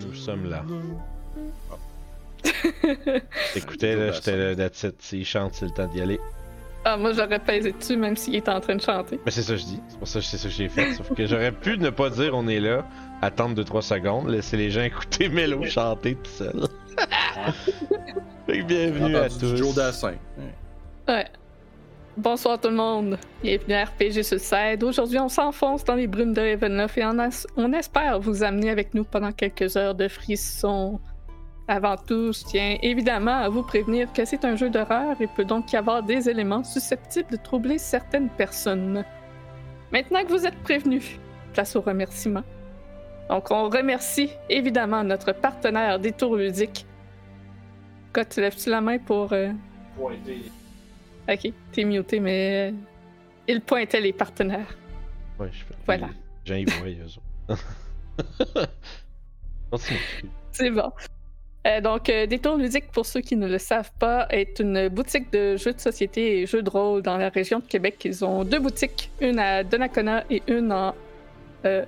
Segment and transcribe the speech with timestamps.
[0.00, 0.64] Nous sommes là.
[3.54, 5.00] Écoutez, là, j'étais là, that's it.
[5.00, 6.20] S'il chante, c'est le temps d'y aller.
[6.84, 9.18] Ah, moi, j'aurais pesé dessus même s'il était en train de chanter.
[9.24, 9.80] Mais c'est ça que je dis.
[9.88, 10.94] C'est pour ça que c'est ça que j'ai fait.
[10.94, 12.86] Sauf que j'aurais pu ne pas dire on est là,
[13.20, 16.66] attendre 2-3 secondes, laisser les gens écouter Mélo chanter tout seul.
[18.46, 19.56] Fait que bienvenue à Entendu du tous.
[19.56, 20.14] Joe Dassin.
[21.08, 21.26] Ouais.
[22.18, 23.16] Bonsoir tout le monde.
[23.44, 24.82] Bienvenue à RPG sur CED.
[24.82, 29.04] Aujourd'hui, on s'enfonce dans les brumes de Ravenloft et on, espère vous amener avec nous
[29.04, 30.98] pendant quelques heures de frissons.
[31.68, 35.44] Avant tout, je tiens évidemment à vous prévenir que c'est un jeu d'horreur et peut
[35.44, 39.04] donc y avoir des éléments susceptibles de troubler certaines personnes.
[39.92, 41.20] Maintenant que vous êtes prévenus,
[41.52, 42.44] place aux remerciements.
[43.28, 46.84] Donc, on remercie évidemment notre partenaire Détour Ludique.
[48.12, 49.32] Quoi, tu lèves-tu la main pour.
[49.32, 49.52] euh,
[51.28, 52.70] Ok, t'es muté, mais.
[52.70, 52.76] euh,
[53.46, 54.76] Il pointait les partenaires.
[55.38, 55.74] Ouais, je fais.
[55.86, 56.08] Voilà.
[56.48, 56.64] Ouais,
[57.04, 57.62] autres.
[59.70, 59.98] Continue.
[60.52, 60.90] C'est bon.
[61.66, 65.30] Euh, donc, euh, Détour Ludique, pour ceux qui ne le savent pas, est une boutique
[65.32, 68.00] de jeux de société et jeux de rôle dans la région de Québec.
[68.04, 70.94] Ils ont deux boutiques, une à Donnacona et une en.
[71.66, 71.84] Euh...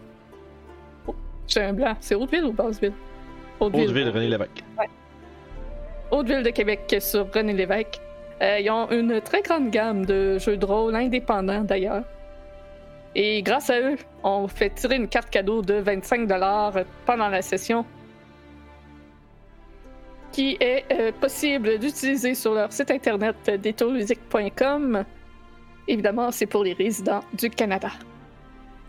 [1.06, 1.14] oh,
[1.48, 1.96] J'ai un blanc.
[2.00, 2.92] C'est Hauteville ou Basseville?
[3.58, 4.62] Hauteville, René Lévesque.
[6.10, 8.00] Haute-Ville de Québec sur René Lévesque.
[8.42, 12.04] Euh, ils ont une très grande gamme de jeux de rôle indépendants d'ailleurs.
[13.14, 16.28] Et grâce à eux, on fait tirer une carte cadeau de 25
[17.06, 17.84] pendant la session
[20.32, 25.04] qui est euh, possible d'utiliser sur leur site internet détourludique.com.
[25.88, 27.90] Évidemment, c'est pour les résidents du Canada.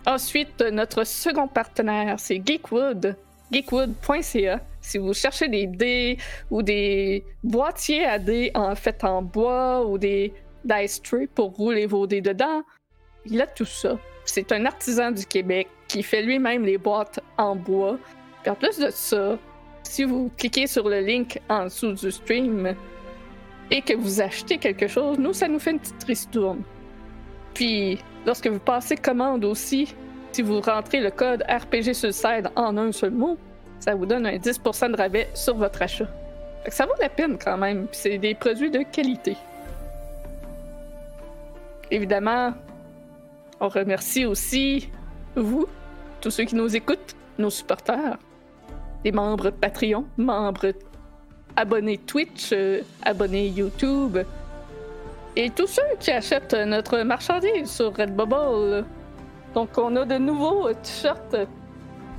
[0.05, 3.15] Ensuite, notre second partenaire, c'est Geekwood.
[3.51, 4.59] Geekwood.ca.
[4.81, 6.17] Si vous cherchez des dés
[6.49, 11.85] ou des boîtiers à dés en fait en bois ou des dice trays pour rouler
[11.85, 12.63] vos dés dedans,
[13.25, 13.97] il a tout ça.
[14.25, 17.97] C'est un artisan du Québec qui fait lui-même les boîtes en bois.
[18.41, 19.37] Puis en plus de ça,
[19.83, 22.75] si vous cliquez sur le link en dessous du stream
[23.69, 26.61] et que vous achetez quelque chose, nous, ça nous fait une petite ristourne.
[27.53, 29.93] Puis, lorsque vous passez commande aussi,
[30.31, 33.37] si vous rentrez le code RPG Suicide en un seul mot,
[33.81, 36.07] ça vous donne un 10% de rabais sur votre achat.
[36.69, 39.35] Ça vaut la peine quand même, c'est des produits de qualité.
[41.89, 42.53] Évidemment,
[43.59, 44.89] on remercie aussi
[45.35, 45.65] vous,
[46.21, 48.17] tous ceux qui nous écoutent, nos supporters,
[49.03, 50.73] les membres Patreon, membres
[51.55, 54.19] abonnés Twitch, euh, abonnés YouTube,
[55.35, 58.85] et tous ceux qui achètent notre marchandise sur Redbubble.
[59.55, 61.35] Donc, on a de nouveaux t-shirts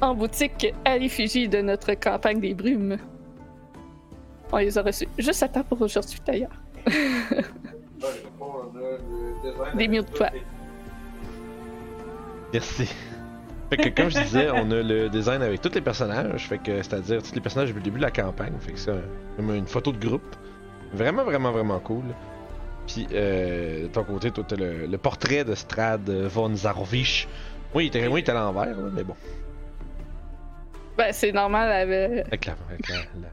[0.03, 2.99] en boutique à l'effigie de notre campagne des brumes.
[4.53, 6.51] On les a reçus juste à temps pour aujourd'hui, d'ailleurs.
[9.77, 10.29] Des mieux de toi.
[12.53, 12.89] Merci.
[13.71, 16.77] Fait que comme je disais, on a le design avec tous les personnages, fait que
[16.83, 19.01] c'est-à-dire tous les personnages depuis le début de la campagne, fait que c'est un-
[19.37, 20.37] comme une photo de groupe.
[20.93, 22.05] Vraiment, vraiment, vraiment cool.
[22.87, 27.27] Puis euh, de ton côté, toi t'as le, le portrait de Strad von Zarovich.
[27.75, 29.15] Oui, il était, oui, il était à l'envers, mais bon.
[30.97, 33.29] Ben, c'est normal avec Avec la, avec la- la-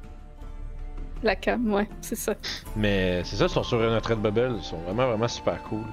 [1.22, 2.34] la cam, ouais, c'est ça.
[2.78, 5.84] Mais c'est ça, ils sont sur notre Red Bubble, ils sont vraiment, vraiment super cool.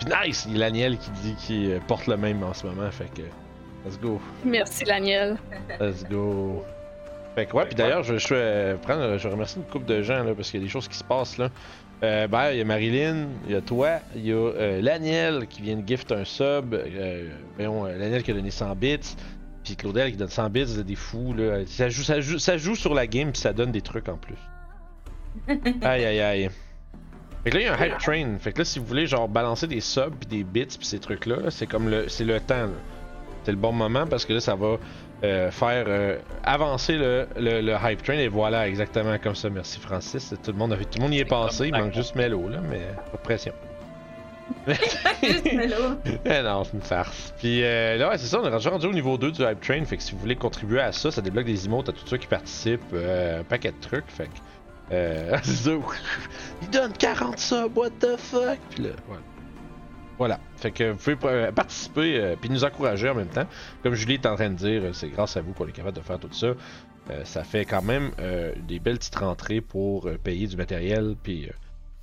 [0.00, 2.66] Puis nice, il y a Laniel qui dit qu'il euh, porte le même en ce
[2.66, 3.22] moment, fait que.
[3.86, 4.20] Let's go.
[4.44, 5.36] Merci, Daniel.
[5.78, 6.64] Let's go.
[7.36, 10.24] Fait que ouais, puis d'ailleurs, je, je, euh, prendre, je remercie une couple de gens
[10.24, 11.48] là, parce qu'il y a des choses qui se passent là.
[12.02, 15.46] Euh, ben, il y a Marilyn, il y a toi, il y a euh, Laniel
[15.46, 16.74] qui vient de gift un sub.
[16.74, 17.28] Euh,
[17.60, 18.98] euh, Laniel qui a donné 100 bits.
[19.64, 21.60] Puis Claudel qui donne 100 bits, c'est des fous là.
[21.66, 24.16] Ça joue, ça, joue, ça joue sur la game puis ça donne des trucs en
[24.16, 24.36] plus.
[25.82, 26.50] aïe aïe aïe.
[27.42, 28.38] Fait que là, il y a un hype train.
[28.38, 30.98] Fait que là, si vous voulez genre balancer des subs puis des bits puis ces
[30.98, 32.66] trucs là, c'est comme le, c'est le temps.
[32.66, 32.68] là.
[33.44, 34.78] C'est le bon moment parce que là, ça va
[35.22, 39.50] euh, faire euh, avancer le, le, le hype train et voilà exactement comme ça.
[39.50, 40.34] Merci Francis.
[40.42, 41.66] Tout le monde, a- tout le monde y est passé.
[41.68, 43.52] Il manque juste Melo là, mais pas de pression.
[45.22, 45.46] Juste.
[46.24, 47.34] Eh non, c'est une farce.
[47.38, 49.60] Puis euh, là, ouais, c'est ça, on est rendu rendu au niveau 2 du Hype
[49.60, 49.84] Train.
[49.84, 52.16] Fait que si vous voulez contribuer à ça, ça débloque des emotes à tous ceux
[52.18, 54.08] qui participent, euh, un paquet de trucs.
[54.08, 54.30] Fait que.
[54.92, 55.70] Euh, c'est ça.
[56.62, 58.58] Il donne 40 subs, what the fuck?
[58.70, 59.22] Puis là, voilà.
[60.18, 60.40] Voilà.
[60.56, 63.46] Fait que vous pouvez euh, participer euh, puis nous encourager en même temps.
[63.82, 65.96] Comme Julie est en train de dire, euh, c'est grâce à vous qu'on est capable
[65.96, 66.54] de faire tout ça.
[67.10, 71.16] Euh, ça fait quand même euh, des belles petites rentrées pour payer du matériel.
[71.22, 71.48] Puis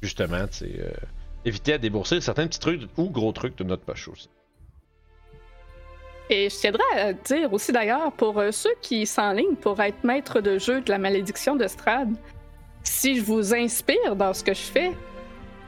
[0.01, 0.94] justement, tu sais,
[1.46, 4.30] éviter à débourser certains petits trucs ou gros trucs de notre poche aussi.
[6.30, 10.40] Et je tiendrais à dire aussi d'ailleurs, pour euh, ceux qui s'enlignent pour être maître
[10.40, 12.10] de jeu de la malédiction de Strad,
[12.84, 14.92] si je vous inspire dans ce que je fais,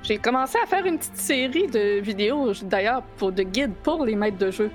[0.04, 4.16] j'ai commencé à faire une petite série de vidéos, d'ailleurs, pour de guides pour les
[4.16, 4.72] maîtres de jeu.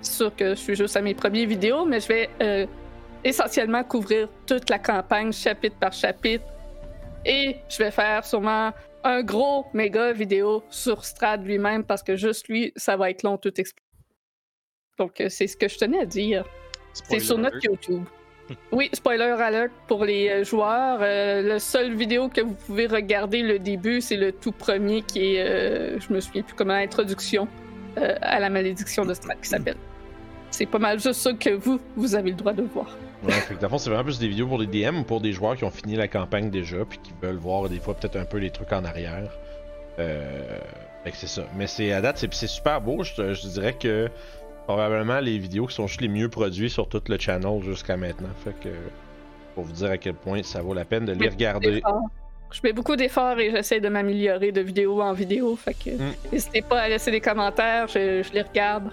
[0.00, 2.66] C'est sûr que je suis juste à mes premières vidéos, mais je vais euh,
[3.24, 6.44] essentiellement couvrir toute la campagne chapitre par chapitre.
[7.24, 8.72] Et je vais faire sûrement
[9.04, 13.38] un gros méga vidéo sur Strad lui-même parce que juste lui, ça va être long
[13.38, 13.88] tout expliqué.
[14.98, 16.44] Donc, euh, c'est ce que je tenais à dire.
[16.92, 18.04] C'est sur notre YouTube.
[18.72, 20.98] Oui, spoiler alert pour les euh, joueurs.
[21.02, 25.36] Euh, le seul vidéo que vous pouvez regarder le début, c'est le tout premier qui
[25.36, 27.46] est, euh, je me souviens plus comment, l'introduction
[27.98, 29.76] euh, à la malédiction de Strad qui s'appelle.
[30.50, 32.96] C'est pas mal juste ça que vous, vous avez le droit de voir.
[33.22, 35.04] Ouais, fait que dans le fond, c'est vraiment plus des vidéos pour les DM ou
[35.04, 37.94] pour des joueurs qui ont fini la campagne déjà puis qui veulent voir des fois
[37.94, 39.30] peut-être un peu les trucs en arrière.
[39.98, 40.58] Euh...
[41.04, 41.42] Fait que c'est ça.
[41.56, 43.02] Mais c'est à date, c'est c'est super beau.
[43.02, 44.08] Je, dirais que
[44.66, 48.28] probablement les vidéos qui sont juste les mieux produits sur tout le channel jusqu'à maintenant.
[48.44, 48.68] Fait que
[49.54, 51.82] pour vous dire à quel point ça vaut la peine de les regarder.
[52.52, 55.56] Je mets beaucoup d'efforts et j'essaie de m'améliorer de vidéo en vidéo.
[55.56, 56.14] Fait que Mm.
[56.32, 58.90] n'hésitez pas à laisser des commentaires, je, je les regarde.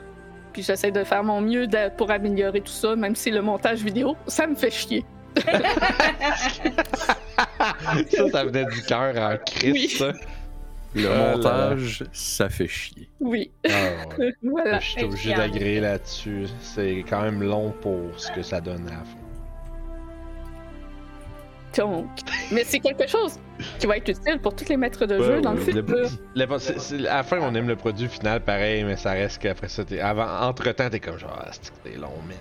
[0.58, 3.84] Puis j'essaie de faire mon mieux de- pour améliorer tout ça, même si le montage
[3.84, 5.06] vidéo, ça me fait chier.
[8.10, 9.88] ça, ça venait du cœur en crise, Oui.
[9.90, 10.12] ça.
[10.96, 11.36] Le Ah là.
[11.36, 13.08] montage, ça fait chier.
[13.20, 13.70] Oui, Ah,
[14.18, 14.34] ouais.
[14.42, 14.80] voilà.
[14.80, 16.48] Je suis obligé d'agréer là-dessus.
[16.60, 19.17] C'est quand même long pour ce que ça donne à la fin.
[21.76, 22.08] Donc,
[22.52, 23.40] mais c'est quelque chose
[23.80, 25.84] qui va être utile pour tous les maîtres de jeu Ouais, dans le futur.
[26.36, 30.00] à la fin, on aime le produit final pareil, mais ça reste qu'après ça, t'es,
[30.00, 32.36] avant, entre-temps, t'es comme genre, ah, c'est long, mais.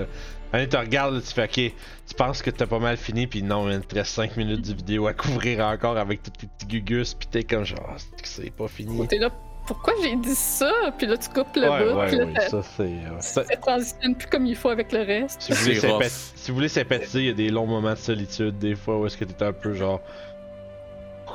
[0.00, 0.06] Là,
[0.54, 1.74] Allez, tu regardes, là, tu fais, ok,
[2.06, 4.74] tu penses que t'as pas mal fini, puis non, il te reste 5 minutes de
[4.74, 8.50] vidéo à couvrir encore avec tous tes petits gugus, puis t'es comme genre, Ah, c'est
[8.50, 9.06] pas fini.
[9.08, 9.30] T'es là,
[9.66, 10.70] pourquoi j'ai dit ça?
[10.98, 12.82] Puis là, tu coupes le ouais, bout, ouais, là, ouais, ça- c'est.
[12.82, 13.02] ouais.
[13.20, 15.42] Ça- ça transitionne plus comme il faut avec le reste.
[15.42, 18.58] Si vous, voulez si vous voulez sympathiser, il y a des longs moments de solitude,
[18.58, 20.00] des fois où est-ce que t'es un peu genre.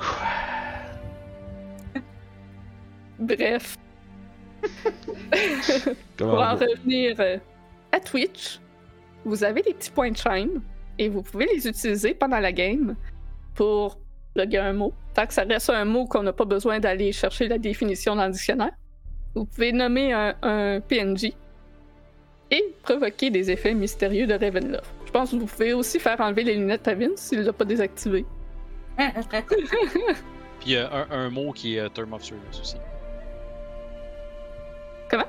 [3.19, 3.77] Bref,
[6.17, 7.37] pour en on va- revenir euh,
[7.91, 8.59] à Twitch,
[9.25, 10.61] vous avez des petits points de chaîne
[10.99, 12.95] et vous pouvez les utiliser pendant la game
[13.55, 13.97] pour
[14.37, 14.93] plugger un mot.
[15.13, 18.25] Tant que ça reste un mot qu'on n'a pas besoin d'aller chercher la définition dans
[18.27, 18.71] le dictionnaire,
[19.35, 21.31] vous pouvez nommer un, un PNJ
[22.51, 24.91] et provoquer des effets mystérieux de Ravenloft.
[25.05, 27.65] Je pense que vous pouvez aussi faire enlever les lunettes à Vince s'il l'a pas
[27.65, 28.25] désactivé.
[30.59, 32.77] Puis euh, un, un mot qui est euh, Term of Service aussi.
[35.09, 35.25] Comment?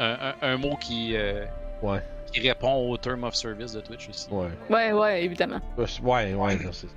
[0.00, 1.44] Un, un- un mot qui, euh,
[1.82, 2.00] Ouais,
[2.32, 4.28] qui répond au Term of Service de Twitch aussi.
[4.30, 4.48] ouais.
[4.70, 5.60] Ouais, ouais, évidemment.
[6.02, 6.94] Ouais, ouais, c'est ça.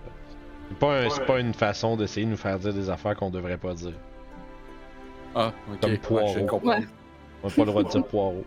[0.70, 3.58] C'est pas, un- pas une façon d'essayer de nous faire dire des affaires qu'on devrait
[3.58, 3.94] pas dire.
[5.36, 5.80] Ah, ok.
[5.82, 6.60] Comme poireau.
[6.64, 6.78] Ouais.
[7.44, 8.44] On n'a pas le droit de dire poireau.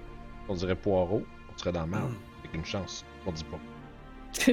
[0.48, 1.22] On dirait poireau,
[1.54, 2.02] on serait dans le mal.
[2.40, 3.04] Avec une chance.
[3.26, 4.52] On dit pas.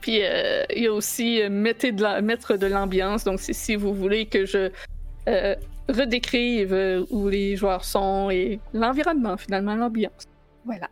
[0.00, 3.24] Puis euh, il y a aussi euh, mettez de la- mettre de l'ambiance.
[3.24, 4.70] Donc si vous voulez que je
[5.28, 5.54] euh,
[5.88, 10.26] redécrive euh, où les joueurs sont et l'environnement finalement, l'ambiance.
[10.64, 10.88] Voilà.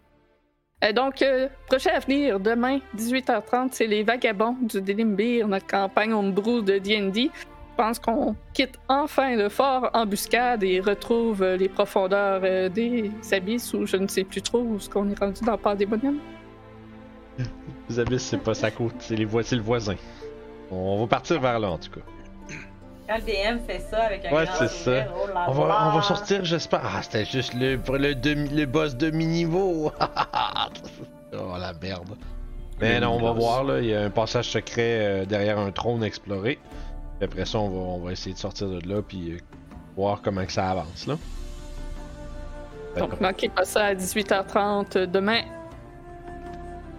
[0.85, 6.13] Euh, donc, euh, prochain à venir, demain, 18h30, c'est les Vagabonds du Delimbir, notre campagne
[6.13, 7.31] Homebrew de D&D.
[7.35, 13.73] Je pense qu'on quitte enfin le fort embuscade et retrouve euh, les profondeurs des abysses
[13.75, 16.21] ou je ne sais plus trop où ce qu'on est rendu dans Bonhommes.
[17.89, 19.97] Les abysses, c'est pas sa côte, c'est les c'est le voisin.
[20.71, 22.01] On va partir vers là en tout cas.
[23.07, 25.69] Quand le DM fait ça avec un Ouais, grand c'est sourire, oh là On va,
[25.69, 25.91] là.
[25.91, 26.81] on va sortir, j'espère.
[26.85, 29.93] Ah, c'était juste le, le, demi, le boss demi-niveau.
[31.33, 32.17] oh la merde.
[32.81, 33.81] Mais non, on va voir là.
[33.81, 36.59] Il y a un passage secret euh, derrière un trône exploré.
[37.19, 39.39] Puis après ça, on va, on va essayer de sortir de là puis euh,
[39.97, 41.17] voir comment que ça avance là.
[42.97, 45.43] Donc, manquez pas ça à 18h30 demain.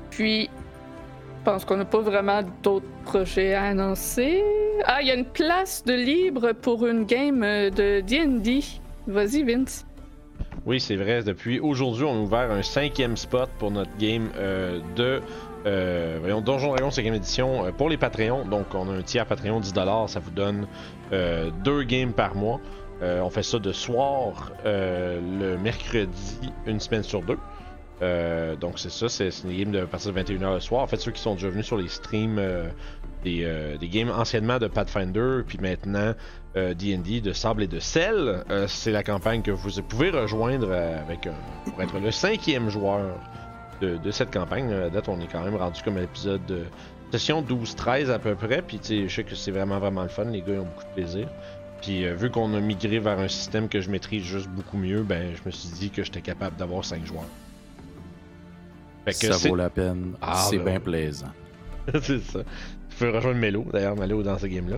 [0.09, 0.49] Puis,
[1.45, 4.43] pense qu'on n'a pas vraiment d'autres projets à annoncer.
[4.83, 8.59] Ah, il y a une place de libre pour une game de D&D.
[9.07, 9.85] Vas-y, Vince.
[10.65, 11.23] Oui, c'est vrai.
[11.23, 15.21] Depuis aujourd'hui, on a ouvert un cinquième spot pour notre game euh, de
[15.65, 18.45] euh, voyons, Donjon Dragon 5 édition euh, pour les Patreons.
[18.45, 20.07] Donc, on a un tiers Patreon 10$.
[20.07, 20.67] Ça vous donne
[21.11, 22.59] euh, deux games par mois.
[23.01, 27.37] On fait ça de soir le mercredi, une semaine sur deux.
[28.01, 29.09] Euh, donc, c'est ça.
[29.09, 30.81] C'est c'est une game de à partir de 21h le soir.
[30.81, 32.67] En fait, ceux qui sont déjà venus sur les streams euh,
[33.23, 36.13] des, euh, des games anciennement de Pathfinder, puis maintenant
[36.55, 38.45] D&D de sable et de sel.
[38.67, 41.27] C'est la campagne que vous pouvez rejoindre avec
[41.65, 43.17] pour être le cinquième joueur
[43.81, 44.71] de, cette campagne.
[44.71, 46.63] À date, on est quand même rendu comme à l'épisode de
[47.11, 48.61] session 12-13 à peu près.
[48.61, 50.23] Puis je sais que c'est vraiment vraiment le fun.
[50.23, 51.27] Les gars ils ont beaucoup de plaisir.
[51.81, 55.33] Puis vu qu'on a migré vers un système que je maîtrise juste beaucoup mieux, ben
[55.35, 57.27] je me suis dit que j'étais capable d'avoir 5 joueurs.
[59.05, 60.13] Fait que Ça vaut la peine.
[60.21, 61.27] Ah, c'est ben bien plaisant.
[62.01, 62.39] c'est ça.
[62.89, 64.77] Tu peux rejoindre Melo, d'ailleurs, Melo dans ce game-là.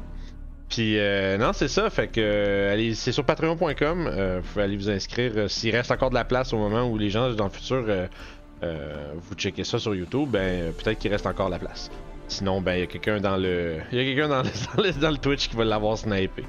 [0.69, 1.89] Puis, euh, non, c'est ça.
[1.89, 4.07] Fait que, euh, allez, c'est sur patreon.com.
[4.11, 5.31] euh, vous pouvez aller vous inscrire.
[5.37, 7.85] euh, S'il reste encore de la place au moment où les gens, dans le futur,
[7.87, 11.89] euh, vous checkez ça sur YouTube, ben peut-être qu'il reste encore la place.
[12.27, 13.77] Sinon, ben il y a quelqu'un dans le.
[13.93, 16.43] Il y a quelqu'un dans le, dans, le, dans le Twitch qui va l'avoir snipé.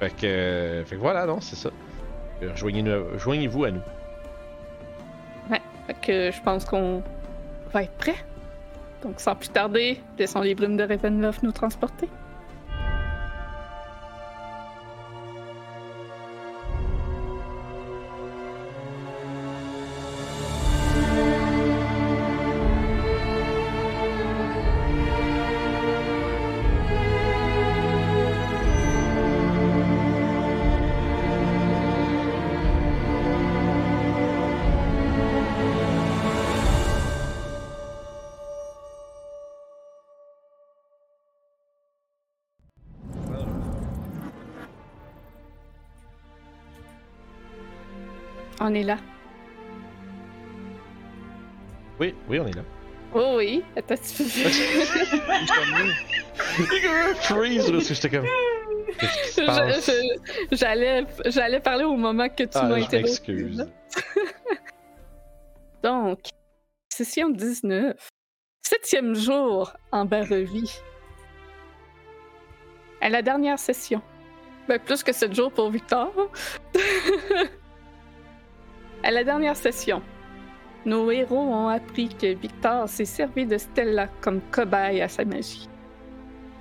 [0.00, 0.82] Fait que.
[0.84, 1.70] fait que voilà, non, c'est ça.
[2.56, 3.80] Joignez-vous à nous.
[5.86, 7.02] Fait que je pense qu'on
[7.72, 8.16] va être prêt.
[9.02, 12.08] Donc sans plus tarder, laissons les brumes de Ravenloft nous transporter.
[48.64, 48.96] On est là.
[51.98, 52.62] Oui, oui, on est là.
[53.14, 54.22] Oh oui, attends, tu
[57.22, 58.26] Freeze, là, parce que j'étais comme.
[60.52, 63.02] J'allais j'allais parler au moment que tu Ah, m'as interrompu.
[63.02, 63.66] m'excuse.
[65.82, 66.20] Donc,
[66.88, 67.96] session 19.
[68.62, 70.72] Septième jour en Barrevie.
[73.00, 74.00] À la dernière session.
[74.68, 76.12] Ben, plus que sept jours pour Victor.
[79.02, 80.02] à la dernière session,
[80.84, 85.68] nos héros ont appris que Victor s'est servi de Stella comme cobaye à sa magie.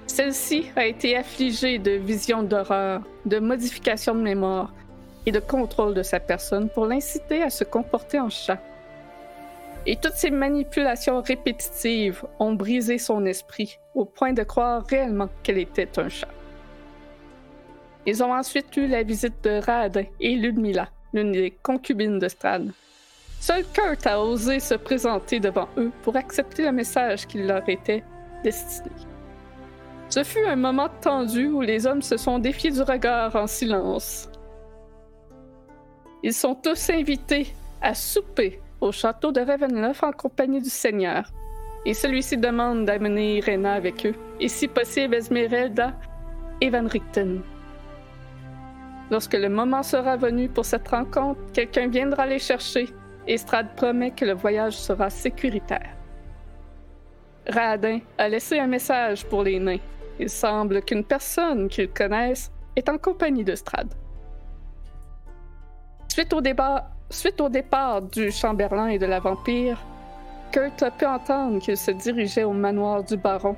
[0.07, 4.73] Celle-ci a été affligée de visions d'horreur, de modifications de mémoire
[5.25, 8.61] et de contrôle de sa personne pour l'inciter à se comporter en chat.
[9.85, 15.57] Et toutes ces manipulations répétitives ont brisé son esprit au point de croire réellement qu'elle
[15.57, 16.27] était un chat.
[18.05, 22.71] Ils ont ensuite eu la visite de Radin et Ludmilla, l'une des concubines de Strad.
[23.39, 28.03] Seul Kurt a osé se présenter devant eux pour accepter le message qui leur était
[28.43, 28.91] destiné.
[30.09, 34.29] Ce fut un moment tendu où les hommes se sont défiés du regard en silence.
[36.21, 41.31] Ils sont tous invités à souper au château de Ravenloft en compagnie du Seigneur.
[41.85, 45.93] Et celui-ci demande d'amener Irena avec eux, et si possible Esmeralda
[46.59, 47.41] et Van Richten.
[49.11, 52.87] Lorsque le moment sera venu pour cette rencontre, quelqu'un viendra les chercher,
[53.27, 55.97] et Strad promet que le voyage sera sécuritaire.
[57.45, 59.79] Radin a laissé un message pour les nains.
[60.17, 63.93] Il semble qu'une personne qu'ils connaissent est en compagnie de Strad.
[66.07, 69.77] Suite au, départ du Chamberlain et de la vampire,
[70.51, 73.57] Kurt a pu entendre qu'il se dirigeait au manoir du baron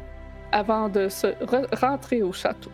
[0.51, 2.71] avant de se re- rentrer au château.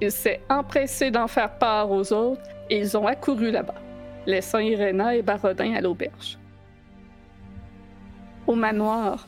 [0.00, 3.74] Il s'est empressé d'en faire part aux autres et ils ont accouru là-bas,
[4.26, 6.38] laissant Irena et Barodin à l'auberge.
[8.46, 9.26] Au manoir,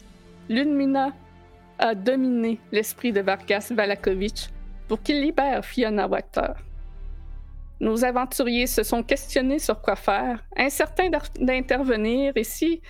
[0.49, 1.13] Ludmina
[1.79, 4.49] a dominé l'esprit de Vargas Valakovitch
[4.89, 6.55] pour qu'il libère Fiona Wachter.
[7.81, 12.81] Nos aventuriers se sont questionnés sur quoi faire, incertains d'intervenir et si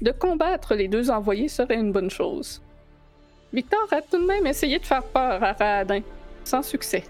[0.00, 2.62] de combattre les deux envoyés serait une bonne chose.
[3.52, 6.00] Victor a tout de même essayé de faire peur à Radin,
[6.44, 7.04] sans succès.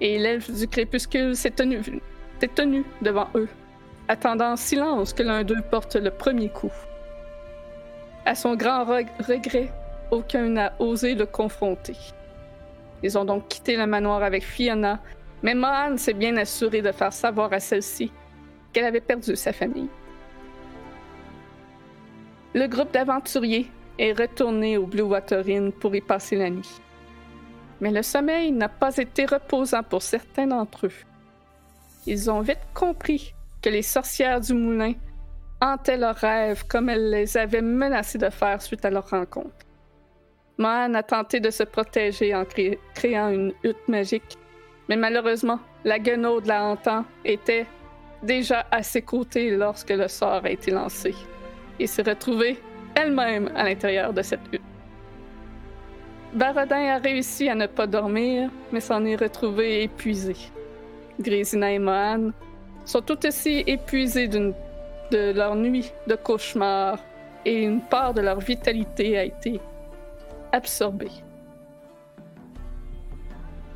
[0.00, 3.48] Et l'elfe du crépuscule s'est tenu, devant eux,
[4.06, 6.72] attendant en silence que l'un d'eux porte le premier coup.
[8.24, 9.72] À son grand reg- regret,
[10.10, 11.96] aucun n'a osé le confronter.
[13.02, 15.00] Ils ont donc quitté le manoir avec Fiona,
[15.42, 18.12] mais Mohan s'est bien assuré de faire savoir à celle-ci
[18.72, 19.88] qu'elle avait perdu sa famille.
[22.54, 26.80] Le groupe d'aventuriers est retourné au Blue Water Inn pour y passer la nuit.
[27.80, 30.92] Mais le sommeil n'a pas été reposant pour certains d'entre eux.
[32.06, 34.94] Ils ont vite compris que les sorcières du moulin
[35.60, 39.54] hantaient leurs rêves comme elles les avaient menacés de faire suite à leur rencontre.
[40.56, 44.38] Mohan a tenté de se protéger en cré- créant une hutte magique,
[44.88, 47.66] mais malheureusement, la guenaude la hantant était
[48.22, 51.14] déjà à ses côtés lorsque le sort a été lancé
[51.78, 52.60] et s'est retrouvée
[52.96, 54.62] elle-même à l'intérieur de cette hutte.
[56.34, 60.36] Barodin a réussi à ne pas dormir, mais s'en est retrouvé épuisé.
[61.20, 62.30] Grésina et Mohan
[62.84, 64.52] sont tout aussi épuisés de
[65.32, 66.98] leur nuit de cauchemar
[67.44, 69.60] et une part de leur vitalité a été
[70.52, 71.10] absorbée.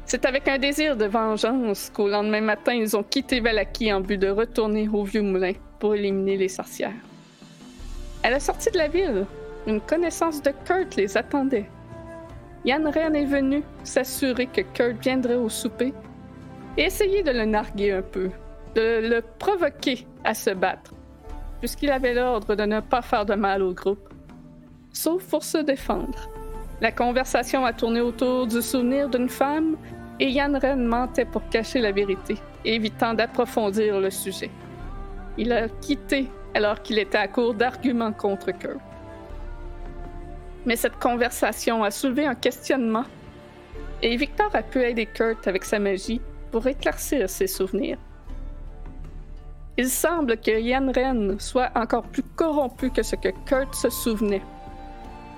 [0.04, 4.18] C'est avec un désir de vengeance qu'au lendemain matin, ils ont quitté Valaki en but
[4.18, 6.92] de retourner au vieux moulin pour éliminer les sorcières.
[8.22, 9.24] À la sortie de la ville,
[9.66, 11.66] une connaissance de Kurt les attendait.
[12.64, 15.92] Yann Ren est venu s'assurer que Kurt viendrait au souper
[16.76, 18.30] et essayer de le narguer un peu,
[18.74, 20.94] de le provoquer à se battre.
[21.62, 24.12] puisqu'il avait l'ordre de ne pas faire de mal au groupe,
[24.92, 26.28] sauf pour se défendre.
[26.80, 29.76] La conversation a tourné autour du souvenir d'une femme
[30.18, 34.50] et Yann Ren mentait pour cacher la vérité, évitant d'approfondir le sujet.
[35.38, 38.80] Il a quitté alors qu'il était à court d'arguments contre Kurt.
[40.66, 43.04] Mais cette conversation a soulevé un questionnement
[44.02, 47.98] et Victor a pu aider Kurt avec sa magie pour éclaircir ses souvenirs.
[49.78, 54.42] Il semble que Yann Ren soit encore plus corrompu que ce que Kurt se souvenait,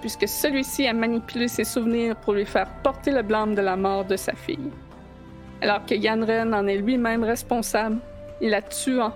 [0.00, 4.04] puisque celui-ci a manipulé ses souvenirs pour lui faire porter le blâme de la mort
[4.04, 4.70] de sa fille.
[5.60, 7.98] Alors que Yann Ren en est lui-même responsable,
[8.40, 9.14] il la tuant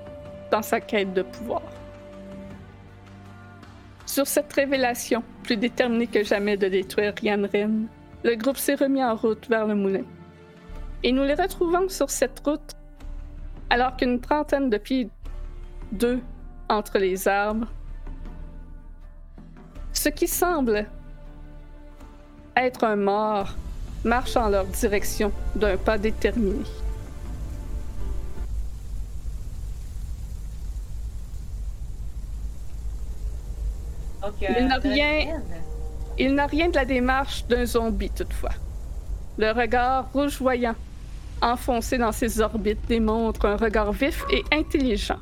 [0.53, 1.63] dans sa quête de pouvoir.
[4.09, 7.89] Sur cette révélation, plus déterminé que jamais de détruire Yann Ren,
[8.25, 10.05] le groupe s'est remis en route vers le moulin.
[11.03, 12.73] Et nous les retrouvons sur cette route
[13.69, 15.11] alors qu'une trentaine de pieds
[15.93, 16.21] d'eux
[16.71, 17.67] entre les arbres,
[19.93, 20.87] ce qui semble
[22.57, 23.57] être un mort
[24.05, 26.65] marche en leur direction d'un pas déterminé.
[34.23, 35.41] Donc, Il n'a rien-.
[36.19, 38.51] Il n'a rien de la démarche d'un zombie toutefois.
[39.39, 40.75] Le regard rougeoyant,
[41.41, 45.19] enfoncé dans ses orbites, démontre un regard vif et intelligent.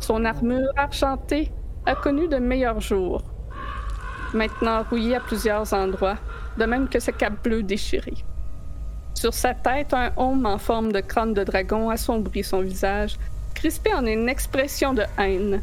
[0.00, 1.52] Son armure argentée
[1.86, 3.22] a connu de meilleurs jours,
[4.34, 6.18] maintenant rouillée à plusieurs endroits,
[6.58, 8.16] de même que sa cape bleue déchirée.
[9.14, 13.16] Sur sa tête, un homme en forme de crâne de dragon assombrit son visage,
[13.54, 15.62] crispé en une expression de haine.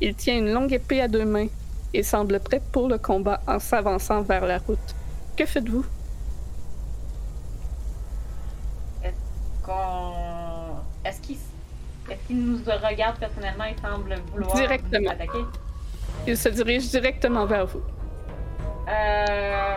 [0.00, 1.48] Il tient une longue épée à deux mains
[1.94, 4.94] et semble prêt pour le combat en s'avançant vers la route.
[5.36, 5.84] Que faites-vous?
[9.62, 11.36] Qu'on- Est-ce qu'il
[12.30, 15.00] nous regarde personnellement et semble vouloir Directement.
[15.00, 15.44] nous attaquer?
[16.26, 17.82] Il se dirige directement vers vous.
[18.88, 19.76] Euh...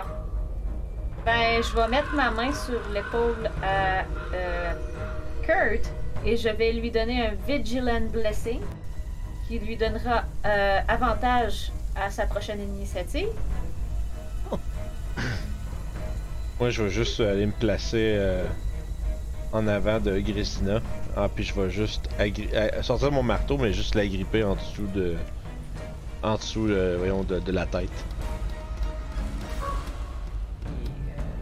[1.26, 4.04] Ben, je vais mettre ma main sur l'épaule à
[4.34, 4.74] euh,
[5.44, 5.92] Kurt
[6.26, 8.62] et je vais lui donner un Vigilant Blessing
[9.50, 13.30] qui lui donnera euh, avantage à sa prochaine initiative.
[16.60, 18.46] Moi, je vais juste aller me placer euh,
[19.52, 20.82] en avant de Grissina.
[21.18, 25.16] Ah, puis je vais juste euh, sortir mon marteau, mais juste l'agripper en dessous de.
[26.22, 27.90] En dessous, euh, voyons, de, de la tête.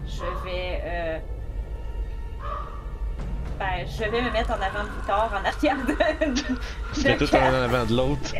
[0.07, 1.21] Je vais.
[3.59, 7.03] Ben, je vais me mettre en avant de Victor, en arrière de.
[7.03, 8.33] Mets tout en avant de l'autre.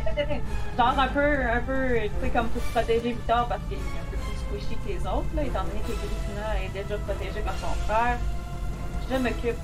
[0.78, 4.12] Genre un peu, un peu, tu sais, comme pour protéger Victor parce qu'il est un
[4.12, 7.56] peu plus squishy que les autres, là, étant donné que Grisina est déjà protégée par
[7.56, 8.18] son frère.
[9.10, 9.58] Je m'occupe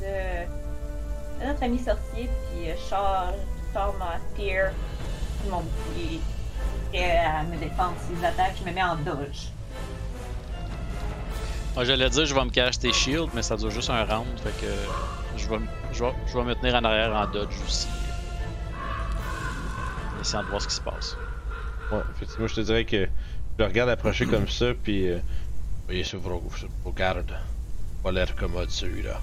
[0.00, 0.44] de,
[1.40, 4.70] de notre ami sorcier, puis je sors ma spear,
[5.50, 6.20] mon bouclier,
[6.92, 9.48] prêt à me défendre s'ils attaquent, je me mets en dodge.
[11.74, 14.28] Moi, j'allais dire, je vais me cacher tes shields, mais ça dure juste un round,
[14.40, 14.72] fait que
[15.36, 17.88] je vais, me- je vais, je vais me tenir en arrière en dodge aussi.
[20.20, 21.16] Essayant de voir ce qui se passe.
[21.90, 23.08] Ouais, effectivement, je te dirais que je
[23.58, 25.08] le regarde approcher comme ça, puis.
[25.10, 25.18] Euh,
[25.86, 27.36] voyez vos, sur vos gardes.
[28.02, 29.20] Pas l'air commode celui-là.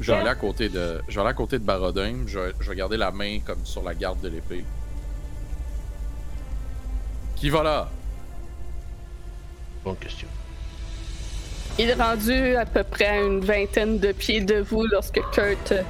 [0.00, 2.24] Je vais aller à côté de, je vais aller à côté de Barodin.
[2.26, 4.64] Je, je vais garder la main comme sur la garde de l'épée.
[7.36, 7.88] Qui va là?
[9.84, 10.28] Bonne question.
[11.78, 15.72] Il est rendu à peu près à une vingtaine de pieds de vous lorsque Kurt
[15.72, 15.82] euh,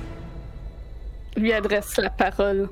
[1.37, 2.68] lui adresse la parole.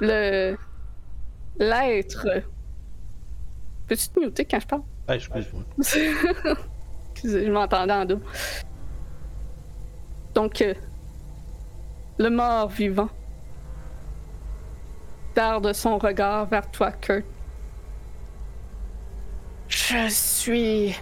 [0.00, 0.56] Le.
[1.58, 2.26] L'être.
[3.86, 4.82] Peux-tu te muter quand je parle?
[5.06, 5.62] Ah, excuse-moi.
[7.12, 8.24] Excusez, je m'entendais en double.
[10.34, 10.72] Donc, euh,
[12.18, 13.10] le mort vivant
[15.34, 17.24] darde son regard vers toi, Kurt.
[19.68, 20.94] Je suis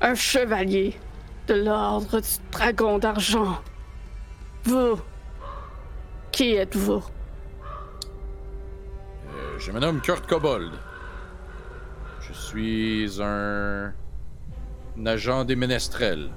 [0.00, 0.96] un chevalier
[1.46, 3.58] de l'ordre du dragon d'argent.
[4.64, 5.00] Vous,
[6.32, 7.04] qui êtes-vous?
[9.32, 10.72] Euh, je me nomme Kurt Kobold.
[12.20, 13.92] Je suis un...
[14.98, 16.30] un agent des ménestrels.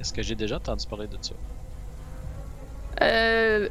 [0.00, 1.34] Est-ce que j'ai déjà entendu parler de ça?
[3.02, 3.68] Euh,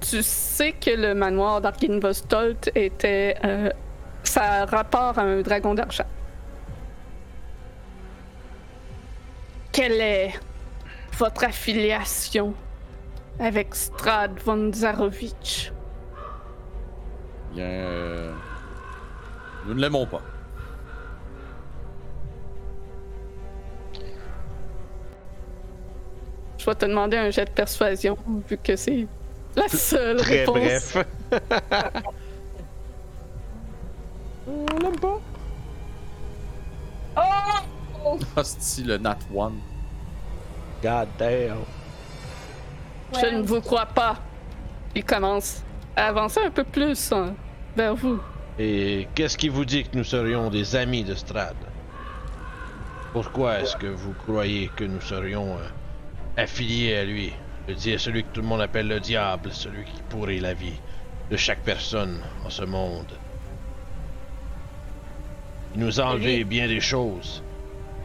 [0.00, 3.36] tu sais que le manoir d'Arkinvostolt était.
[3.44, 3.70] Euh,
[4.22, 6.04] ça rapport à un dragon d'argent.
[9.72, 10.32] Quelle est
[11.16, 12.54] votre affiliation
[13.38, 15.72] avec Strad von Zarovich?
[17.54, 17.64] Bien...
[17.64, 18.32] euh,
[19.66, 20.20] Nous ne l'aimons pas.
[26.60, 29.06] Je vais te demander un jet de persuasion, vu que c'est
[29.56, 30.56] la seule Très réponse.
[30.56, 30.96] bref.
[34.46, 35.20] On l'aime pas.
[37.16, 38.18] Oh!
[38.36, 39.58] Hostie, le Nat One.
[40.82, 41.64] God damn.
[43.18, 44.16] Je ne vous crois pas.
[44.94, 45.62] Il commence
[45.96, 47.34] à avancer un peu plus hein,
[47.74, 48.20] vers vous.
[48.58, 51.56] Et qu'est-ce qui vous dit que nous serions des amis de Strad?
[53.14, 55.68] Pourquoi est-ce que vous croyez que nous serions euh,
[56.36, 57.32] affiliés à lui
[57.68, 60.80] Le dia- celui que tout le monde appelle le diable, celui qui pourrit la vie
[61.30, 63.12] de chaque personne en ce monde.
[65.74, 67.42] Il nous a enlevé bien des choses.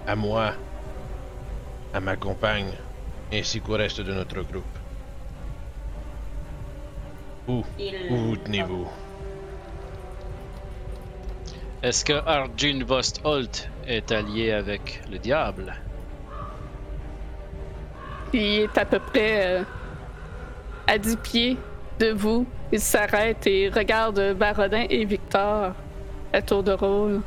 [0.06, 0.54] À moi,
[1.94, 2.72] à ma compagne,
[3.34, 4.78] ainsi qu'au reste de notre groupe.
[7.48, 7.96] Où, Il...
[8.12, 8.88] où vous tenez-vous?
[11.82, 15.74] Est-ce que Arjun Vostholt est allié avec le diable?
[18.36, 19.64] Il est à peu près euh,
[20.88, 21.58] à 10 pieds
[22.00, 22.46] de vous.
[22.70, 25.72] Il s'arrête et regarde Barodin et Victor
[26.34, 27.22] à tour de rôle.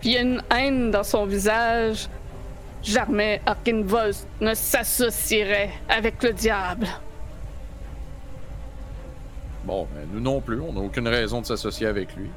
[0.00, 2.08] Puis il y a une haine dans son visage.
[2.80, 6.86] Jamais Arkinvost ne s'associerait avec le diable.
[9.64, 12.30] Bon, mais nous non plus, on n'a aucune raison de s'associer avec lui.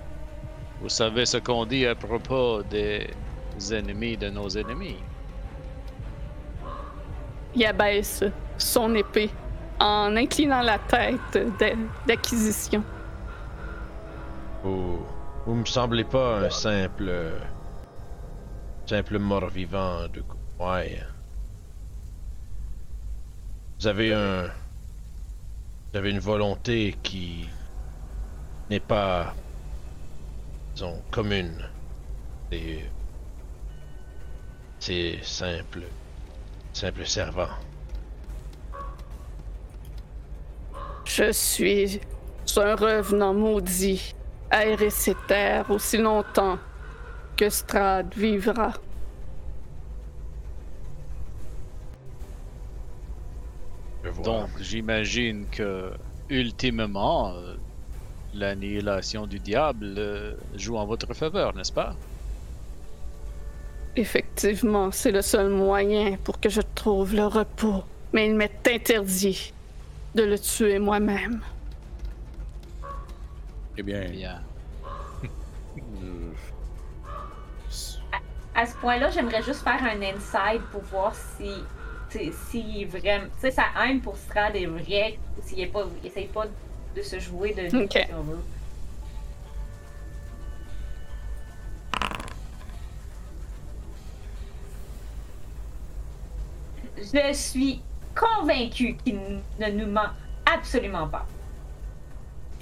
[0.82, 3.08] Vous savez ce qu'on dit à propos des
[3.72, 4.98] ennemis de nos ennemis?
[7.56, 8.24] Il abaisse
[8.58, 9.30] son épée
[9.80, 11.76] en inclinant la tête d'a-
[12.08, 12.84] d'acquisition.
[14.64, 15.06] Vous,
[15.46, 17.12] vous me semblez pas un simple.
[18.86, 20.24] simple mort-vivant de.
[20.60, 21.02] Ouais.
[23.80, 24.44] Vous avez un.
[24.44, 27.50] Vous avez une volonté qui.
[28.70, 29.34] n'est pas.
[30.76, 31.68] disons, commune.
[32.52, 32.86] C'est.
[34.80, 35.84] C'est simple.
[36.74, 37.50] Simple servant.
[41.06, 42.00] Je suis
[42.58, 44.14] un revenant maudit
[44.50, 46.58] à errer ces terres aussi longtemps
[47.38, 48.74] que Strad vivra.
[54.24, 55.92] Donc, j'imagine que,
[56.30, 57.56] ultimement, euh,
[58.34, 61.96] l'annihilation du diable euh, joue en votre faveur, n'est-ce pas?
[63.96, 67.84] Effectivement, c'est le seul moyen pour que je trouve le repos.
[68.14, 69.54] Mais il m'est interdit
[70.16, 71.42] de le tuer moi-même.
[73.78, 74.42] Eh bien, Bien.
[75.78, 76.32] euh,
[78.56, 81.52] À ce point-là, j'aimerais juste faire un inside pour voir si.
[82.10, 83.26] t'sais, Si vraiment.
[83.36, 86.46] Tu sais, sa haine pour Strad est vraie, ou s'il pas, il essaye pas
[86.96, 87.92] de se jouer de nous, Ok.
[87.94, 88.40] si on veut.
[97.02, 97.82] Je suis
[98.16, 99.20] convaincue qu'il
[99.60, 100.10] ne nous ment
[100.46, 101.26] absolument pas.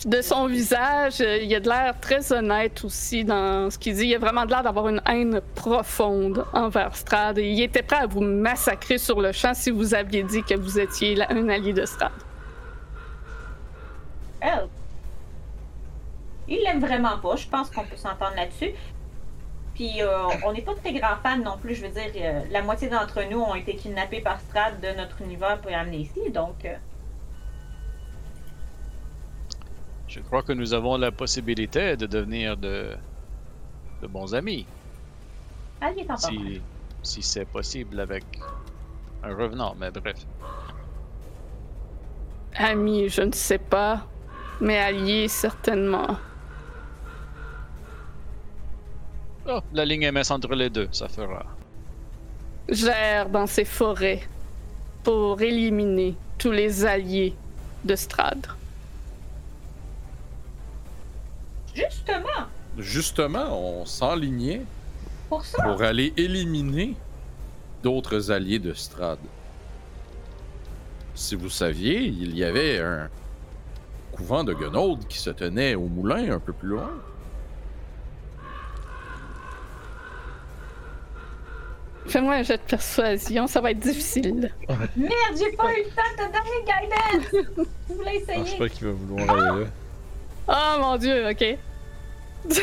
[0.05, 4.07] De son visage, il a de l'air très honnête aussi dans ce qu'il dit.
[4.07, 7.37] Il a vraiment de l'air d'avoir une haine profonde envers Strad.
[7.37, 10.55] Et il était prêt à vous massacrer sur le champ si vous aviez dit que
[10.55, 12.11] vous étiez un allié de Strad.
[14.39, 14.69] Elle.
[16.47, 17.35] Il l'aime vraiment pas.
[17.35, 18.71] Je pense qu'on peut s'entendre là-dessus.
[19.79, 21.75] Puis euh, on n'est pas très grands fans non plus.
[21.75, 25.21] Je veux dire, euh, la moitié d'entre nous ont été kidnappés par Strad de notre
[25.21, 26.29] univers pour amener ici.
[26.33, 26.75] Donc, euh,
[30.09, 32.93] Je crois que nous avons la possibilité de devenir de,
[34.01, 34.65] de bons amis,
[35.81, 36.19] est encore.
[36.19, 36.61] si,
[37.01, 38.25] si c'est possible avec
[39.23, 40.17] un revenant, mais bref.
[42.53, 44.05] Ami, je ne sais pas,
[44.59, 46.17] mais allié certainement.
[49.51, 51.43] Oh, la ligne est mince entre les deux, ça fera.
[52.67, 54.21] Gère dans ces forêts
[55.03, 57.33] pour éliminer tous les alliés
[57.83, 58.45] de Strad.
[61.73, 62.45] Justement,
[62.77, 64.61] justement, on s'enlignait
[65.29, 65.63] pour ça.
[65.63, 66.95] pour aller éliminer
[67.81, 69.17] d'autres alliés de Strad.
[71.15, 73.09] Si vous saviez, il y avait un
[74.11, 76.91] couvent de Guenaude qui se tenait au moulin un peu plus loin.
[82.09, 84.51] Fais-moi un jet de persuasion, ça va être difficile.
[84.97, 87.29] Merde, j'ai pas eu le temps de te donner guidance.
[87.87, 88.57] Tu voulais Je pense essayer.
[88.57, 89.67] pas qu'il va vouloir aller là.
[90.47, 91.57] Oh mon dieu, ok.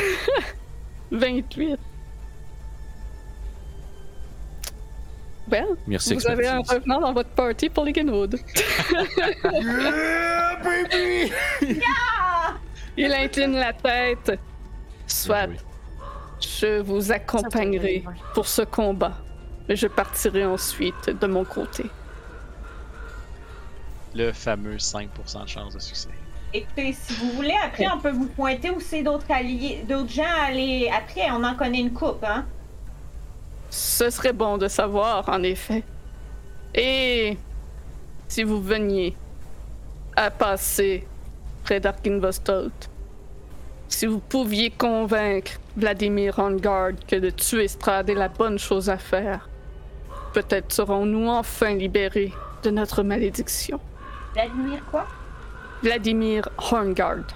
[1.11, 1.79] 28.
[5.49, 7.93] Well, Merci, vous avez un revenant dans votre party pour les.
[7.93, 8.07] Yeah,
[10.61, 11.31] baby!
[11.87, 12.53] Ah!
[12.97, 14.39] Il incline la tête
[15.05, 15.47] Soit
[16.41, 19.17] je vous accompagnerai pour ce combat,
[19.67, 21.85] mais je partirai ensuite de mon côté.
[24.15, 26.09] Le fameux 5% de chance de succès.
[26.53, 30.23] Écoutez, si vous voulez, après, on peut vous pointer où c'est d'autres alliés, d'autres gens
[30.23, 30.89] à aller.
[30.95, 32.45] Après, on en connaît une coupe, hein?
[33.69, 35.83] Ce serait bon de savoir, en effet.
[36.73, 37.37] Et
[38.29, 39.15] si vous veniez
[40.15, 41.05] à passer
[41.63, 42.89] près d'Arkinvostolt,
[43.89, 48.97] si vous pouviez convaincre Vladimir Hongard que de tuer Strad est la bonne chose à
[48.97, 49.49] faire,
[50.37, 53.79] peut-être serons-nous enfin libérés de notre malédiction.
[54.33, 55.07] Vladimir quoi?
[55.81, 57.29] Vladimir Horngard.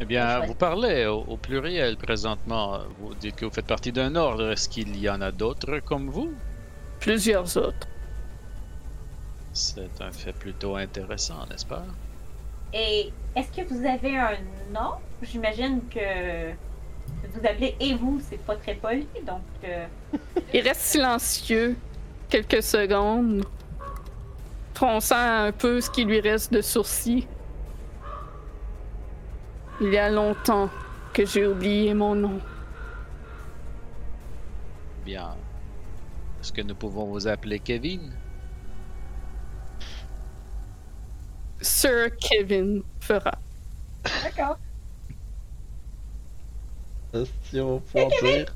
[0.00, 2.78] Eh bien, vous parlez au, au pluriel présentement.
[3.00, 4.52] Vous dites que vous faites partie d'un ordre.
[4.52, 6.30] Est-ce qu'il y en a d'autres comme vous?
[7.00, 7.88] Plusieurs autres.
[9.52, 11.84] C'est un fait plutôt intéressant, n'est-ce pas?
[12.72, 14.36] Et est-ce que vous avez un
[14.72, 14.92] nom?
[15.22, 16.52] J'imagine que
[17.32, 19.42] vous appelez et vous, c'est pas très poli, donc.
[19.64, 19.86] euh,
[20.54, 21.76] Il reste silencieux
[22.28, 23.44] quelques secondes,
[24.74, 27.26] fronçant un peu ce qui lui reste de sourcils.
[29.80, 30.70] Il y a longtemps
[31.12, 32.40] que j'ai oublié mon nom.
[35.04, 35.36] Bien.
[36.40, 38.12] Est-ce que nous pouvons vous appeler Kevin?
[41.60, 43.32] Sir Kevin fera.
[44.22, 44.58] D'accord.
[47.14, 48.54] On pouvoir dire.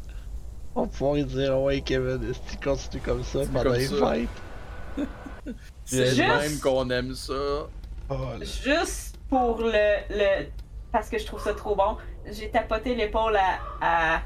[0.75, 4.13] On va pouvoir lui dire, ouais, Kevin, Esti, continue comme ça pendant comme les ça.
[4.13, 5.07] fêtes.
[5.85, 7.67] C'est Juste- même qu'on aime ça.
[8.09, 8.17] Oh.
[8.41, 10.47] Juste pour le, le.
[10.91, 11.97] Parce que je trouve ça trop bon,
[12.31, 14.23] j'ai tapoté l'épaule à, à.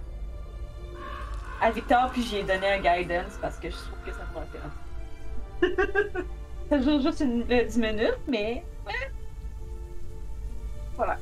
[1.61, 5.73] à Victor, puis j'ai donné un guidance parce que je trouve que ça me va
[6.13, 6.25] faire.
[6.71, 8.65] ça dure juste une, euh, 10 minutes, mais.
[8.87, 9.11] ouais.
[10.97, 11.19] Voilà.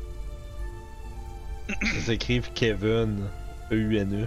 [1.83, 3.29] Ils s'écrivent Kevin,
[3.71, 4.27] E E-U-N-E.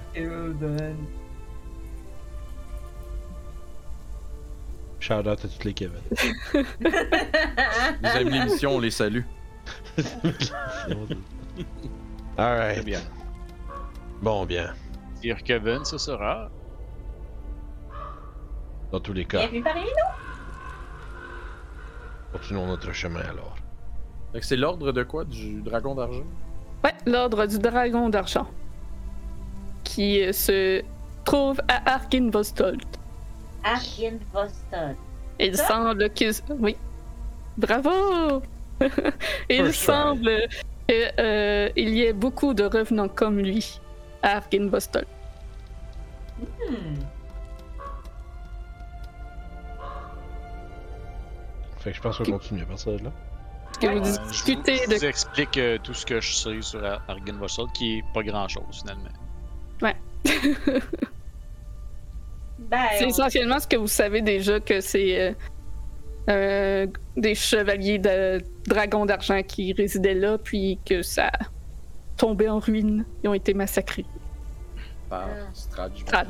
[5.00, 6.02] Shout out à tous les Kevin.
[6.12, 6.60] Vous
[8.04, 9.22] aimez l'émission, on les salue.
[12.38, 12.84] Alright.
[12.84, 13.00] bien.
[14.22, 14.74] Bon, bien.
[15.22, 16.50] Dire Kevin, ce sera.
[18.92, 19.88] Dans tous les cas, Bienvenue parmi nous!
[22.32, 23.56] continuons notre chemin alors.
[24.42, 25.26] C'est l'ordre de quoi?
[25.26, 26.24] Du dragon d'argent?
[26.84, 28.48] Ouais, l'ordre du dragon d'argent.
[29.88, 30.84] Qui euh, se
[31.24, 32.82] trouve à Arkinvostolt.
[33.64, 34.96] Arkin Vostok.
[35.40, 35.68] Il Ça?
[35.68, 36.32] semble qu'il.
[36.60, 36.76] Oui.
[37.58, 38.42] Bravo!
[39.50, 40.48] Il semble
[40.88, 43.80] qu'il y ait beaucoup de revenants comme lui
[44.24, 45.08] à Arkinvostolt.
[46.40, 47.00] Hmm.
[51.80, 53.12] Fait que je pense qu'on continue à partir de là.
[53.72, 56.20] Est-ce que vous Euh, je vous, discutez je de vous explique euh, tout ce que
[56.22, 59.10] je sais sur Ar- Argenvossel, qui est pas grand-chose finalement.
[62.60, 65.34] Ben, C'est on- essentiellement ce que vous savez déjà que c'est euh,
[66.30, 71.40] euh, des chevaliers de dragons d'argent qui résidaient là, puis que ça a
[72.18, 73.06] tombé en ruine.
[73.24, 74.06] Ils ont été massacrés.
[75.10, 75.48] Par Ah.
[75.54, 75.96] Strad.
[75.98, 76.28] Strad.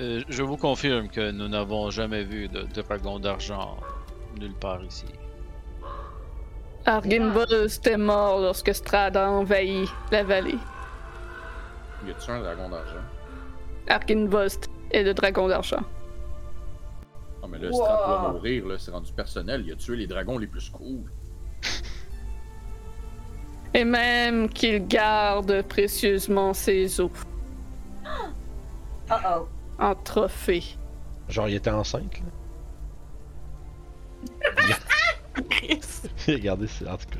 [0.00, 3.76] Euh, je vous confirme que nous n'avons jamais vu de dragon d'argent
[4.40, 5.04] nulle part ici.
[6.86, 10.56] Arginvost est mort lorsque Strad a envahi la vallée.
[12.06, 13.00] Y a-tu un dragon d'argent?
[13.88, 15.82] Arginvost est le dragon d'argent.
[17.42, 17.78] Non, mais là, Wow.
[17.78, 18.78] doit mourir, là.
[18.78, 19.62] C'est rendu personnel.
[19.66, 21.10] Il a tué les dragons les plus cool?
[23.74, 27.10] Et même qu'il garde précieusement ses os
[29.12, 29.48] Oh oh.
[29.78, 30.62] en trophée.
[31.28, 32.26] Genre, il était enceinte, là.
[36.28, 37.18] Regardez, c'est en tout cas.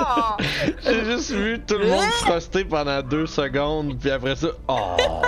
[0.00, 0.36] Oh!
[0.84, 4.96] J'ai juste vu tout le monde froster pendant deux secondes, puis après ça, oh!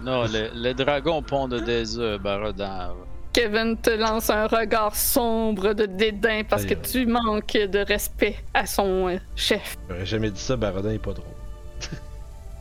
[0.00, 2.94] Non, le, le dragon pond des œufs, Barodin.
[3.32, 8.66] Kevin te lance un regard sombre de dédain parce que tu manques de respect à
[8.66, 9.76] son euh, chef.
[9.88, 11.37] J'aurais jamais dit ça, Barodin est pas drôle.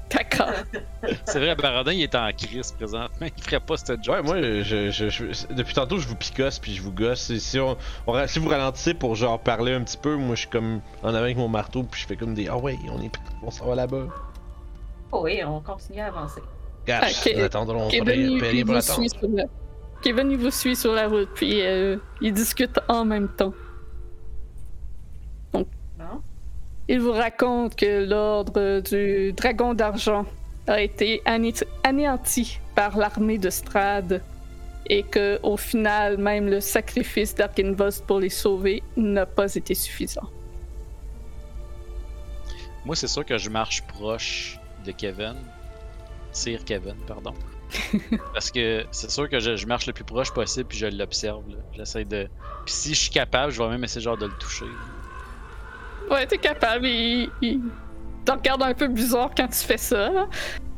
[0.10, 0.52] D'accord.
[1.26, 3.28] C'est vrai, Barodin, il est en crise présentement.
[3.36, 4.15] Il ferait pas cette job.
[4.15, 7.30] Ouais, moi, je, je, je- depuis tantôt, je vous picosse puis je vous gosse.
[7.30, 7.76] Et si, on,
[8.28, 11.17] si vous ralentissez pour genre parler un petit peu, moi, je suis comme en avant
[11.17, 13.12] avec mon marteau puis je fais comme des ah ouais, on est,
[13.43, 14.08] on s'en va là-bas.
[15.12, 16.41] Oh oui, on continue à avancer.
[16.88, 17.34] Gosh, Ok.
[17.36, 19.00] nous attendrons Kevin, rien il, rien il pour vous attendre.
[19.00, 19.43] suit sur la...
[20.02, 23.54] Kevin, il vous suit sur la route, puis euh, ils discutent en même temps.
[25.54, 25.65] Non?
[26.89, 30.26] Il vous raconte que l'ordre du Dragon d'Argent
[30.67, 34.21] a été ané- anéanti par l'armée de Strad
[34.89, 40.30] et que au final, même le sacrifice d'Arkenvost pour les sauver n'a pas été suffisant.
[42.86, 45.36] Moi, c'est sûr que je marche proche de Kevin.
[46.32, 47.34] Sir Kevin, pardon.
[48.34, 51.43] Parce que c'est sûr que je, je marche le plus proche possible puis je l'observe.
[51.73, 52.30] J'essaie de.
[52.65, 54.65] Puis si je suis capable, je vais même essayer genre de le toucher.
[56.10, 56.86] Ouais, t'es capable.
[56.88, 57.62] Il, il
[58.26, 60.10] te regarde un peu bizarre quand tu fais ça.
[60.10, 60.28] là.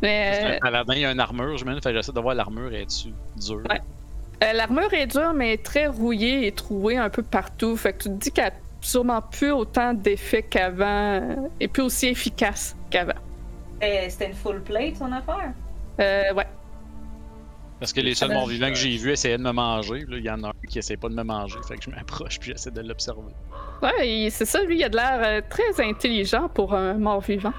[0.02, 2.74] Mais À la main, il y a une armure, je me j'essaie de voir l'armure
[2.74, 3.13] est dessus.
[3.36, 3.62] Dur.
[3.70, 3.82] Ouais.
[4.44, 7.76] euh, l'armure est dure, mais très rouillée et trouée un peu partout.
[7.76, 11.84] Fait que tu te dis qu'elle a sûrement plus autant d'effet qu'avant euh, et plus
[11.84, 13.13] aussi efficace qu'avant.
[13.82, 15.52] C'était une full plate, son affaire?
[16.00, 16.48] Euh, ouais.
[17.80, 20.06] Parce que les seuls morts vivants que j'ai vus essayaient de me manger.
[20.08, 21.60] Là, il y en a un qui essaie pas de me manger.
[21.65, 23.34] Fait que je m'approche puis j'essaie de l'observer.
[23.82, 27.54] Ouais, et c'est ça, lui, il a de l'air euh, très intelligent pour un mort-vivant.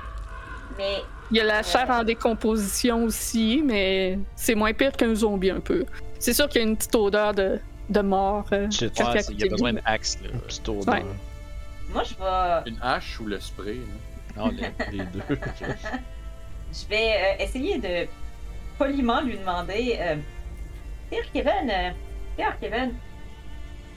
[0.76, 0.96] Mais
[1.30, 5.84] Il a la chair en décomposition aussi, mais c'est moins pire qu'un zombie un peu.
[6.18, 8.44] C'est sûr qu'il y a une petite odeur de, de mort.
[8.52, 8.98] euh, Shit.
[9.00, 10.18] Ouais, il y a besoin d'une axe.
[10.22, 10.28] Là.
[10.34, 10.94] Une petite odeur.
[10.94, 11.04] Ouais.
[11.92, 14.42] moi, je vais, Une hache ou le spray, là?
[14.44, 15.22] Non, le- Les deux.
[16.72, 18.06] je vais euh, essayer de
[18.78, 20.16] poliment lui demander euh,
[21.10, 21.90] Sir Kevin, euh,
[22.36, 22.94] Sir Kevin,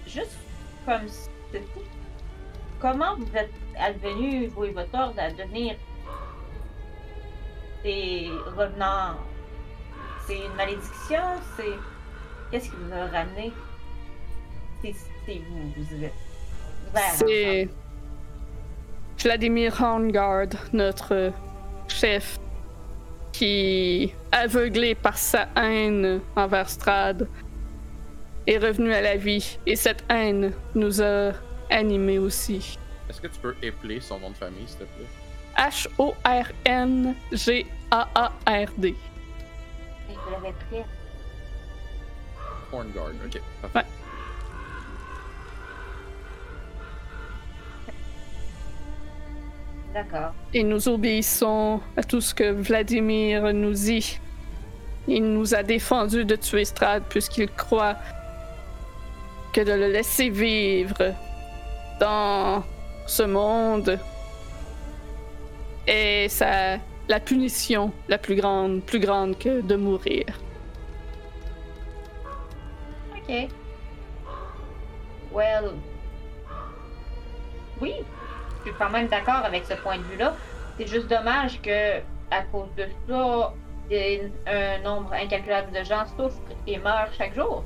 [0.07, 0.37] juste
[0.85, 1.01] comme
[1.51, 1.79] c'est tout.
[2.83, 5.77] Comment vous êtes advenu, vous et votre ordre, à devenir
[7.81, 9.15] des revenants?
[10.27, 11.21] C'est une malédiction
[11.55, 11.63] C'est.
[12.51, 13.53] Qu'est-ce qui vous a ramené?
[14.83, 14.91] C'est
[15.27, 16.13] vous, vous êtes.
[17.13, 17.69] C'est
[19.17, 21.31] Vladimir Horngard, notre
[21.87, 22.37] chef,
[23.31, 27.29] qui, aveuglé par sa haine envers Strad,
[28.45, 29.57] est revenu à la vie.
[29.65, 31.31] Et cette haine nous a
[31.73, 32.77] animés aussi.
[33.09, 35.07] Est-ce que tu peux épeler son nom de famille, s'il te plaît?
[35.57, 36.07] H-O-R-N-G-A-A-R-D.
[38.87, 38.95] Et
[40.07, 40.83] je l'avais pris.
[42.71, 43.41] Hornguard, ok.
[43.61, 43.79] Parfait.
[43.79, 43.85] Ouais.
[49.93, 50.33] D'accord.
[50.53, 54.19] Et nous obéissons à tout ce que Vladimir nous dit.
[55.07, 57.97] Il nous a défendu de tuer Strad puisqu'il croit
[59.51, 61.13] que de le laisser vivre
[61.99, 62.63] dans
[63.05, 63.99] ce monde
[65.87, 66.77] est sa,
[67.07, 70.25] la punition la plus grande, plus grande que de mourir.
[73.17, 73.47] Ok.
[75.33, 75.71] Well.
[77.81, 77.93] Oui,
[78.59, 80.35] je suis quand même d'accord avec ce point de vue-là.
[80.77, 81.97] C'est juste dommage que,
[82.31, 83.53] à cause de ça,
[83.89, 87.63] des- un nombre incalculable de gens souffrent et meurent chaque jour.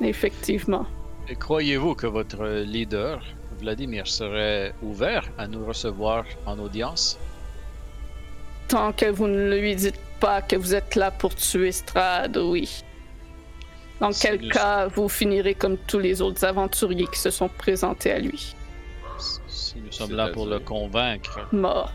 [0.00, 0.86] Effectivement.
[1.28, 3.22] Et Croyez-vous que votre leader,
[3.60, 7.18] Vladimir, serait ouvert à nous recevoir en audience?
[8.68, 12.82] Tant que vous ne lui dites pas que vous êtes là pour tuer Strad, oui.
[14.00, 18.18] Dans quel cas, vous finirez comme tous les autres aventuriers qui se sont présentés à
[18.18, 18.54] lui,
[19.46, 21.46] Si nous sommes là pour le convaincre.
[21.52, 21.92] morts.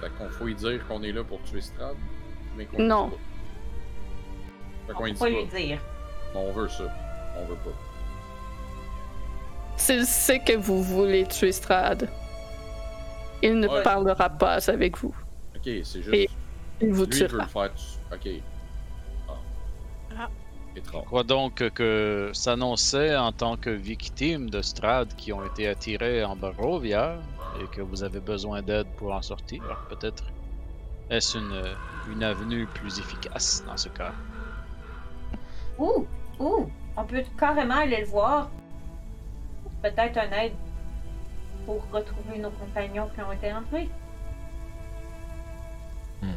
[0.00, 1.94] Fait qu'on faut lui dire qu'on est là pour tuer Strad.
[2.56, 3.12] Mais Non.
[4.86, 5.28] Fait On peut pas pas.
[5.30, 5.78] lui dire.
[6.34, 6.84] On veut ça.
[7.38, 7.70] On veut pas.
[9.76, 12.08] S'il sait que vous voulez tuer Strad,
[13.42, 13.82] il ne Ouais.
[13.82, 15.14] parlera pas avec vous.
[15.54, 16.14] Ok, c'est juste.
[16.14, 16.28] Et
[16.80, 17.70] Il vous Lui, il veut le faire.
[17.74, 18.42] tu- Ok.
[19.28, 19.32] Ah.
[20.18, 20.28] Ah.
[20.76, 21.02] Étrange.
[21.04, 25.68] Je crois donc que, que s'annonçait en tant que victime de Strad qui ont été
[25.68, 27.16] attirés en Barovia
[27.60, 29.62] et que vous avez besoin d'aide pour en sortir.
[29.88, 30.24] Peut-être
[31.08, 31.62] est-ce une,
[32.12, 34.12] une avenue plus efficace dans ce cas?
[35.78, 36.06] Ouh,
[36.40, 38.50] ouh, on peut carrément aller le voir.
[39.82, 40.52] Peut-être un aide
[41.66, 43.88] pour retrouver nos compagnons qui ont été entrés.
[46.22, 46.28] Hmm.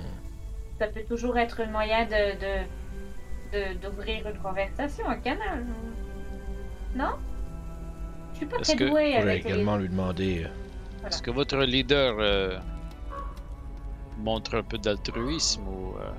[0.79, 5.65] Ça peut toujours être un moyen de, de, de- d'ouvrir une conversation, un canal.
[6.95, 7.15] Non?
[8.33, 9.51] Je suis pas Est-ce très douée avec les...
[9.51, 10.43] également lui demander.
[10.43, 10.47] euh,
[10.99, 11.07] Voilà.
[11.09, 12.57] Est-ce que votre leader euh,
[14.17, 16.11] montre un peu d'altruisme ou euh,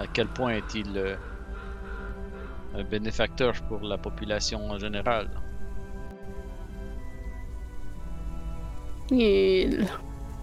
[0.00, 1.16] à quel point est-il euh,
[2.74, 5.28] un bénéfacteur pour la population en général?
[9.10, 9.86] Il,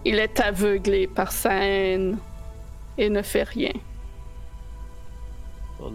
[0.03, 2.17] il est aveuglé par sa haine
[2.97, 3.73] et ne fait rien.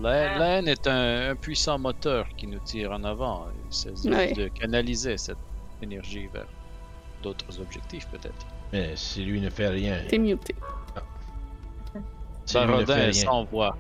[0.02, 0.38] La Ah.
[0.38, 3.46] la haine est un, un puissant moteur qui nous tire en avant.
[3.68, 5.38] Il s'agit de canaliser cette
[5.82, 6.46] énergie vers
[7.22, 8.46] d'autres objectifs peut-être.
[8.72, 10.04] Mais si lui ne fait rien.
[10.08, 10.54] T'es muté.
[12.46, 13.76] Fait est sans voix.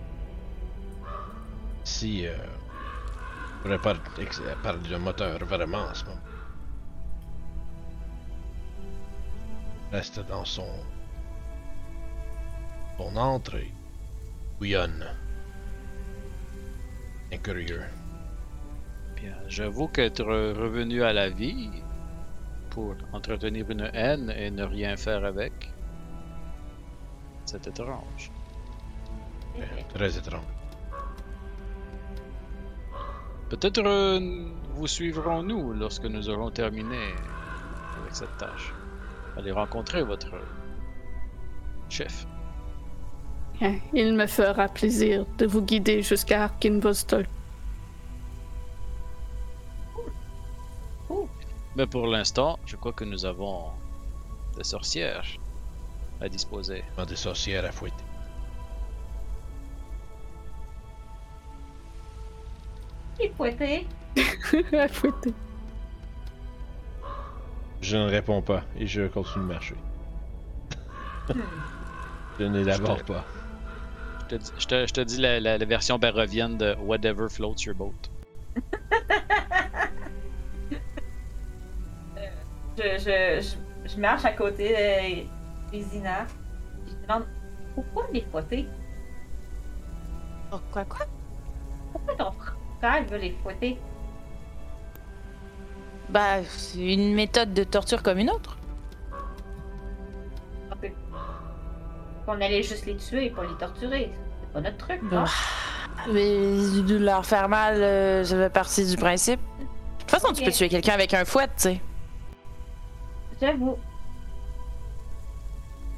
[1.84, 2.26] Si.
[2.26, 2.36] Euh,
[3.64, 3.70] on
[4.18, 6.20] ex- parler de moteur vraiment en ce moment.
[9.92, 10.86] Reste dans son.
[12.96, 13.72] Son entrée.
[14.58, 15.04] Bouillonne.
[17.32, 17.84] Incurieux.
[19.16, 21.84] Bien, j'avoue qu'être revenu à la vie
[22.70, 25.74] pour entretenir une haine et ne rien faire avec,
[27.44, 28.29] c'est étrange.
[29.94, 30.44] Très étrange.
[33.48, 34.20] Peut-être euh,
[34.74, 37.14] vous suivrons nous lorsque nous aurons terminé
[38.00, 38.72] avec cette tâche.
[39.36, 40.30] Allez rencontrer votre
[41.88, 42.26] chef.
[43.92, 47.26] Il me fera plaisir de vous guider jusqu'à Arkinvostol.
[51.76, 53.66] Mais pour l'instant, je crois que nous avons
[54.56, 55.24] des sorcières
[56.20, 56.84] à disposer.
[57.08, 58.09] Des sorcières à fouetter.
[63.22, 63.86] Il fouetté?
[64.78, 65.32] À fouetter.
[67.80, 69.74] Je ne réponds pas et je continue de marcher.
[71.28, 71.40] Hmm.
[72.38, 73.24] je n'élabore Je pas.
[74.30, 77.28] Je te, dis- je te- je te dis la, la- la version barovienne de Whatever
[77.28, 77.92] floats your boat.
[82.78, 85.26] Je, je, je, je marche à côté
[85.72, 86.26] de Isina.
[86.86, 87.26] Je demande
[87.74, 88.66] pourquoi les fouetter?
[90.52, 91.06] Oh, quoi, quoi?
[91.92, 93.78] Pourquoi ton frère veut les fouetter?
[96.08, 98.56] Bah, c'est une méthode de torture comme une autre.
[102.26, 104.12] Qu'on allait juste les tuer et pas les torturer.
[104.40, 105.24] C'est pas notre truc, non?
[106.12, 106.36] Mais
[106.82, 109.40] de leur faire mal, euh, ça fait partie du principe.
[109.40, 109.64] De
[110.00, 111.80] toute façon, tu peux tuer quelqu'un avec un fouet, tu sais.
[113.40, 113.76] J'avoue.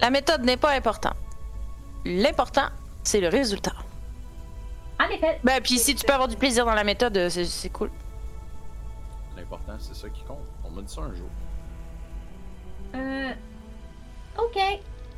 [0.01, 1.17] La méthode n'est pas importante.
[2.05, 2.69] L'important,
[3.05, 3.75] c'est le résultat.
[5.05, 5.41] En effet.
[5.43, 7.91] Ben, puis si tu peux avoir du plaisir dans la méthode, euh, c'est c'est cool.
[9.37, 10.47] L'important, c'est ça qui compte.
[10.65, 11.29] On m'a dit ça un jour.
[12.95, 13.33] Euh.
[14.39, 14.59] Ok.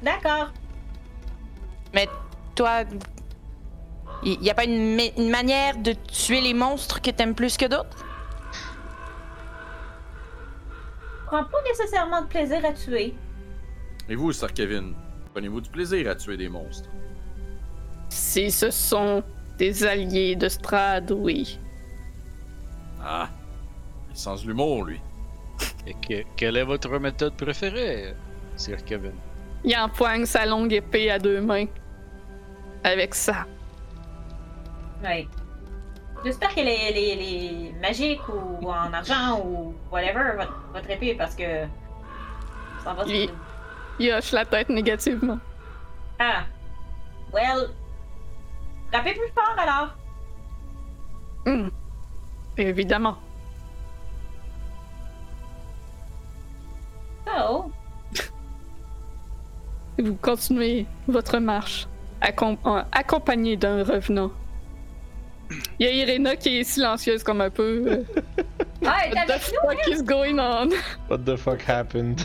[0.03, 0.53] D'accord.
[1.93, 2.09] Mais
[2.55, 2.85] toi,
[4.25, 7.57] il y, a pas une, ma- une manière de tuer les monstres que t'aimes plus
[7.57, 8.05] que d'autres?
[11.23, 13.15] Je prends pas nécessairement de plaisir à tuer.
[14.09, 14.95] Et vous, Sir Kevin,
[15.33, 16.89] prenez-vous du plaisir à tuer des monstres?
[18.09, 19.23] Si ce sont
[19.59, 21.59] des alliés de Strad, oui.
[23.03, 23.29] Ah,
[24.11, 25.01] il sens l'humour, lui.
[25.87, 28.15] Et que- quelle est votre méthode préférée,
[28.57, 29.13] Sir Kevin?
[29.65, 31.67] Il empoigne sa longue épée à deux mains.
[32.83, 33.47] Avec ça.
[35.03, 35.27] Ouais.
[36.25, 41.65] J'espère qu'elle est, est magique ou en argent ou whatever, votre, votre épée, parce que.
[42.83, 43.31] Ça va Il-
[43.99, 45.39] Il hoche la tête négativement.
[46.19, 46.45] Ah.
[47.33, 47.71] Well.
[48.95, 49.89] Frappez plus fort alors.
[51.47, 51.69] Hmm.
[52.57, 53.17] Évidemment.
[57.27, 57.73] Oh.
[59.99, 61.89] Vous continuez votre marche,
[62.23, 64.31] accom- accompagné d'un revenant.
[65.81, 68.05] Il y a Irena qui est silencieuse comme un peu.
[68.87, 70.69] Ah, elle est What the fuck is going on?
[71.11, 72.21] What the fuck happened?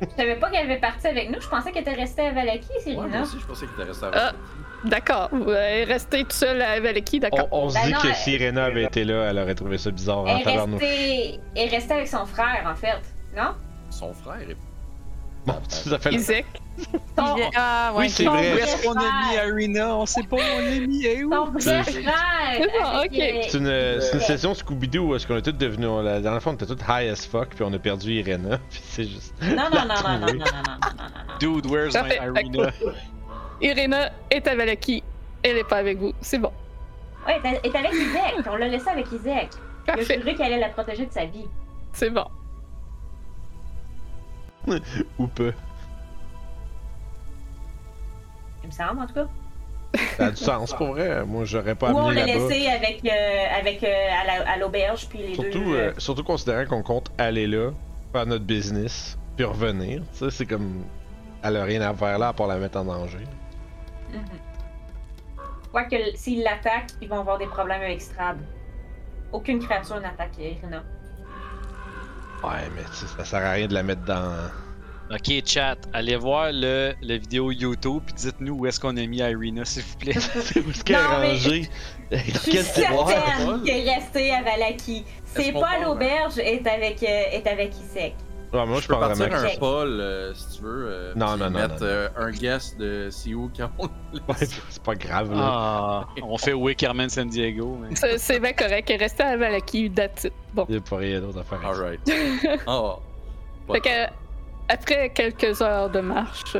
[0.00, 1.40] Je savais pas qu'elle avait parti avec nous.
[1.40, 4.06] Je pensais qu'elle était restée à Valaki, Ouais, moi aussi, je pensais qu'il était resté
[4.06, 4.32] avec Ah.
[4.86, 7.48] D'accord, rester tout seul avec qui, On, d'accord?
[7.50, 9.78] on se Ben dit non, que elle- si Irena avait été là, elle aurait trouvé
[9.78, 10.80] ça bizarre en Elle est, tabarnouche.
[10.80, 11.40] restée...
[11.56, 13.00] elle est restée avec son frère, en fait.
[13.36, 13.50] Non?
[13.90, 14.40] son frère.
[14.48, 14.56] Et...
[15.46, 16.44] Bon, ça fait le- Isaac.
[17.16, 18.00] Son, Ah, ouais.
[18.00, 18.50] Oui, c'est vrai.
[18.52, 19.38] vrai est-ce qu'on a mis.
[19.38, 19.96] Arena?
[19.96, 21.06] On sait pas où on l'a mis.
[21.06, 21.32] Et où?
[21.32, 22.12] Son vrai C'est- frère!
[22.82, 23.18] Ah, avec, ok.
[23.18, 25.88] euh, C'est une, session Scooby-Doo où est-ce qu'on est tous devenus.
[25.88, 28.58] on- La dernière fois, on était tous high as fuck, puis on a perdu Irena.
[28.70, 29.34] Puis c'est juste.
[29.40, 30.42] Non, non, non, non, non, non, non, non, non,
[30.98, 31.38] non, non.
[31.38, 32.72] Dude, where's my Arena?
[33.60, 35.02] Irena est avec Valaki.
[35.42, 36.12] Elle est pas avec vous.
[36.20, 36.52] C'est bon.
[37.26, 38.34] Ouais, elle est avec Isaac.
[38.50, 39.48] On l'a laissé avec Isaac.
[39.88, 41.46] Il a juré qu'elle allait la protéger de sa vie.
[41.92, 42.24] C'est bon.
[45.18, 45.52] Ou peu.
[48.62, 49.26] Il me semble, en tout cas.
[50.18, 51.24] Ça a du sens pour vrai.
[51.24, 52.48] Moi, j'aurais pas Ou on amené l'a là-bas.
[52.48, 53.86] laissé avec, euh, avec euh,
[54.20, 55.74] à la- à l'auberge, puis les Surtout, deux.
[55.74, 57.70] euh, surtout considérant qu'on compte aller là,
[58.12, 60.02] faire notre business, puis revenir.
[60.12, 60.82] Tu sais, c'est comme.
[61.42, 63.18] Elle a rien à faire là à part la mettre en danger.
[64.12, 64.24] Mhm.
[65.72, 68.38] Quoique, s'ils l'attaquent, ils vont avoir des problèmes avec Strad.
[69.32, 70.82] Aucune créature n'attaque Irina.
[72.42, 74.32] Ouais, mais tu sais, ça sert à rien de la mettre dans.
[75.10, 79.18] Ok, chat, allez voir le, le vidéo YouTube puis dites-nous où est-ce qu'on a mis
[79.18, 80.12] Irina, s'il vous plaît.
[80.18, 81.70] C'est où ce qu'elle est Non, mais- rangée?
[82.10, 83.08] Dans Je suis quel tiroir?
[83.08, 85.04] certaine qu'elle est restée à Valaki.
[85.24, 88.14] C'est pas à part, l'auberge, est avec, euh, est avec Isaac.
[88.52, 89.48] Ouais, moi, je Je peux partir vraiment.
[89.52, 90.86] un poll, euh, si tu veux.
[90.88, 91.86] euh, Non, non, non, Mettre non.
[91.86, 93.84] euh, un guest de c'est où quand on
[94.28, 95.38] Ouais, c'est pas grave, là.
[95.42, 97.76] Ah, on fait Wickerman San Diego.
[97.80, 97.94] Mais...
[98.18, 98.92] C'est bien correct.
[98.98, 99.86] Restée à Valaki.
[99.86, 100.32] It.
[100.54, 100.64] Bon.
[100.68, 101.66] Il y a pas rien d'autre à faire.
[101.66, 102.00] Alright.
[102.66, 102.96] Oh.
[103.66, 104.12] Pas Fait que,
[104.68, 106.56] après quelques heures de marche,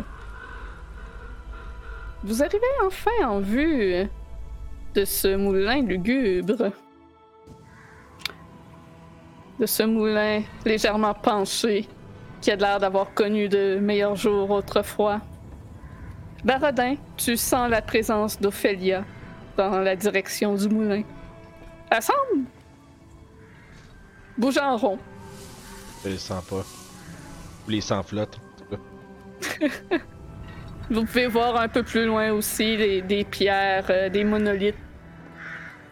[2.25, 4.09] vous arrivez enfin en vue
[4.95, 6.73] de ce moulin lugubre.
[9.59, 11.89] De ce moulin légèrement penché
[12.41, 15.21] qui a l'air d'avoir connu de meilleurs jours autrefois.
[16.45, 19.05] Barodin, tu sens la présence d'Ophélia
[19.57, 21.03] dans la direction du moulin.
[21.91, 22.45] Elle semble
[24.37, 24.99] bouger en rond.
[26.05, 26.65] Je les sens pas.
[27.67, 28.39] Ou les sens flotte.
[28.39, 28.77] en tout
[29.61, 29.97] cas.
[30.91, 34.77] Vous pouvez voir un peu plus loin aussi des, des pierres, euh, des monolithes.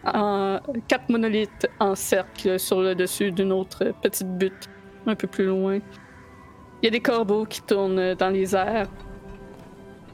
[0.05, 4.69] En, quatre monolithes en cercle sur le dessus d'une autre petite butte,
[5.07, 5.79] un peu plus loin.
[6.81, 8.87] Il y a des corbeaux qui tournent dans les airs.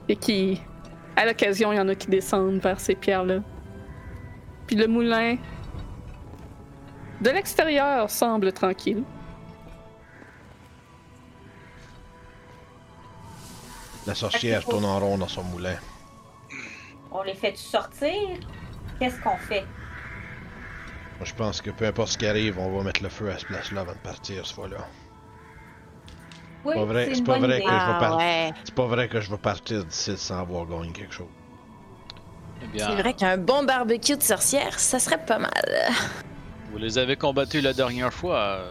[0.08, 0.62] Et qui,
[1.16, 3.40] à l'occasion, il y en a qui descendent vers ces pierres-là.
[4.68, 5.38] Puis le moulin,
[7.22, 9.04] de l'extérieur, semble tranquille.
[14.08, 15.76] La sorcière tourne en rond dans son moulin.
[17.12, 18.14] On les fait sortir?
[19.00, 19.66] Qu'est-ce qu'on fait?
[21.22, 23.38] Moi, je pense que peu importe ce qui arrive, on va mettre le feu à
[23.38, 24.78] ce place-là avant de partir, ce fois-là.
[26.66, 27.64] Oui, pas vrai- c'est c'est pas vrai idée.
[27.64, 28.52] que- je vais par- ouais.
[28.64, 31.28] C'est pas vrai que je vais partir d'ici sans avoir gagné quelque chose.
[32.74, 35.52] Eh C'est vrai qu'un bon barbecue de sorcière, ça serait pas mal.
[36.72, 38.64] vous les avez combattus la dernière fois.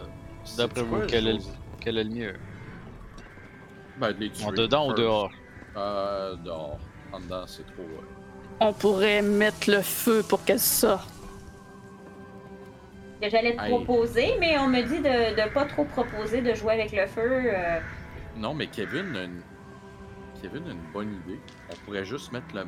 [0.57, 1.57] D'après C'est vous, quel est, le, choses?
[1.79, 2.35] quel est le mieux?
[3.97, 4.43] Ben, de les tuer.
[4.45, 5.31] En dedans ou dehors?
[5.77, 6.79] Euh, dehors.
[7.13, 7.85] En dedans, c'est trop.
[8.59, 11.07] On pourrait mettre le feu pour qu'elle sorte.
[13.21, 13.69] Que j'allais te Aïe.
[13.69, 17.21] proposer, mais on me dit de, de pas trop proposer de jouer avec le feu.
[17.53, 17.79] euh,
[18.37, 19.41] Non, mais Kevin a une...
[20.41, 21.39] Kevin a une bonne idée.
[21.71, 22.63] On pourrait juste mettre le,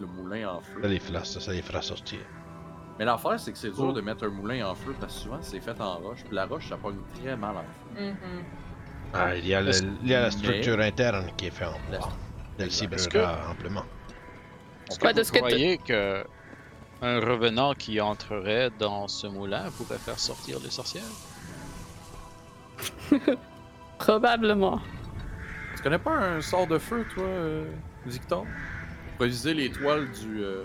[0.00, 0.80] le moulin en feu.
[0.82, 2.18] Ça les fera, ça, ça les fera sortir.
[2.98, 3.92] Mais l'affaire, c'est que c'est dur Oh.
[3.92, 6.24] de mettre un moulin en feu parce que souvent c'est fait en roche.
[6.24, 7.60] Puis la roche, ça pogne très mal en
[7.96, 8.04] feu.
[8.04, 8.14] mhm.
[9.14, 11.50] Ah, il y a, le- Est-ce- il y a la mais- structure interne qui est
[11.50, 12.08] faite en bois.
[12.58, 13.84] Celle-ci Est-ce brûlera amplement.
[14.90, 16.24] Ouais, que de vous ce que croyez que
[17.02, 21.02] un revenant qui entrerait dans ce moulin pourrait faire sortir les sorcières?
[23.98, 24.80] Probablement.
[25.76, 27.70] Tu connais pas un sort de feu, toi, euh,
[28.06, 28.46] Victor?
[29.16, 30.64] Pour viser les toiles du, euh,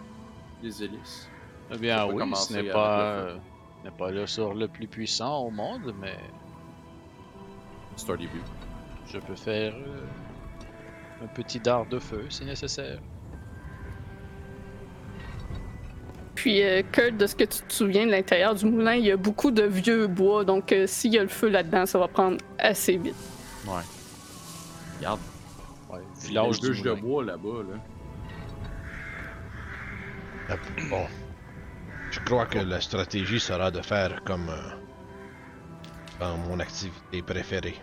[0.62, 1.30] des hélices.
[1.72, 3.38] Eh bien, oui, ce n'est pas, le euh,
[3.84, 6.18] n'est pas le sort le plus puissant au monde, mais
[7.96, 8.42] C'est un début.
[9.12, 13.00] je peux faire euh, un petit dard de feu si nécessaire.
[16.38, 19.12] Puis, euh, Kurt, de ce que tu te souviens de l'intérieur du moulin, il y
[19.12, 22.08] a beaucoup de vieux bois, donc euh, s'il y a le feu là-dedans, ça va
[22.08, 23.16] prendre assez vite.
[23.66, 23.82] Ouais.
[25.00, 25.20] Regarde,
[25.90, 27.02] Ouais, il y a village de moulin.
[27.02, 27.64] bois là-bas,
[30.48, 30.56] là.
[30.92, 31.06] Bon.
[32.12, 34.62] Je crois que la stratégie sera de faire comme euh,
[36.20, 37.76] dans mon activité préférée.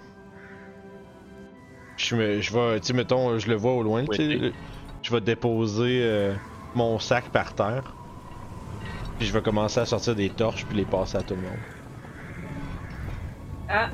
[1.97, 4.53] Je, me, je vais, tu sais, mettons, je le vois au loin, Oui.
[5.03, 6.35] je vais déposer euh,
[6.77, 7.95] mon sac par terre.
[9.19, 11.59] Puis je vais commencer à sortir des torches puis les passer à tout le monde.
[13.69, 13.89] Ah,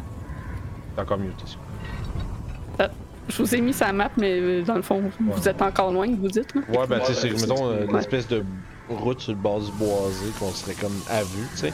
[0.94, 2.88] C'est encore mieux, tu sais.
[3.28, 6.08] Je vous ai mis sa map, mais euh, dans le fond, vous êtes encore loin,
[6.08, 6.52] vous dites.
[6.52, 6.62] Là.
[6.68, 8.44] Ouais, ben tu sais, c'est, mettons, euh, une espèce de
[8.88, 11.72] route sur le bas du boisé qu'on serait comme à vue, tu sais.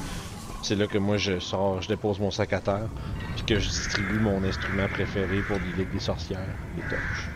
[0.62, 2.88] C'est là que moi je sors, je dépose mon sac à terre,
[3.36, 6.40] puis que je distribue mon instrument préféré pour avec des sorcières,
[6.76, 7.30] les torches.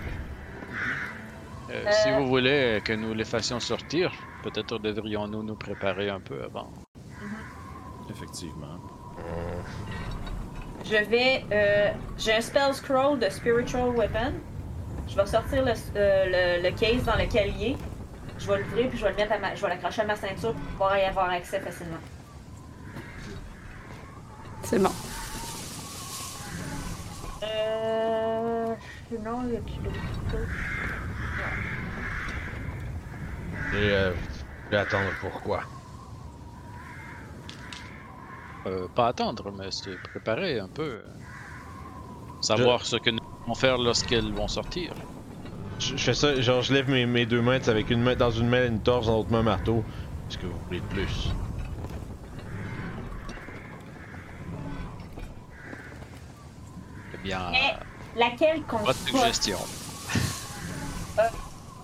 [1.70, 1.90] Euh, Euh.
[2.02, 4.12] Si vous voulez que nous les fassions sortir,
[4.42, 6.72] peut-être devrions-nous nous préparer un peu avant.
[8.10, 8.78] Effectivement.
[10.84, 11.44] je vais.
[11.52, 14.32] euh, J'ai un spell scroll de Spiritual Weapon.
[15.08, 17.76] Je vais sortir le, euh, le, le case dans lequel il est.
[18.38, 20.16] Je vais l'ouvrir puis je vais le mettre à ma, je vais l'accrocher à ma
[20.16, 21.98] ceinture pour pouvoir y avoir accès facilement.
[24.62, 24.90] C'est bon.
[27.42, 28.74] Euh.
[29.08, 29.60] Sinon, il y a?
[33.72, 34.12] Et euh,
[34.70, 35.62] je vais attendre pourquoi.
[38.66, 40.82] Euh, pas attendre, mais se préparer un peu.
[40.82, 41.02] euh.
[42.40, 44.92] Savoir ce que nous allons faire lorsqu'elles vont sortir.
[45.78, 48.30] Je, je fais ça, genre je lève mes, mes deux mains, avec une main, dans
[48.30, 49.82] une main une torche, dans l'autre main un marteau.
[50.28, 51.30] Est-ce que vous voulez de plus?
[57.14, 57.76] Eh bien, Mais
[58.14, 59.58] laquelle qu'on votre suggestion.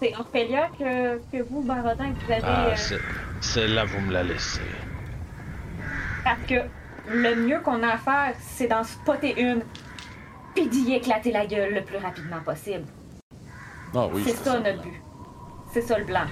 [0.01, 2.42] C'est Ophélia que, que vous, Barodin, vous avez.
[2.44, 3.01] Ah, euh, c'est-
[3.40, 4.61] celle-là, vous me la laissez.
[6.24, 6.55] Parce que
[7.11, 9.62] le mieux qu'on a à faire, c'est d'en spotter une,
[10.55, 12.84] puis d'y éclater la gueule le plus rapidement possible.
[13.94, 15.01] Ah oui, c'est ça notre but.
[15.72, 16.26] C'est ça le blanc.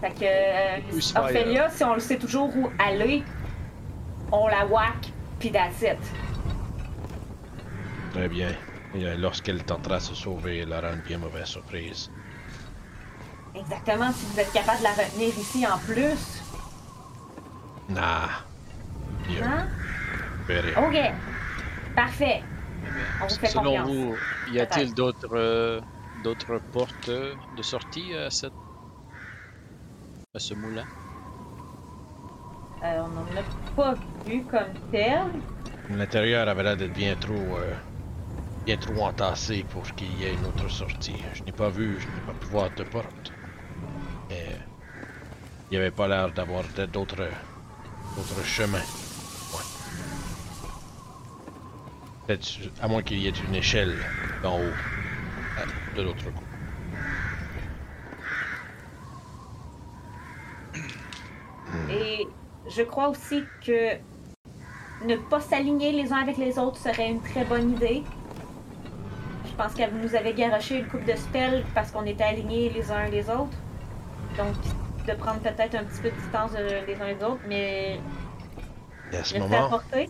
[0.00, 1.20] Fait que euh?
[1.22, 3.22] Ophélia, si on le sait toujours où aller,
[4.32, 5.98] on la whack, puis it.
[8.12, 8.48] Très bien.
[8.94, 12.10] Et euh, lorsqu'elle tentera de se sauver, elle aura une bien mauvaise surprise.
[13.54, 16.42] Exactement, si vous êtes capable de la retenir ici en plus.
[17.88, 18.48] Nah.
[19.26, 19.44] Mieux.
[19.44, 19.66] Hein?
[20.76, 20.96] Ok.
[21.94, 22.42] Parfait.
[23.20, 23.90] On vous fait Selon confiance.
[23.90, 25.80] vous, y a-t-il d'autres euh,
[26.14, 28.54] d'autres portes euh, de sortie à cette
[30.34, 30.88] à ce moulin?
[32.82, 33.44] Euh, on n'en a
[33.74, 33.94] pas
[34.24, 35.42] vu comme tel.
[35.90, 37.58] L'intérieur avait l'air d'être bien trop.
[37.58, 37.76] euh,
[38.66, 41.22] bien trop entassé pour qu'il y ait une autre sortie.
[41.34, 43.34] Je n'ai pas vu, je n'ai pas pu voir de porte.
[44.30, 47.28] Il n'y avait pas l'air d'avoir d'autres.
[48.44, 48.78] chemins.
[52.26, 52.46] Peut-être,
[52.80, 53.96] à moins qu'il y ait une échelle
[54.42, 54.74] d'en haut.
[55.58, 56.36] à- de l'autre côté.
[61.90, 62.26] Et
[62.68, 63.96] je crois aussi que
[65.04, 68.02] ne pas s'aligner les uns avec les autres serait une très bonne idée.
[69.46, 72.90] Je pense qu'elle nous avait garoché une coupe de spells parce qu'on était alignés les
[72.90, 73.56] uns les autres.
[74.40, 74.56] Donc,
[75.06, 76.52] de prendre peut-être un petit peu de distance
[76.86, 78.00] les uns les autres, mais
[79.12, 80.08] Et à ce à moment, portée.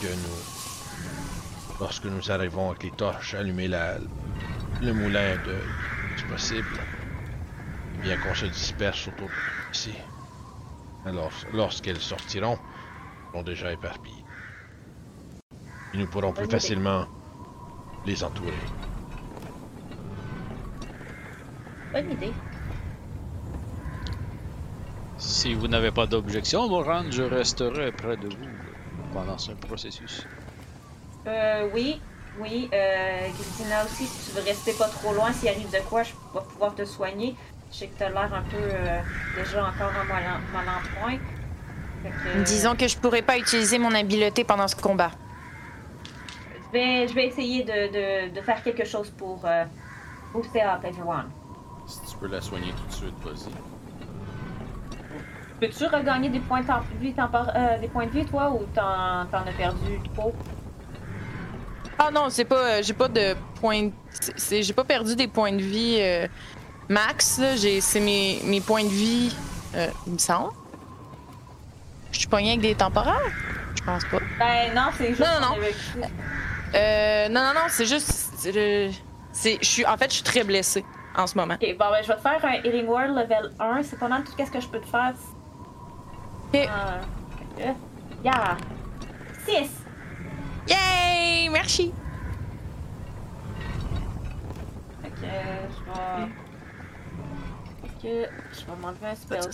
[0.00, 3.98] que nous, lorsque nous arrivons avec les torches, allumer la,
[4.80, 5.58] le moulin de,
[6.16, 6.80] du possible,
[7.98, 9.28] et bien qu'on se disperse autour
[9.74, 9.92] ici.
[11.04, 14.24] Alors, lorsqu'elles sortiront, elles seront déjà éparpillées.
[15.92, 17.06] Et nous pourrons plus facilement
[18.06, 18.54] les entourer.
[21.96, 22.32] Bonne idée.
[25.16, 28.50] Si vous n'avez pas d'objection, Moran, je resterai près de vous
[29.14, 30.26] pendant ce processus.
[31.26, 31.98] Euh, oui,
[32.38, 32.68] oui.
[32.74, 36.10] Euh, Christina aussi, si tu veux rester pas trop loin, s'il arrive de quoi, je
[36.10, 37.34] vais pouvoir te soigner.
[37.72, 39.00] Je sais que t'as l'air un peu euh,
[39.38, 41.16] déjà encore en mal en, mal en point.
[41.16, 45.12] Que, euh, Disons que je pourrais pas utiliser mon habileté pendant ce combat.
[46.66, 49.64] Je vais, je vais essayer de, de, de faire quelque chose pour euh,
[50.34, 51.30] booster up everyone.
[52.16, 53.52] Tu peux la soigner tout de suite, vas-y.
[55.60, 56.66] Peux-tu regagner des points de
[57.00, 60.34] vie, euh, des points de vie, toi, ou t'en, t'en as perdu trop?
[61.98, 62.56] Ah non, c'est pas.
[62.56, 63.90] euh, j'ai pas de points.
[64.10, 66.26] c'est- c'est- J'ai pas perdu des points de vie euh,
[66.88, 67.38] max.
[67.38, 67.56] là.
[67.56, 69.34] J'ai, c'est mes, mes points de vie.
[69.74, 70.52] Euh, il me semble.
[72.12, 73.20] Je suis pognée avec des temporaires?
[73.78, 74.18] Je pense pas.
[74.38, 75.20] Ben non, c'est juste.
[75.20, 75.56] Non, non,
[76.00, 76.08] non.
[76.74, 78.30] Euh, non, non, non, c'est juste.
[78.44, 78.90] je
[79.62, 80.84] suis, en fait, je suis très blessée
[81.16, 81.54] en ce moment.
[81.54, 83.82] Ok, bon, ben je vais te faire un Healing Word level 1.
[83.82, 85.14] C'est mal tout ce que je peux te faire.
[86.52, 86.68] Ok.
[87.58, 87.72] Euh,
[88.22, 88.56] yeah!
[89.46, 89.70] 6!
[90.68, 91.48] Yay!
[91.48, 91.92] Merci!
[95.24, 96.28] Euh, je vais.
[98.02, 99.42] Que je vais m'enlever un spell.
[99.42, 99.48] Fait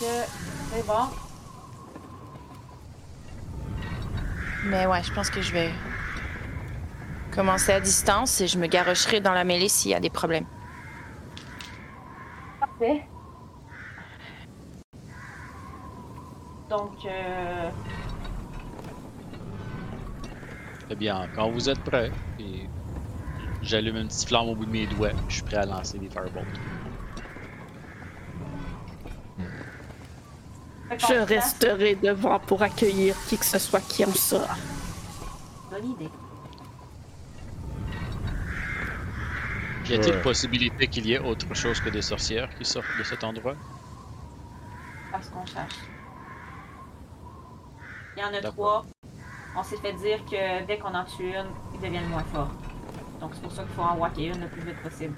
[0.00, 0.16] que
[0.72, 1.08] c'est bon?
[4.66, 5.70] Mais ouais, je pense que je vais
[7.38, 10.44] commencer à distance et je me garocherai dans la mêlée s'il y a des problèmes.
[12.58, 13.06] Parfait.
[16.68, 17.70] Donc, euh,
[20.90, 22.10] Eh bien, quand vous êtes prêts,
[22.40, 22.66] et
[23.62, 26.08] j'allume une petite flamme au bout de mes doigts, je suis prêt à lancer des
[26.08, 26.44] fait qu'on
[30.96, 34.56] Je resterai devant pour accueillir qui que ce soit qui en sort.
[35.70, 36.10] Bonne idée.
[39.88, 40.20] Y a-t-il Ouais.
[40.20, 43.56] possibilité qu'il y ait autre chose que des sorcières qui sortent de cet endroit?
[45.10, 45.76] Parce qu'on cherche.
[48.16, 48.84] Il y en a trois.
[49.54, 52.50] On s'est fait dire que dès qu'on en tue une, ils deviennent moins forts.
[53.20, 55.14] Donc c'est pour ça qu'il faut en wacker une le plus vite possible.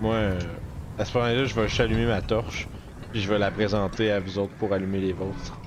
[0.00, 0.40] Moi, euh,
[0.98, 2.68] à ce moment-là, je vais juste allumer ma torche,
[3.10, 5.60] puis je vais la présenter à vous autres pour allumer les vôtres.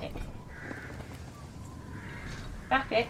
[2.68, 3.08] Parfait.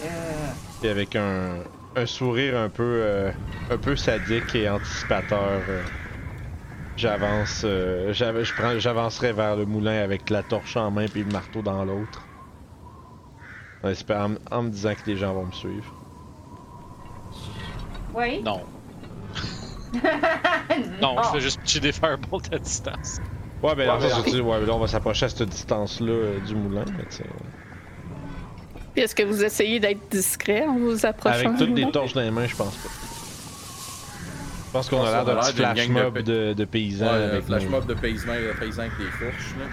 [0.00, 1.64] Euh, Puis avec un,
[1.94, 3.32] un sourire un peu, euh,
[3.68, 5.84] un peu sadique et anticipateur, euh,
[6.96, 11.24] j'avance, euh, j'ava- je prends, j'avancerai vers le moulin avec la torche en main puis
[11.24, 12.28] le marteau dans l'autre.
[13.82, 15.92] En, espérant- en me disant que les gens vont me suivre.
[18.12, 18.40] oui?
[18.44, 18.68] Non.
[21.00, 23.20] Non, je fais juste pitcher des firebolts à distance.
[23.62, 26.84] Ouais, ben Ouais, dis, ouais, là, on va s'approcher à cette distance-là euh, du moulin,
[26.96, 27.24] mais tu sais.
[28.98, 31.90] Puis est-ce que vous essayez d'être discret en vous approchant Avec toutes les moulin?
[31.92, 32.88] torches dans les mains, je pense pas.
[34.66, 37.86] Je pense qu'on a l'air d'un flash mob de, de paysans Ouais, avec flash mob
[37.86, 39.66] de paysans, de paysans avec des fourches, là.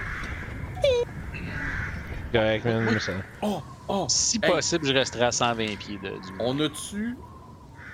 [2.32, 3.64] Correct, man, mais ça- Oh!
[3.88, 4.06] Oh!
[4.10, 4.52] Si Hey.
[4.52, 7.18] possible, je resterai à 120 pieds de, du On a-tu.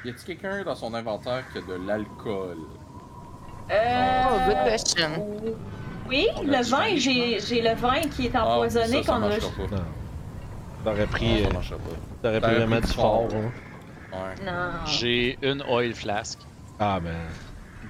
[0.03, 2.57] Y a-tu quelqu'un dans son inventaire qui a de l'alcool?
[3.71, 5.25] Euh, Oh, good question.
[6.09, 9.23] Oui, le vin, j'ai le vin qui est Ah, empoisonné ça, ça qu'on
[9.75, 9.79] a.
[10.84, 11.84] T'aurais pris, Ah, euh, ça marchera pas.
[12.23, 13.29] t'aurais pris T'aurais vraiment du fort.
[13.29, 13.39] fort.
[13.39, 13.51] hein.
[14.13, 14.45] Ouais.
[14.45, 14.86] Non.
[14.86, 16.39] J'ai une oil flask.
[16.79, 17.15] Ah, ben.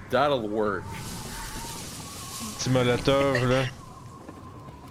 [0.09, 0.83] That'll work.
[2.57, 3.63] Petit molotov, là.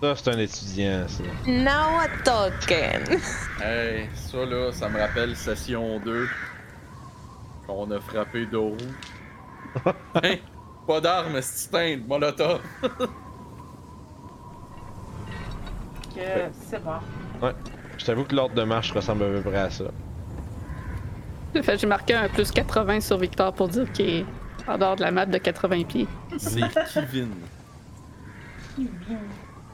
[0.00, 1.22] Ça, c'est un étudiant, ça.
[1.46, 3.20] Now we're talking.
[3.62, 6.26] Hey, ça là, ça me rappelle session 2.
[7.66, 8.78] Qu'on a frappé Doru.
[10.22, 10.42] hey,
[10.86, 12.60] pas d'armes, c'est de molotov?
[16.14, 16.98] Que c'est bon.
[18.00, 19.84] Je t'avoue que l'ordre de marche ressemble à peu près à ça.
[21.62, 24.24] Fait, J'ai marqué un plus 80 sur Victor pour dire qu'il est
[24.66, 26.08] en dehors de la map de 80 pieds.
[26.38, 26.62] C'est
[26.94, 27.28] Kevin.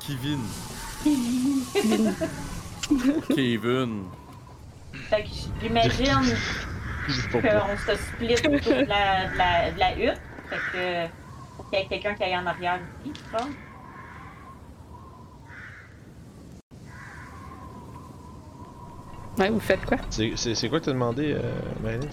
[0.04, 0.40] Kevin.
[3.32, 4.02] Kevin.
[5.08, 5.28] Fait que
[5.62, 6.34] j'imagine
[7.30, 10.20] qu'on se split autour de la, de la, de la hutte.
[10.50, 11.12] Fait que
[11.56, 13.50] faut qu'il y ait quelqu'un qui aille en arrière aussi, je pense.
[19.38, 19.98] Ouais, vous faites quoi?
[20.10, 21.40] C'est- quoi que t'as demandé, euh,
[21.82, 22.08] Marilyn?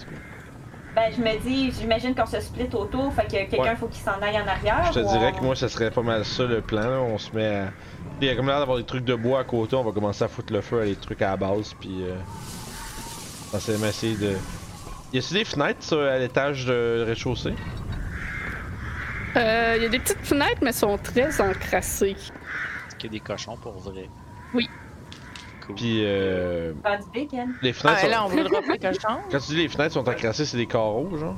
[0.95, 3.75] Ben, je me dis, j'imagine qu'on se split autour, fait que quelqu'un Ouais.
[3.75, 4.85] faut qu'il s'en aille en arrière.
[4.93, 6.81] Je te ou dirais on- que moi, ça serait pas mal ça le plan.
[6.81, 6.99] là.
[6.99, 7.65] On se met à.
[8.21, 10.23] Il y a comme l'air d'avoir des trucs de bois à côté, on va commencer
[10.23, 12.03] à foutre le feu à des trucs à la base, puis.
[12.03, 12.15] Euh...
[13.47, 14.33] Essentiellement essayer de.
[15.13, 17.53] Y a-t-il des fenêtres ça, à l'étage de rez-de-chaussée?
[19.35, 22.11] Euh, Il y a des petites fenêtres, mais elles sont très encrassées.
[22.11, 24.09] Est-ce qu'il y a des cochons pour vrai?
[24.53, 24.69] Oui.
[25.65, 25.75] Cool.
[25.75, 26.01] Puis.
[26.05, 26.73] Euh...
[26.83, 27.53] Pas du bacon.
[27.61, 28.07] Les Ah, fenêtres.
[28.09, 29.07] là, sont...
[29.31, 31.35] Quand tu dis les fenêtres sont encrassées, c'est des carreaux, genre?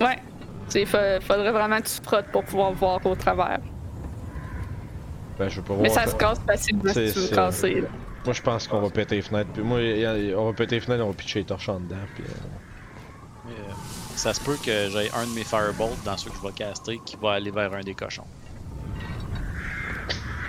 [0.00, 0.18] Ouais.
[0.74, 3.60] Il faudrait vraiment que tu frottes pour pouvoir voir au travers.
[5.38, 5.82] Ben, je veux pas voir.
[5.82, 7.80] Mais ça se casse facilement C'est si tu veux casser.
[7.82, 7.88] là.
[8.24, 9.50] Moi, je pense qu'on va péter les fenêtres.
[9.52, 11.78] Puis moi, y a- on va péter les fenêtres, on va pitcher les torches en
[11.80, 11.96] dedans.
[12.14, 12.24] Puis.
[12.24, 12.32] euh,
[13.46, 13.72] Mais, euh,
[14.16, 17.00] ça se peut que j'ai un de mes firebolts dans ceux que je vais caster
[17.04, 18.26] qui va aller vers un des cochons.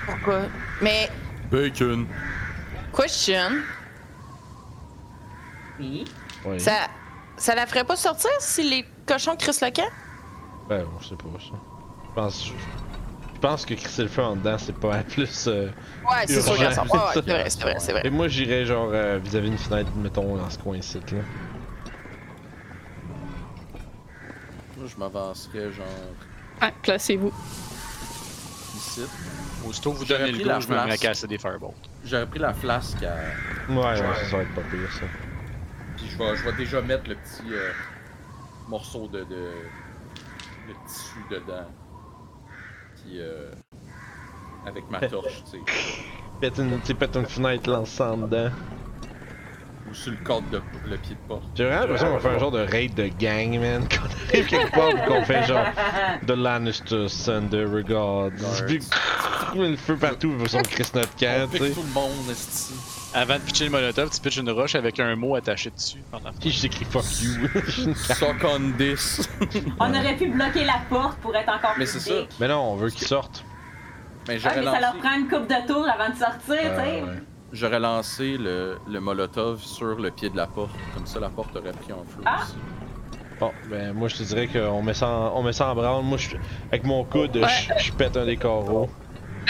[0.06, 0.42] Pourquoi?
[0.82, 1.10] Mais,
[1.52, 2.08] Bacon.
[3.04, 3.52] Question,
[5.80, 6.06] Oui.
[6.60, 6.88] ça,
[7.38, 9.90] ça la ferait pas sortir si les cochons crissent le camp?
[10.68, 11.56] Ben, je sais pas ça.
[12.10, 12.52] Je pense.
[13.36, 15.46] Je pense que crisser le feu en dedans, c'est pas plus.
[15.48, 15.70] euh,
[16.10, 16.64] Ouais, c'est sûr Urgent.
[16.64, 16.86] qu'elle sort.
[16.86, 18.02] Ouais, ouais, c'est vrai, c'est vrai, c'est vrai.
[18.06, 21.18] Et moi, j'irais genre euh, vis-à-vis d'une fenêtre, mettons, dans ce coin-ci, là.
[24.76, 25.86] Moi, je m'avancerais genre
[26.62, 27.32] Ouais, placez-vous.
[28.76, 29.02] ici.
[29.68, 31.38] Aussitôt que vous J'aurais donnez le pris la go, je me mets à casser des
[31.38, 31.76] firebolts.
[32.06, 33.16] J'aurais pris la flasque à.
[33.72, 35.06] Ouais, ouais, ça, va être pas pire, ça.
[35.98, 37.72] Puis je vais, je vais déjà mettre le petit euh,
[38.68, 39.26] morceau de, de.
[39.26, 41.68] de tissu dedans.
[42.96, 43.52] Puis euh,
[44.66, 45.64] avec ma torche, tu sais.
[46.40, 48.52] Pète une, tu sais, pète une fenêtre, en dedans.
[49.90, 51.44] Ou sur le cadre de le pied de porte.
[51.56, 53.88] J'ai vraiment l'impression qu'on va faire un genre de raid de gang, man.
[53.90, 55.66] Qu'on arrive quelque part pis qu'on fait genre
[56.26, 58.32] The Lannister, Thunder, Regards.
[58.68, 58.80] Puis
[59.56, 61.72] le feu partout, il va sur Chris notre camp, On tu sais.
[61.72, 62.74] tout le monde, esti.
[63.14, 66.04] Avant de pitcher le molotov, tu pitches une roche avec un mot attaché dessus.
[66.42, 67.48] Puis j'écris fuck you.
[67.96, 69.28] Suck on this.
[69.80, 72.16] On aurait pu bloquer la porte pour être encore Mais plus c'est ça.
[72.40, 73.46] Mais non, on veut qu'ils sortent.
[74.28, 77.04] Mais Ah, mais ça leur prend une coupe de tour avant de sortir, tu sais.
[77.54, 80.72] J'aurais lancé le, le molotov sur le pied de la porte.
[80.94, 82.40] Comme ça, la porte aurait pris en feu Ah.
[82.44, 82.56] aussi.
[83.40, 86.04] Bon, ben moi je te dirais qu'on met ça en, on met ça en branle.
[86.04, 86.36] Moi, je,
[86.72, 87.48] avec mon coude, Ouais.
[87.78, 88.90] je, je pète un des carreaux.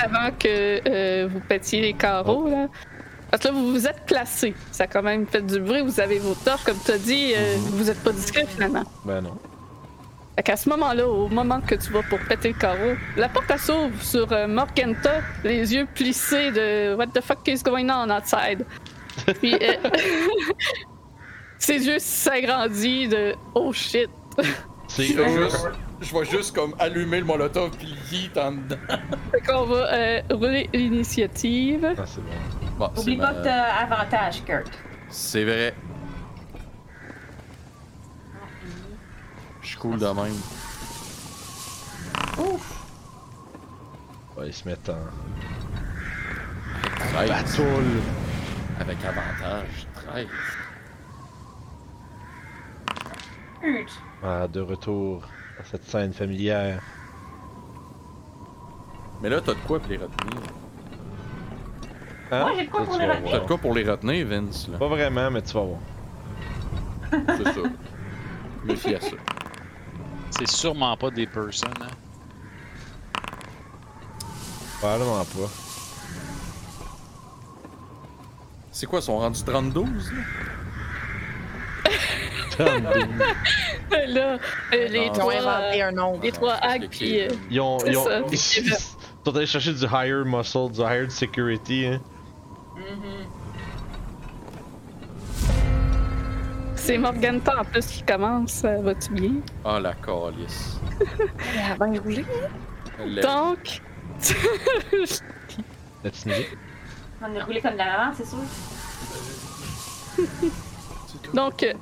[0.04, 2.68] Avant que euh, vous pétiez les carreaux, là.
[3.32, 4.54] Parce que là, vous vous êtes placés.
[4.72, 5.82] Ça a quand même fait du bruit.
[5.82, 7.34] Vous avez vos torches, comme tu as dit.
[7.36, 8.84] euh, Vous êtes pas discret finalement.
[9.06, 9.38] Ben non.
[10.38, 13.58] Fait qu'à ce moment-là, au moment que tu vas pour péter le carreau, la porte
[13.58, 18.64] s'ouvre sur euh, Morgenta, les yeux plissés de What the fuck is going on outside?
[19.42, 19.74] Puis euh,
[21.58, 24.10] ses yeux s'agrandissent de Oh shit!
[24.88, 25.44] C'est Je vais eux.
[25.50, 25.68] juste,
[26.02, 28.78] je vais juste comme allumer le molotov puis le yeet en dedans.
[29.32, 31.96] Fait qu'on va euh, rouler l'initiative.
[31.98, 32.22] Ah, c'est
[32.78, 32.90] bon.
[32.96, 34.70] Oublie ma- pas que t'as avantage, Kurt.
[35.10, 35.74] C'est vrai.
[39.68, 40.34] Je suis cool de même.
[42.38, 42.86] Ouf!
[44.38, 44.96] Ouais, ils se mettent en.
[47.12, 47.28] 13.
[47.30, 48.02] Batoule.
[48.80, 49.88] Avec avantage.
[49.94, 50.28] 13.
[53.60, 54.02] Kurt!
[54.24, 55.24] Ah, de retour
[55.60, 56.82] à cette scène familière.
[59.22, 60.44] Mais là, t'as de quoi pour les retenir?
[62.32, 62.40] Hein?
[62.40, 63.32] Moi, j'ai de quoi Ça, pour tu les vas retenir.
[63.32, 63.42] T'as voir.
[63.42, 64.70] de quoi pour les retenir, Vince?
[64.70, 64.78] Là?
[64.78, 65.80] Pas vraiment, mais tu vas voir.
[67.12, 67.70] C'est ça.
[68.64, 69.12] Je me fie à ça.
[70.38, 71.88] C'est sûrement pas des personnes, hein.
[74.80, 75.50] Probablement pas.
[78.72, 79.82] C'est quoi, ils sont rendus 32?
[79.82, 79.88] Là?
[84.08, 84.38] Là,
[84.74, 85.06] euh, les.
[85.06, 85.34] Ils ont trois.
[85.34, 86.20] euh, un nom.
[86.22, 87.22] les trois que puis.
[87.22, 87.78] euh, Ils ont.
[87.86, 88.06] Ils ont.
[88.06, 88.20] ça.
[88.20, 88.74] Ils, ils
[89.26, 92.02] sont allés chercher du higher muscle, du higher security, hein.
[96.88, 98.52] C'est Morganta en plus qui commence.
[98.52, 99.34] Ça va-tu bien?
[99.66, 100.80] Ah, la calice.
[101.72, 102.26] Avant de rouler.
[103.00, 103.82] Elle Donc.
[106.04, 106.48] La petite musique.
[107.22, 108.38] On est roulé comme de la maman, c'est sûr.
[111.34, 111.74] Donc, euh,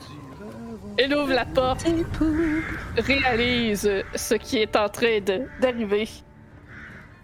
[0.98, 1.86] elle ouvre la porte,
[2.98, 6.10] réalise euh, ce qui est en train de- d'arriver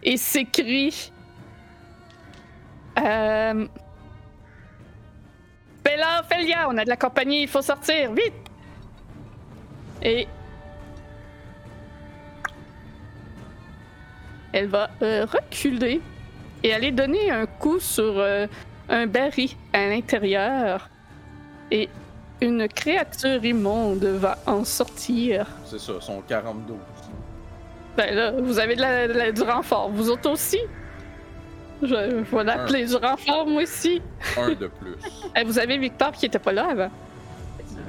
[0.04, 1.12] et s'écrie
[3.00, 3.68] euh,
[5.84, 8.34] Bella, Ophelia, on a de la compagnie, il faut sortir, vite!
[10.04, 10.28] Et.
[14.54, 16.02] Elle va euh, reculer
[16.64, 18.48] et aller donner un coup sur euh,
[18.90, 20.90] un baril à l'intérieur.
[21.72, 21.88] Et
[22.42, 25.48] une créature immonde va en sortir.
[25.66, 26.74] C'est ça, son 42.
[27.96, 29.90] Ben là, vous avez de la- de la- du renfort.
[29.90, 30.60] Vous autres aussi?
[31.82, 34.02] Je, je vais l'appeler du renfort, moi aussi.
[34.38, 34.96] Un de plus.
[35.36, 36.90] Eh, vous avez Victor qui était pas là avant.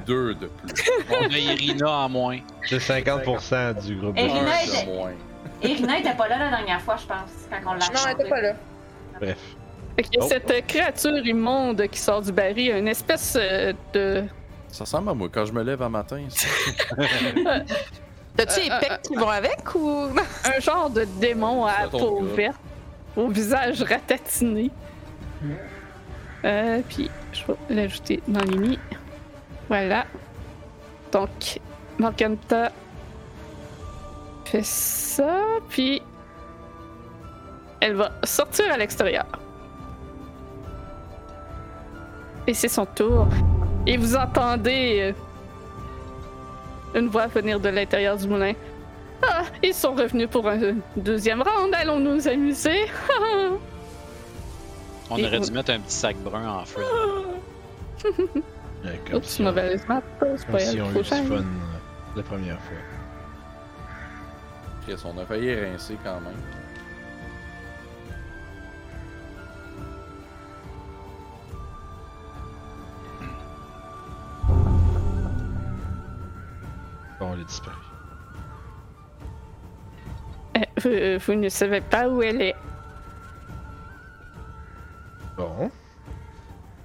[0.07, 0.73] Deux de plus.
[1.11, 2.39] On a Irina en moins.
[2.67, 4.17] C'est 50% du groupe.
[4.17, 5.11] Irina Un était- de moins.
[5.61, 8.29] Irina était pas là la dernière fois, je pense, quand on l'a Non, elle était
[8.29, 8.53] pas là.
[9.19, 9.37] Bref.
[9.95, 10.25] Fait que Oh.
[10.27, 14.23] cette euh, créature immonde qui sort du baril, une espèce euh, de.
[14.69, 16.19] Ça ressemble à moi quand je me lève un matin.
[18.35, 20.07] T'as-tu les pecs qui vont avec ou.
[20.45, 22.57] un genre de démon à peau verte,
[23.15, 24.71] au visage ratatiné.
[26.45, 28.79] Euh, puis je vais l'ajouter dans nids.
[29.67, 30.05] Voilà.
[31.11, 31.59] Donc,
[31.99, 32.71] Morganta
[34.45, 35.39] fait ça,
[35.69, 36.01] puis
[37.79, 39.25] elle va sortir à l'extérieur.
[42.47, 43.27] Et c'est son tour.
[43.87, 45.13] Et vous entendez
[46.95, 48.53] euh, une voix venir de l'intérieur du moulin.
[49.25, 51.73] Ah, ils sont revenus pour un deuxième round.
[51.73, 52.85] Allons nous amuser.
[55.09, 56.81] On Et- aurait dû mettre un petit sac brun en front.
[58.83, 60.01] Ouais, comme Oups, si on- mauvaise map.
[60.37, 61.23] C'est pas si on eu du changer.
[61.37, 61.43] fun
[62.15, 62.77] la première fois.
[64.85, 66.33] Chris, on a failli rincer quand même.
[77.19, 77.77] Bon, elle a disparu.
[80.57, 82.55] Euh, vous, vous ne savez pas où elle est.
[85.37, 85.71] Bon.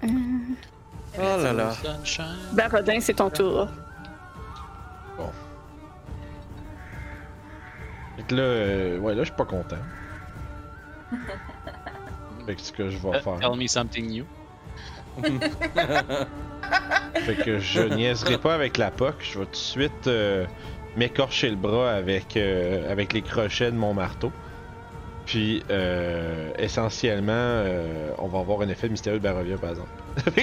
[0.05, 1.73] Oh là là.
[2.53, 3.69] Barodin, c'est ton tour.
[8.17, 9.77] Fait que là, euh, ouais, là, je suis pas content.
[12.47, 13.39] fait que ce que je vais Uh, faire.
[13.39, 14.25] Tell me something new.
[17.15, 19.15] Fait que je niaiserai pas avec la POC.
[19.21, 20.47] Je vais tout de suite euh,
[20.99, 24.33] m'écorcher le bras avec, euh, avec les crochets de mon marteau.
[25.27, 29.89] Puis, euh, essentiellement, euh, on va avoir un effet mystérieux de Barovia, par exemple.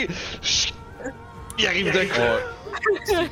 [1.58, 2.40] Il arrive de quoi?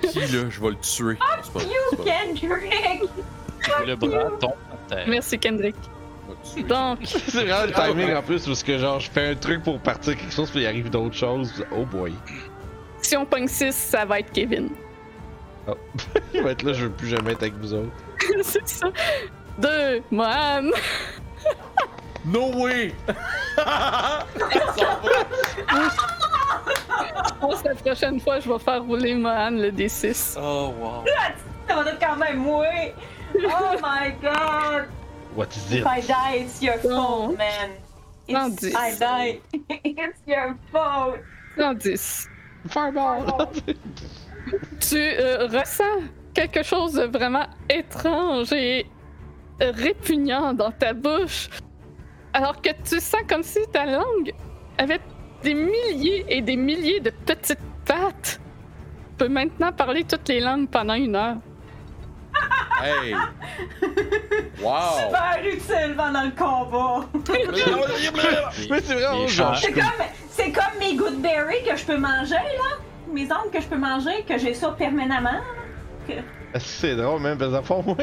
[0.04, 0.44] C'est qui là?
[0.50, 1.16] Je vais le tuer.
[1.16, 1.54] Pas- c'est
[1.98, 3.10] pas- Kendrick!
[3.86, 5.06] Le bras tombe à terre.
[5.08, 5.76] Merci, Kendrick.
[6.68, 9.80] Donc, C'est vraiment le timing en plus, parce que genre, je fais un truc pour
[9.80, 11.64] partir quelque chose, puis il arrive d'autres choses.
[11.72, 12.14] Oh boy.
[13.02, 14.70] si on pogne 6, ça va être Kevin.
[16.34, 17.92] Il va être là, je veux plus jamais être avec vous autres.
[18.44, 18.88] c'est ça.
[19.58, 20.70] Deux, Mohan.
[22.26, 22.94] No way!
[27.28, 30.38] Je pense que la prochaine fois, je vais faire rouler Mohan le D6.
[30.42, 31.04] Oh wow.
[31.68, 32.66] Ça va être quand même moi!
[33.36, 34.88] Oh my god!
[35.36, 35.80] What is it?
[35.82, 37.28] If I die, it's your Non.
[37.28, 37.72] fault, man.
[38.30, 38.64] Non, It's.
[38.76, 39.40] I die.
[39.84, 41.18] it's your fault.
[41.58, 42.28] Non, 10.
[42.70, 43.50] Fireball!
[44.80, 48.88] Tu euh, ressens quelque chose de vraiment étrange et
[49.60, 51.50] répugnant dans ta bouche,
[52.34, 54.34] alors que tu sens comme si ta langue
[54.78, 55.00] avait
[55.44, 58.40] des milliers et des milliers de petites pattes.
[59.10, 61.38] Tu peux maintenant parler toutes les langues pendant une heure.
[62.82, 63.16] Hey!
[64.62, 64.98] Wow!
[64.98, 67.08] Super utile pendant le combat.
[68.70, 69.56] Mais c'est vraiment genre.
[69.58, 69.84] C'est comme,
[70.30, 72.80] c'est comme mes goodberries que je peux manger, là.
[73.14, 75.40] Mes angles que je peux manger, que j'ai ça permanemment.
[76.60, 77.96] C'est drôle, même, parce qu'à fond, moi,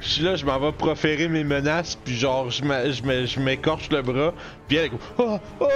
[0.00, 4.32] je suis là, je m'en vais proférer mes menaces, puis genre, je m'écorche le bras,
[4.66, 5.38] puis elle Oh!
[5.60, 5.66] Oh!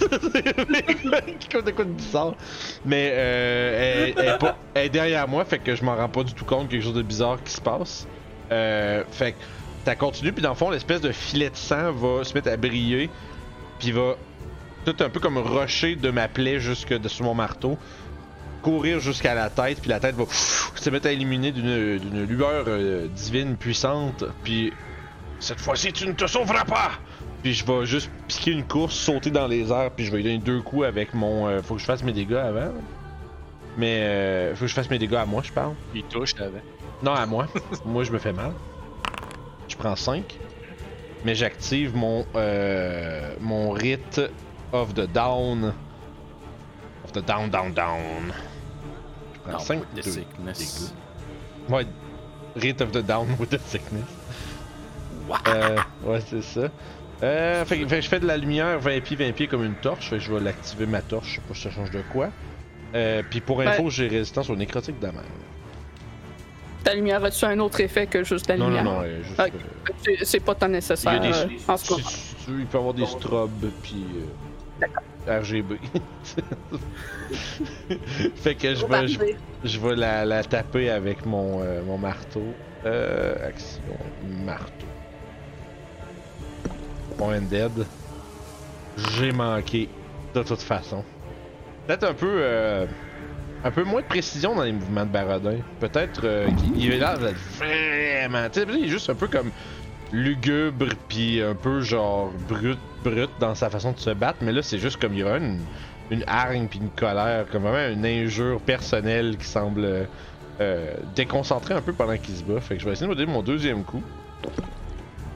[0.32, 2.34] C'est comme de quoi de bizarre.
[2.84, 4.12] Mais euh,
[4.74, 6.94] elle, est derrière moi, fait que je m'en rends pas du tout compte quelque chose
[6.94, 8.06] de bizarre qui se passe.
[8.52, 9.38] Euh, fait que
[9.84, 12.56] ça continue, puis dans le fond, l'espèce de filet de sang va se mettre à
[12.56, 13.10] briller,
[13.78, 14.14] puis va
[14.84, 17.78] tout un peu comme rocher de ma plaie jusque de, sur mon marteau
[18.64, 22.64] courir jusqu'à la tête, puis la tête va pff, se mettre à illuminer d'une lueur
[22.66, 24.72] euh, divine puissante, puis
[25.38, 26.92] cette fois-ci tu ne te sauveras pas!
[27.42, 30.24] Puis je vais juste piquer une course, sauter dans les airs, puis je vais lui
[30.24, 31.46] donner deux coups avec mon.
[31.46, 32.72] euh, faut que je fasse mes dégâts avant.
[33.76, 35.74] Mais euh, faut que je fasse mes dégâts à moi, je parle.
[35.94, 36.62] Il touche avec.
[37.02, 37.46] Non, à moi.
[37.84, 38.52] moi, je me fais mal.
[39.68, 40.24] Je prends 5.
[41.26, 44.22] Mais j'active mon, euh, mon rite
[44.72, 45.74] of the down.
[47.04, 48.32] Of the down, down, down.
[49.46, 50.94] Je prends Non, 5 with the sickness.
[51.68, 51.86] Ouais,
[52.56, 54.04] rite of the down with the sickness.
[55.48, 56.68] Euh, ouais, c'est ça.
[57.22, 60.10] Euh, fait, je fais de la lumière 20 pieds, 20 pieds comme une torche.
[60.10, 61.28] Fait que je vais l'activer ma torche.
[61.28, 62.28] Je sais pas si ça change de quoi.
[62.94, 65.22] Euh, puis pour info, j'ai résistance au nécrotique de la mer.
[66.84, 68.84] Ta lumière a-tu un autre effet que juste la Non, non, lumière?
[68.84, 71.12] non, juste, euh, C'est- pas tant Il y nécessaire.
[71.12, 71.32] a des.
[71.32, 72.04] euh, en ce moment.
[72.48, 74.04] il peut y avoir des strobes, puis.
[74.82, 74.86] euh,
[75.28, 75.78] RGB.
[78.36, 79.18] fait que je vais, je,
[79.64, 82.44] je vais la, la taper avec mon, euh, mon marteau.
[82.84, 83.82] Euh, action,
[84.44, 84.86] marteau.
[87.18, 87.86] Mon Undead.
[89.16, 89.88] J'ai manqué,
[90.34, 91.02] de toute façon.
[91.86, 92.30] Peut-être un peu.
[92.38, 92.86] euh,
[93.64, 95.56] un peu moins de précision dans les mouvements de Barodin.
[95.80, 98.48] Peut-être euh, qu'il il est là vraiment.
[98.50, 99.50] Tu sais, il est juste un peu comme
[100.12, 104.62] lugubre puis un peu genre brut brut dans sa façon de se battre mais là
[104.62, 105.60] c'est juste comme il y a une,
[106.10, 110.08] une hargne puis une colère comme vraiment une injure personnelle qui semble
[110.60, 113.16] euh, déconcentrer un peu pendant qu'il se bat fait que je vais essayer de me
[113.16, 114.02] donner mon deuxième coup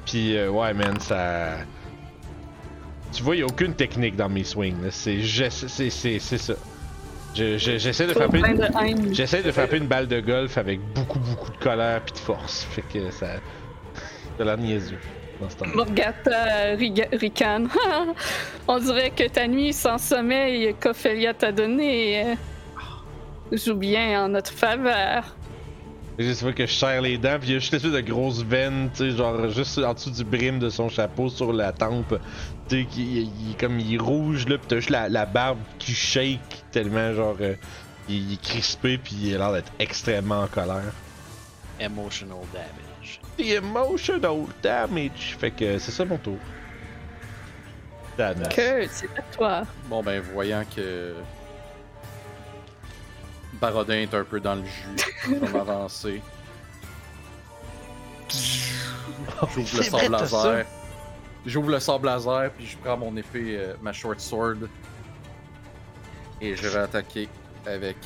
[0.06, 1.58] puis euh, ouais man ça
[3.12, 5.22] tu vois il y a aucune technique dans mes swings c'est
[6.38, 6.54] ça
[7.34, 9.14] Je- je- j'essaie de frapper haine.
[9.14, 12.64] J'essaie de frapper une balle de golf avec beaucoup, beaucoup de colère puis de force.
[12.70, 13.26] Fait que ça.
[14.38, 15.17] Ça l'air niaiseux temps
[15.74, 16.76] Morgata
[17.20, 17.68] ricane.
[18.68, 22.34] On dirait que ta nuit sans sommeil qu'Ophélia t'a donné euh,
[23.52, 25.36] joue bien en notre faveur.
[26.18, 28.42] Juste vois que je serre les dents, puis il y a juste l'espèce de grosse
[28.42, 32.18] veine, tu sais, genre juste en dessous du brim de son chapeau sur la tempe.
[32.68, 35.08] Tu sais, qui il, il est comme il est rouge là, puis t'as juste la,
[35.08, 37.54] la barbe qui shake tellement, genre, euh,
[38.08, 40.92] il, il est crispé, puis il a l'air d'être extrêmement en colère.
[41.78, 42.87] Emotional damage.
[43.38, 45.36] The emotional damage!
[45.38, 46.38] Fait que c'est ça mon tour.
[48.16, 48.54] Damage.
[48.54, 49.62] Que c'est à toi.
[49.86, 51.14] Bon, ben, voyant que.
[53.60, 56.20] Barodin est un peu dans le jus, on va avancer.
[59.56, 60.08] J'ouvre le ça.
[60.08, 60.66] laser.
[61.46, 64.68] J'ouvre le sable laser, puis je prends mon épée, euh, ma short sword.
[66.40, 67.28] Et je vais attaquer
[67.66, 67.96] avec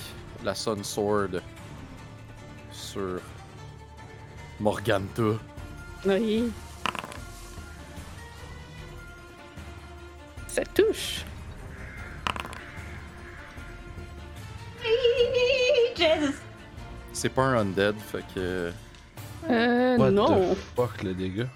[0.44, 1.40] la Sun Sword
[2.70, 3.20] sur
[4.62, 5.22] Morganta.
[6.06, 6.52] Oui.
[10.46, 11.24] Ça touche.
[15.96, 16.34] Jesus!
[17.12, 18.72] C'est pas un undead, fait que.
[19.50, 20.54] Euh, What non.
[20.54, 21.48] the fuck le dégât?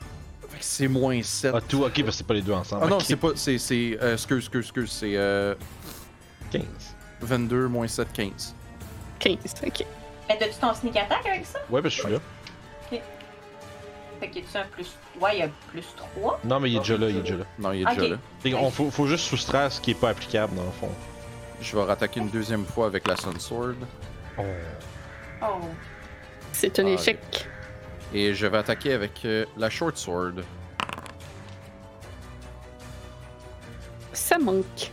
[0.49, 1.53] Fait que c'est moins 7.
[1.55, 2.83] Ah, tout, ok, parce que c'est pas les deux ensemble.
[2.87, 3.31] Ah non, c'est pas.
[3.37, 3.59] C'est.
[3.59, 4.91] c'est euh, excuse, excuse, excuse.
[4.91, 5.55] C'est euh,
[6.51, 6.63] 15.
[7.21, 8.55] 22 moins 7, 15.
[9.21, 9.87] 15, ok.
[10.29, 11.61] Mais t'as-tu ton sneak attack avec ça?
[11.71, 12.19] Ouais, ben je suis là.
[14.21, 14.97] Fait tu un plus.
[15.21, 16.41] Ouais, il y a plus 3.
[16.45, 17.45] Non, mais il est déjà là, il est déjà là.
[17.59, 18.17] Non, il est déjà là.
[18.41, 20.91] Fait qu'on- faut, faut juste soustraire ce qui est pas applicable dans le fond.
[21.61, 23.75] Je vais rattaquer une deuxième fois avec la Sun Sword.
[24.39, 24.43] Oh.
[26.53, 27.47] C'est un Ah, échec.
[28.15, 30.35] Et je vais attaquer avec euh, la Short Sword.
[34.13, 34.91] Ça manque.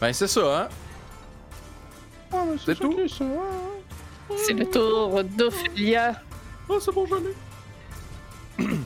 [0.00, 0.68] Ben, c'est ça,
[2.32, 2.48] hein?
[2.64, 2.94] c'est tout?
[4.36, 6.20] C'est le tour d'Ophélia.
[6.68, 7.34] Ah, c'est bon, je l'ai.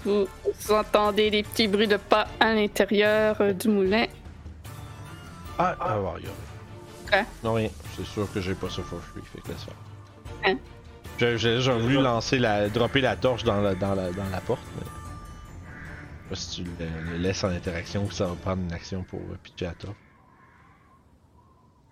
[0.04, 0.26] Vous
[0.72, 4.06] entendez des petits bruits de pas à l'intérieur euh, du moulin.
[5.58, 6.28] Ah, ah, ouais, y'a
[7.08, 7.22] Quoi?
[7.44, 7.70] Non, rien.
[7.96, 9.74] C'est sûr que j'ai pas ça for free, fait que laisse faire.
[10.44, 10.56] Hein?
[11.18, 12.68] J'ai- J'ai j'ai voulu lancer la.
[12.68, 14.86] dropper la torche dans la, dans la, dans la porte, mais.
[16.30, 18.72] Je sais pas si tu le, le laisses en interaction ou ça va prendre une
[18.72, 19.96] action pour euh, pitcher la torche.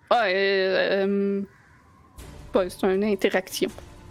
[0.09, 1.41] Ah, euh, euh,
[2.55, 3.69] ouais, c'est une interaction.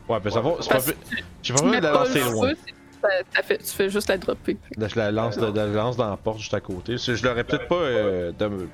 [0.09, 0.51] Ouais, ben ça va.
[0.61, 0.81] C'est pas.
[0.81, 0.97] Fait-
[1.43, 2.49] J'ai pas la lancer loin.
[2.51, 4.57] feu, c'est- ça- ça fait- tu fais juste la dropper.
[4.77, 6.97] Là, je la lance, de, de- la lance dans la porte juste à côté.
[6.97, 7.75] Je l'aurais peut-être pas.
[7.77, 8.69] Euh, de-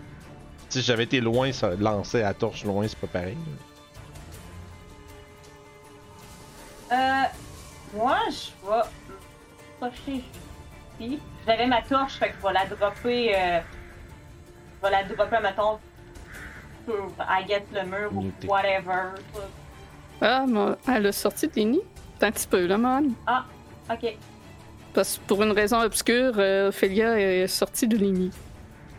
[0.70, 3.37] Si j'avais été loin, ça lancer la torche loin, c'est pas pareil.
[6.93, 7.22] Euh.
[7.95, 8.82] Moi, je vais
[9.80, 10.24] m'approcher
[11.01, 11.20] ici.
[11.47, 13.35] J'avais ma torche, fait que je vais la dropper.
[13.37, 13.61] Euh...
[14.82, 15.78] Je vais la dropper, mettons,
[16.87, 19.12] sur I guess le mur ou whatever.
[20.20, 20.60] Ah, mais
[20.94, 21.80] elle a sorti des nids.
[22.20, 23.12] Un petit peu, là, man.
[23.90, 24.16] Ok.
[24.94, 28.30] Parce que pour une raison obscure, euh, Ophélia est sortie de l'ennemi.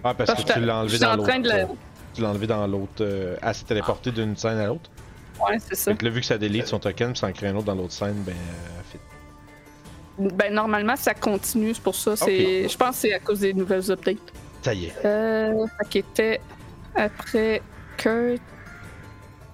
[0.03, 1.41] Ah, parce Parce que que tu l'as enlevé suis dans en l'autre.
[1.41, 1.65] de euh,
[2.13, 2.91] Tu l'as enlevé dans l'autre.
[3.01, 4.89] Euh, elle s'est téléportée d'une scène à l'autre.
[5.43, 5.93] Ouais, c'est ça.
[5.93, 7.75] Que là, vu que ça délite son token, puis ça en crée un autre dans
[7.75, 8.35] l'autre scène, ben.
[10.19, 12.15] euh, Ben, normalement, ça continue, c'est pour ça.
[12.15, 12.69] C'est...
[12.69, 14.17] Je pense que c'est à cause des nouvelles updates.
[14.61, 14.93] Ça y est.
[15.05, 16.41] Euh, fait qu'il était
[16.95, 17.61] après
[17.97, 18.41] Kurt.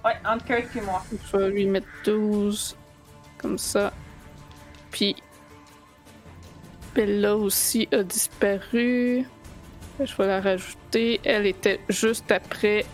[0.04, 1.02] Ouais, entre Kurt et moi.
[1.30, 2.76] Je vais lui mettre 12.
[3.38, 3.92] Comme ça.
[4.90, 5.16] Puis.
[6.94, 9.24] Bella aussi a disparu.
[9.98, 11.20] Je vais la rajouter.
[11.24, 12.84] Elle était juste après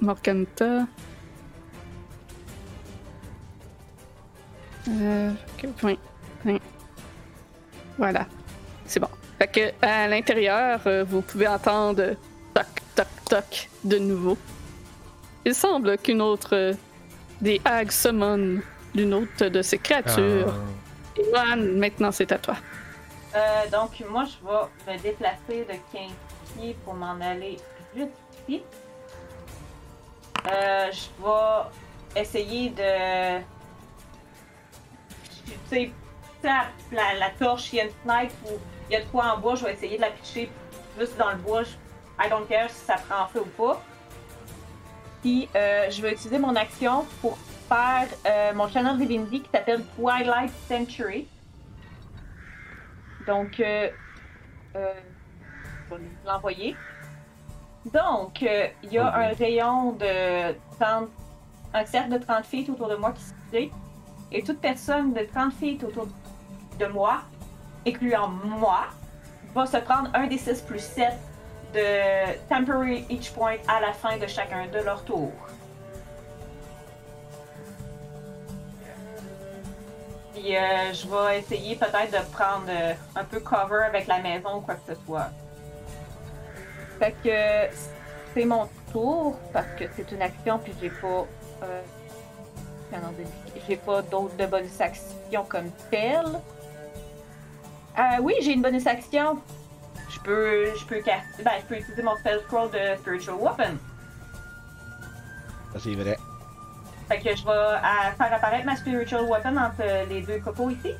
[0.00, 0.86] Morganta.
[4.88, 5.96] Euh, ok, point,
[6.42, 6.58] point.
[7.98, 8.26] Voilà.
[8.86, 9.08] C'est bon.
[9.38, 12.16] Fait que à l'intérieur, euh, vous pouvez entendre
[12.54, 14.38] toc, toc, toc de nouveau.
[15.44, 16.74] Il semble qu'une autre euh,
[17.40, 18.60] des hags summon
[18.94, 20.52] l'une autre de ces créatures.
[21.18, 22.56] Ivan, maintenant c'est à toi.
[23.34, 26.10] Euh, donc, moi, je vais me déplacer de 15
[26.56, 27.56] pieds pour m'en aller
[27.94, 28.10] juste
[28.48, 28.62] ici.
[30.50, 33.40] Euh, je vais essayer de.
[35.46, 35.90] Tu sais,
[36.42, 38.52] la, la, la torche, il y a une fenêtre où
[38.88, 40.50] il y a de quoi en bois, je vais essayer de la pitcher
[40.98, 41.62] juste dans le bois.
[41.64, 41.76] Je-
[42.24, 43.82] I don't care si ça prend feu ou pas.
[45.22, 47.36] Puis, euh, je vais utiliser mon action pour
[47.68, 51.28] faire euh, mon channel Divinity qui s'appelle Twilight Century.
[53.26, 53.90] Donc, euh,
[54.74, 54.92] euh,
[55.90, 56.76] je vais l'envoyer.
[57.92, 61.08] Donc, il y a un rayon de 30,
[61.74, 63.70] un cercle de 30 feet autour de moi qui se crée.
[64.32, 66.06] Et toute personne de 30 feet autour
[66.78, 67.22] de moi,
[67.86, 68.86] incluant moi,
[69.54, 71.12] va se prendre un des 6 plus 7
[71.74, 75.32] de temporary each point à la fin de chacun de leur tour.
[80.34, 84.58] Puis euh, je vais essayer peut-être de prendre euh, un peu cover avec la maison
[84.58, 85.30] ou quoi que ce soit.
[86.98, 87.76] Fait que
[88.34, 91.26] c'est mon tour parce que c'est une action puis j'ai pas
[91.64, 91.82] euh,
[93.68, 96.40] j'ai pas d'autres de bonus action comme telle.
[98.22, 99.38] Oui, j'ai une bonus action.
[100.08, 103.76] Je peux je peux caster, ben, je peux utiliser mon spell scroll de spiritual weapon.
[105.72, 106.18] Ça, c'est vrai.
[107.08, 110.94] Fait que je vais faire apparaître ma spiritual weapon entre les deux cocos ici.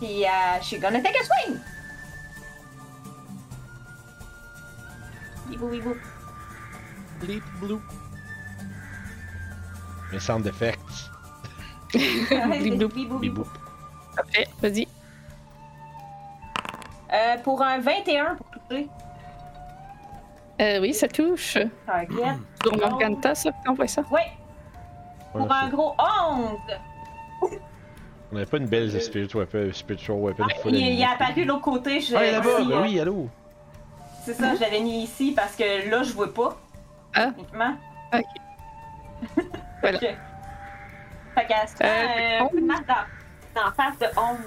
[0.00, 1.58] Puis, euh, she's gonna take a swing!
[5.48, 5.96] Bibou, bibou.
[7.20, 7.82] Bleep bloop.
[10.12, 11.10] Mes sound effects.
[11.92, 12.28] Bibou.
[12.62, 13.18] Bibou, Bibou.
[13.18, 13.46] bibou.
[14.14, 14.86] Parfait, vas-y.
[17.12, 18.88] Euh, pour un 21 pour toucher.
[20.60, 21.56] Euh, oui, ça touche.
[22.62, 24.02] Sur Morganta, ça, t'envoies ça.
[25.34, 26.58] On pour un a- gros 11.
[28.32, 31.04] on avait pas une belle spiritual weapon, spiritual weapon Ah, full il, il est ennemi.
[31.04, 32.00] apparu de l'autre côté.
[32.00, 32.48] Je Ah, il est là-bas!
[32.60, 33.28] ici, Ben euh, oui, allô!
[34.24, 36.56] C'est ça, je l'avais mis ici parce que là, je vois pas.
[37.14, 37.30] Ah.
[37.38, 37.74] Uniquement.
[38.12, 38.24] Ok.
[39.80, 39.98] Voilà.
[40.02, 40.08] Ok.
[41.34, 44.38] Fait qu'elle se prend Euh, dans, dans la face de 11.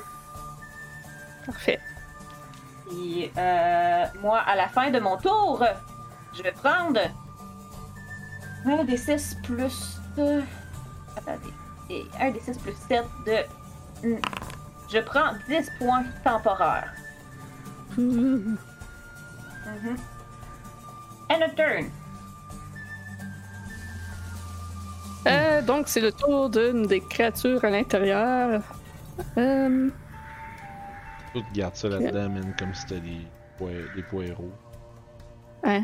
[1.45, 1.79] Parfait.
[2.91, 5.63] Puis, euh, moi, à la fin de mon tour,
[6.35, 6.99] je vais prendre
[8.65, 9.97] un des 6 plus.
[10.19, 10.41] euh,
[11.15, 11.53] attendez.
[12.19, 14.07] Un des 6 plus 7 de.
[14.07, 14.19] hmm,
[14.91, 16.93] Je prends 10 points temporaires.
[17.97, 18.57] Mhm.
[21.29, 21.89] And a turn.
[25.27, 28.61] Euh, donc, c'est le tour d'une des créatures à l'intérieur.
[29.37, 29.89] Euh,
[31.33, 33.21] Tout garde ça là-dedans, man, comme si c'était des,
[33.57, 34.51] pois- des poireaux.
[35.63, 35.83] Hein?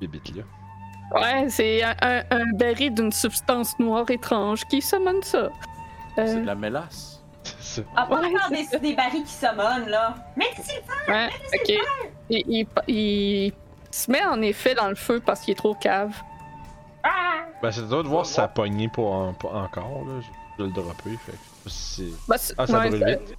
[0.00, 0.42] Bébites là.
[1.20, 5.48] ouais, c'est un, un, un baril d'une substance noire étrange qui summon ça.
[6.16, 7.22] C'est Euh, de la mélasse.
[7.42, 7.88] C'est ça.
[7.96, 10.14] Ah, pas Ouais, encore c'est des, des barils qui summonnent, là.
[10.36, 11.78] Mais c'est le ouais, ok.
[12.30, 13.52] Il, il- il
[13.90, 16.12] se met en effet dans le feu parce qu'il est trop cave.
[17.02, 17.44] Ah!
[17.62, 20.20] Ben, c'est à toi de voir si ça a pogné pour, en- pour encore, là.
[20.58, 22.28] Je vais le dropper, fait que je sais pas si c'est.
[22.28, 23.36] Bah, c'est- Ah, ça ouais, brûle ça- vite.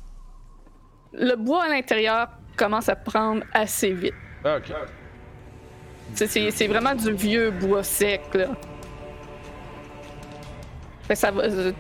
[1.14, 4.14] Le bois à l'intérieur commence à prendre assez vite.
[4.44, 4.72] Ah, ok.
[6.14, 8.48] C'est- C'est c'est vraiment du vieux bois sec, là.
[11.04, 11.44] Fait que ça va.
[11.44, 11.72] euh,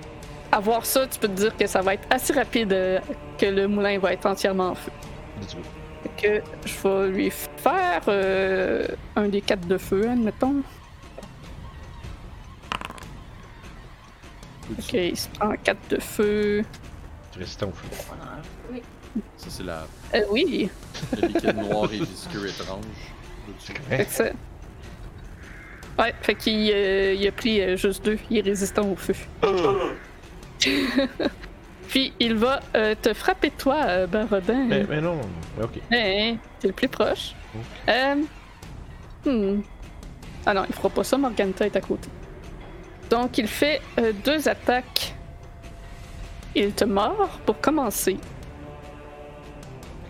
[0.83, 2.99] ça, tu peux te dire que ça va être assez rapide euh,
[3.37, 4.91] que le moulin va être entièrement en feu.
[6.17, 10.61] Fait que je vais lui faire euh, un des quatre de feu, admettons.
[14.71, 16.63] Ok, il se prend quatre de feu.
[17.37, 17.87] Résistant au feu.
[19.37, 19.85] Ça, c'est la...
[20.13, 20.69] Euh, oui,
[21.19, 22.85] le liquide noir et visqueux étrange.
[23.89, 24.25] Fait que ça.
[25.97, 29.15] Ouais, fait qu'il euh, il a pris euh, juste deux, il est résistant au feu.
[31.89, 34.65] Puis il va euh, te frapper toi, euh, Barodin.
[34.67, 35.19] Mais, mais non,
[35.57, 35.79] mais ok.
[35.91, 37.33] Hein, t'es le plus proche.
[37.89, 38.15] Euh,
[39.25, 39.61] hmm.
[40.45, 42.09] Ah non, il fera pas ça, Morganta est à côté.
[43.09, 45.15] Donc il fait euh, deux attaques.
[46.55, 48.17] Il te mord pour commencer.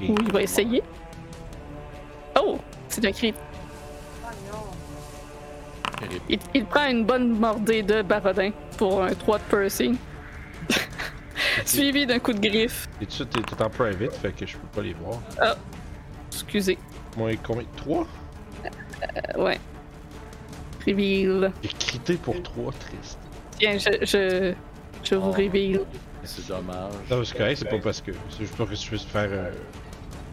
[0.02, 0.82] Ou il va essayer.
[2.40, 2.58] Oh!
[2.88, 3.34] C'est un crit.
[4.54, 4.58] Oh.
[6.30, 9.96] Il, il prend une bonne mordée de barodin pour un 3 de piercing.
[11.66, 12.88] Suivi d'un coup de griffe.
[13.02, 15.20] Et tout ça, t'es t'es en private, fait que je peux pas les voir.
[16.32, 16.78] Excusez.
[17.18, 17.66] Moi, combien?
[17.78, 18.08] 3
[19.36, 19.60] Euh, ouais.
[20.88, 21.52] Reveal.
[21.64, 23.20] J'ai crité pour 3, triste.
[23.58, 24.54] Tiens, je, je,
[25.04, 25.32] je vous Oh.
[25.32, 25.82] reveal.
[26.24, 26.94] C'est dommage.
[27.10, 28.12] Non, c'est correct, c'est pas parce que.
[28.30, 29.52] C'est juste pour que tu puisses faire euh,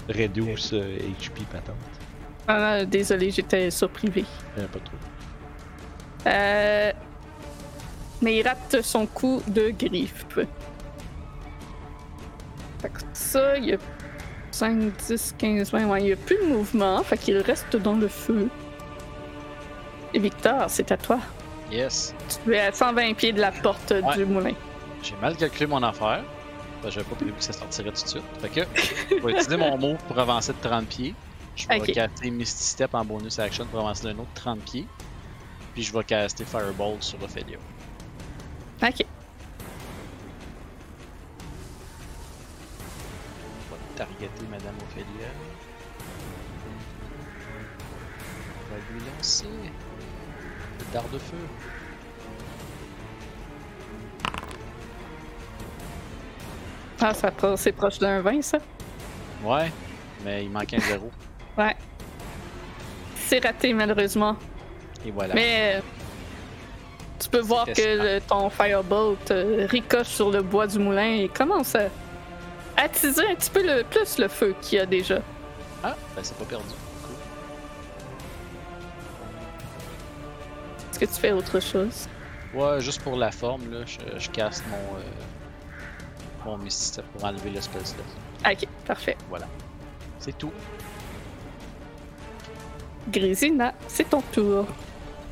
[0.09, 1.77] reduce euh, HP patente.
[2.49, 4.25] Ah, désolé, j'étais sur privé.
[4.59, 4.97] Euh, pas trop.
[6.27, 6.93] Euh,
[8.23, 10.25] mais il rate son coup de griffe.
[12.81, 13.79] Fait que ça, il y a
[14.51, 14.79] 5,
[15.09, 15.87] 10, 15, 20.
[15.87, 17.03] Ouais, il n'y a plus de mouvement.
[17.03, 18.49] Fait qu'il reste dans le feu.
[20.15, 21.19] Et Victor, c'est à toi.
[21.71, 22.15] Yes.
[22.45, 24.17] Tu es à 120 pieds de la porte Ouais.
[24.17, 24.53] du moulin.
[25.03, 26.23] J'ai mal calculé mon affaire.
[26.91, 28.23] J'avais pas prévu que ça sortirait tout de suite.
[28.41, 28.61] Fait que
[29.11, 31.15] je vais utiliser mon move pour avancer de 30 pieds.
[31.57, 31.93] Je vais Ok.
[31.93, 34.87] caster Misty Step en bonus action pour avancer d'un autre 30 pieds.
[35.75, 37.59] Puis je vais caster Fireball sur Ophelia.
[38.83, 38.99] Ok.
[43.61, 45.29] Je vais targeter Madame Ophelia.
[48.69, 51.37] Je vais lui lancer le dard de feu.
[57.01, 58.59] Ah, ça c'est proche d'un 20, ça?
[59.45, 59.71] Ouais,
[60.25, 61.11] mais il manque un zéro.
[61.59, 61.77] Ouais.
[63.27, 64.37] C'est raté, malheureusement.
[65.05, 65.35] Et voilà.
[65.35, 65.81] Mais euh,
[67.19, 67.73] tu peux voir que
[68.17, 71.89] le- ton Firebolt euh, ricoche sur le bois du moulin et commence à
[72.77, 75.19] attiser un petit peu le, plus le feu qu'il y a déjà.
[75.85, 76.65] Ah, ben c'est pas perdu.
[77.03, 77.15] Cool.
[80.91, 82.09] Est-ce que tu fais autre chose?
[82.55, 85.03] Ouais, juste pour la forme, là, je, je casse mon, euh,
[86.47, 88.03] mon Misty Step pour enlever le spell slot.
[88.51, 89.17] Ok, parfait.
[90.19, 90.53] C'est tout.
[93.09, 94.67] Grisina, c'est ton tour.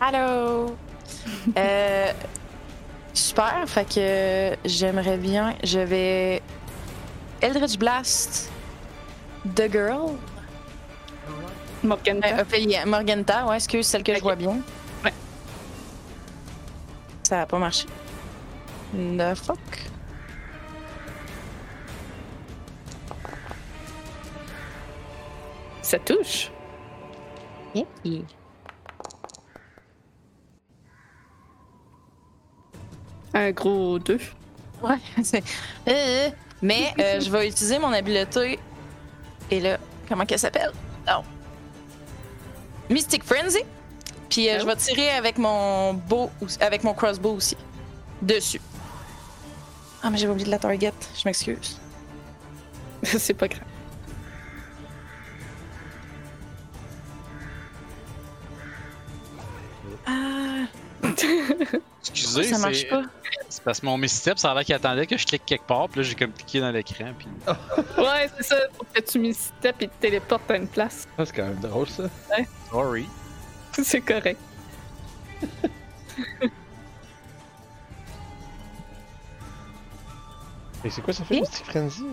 [0.00, 0.76] Allô!
[1.56, 2.12] euh,
[3.12, 5.54] super, fait que j'aimerais bien.
[5.62, 6.42] Je vais.
[7.40, 8.50] Eldritch Blast.
[9.54, 10.16] The Girl.
[11.82, 12.26] Morgana.
[12.26, 14.56] Euh, Ophélia- Morganta, ouais, excuse, celle que je vois bien.
[15.04, 15.12] Ouais.
[17.22, 17.86] Ça a pas marché.
[18.94, 19.58] The fuck?
[25.94, 26.50] Ça touche.
[27.72, 28.22] Yeah.
[33.32, 34.18] Un gros 2.
[34.82, 35.42] Ouais, c'est.
[35.88, 36.30] Euh,
[36.62, 38.58] mais euh, je vais utiliser mon habileté.
[39.52, 40.72] Et là, comment qu'elle s'appelle?
[41.06, 41.22] Non.
[42.90, 43.62] Mystic Frenzy.
[44.28, 44.60] Puis euh, Oh.
[44.62, 46.00] je vais tirer avec mon
[46.40, 47.56] aussi- avec mon crossbow aussi.
[48.20, 48.60] Dessus.
[50.02, 50.92] Ah, mais j'ai oublié de la target.
[51.16, 51.78] Je m'excuse.
[53.04, 53.62] c'est pas grave.
[60.06, 60.64] Ah,
[62.00, 63.02] Excusez, ça marche pas.
[63.48, 65.66] C'est parce que mon Misty Step, ça a l'air qu'il attendait que je clique quelque
[65.66, 67.28] part, puis là j'ai comme cliqué dans l'écran, puis.
[67.98, 68.56] Ouais, c'est ça.
[68.76, 71.06] Faut que tu mis step et te téléportes à une place.
[71.16, 72.04] Ah, c'est quand même drôle ça.
[72.70, 73.06] Sorry.
[73.72, 74.40] c'est correct.
[80.84, 81.40] Et c'est quoi ça fait?
[81.40, 82.04] Mystic Frenzy?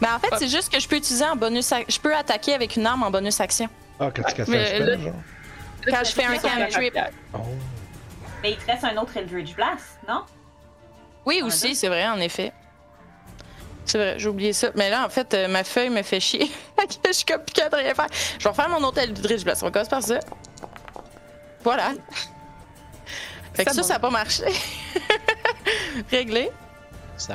[0.00, 1.72] Mais en fait, c'est juste que je peux utiliser en bonus.
[1.88, 3.68] Je peux attaquer avec une arme en bonus action.
[3.98, 5.14] Ah, quand tu casses un spell, genre.
[5.86, 6.98] Quand je fais un cantrip.
[7.34, 7.38] Oh.
[8.42, 10.22] Mais il te reste un autre Eldritch Blast, non?
[11.26, 12.52] Oui, aussi, c'est vrai, en effet.
[13.84, 14.68] C'est vrai, j'ai oublié ça.
[14.76, 16.50] Mais là, en fait, euh, ma feuille me fait chier.
[17.06, 18.06] Je suis comme plus de rien faire.
[18.38, 19.62] Je vais refaire mon autre Eldritch Blast.
[19.62, 20.20] On commence par ça.
[21.62, 21.90] Voilà.
[23.54, 23.86] Fait que Ça ça, va.
[23.88, 24.44] ça n'a pas marché.
[26.10, 26.50] Réglé.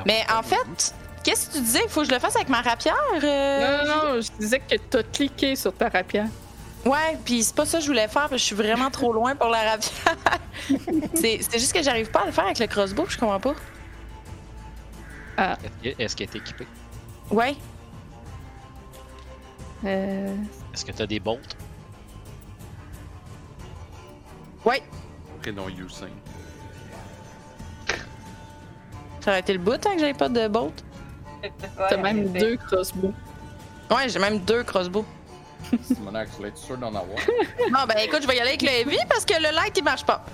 [0.04, 1.82] Mais en fait, qu'est-ce que tu disais?
[1.84, 2.96] Il faut que je le fasse avec ma rapière?
[3.22, 3.84] euh?
[3.84, 6.26] Non, non, non, je disais que t'as cliqué sur ta rapière.
[6.86, 9.12] Ouais, puis c'est pas ça que je voulais faire parce que je suis vraiment trop
[9.12, 10.16] loin pour la rapière.
[11.14, 13.54] c'est juste que j'arrive pas à le faire avec le crossbow, je comprends pas.
[15.38, 16.66] Est-ce que- Est-ce qu'elle est équipée?
[17.30, 17.54] Ouais.
[19.84, 20.34] Euh,
[20.72, 21.40] Est-ce que t'as des bolts?
[24.64, 24.82] Ouais.
[25.42, 26.08] Prénom Usain.
[29.20, 30.84] Ça aurait été le bout, hein, que j'avais pas de bolt?
[31.76, 33.12] t'as même deux crossbows.
[33.90, 35.04] Ouais, j'ai même deux crossbows.
[35.82, 37.18] Simonac, tu voulais être sûr d'en avoir?
[37.72, 39.84] Bon, ben écoute, je vais y aller avec le heavy parce que le light, il
[39.84, 40.24] marche pas.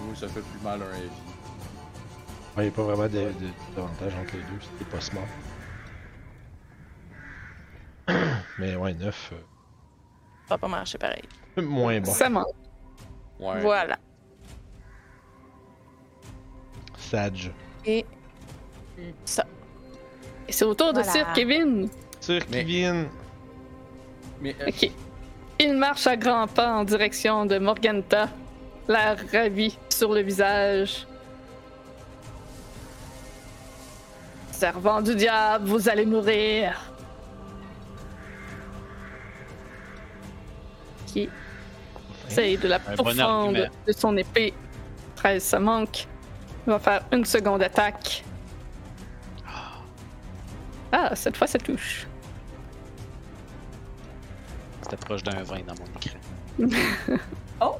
[0.00, 1.10] Oui, ça fait plus mal un heavy.
[2.56, 5.22] Il n'y a pas vraiment de- de- d'avantage entre les deux, c'était pas smart.
[8.58, 9.34] Mais ouais, 9, Ça
[10.54, 11.22] va pas marcher pareil.
[11.58, 12.10] moins bon.
[12.12, 12.46] Ça manque.
[13.38, 13.60] Ouais.
[13.60, 13.96] Voilà.
[16.96, 17.52] Sage.
[17.84, 18.04] Et
[19.24, 19.44] ça.
[20.48, 21.12] Et c'est au tour de Voilà.
[21.12, 21.88] Sir Kevin.
[22.20, 23.08] Sir Mais- Kevin.
[24.40, 24.90] Mais euh, Ok.
[25.60, 28.28] Il marche à grands pas en direction de Morganta,
[28.88, 31.06] l'air ravi sur le visage.
[34.52, 36.04] Servant du diable, vous aller
[41.06, 41.28] Qui
[42.28, 43.68] essaye de la bon argument.
[43.86, 44.52] de son épée.
[45.14, 46.06] 13, ça manque.
[46.66, 48.24] Il va faire une seconde attaque.
[50.90, 52.07] Ah, cette fois, ça touche.
[54.90, 57.18] C'était proche d'un 20 dans mon écran.
[57.60, 57.76] Oh!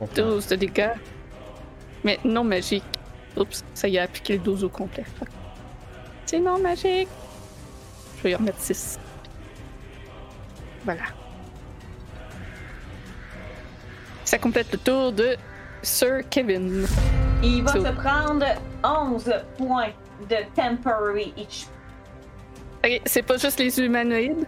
[0.00, 0.14] On prend.
[0.22, 0.90] 12 de dégâts.
[2.04, 2.84] Mais non magique.
[3.36, 5.04] Oups, ça y a appliqué le 12 au complet.
[6.26, 7.08] C'est non magique.
[8.18, 8.98] Je vais y remettre 6.
[10.84, 11.02] Voilà.
[14.24, 15.36] Ça complète le tour de
[15.82, 16.86] Sir Kevin.
[17.42, 18.46] Il va So- se prendre
[18.84, 19.90] 11 points
[20.28, 21.66] de temporary each.
[22.84, 24.46] Ok, c'est pas juste les humanoïdes?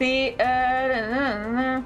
[0.00, 0.36] C'est.
[0.40, 1.80] Euh.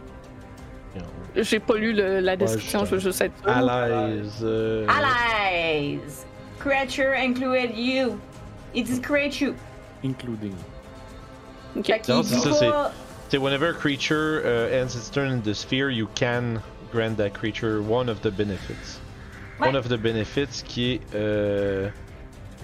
[1.37, 3.49] J'ai pas lu le- la description, je veux juste être sûr.
[3.49, 4.39] À l'aise.
[4.43, 6.01] euh, Allies!
[6.59, 8.19] Creature included you.
[8.75, 9.55] Il dit creature.
[10.05, 10.55] Including.
[11.77, 11.87] Ok.
[11.87, 12.71] Fait qu'il Non, c'est dit ça, c'est-
[13.31, 16.61] C'est whenever a creature uh, ends its turn in the sphere, you can
[16.93, 18.99] grant that creature one of the benefits.
[19.61, 19.69] Ouais.
[19.69, 21.01] One of the benefits qui est.
[21.15, 21.89] euh,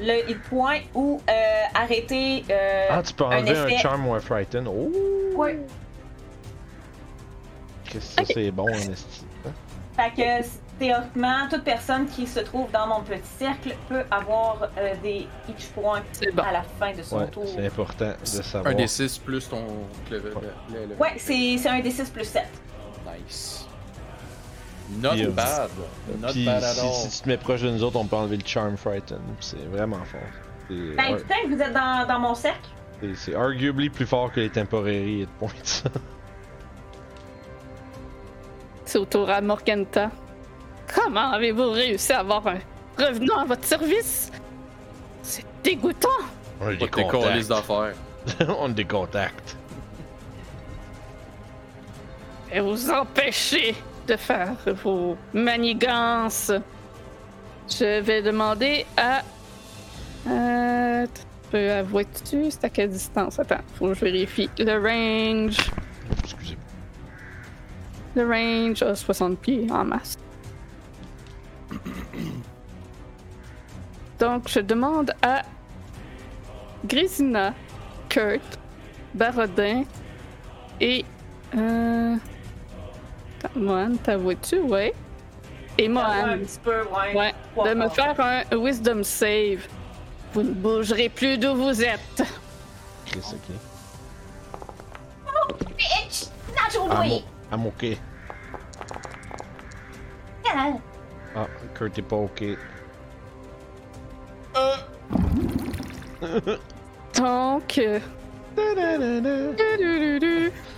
[0.00, 1.32] le point ou euh,
[1.74, 2.44] arrêter.
[2.50, 3.78] euh, Ah, tu peux enlever un, effet.
[3.78, 4.66] charm ou un frighten.
[4.68, 4.90] Oh!
[5.36, 5.58] Ouais.
[7.84, 9.24] Qu'est-ce que c'est bon, en esti.
[9.96, 10.46] Fait que
[10.78, 15.68] théoriquement, toute personne qui se trouve dans mon petit cercle peut avoir euh, des each
[15.72, 16.02] points
[16.32, 16.42] bon.
[16.42, 17.44] à la fin de son Ouais, tour.
[17.46, 18.72] c'est important de savoir.
[18.72, 19.62] Un des 6 plus ton
[20.10, 20.32] level.
[20.72, 22.42] le- le- Ouais, c'est c'est un D6 plus 7.
[23.06, 23.63] Nice.
[25.00, 25.70] Not Puis, euh, bad.
[26.20, 26.92] Not Puis bad at si, all.
[26.92, 29.18] si tu te mets proche de nous autres, on peut enlever le charm frighten.
[29.40, 30.20] C'est vraiment fort.
[30.68, 32.68] C'est Ben, ouais, putain, vous êtes dans, dans mon cercle.
[33.14, 35.48] c'est- arguably plus fort que les temporary hit points.
[38.84, 40.10] C'est au tour à Morganta.
[40.94, 42.58] Comment avez-vous réussi à avoir un
[42.98, 44.30] revenant à votre service?
[45.22, 46.08] C'est dégoûtant!
[46.60, 47.94] on a tes calices d'affaires.
[48.58, 49.56] on a des contacts.
[52.52, 53.74] Et vous empêcher
[54.06, 56.52] de faire vos manigances.
[57.68, 59.22] Je vais demander à.
[60.26, 62.50] Euh, tu peux avouer-tu?
[62.50, 63.38] C'est à quelle distance?
[63.38, 64.50] Attends, faut que je vérifie.
[64.58, 65.56] Le range.
[66.22, 66.58] Excusez.
[68.14, 70.16] Le range a 60 pieds en masse.
[74.18, 75.42] Donc, je demande à
[76.84, 77.54] Grisina,
[78.08, 78.58] Kurt,
[79.14, 79.84] Barodin
[80.80, 81.04] et.
[81.56, 82.16] Euh.
[83.56, 84.58] Mohan, t'avoues-tu?
[84.60, 84.94] Ouais.
[85.78, 86.26] Et Ouais, Mohan.
[86.26, 87.14] un petit peu, ouais.
[87.16, 87.34] Ouais.
[87.68, 89.66] De me faire un Wisdom save.
[90.32, 92.22] Vous ne bougerez plus d'où vous êtes.
[93.06, 93.54] Chris, ok.
[95.76, 96.26] Bitch!
[96.54, 97.22] Natural I'm.
[100.46, 100.68] Ah.
[101.36, 102.42] Ah, Kurt est pas ok.
[107.16, 107.78] Donc.
[107.78, 108.00] euh.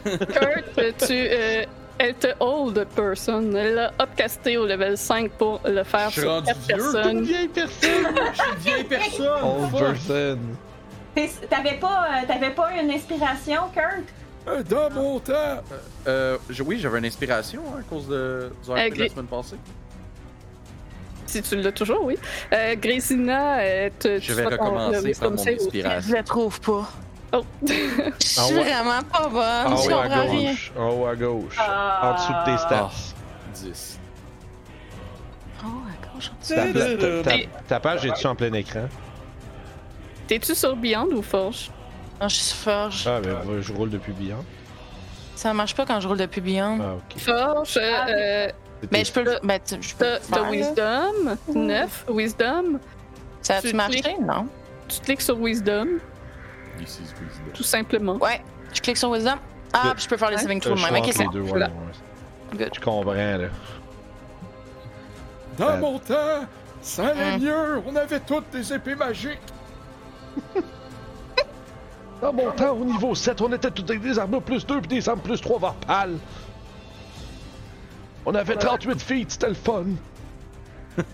[0.04, 1.12] Kurt, tu.
[1.12, 1.64] euh,
[1.98, 3.52] elle te hold person.
[3.54, 6.76] Elle l'a upcasté au level 5 pour le faire Je suis sur rendu 4 vieux,
[6.92, 7.22] personnes.
[7.22, 7.90] vieille personne!
[8.32, 9.26] Je suis une vieille personne!
[9.42, 9.80] Old fuck.
[9.80, 10.38] person!
[11.48, 14.04] T'avais pas, euh, t'avais pas une inspiration, Kurt?
[14.48, 15.62] Euh, Dans mon temps!
[16.06, 19.26] Euh, je- oui, j'avais une inspiration hein, à cause de, du RP de la semaine
[19.26, 19.56] passée.
[21.26, 22.16] Si tu l'as toujours, oui.
[22.52, 25.44] Euh, Gracina, euh, te- Je tu vais recommencer par mon aussi.
[25.46, 26.14] Je inspiration.
[26.14, 26.88] la trouve pas.
[27.32, 27.42] Oh.
[27.66, 28.62] Je Ah suis ouais.
[28.62, 29.72] vraiment pas bonne.
[29.72, 30.50] En je haut à comprends rien.
[30.52, 30.72] gauche.
[30.78, 31.56] En haut à gauche.
[31.58, 32.10] Ah.
[32.10, 32.90] En dessous de tes stats.
[33.54, 33.98] 10.
[35.64, 36.30] Oh, à gauche.
[36.48, 38.86] Ta, pla- ta- ta- ta page est-tu en plein écran?
[40.26, 41.70] T'es-tu sur Beyond ou Forge?
[42.20, 43.06] Non, je suis sur Forge.
[43.08, 44.44] Ah, ben je roule depuis Beyond.
[45.34, 46.78] Ça marche pas quand je roule depuis Beyond.
[46.80, 47.18] Ah, ok.
[47.20, 48.48] Forge, euh, Ah, euh,
[48.90, 49.38] Mais je peux le.
[49.42, 50.50] Ben, tu- je peux t'as le t'as faire, là.
[50.50, 52.78] Wisdom, 9, Wisdom.
[53.42, 54.00] Ça tu a-tu marché?
[54.00, 54.20] cliques.
[54.20, 54.46] Non.
[54.88, 55.86] Tu cliques sur Wisdom,
[56.78, 57.52] This is wisdom.
[57.54, 58.16] tout simplement.
[58.16, 58.40] Ouais.
[58.74, 59.36] Je clique sur Wisdom.
[59.72, 61.02] Ah, puis je peux faire les saving Euh, throws de même.
[61.02, 61.32] Ok, c'est bon.
[61.40, 62.70] ouais, ouais.
[62.74, 63.48] Je comprends, là.
[65.58, 66.46] Dans Euh, mon temps,
[66.82, 67.82] ça allait mieux.
[67.86, 69.38] On avait toutes des épées magiques.
[72.20, 74.88] Dans mon temps, au niveau 7, on était tous avec des armures plus 2 puis
[74.88, 76.16] des armes plus 3 Varpal.
[78.24, 79.84] On avait 38 feet, c'était le fun.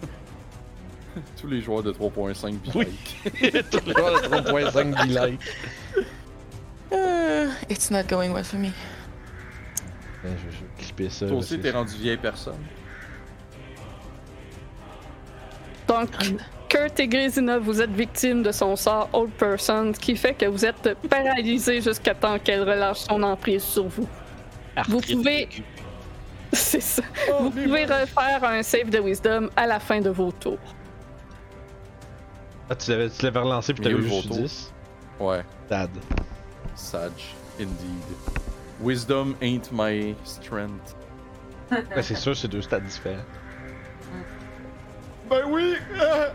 [1.40, 2.86] Tous les joueurs de 3.5 puis Oui.
[3.70, 4.40] Tout le monde à
[4.70, 5.40] 3.5 delight.
[6.92, 8.68] Euh, it's not going well for me.
[10.24, 11.26] Je vais je vais clipper ça.
[11.26, 12.58] Toi aussi, c'est- t'es rendu vieille personne.
[15.88, 16.08] Donc,
[16.68, 20.46] Kurt et Grisina, vous êtes victimes de son sort Old Person, ce qui fait que
[20.46, 24.08] vous êtes paralysés jusqu'à temps qu'elle relâche son emprise sur vous.
[24.88, 25.48] Vous pouvez-.
[26.54, 27.02] C'est ça.
[27.40, 30.58] vous pouvez refaire un save de Wisdom à la fin de vos tours.
[32.72, 34.40] Ah, tu l'avais, tu l'avais relancé puis Mais t'avais le juste photo?
[34.40, 34.72] 10.
[35.20, 35.90] Ouais, Tad.
[36.74, 37.76] Sage, indeed.
[38.80, 40.96] Wisdom ain't my strength.
[41.70, 43.24] Ouais, c'est sûr, c'est deux stats différents.
[45.28, 45.74] Ben oui!
[46.00, 46.28] Euh...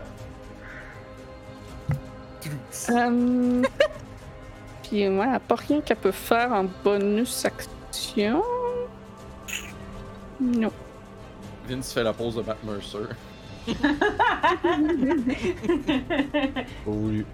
[4.82, 8.42] Puis ouais, elle a pas rien qu'elle peut faire en bonus action.
[10.40, 10.72] Non.
[11.68, 13.08] Vince fait la pause de Matt Mercer.
[13.74, 14.66] Pas
[16.86, 17.24] voulu.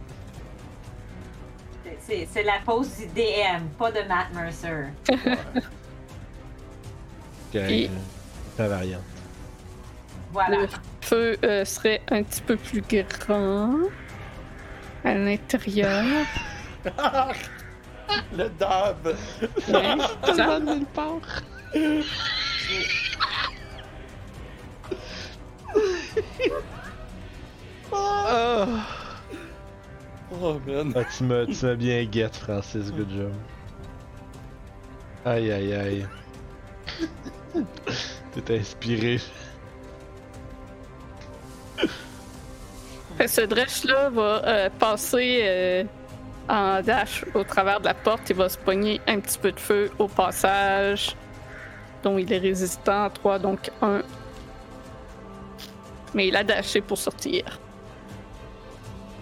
[2.01, 4.87] C'est c'est la pause du DM, pas de Matt Mercer.
[7.53, 7.91] Correct, Et-
[8.61, 9.03] euh, variante.
[10.33, 10.57] Voilà.
[10.63, 10.69] Le
[11.01, 12.83] feu euh, serait un petit peu plus
[13.21, 13.75] grand
[15.05, 16.05] à l'intérieur.
[18.37, 19.15] Le dab!
[19.69, 19.97] Ouais,
[20.37, 20.61] ça.
[27.93, 28.67] Ah!
[30.43, 30.93] Oh man.
[30.97, 32.91] Ah, tu m'as tu m'as bien get, Francis.
[32.91, 33.33] Good job.
[35.25, 36.07] Aïe, aïe, aïe.
[38.33, 39.21] T'es inspiré.
[43.27, 45.85] Ce Dresh-là va euh, passer euh,
[46.49, 48.29] en dash au travers de la porte.
[48.29, 51.17] Il va se pogner un petit peu de feu au passage,
[52.03, 54.03] dont il est résistant à 3, donc 1.
[56.15, 57.61] Mais il a dashé pour sortir.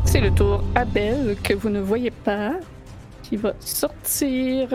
[0.05, 2.53] C'est le tour à Belle, que vous ne voyez pas,
[3.23, 4.69] qui va sortir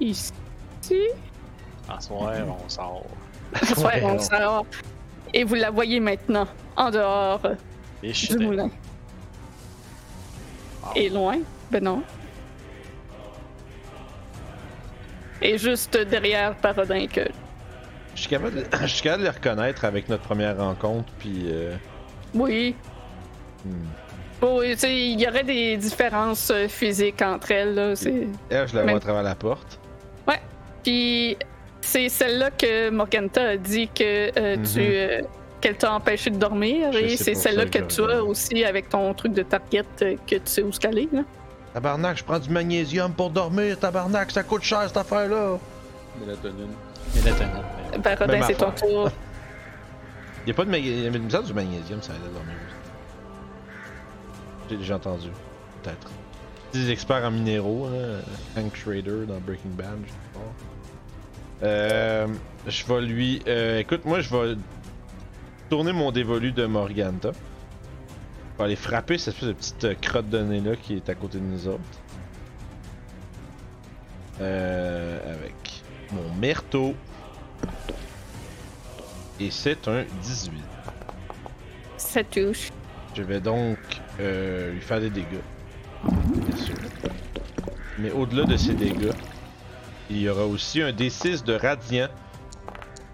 [0.00, 0.32] ici.
[1.88, 2.32] À soir,
[2.64, 3.06] on sort.
[3.78, 4.66] Ouais, on sort.
[5.32, 6.46] Et vous la voyez maintenant
[6.76, 7.40] en dehors
[8.02, 8.70] du moulin.
[10.94, 11.38] Et loin?
[11.70, 12.02] Ben non.
[15.42, 17.28] Et juste derrière Parodin que.
[18.14, 18.64] Je suis capable, de...
[18.82, 21.46] je suis capable de les reconnaître avec notre première rencontre, puis.
[21.50, 21.74] Euh...
[22.34, 22.74] Oui.
[23.64, 23.70] hmm.
[24.40, 27.74] Bon, oui, tu sais, il y aurait des différences euh, physiques entre elles.
[27.74, 28.26] Là, c'est...
[28.50, 29.78] Elle, je la vois Même- à travers la porte.
[30.82, 31.38] Puis
[31.80, 34.62] c'est celle-là que Morganta a dit que euh, Mhm.
[34.66, 34.80] tu.
[34.80, 35.22] euh,
[35.62, 36.92] qu'elle t'a empêché de dormir.
[36.92, 40.34] Je et c'est celle-là que que tu as aussi avec ton truc de target que
[40.34, 41.08] tu sais où se caler.
[41.10, 41.22] Là.
[41.72, 45.58] Tabarnak, je prends du magnésium pour dormir, tabarnak, ça coûte cher cette affaire-là.
[46.20, 46.68] Mélatonine.
[48.02, 49.10] Parodin, Même c'est ton tour.
[50.46, 52.76] Y'a pas de magnésium, il me du magnésium, ça aide à dormir aussi.
[54.68, 55.28] J'ai déjà entendu,
[55.82, 56.10] peut-être.
[56.72, 58.20] Des experts en minéraux, hein,
[58.58, 61.66] Hank Schrader dans Breaking Bad, je sais pas.
[61.66, 62.26] Euh,
[62.66, 63.42] je vais lui.
[63.46, 64.56] euh, écoute, moi je vais
[65.70, 67.30] tourner mon dévolu de Morganta.
[68.52, 71.08] Je vais aller frapper cette espèce de petite euh, crotte de nez là qui est
[71.08, 71.80] à côté de nous autres.
[74.40, 75.54] Euh, avec
[76.12, 76.94] mon Merto.
[79.40, 80.62] Et c'est un 18.
[81.96, 82.70] Ça touche.
[83.14, 83.78] Je vais donc
[84.20, 85.42] euh, lui faire des dégâts.
[86.04, 86.74] Bien sûr.
[87.98, 89.12] Mais au-delà de ces dégâts,
[90.10, 92.08] il y aura aussi un D6 de radiant.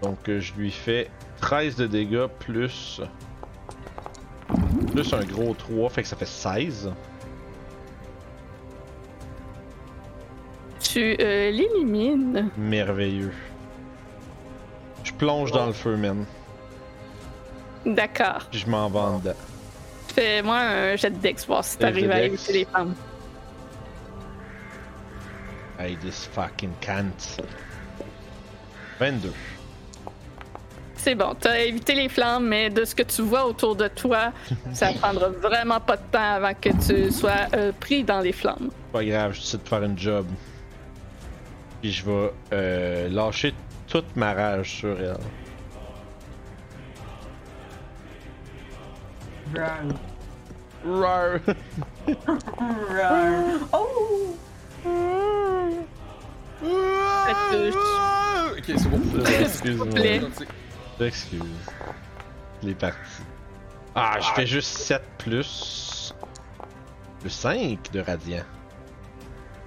[0.01, 1.09] Donc euh, je lui fais
[1.41, 3.01] 13 de dégâts plus.
[4.91, 6.91] Plus un gros 3, fait que ça fait 16.
[10.91, 12.49] Tu euh, l'élimines.
[12.57, 13.31] Merveilleux.
[15.05, 16.25] Je plonge dans le feu, man.
[17.85, 18.49] D'accord.
[18.51, 19.37] Je m'en vais dedans.
[20.13, 22.93] Fais-moi un jet de dex, voir si t'arrives à éviter les femmes.
[25.79, 27.39] Hey, this fucking can't.
[28.99, 29.31] 22.
[30.97, 34.33] C'est bon, t'as évité les flammes, mais de ce que tu vois autour de toi,
[34.73, 38.69] ça prendra vraiment pas de temps avant que tu sois euh, pris dans les flammes.
[38.91, 40.25] Pas grave, je décide de faire une job.
[41.81, 43.53] Puis je vais euh, lâcher
[43.87, 45.17] toute ma rage sur elle.
[49.55, 49.89] Run.
[50.85, 51.39] Rar.
[52.07, 53.59] Run.
[53.73, 54.35] Oh!
[58.57, 59.01] Ok, c'est bon.
[59.39, 59.87] Excuse-moi.
[59.87, 60.21] plaît.
[60.99, 61.41] Excuse.
[62.61, 63.23] Il est parti.
[63.95, 66.13] Ah, je fais juste 7 plus.
[67.23, 68.43] Le 5 de radiant.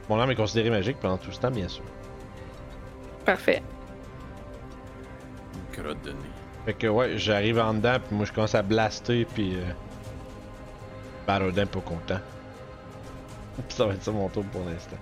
[0.09, 1.85] Mon arme est considérée magique pendant tout ce temps, bien sûr.
[3.25, 3.63] Parfait.
[5.73, 6.17] Crotte de nez.
[6.67, 9.57] Fait que ouais, j'arrive en dedans, puis moi je commence à blaster, puis.
[9.57, 9.63] Euh...
[11.27, 12.21] Barodin pas content.
[13.57, 14.97] Puis ça va être ça mon tour pour l'instant.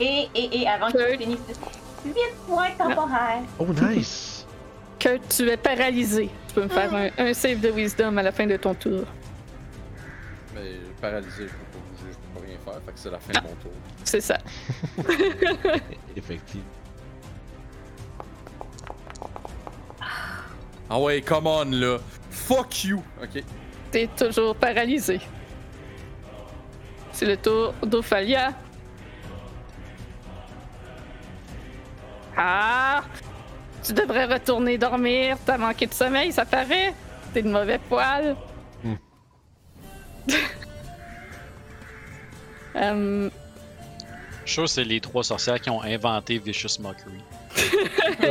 [0.00, 1.18] Et, et, et avant Third.
[1.18, 1.40] qu'il finisse,
[2.04, 2.14] 8
[2.46, 3.42] points temporaires.
[3.58, 4.46] Oh, nice!
[4.98, 6.30] Kurt, tu es paralysé.
[6.48, 9.04] Tu peux me faire un, un save de wisdom à la fin de ton tour.
[10.54, 12.82] Mais paralysé, je peux pas bouger, je peux pas rien faire.
[12.84, 13.72] Fait que c'est la fin de mon tour.
[14.04, 14.38] C'est ça.
[16.16, 16.64] Effectivement.
[20.90, 21.98] Ah ouais, come on là.
[22.30, 23.02] Fuck you.
[23.22, 23.42] Ok.
[23.90, 25.20] T'es toujours paralysé.
[27.12, 28.52] C'est le tour d'Ophalia.
[32.36, 33.02] Ah!
[33.84, 35.36] Tu devrais retourner dormir.
[35.44, 36.94] T'as manqué de sommeil, ça paraît.
[37.34, 38.36] T'es de mauvais poil.
[38.84, 38.94] Hmm.
[42.76, 43.30] Euh,
[44.44, 47.20] Je suis sûr que c'est les trois sorcières qui ont inventé Vicious Mockery.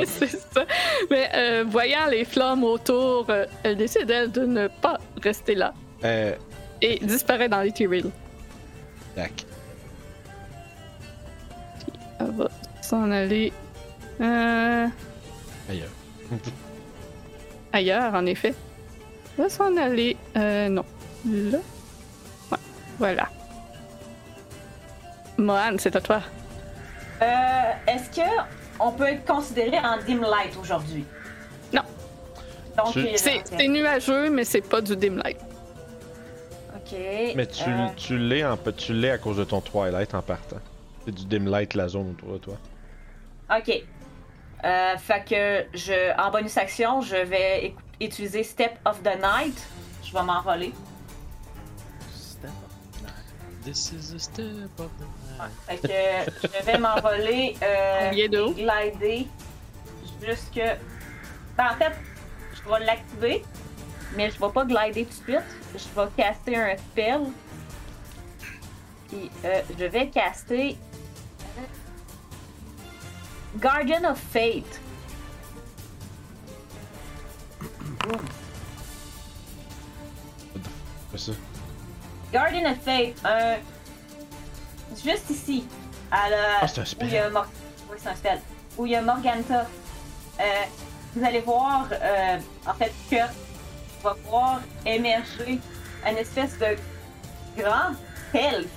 [0.06, 0.66] C'est ça.
[1.10, 5.74] Mais euh, voyant les flammes autour, euh, elle décide elle, de ne pas rester là
[6.04, 6.34] Euh,
[6.82, 8.10] et disparaît dans les Tyrell.
[9.16, 9.46] tac.
[12.20, 12.50] Elle va
[12.82, 13.52] s'en aller
[14.22, 14.88] euh,
[15.70, 15.90] Ailleurs.
[17.74, 18.54] ailleurs, en effet.
[19.38, 20.18] Elle va s'en aller.
[20.36, 20.86] Euh, non.
[21.26, 21.58] Là.
[22.52, 22.58] Ouais,
[22.98, 23.30] voilà.
[25.38, 26.22] Mohan, c'est à toi.
[27.22, 28.28] Euh, Est-ce que
[28.80, 31.06] on peut être considéré en dim light aujourd'hui?
[31.74, 31.82] Non.
[32.78, 35.38] Donc, est- C'est nuageux, mais c'est pas du dim light.
[36.76, 36.98] Ok.
[37.36, 40.58] Mais tu, euh, tu l'es en tu l'es à cause de ton Twilight en partant.
[41.06, 42.58] C'est du dim light la zone autour de toi.
[43.58, 43.84] Ok.
[44.64, 45.24] Euh, fait
[45.72, 49.58] que je, en bonus action, je vais utiliser Step of the Night.
[50.04, 50.74] Je vais m'envoler.
[53.64, 55.27] This is a step of the night.
[55.68, 59.28] Fait que je vais m'envoler euh, et glider
[60.22, 60.62] jusque.
[61.58, 61.94] Ben, en fait,
[62.54, 63.46] je vais l'activer,
[64.16, 65.56] mais je vais pas glider tout de suite.
[65.74, 67.22] Je vais caster un spell.
[69.10, 70.78] Puis euh, je vais caster
[73.58, 74.82] Guardian of Fate.
[81.16, 81.18] C'est?
[81.18, 81.32] Ça.
[82.32, 83.58] Guardian of Fate, un.
[85.04, 85.68] Juste ici.
[86.12, 86.38] À la...
[86.62, 87.48] Ah, c'est un Où il y a Mor-
[87.92, 88.40] Oui, c'est un spell.
[88.78, 89.66] Où il y a Morganta.
[90.40, 90.44] Euh,
[91.16, 93.16] vous allez voir, euh, en fait, que
[94.04, 95.60] va voir émerger
[96.08, 96.76] une espèce de
[97.58, 97.94] grand
[98.34, 98.68] elfe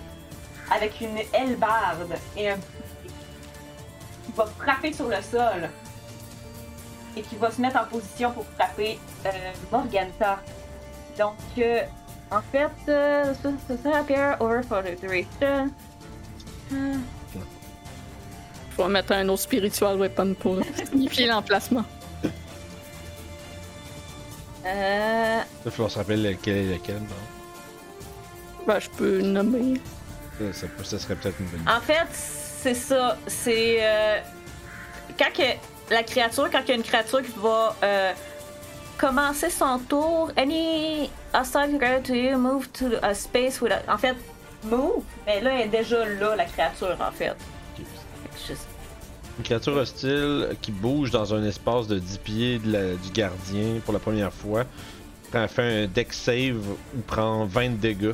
[0.70, 5.68] avec une hellebarde et un qui va frapper sur le sol
[7.16, 9.30] et qui va se mettre en position pour frapper euh,
[9.70, 10.38] Morganta.
[11.18, 11.82] Donc, euh,
[12.30, 13.51] en fait, ça, ça,
[13.82, 15.70] ça appear over for the duration.
[16.70, 16.76] Je
[18.82, 21.84] vais mettre un autre spiritual weapon pour signifier l'emplacement.
[24.64, 26.97] euh, il faut se rappeler lequel est lequel.
[26.97, 28.66] non?
[28.66, 29.80] Ben, je peux le nommer.
[30.38, 31.70] Ça, ça, ça serait peut-être une bonne idée.
[31.70, 33.18] En fait, c'est ça.
[33.26, 34.18] C'est euh,
[35.18, 38.12] quand que la créature, quand il y a une créature qui va euh,
[38.97, 43.82] commencer son tour, any hostile creature to you move to a space with a...
[43.92, 44.14] En fait,
[44.64, 47.34] move, mais là, elle est déjà là, la créature, en fait.
[48.48, 48.52] Je-
[49.38, 53.80] Une créature hostile qui bouge dans un espace de 10 pieds de la- du gardien
[53.84, 54.64] pour la première fois.
[55.30, 56.56] Prend, fait un deck save
[56.94, 58.12] ou prend 20 dégâts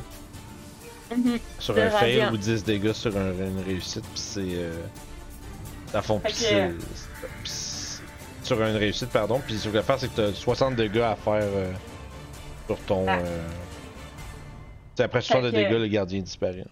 [1.11, 1.39] Mhm.
[1.59, 4.03] sur De un fail ou 10 dégâts sur un- une réussite.
[4.13, 4.39] Puis c'est.
[4.41, 4.71] Euh,
[5.93, 6.37] à fond, Fait puis
[7.43, 8.01] c'est-
[8.43, 9.41] Sur une réussite, pardon.
[9.45, 11.71] Puis ce que tu faire, c'est que tu as 60 dégâts à faire euh,
[12.67, 13.05] sur ton.
[13.07, 13.17] Ah.
[13.17, 13.47] euh,
[14.97, 16.65] c'est après 60 de Fait que- dégâts, le gardien disparaît.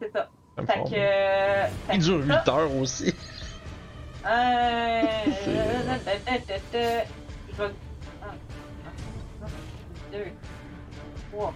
[0.00, 0.28] C'est ça.
[0.58, 0.94] Fait que...
[0.94, 3.14] euh, fait Il dure 8 ça, heures aussi.
[4.26, 5.02] Euh...
[5.46, 7.06] Je vais...
[8.22, 10.24] Un, deux,
[11.32, 11.54] trois,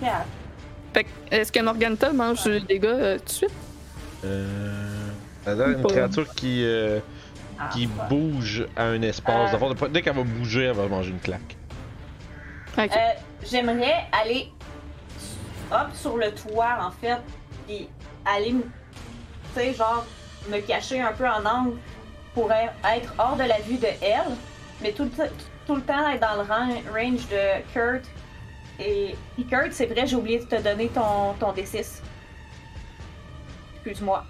[0.00, 0.26] quatre.
[0.94, 3.50] Fait que, est-ce que Morganta mange des dégâts euh, tout de suite?
[4.24, 5.08] Euh.
[5.42, 7.00] C'est-à-dire une Pas- créature qui, euh,
[7.58, 9.52] Ah, qui bouge à un espace.
[9.54, 9.88] Euh.
[9.88, 11.56] Dès qu'elle va bouger, elle va manger une claque.
[12.78, 12.90] Ok.
[13.50, 14.50] J'aimerais aller
[15.70, 17.18] hop sur le toit en fait,
[17.66, 17.88] puis
[18.24, 20.04] aller, me- tu sais, genre
[20.48, 21.76] me cacher un peu en angle
[22.34, 24.32] pour e- être hors de la vue de elle,
[24.82, 25.30] mais tout le, t-
[25.66, 28.04] tout le temps être dans le ran- range de Kurt.
[28.80, 29.14] Et
[29.48, 32.00] Kurt, c'est vrai, j'ai oublié de te donner ton, ton D6.
[33.76, 34.24] Excuse-moi.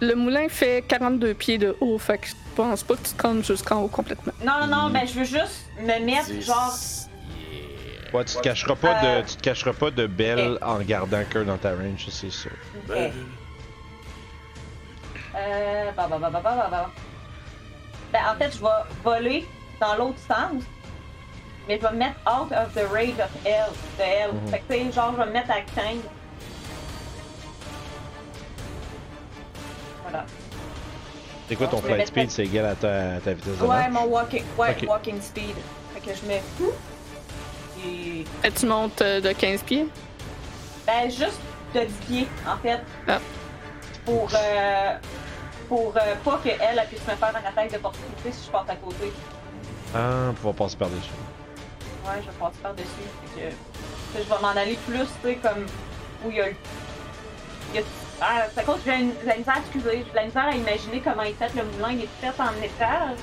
[0.00, 3.22] Le moulin fait 42 pieds de haut, fait que je pense pas que tu te
[3.26, 4.32] rendes jusqu'en haut complètement.
[4.44, 6.72] Non, non, non, ben je veux juste me mettre genre.
[8.12, 11.44] Ouais, tu te cacheras pas de, tu te cacheras pas de Belle en gardant cœur
[11.44, 12.52] dans ta range, c'est sûr.
[12.90, 13.10] Euh,
[15.96, 16.90] bah, bah, bah, bah, bah, bah, bah.
[18.12, 18.68] Ben, en fait, je vais
[19.04, 19.44] voler
[19.80, 20.62] dans l'autre sens,
[21.68, 24.32] mais je vais me mettre out of the range of elle, de elle.
[24.32, 24.48] Mhm.
[24.48, 25.98] Fait que, tu sais, genre, je vais me mettre à 15.
[30.02, 30.24] Voilà.
[31.48, 32.30] C'est quoi ton flight speed?
[32.30, 33.92] C'est égal à ta, à ta vitesse de Ouais, marche?
[33.92, 35.54] mon walking, ouais, walking speed.
[35.94, 36.42] Fait que je mets.
[37.86, 38.24] Et.
[38.44, 39.86] Et tu montes euh, de 15 pieds?
[40.86, 41.40] Ben, juste
[41.74, 42.80] de 10 pieds, en fait.
[43.08, 43.18] Ah.
[44.04, 44.96] Pour, euh,
[45.68, 48.76] pour euh, pas qu'elle elle puisse me faire une attaque d'opportunité si je passe à
[48.76, 49.12] côté.
[49.94, 51.10] Ah, pouvoir passer par-dessus.
[52.04, 52.86] Ouais, je vais passer par-dessus.
[53.34, 55.66] Fait que, que je vais m'en aller plus, tu sais, comme
[56.24, 56.54] où il y a le.
[57.74, 57.86] il y a-
[58.20, 61.00] Ah, à cause j'ai une- j'ai la misère, excusez, j'ai de la misère à imaginer
[61.04, 61.90] comment il est fait le moulin.
[61.92, 63.18] Il est fait en étage.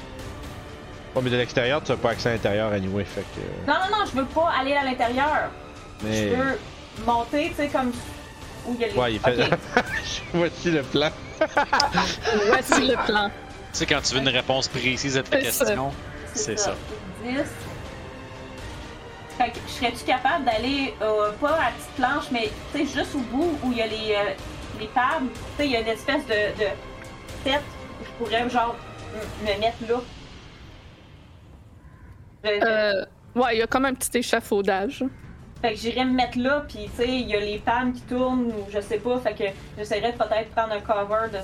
[1.15, 3.69] Ouais, mais de l'extérieur, tu as pas accès à l'intérieur anyway, fait que.
[3.71, 5.51] Non, non, non, je veux pas aller à l'intérieur.
[6.03, 6.29] Mais.
[6.29, 6.59] Je veux
[7.05, 7.91] monter, tu sais, comme
[8.65, 8.93] où il y a les.
[8.95, 9.49] Ouais, il fait.
[10.33, 11.09] Voici le plan.
[12.47, 13.29] Voici le plan.
[13.29, 15.65] Tu sais, quand tu veux une réponse précise à ta ça.
[15.65, 15.91] question,
[16.33, 16.73] c'est ça.
[17.23, 17.37] 10.
[19.37, 23.15] Fait que serais-tu capable d'aller, euh, pas à la petite planche, mais tu sais, juste
[23.15, 24.33] au bout où il y a les, euh,
[24.79, 26.69] les tables, tu sais, il y a une espèce de, de
[27.43, 27.61] tête
[27.99, 28.75] où je pourrais, genre,
[29.41, 29.95] me mettre là.
[32.45, 33.05] Euh,
[33.35, 35.03] ouais, il y a comme un petit échafaudage.
[35.61, 38.01] Fait que j'irais me mettre là, puis tu sais, il y a les pannes qui
[38.01, 39.43] tournent, ou je sais pas, fait que
[39.77, 41.39] j'essaierais de peut-être prendre un cover de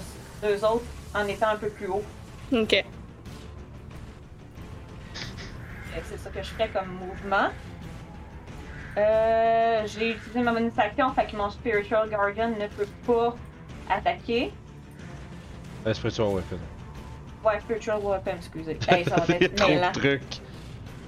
[0.46, 0.84] deux autres
[1.16, 2.04] en étant un peu plus haut.
[2.52, 2.70] Ok.
[2.72, 2.86] Fait
[6.02, 7.50] que C'est ça que je ferais comme mouvement.
[8.98, 13.36] Euh, j'ai utilisé ma bonus action, fait que mon Spiritual Guardian ne peut pas
[13.90, 14.52] attaquer.
[15.88, 16.60] Euh, Spiritual Weapon.
[17.46, 18.78] Ouais, Spiritual Weapon, excusez.
[18.90, 20.42] Hey, ça va Il y a être trop de trucs.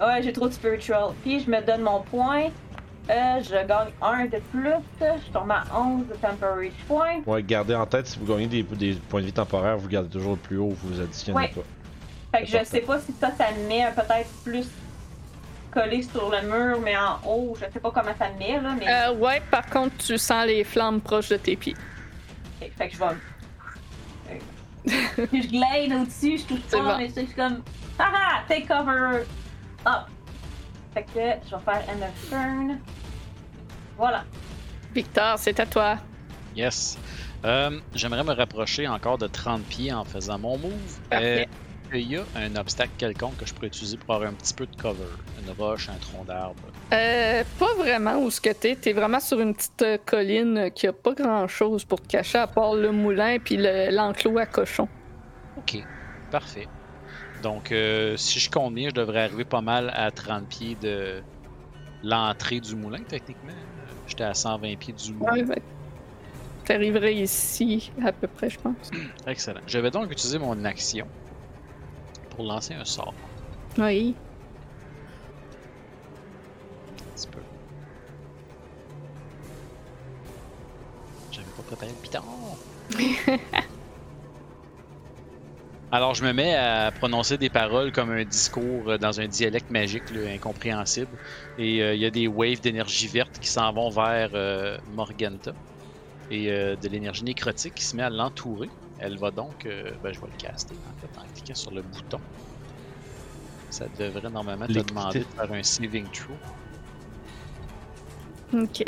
[0.02, 1.12] Ouais, j'ai trop de Spiritual.
[1.24, 2.46] Puis je me donne mon point.
[3.10, 4.70] Euh, je gagne un de plus.
[5.00, 7.22] Je tombe à 11 de Temporary Point.
[7.26, 10.10] Ouais, gardez en tête, si vous gagnez des, des points de vie temporaires, vous gardez
[10.10, 11.48] toujours le plus haut, vous vous additionnez Ouais.
[11.54, 12.38] pas.
[12.40, 14.68] Fait que je sais pas si ça, ça me met peut-être plus
[15.72, 18.76] collé sur le mur, mais en haut, je sais pas comment ça me met, là,
[18.78, 18.86] mais...
[18.88, 21.76] Euh, ouais, par contre, tu sens les flammes proches de tes pieds.
[22.62, 23.06] Ok, fait que je vais.
[25.34, 26.98] Je glide au-dessus, je touche pas, bon.
[26.98, 27.62] mais c'est comme.
[28.00, 29.26] Haha, take cover
[29.88, 30.08] up.
[30.94, 31.10] Fait que
[31.50, 32.80] je vais faire end of turn.
[33.98, 34.24] Voilà.
[34.94, 35.98] Victor, c'est à toi.
[36.56, 36.98] Yes.
[37.46, 41.00] Euh, J'aimerais me rapprocher encore de 30 pieds en faisant mon move.
[41.10, 41.48] Parfait.
[41.94, 44.54] Euh, il y a un obstacle quelconque que je pourrais utiliser pour avoir un petit
[44.54, 45.04] peu de cover?
[45.46, 46.56] Une roche, un tronc d'arbre?
[46.94, 48.76] Euh, pas vraiment où ce que t'es.
[48.76, 52.38] T'es vraiment sur une petite euh, colline qui a pas grand chose pour te cacher
[52.38, 54.88] à part le moulin puis le- l'enclos à cochon.
[55.58, 55.78] Ok,
[56.30, 56.68] parfait.
[57.42, 61.22] Donc, euh, si je compte bien, je devrais arriver pas mal à 30 pieds de
[62.04, 63.52] l'entrée du moulin, techniquement.
[64.08, 65.34] J'étais à 120 pieds du moulin.
[65.34, 65.62] Ouais, ouais.
[66.66, 68.92] T'arriverais ici à peu près, je pense.
[69.28, 69.62] Excellent.
[69.68, 71.08] Je vais donc utiliser mon action
[72.30, 73.14] pour lancer un sort.
[73.78, 74.16] Oui.
[77.00, 77.40] Un petit peu.
[81.32, 82.22] J'avais pas préparé le piton.
[85.94, 89.70] Alors, je me mets à prononcer des paroles comme un discours euh, dans un dialecte
[89.70, 91.12] magique là, incompréhensible.
[91.58, 95.52] Et euh, il y a des waves d'énergie verte qui s'en vont vers euh, Morganta.
[96.30, 98.70] Et euh, de l'énergie nécrotique qui se met à l'entourer.
[99.00, 99.66] Elle va donc.
[99.66, 102.22] euh, ben, je vais le caster en fait en cliquant sur le bouton.
[103.70, 106.36] Ça devrait normalement te demander de faire un saving throw.
[108.54, 108.84] Ok.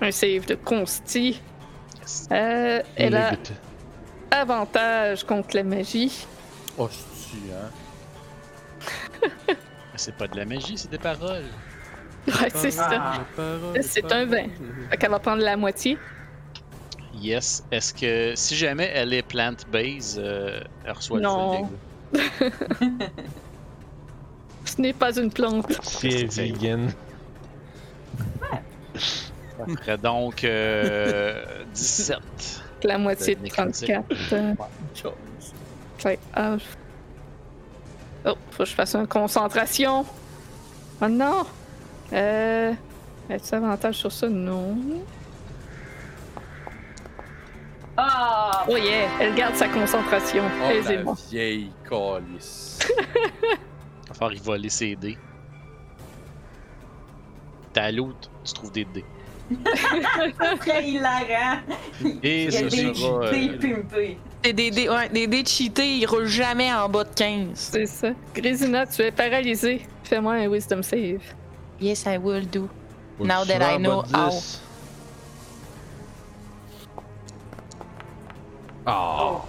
[0.00, 1.40] Un save de consti.
[2.00, 2.28] Yes.
[2.32, 3.32] Euh, elle a
[4.30, 6.26] avantage contre la magie.
[6.78, 7.70] Oh, je hein.
[9.96, 11.44] C'est pas de la magie, c'est des paroles.
[12.26, 13.14] Ouais, c'est ça.
[13.80, 14.36] C'est un 20.
[14.90, 15.96] Fait qu'elle va prendre la moitié.
[17.14, 17.64] Yes.
[17.70, 21.70] Est-ce que si jamais elle est plant-based, euh, elle reçoit Non.
[22.12, 22.52] le full?
[24.66, 25.72] Ce n'est pas une plante.
[25.82, 26.90] Si elle est C'est- vegan.
[29.58, 31.42] Ça ferait donc euh,
[31.74, 32.18] 17.
[32.82, 33.92] La moitié De de nécrotique.
[34.28, 35.16] 34.
[36.04, 36.58] Euh.
[38.24, 40.04] Oh, faut que je fasse une concentration.
[41.00, 41.44] Oh non!
[42.12, 42.72] Euh.
[43.30, 44.28] As-tu avantage sur ça?
[44.28, 44.76] Non.
[47.96, 48.64] Ah!
[48.68, 49.08] Oh yeah!
[49.20, 50.44] Elle garde sa concentration.
[50.62, 51.12] Oh, Aisément.
[51.14, 52.78] la vieille calice.
[52.98, 55.16] Il va falloir y voler ses dés.
[57.72, 59.04] T'as loot, tu trouves des dés.
[60.64, 61.58] C'est hilarant!
[62.22, 63.24] Et Il y a ce des sera.
[63.24, 63.30] euh,
[64.52, 64.70] des pimpés.
[64.70, 67.48] Des dés des, ouais, des dés cheatés, ils roulent jamais en bas de 15.
[67.54, 68.08] C'est ça.
[68.34, 69.82] Grisina, tu es paralysée.
[70.04, 71.20] Fais-moi un wisdom save.
[71.80, 72.68] Yes, I will do.
[73.18, 74.60] Faut Now que that sois I en know bas de 10.
[78.86, 79.40] Ah!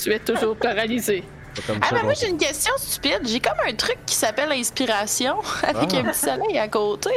[0.00, 1.24] Tu es toujours paralysée.
[1.54, 3.20] Pas comme Ah, ça ben qu'on- moi, j'ai une question stupide.
[3.24, 5.98] J'ai comme un truc qui s'appelle inspiration avec Ah.
[5.98, 7.10] un petit soleil à côté.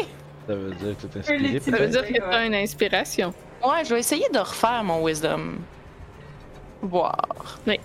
[0.47, 1.59] Ça veut dire que t'es inspiré.
[1.59, 1.89] Ça veut peut-être?
[1.91, 3.33] dire que tu as une inspiration.
[3.63, 5.55] Ouais, je vais essayer de refaire mon wisdom.
[6.81, 7.17] Voir.
[7.65, 7.79] Tu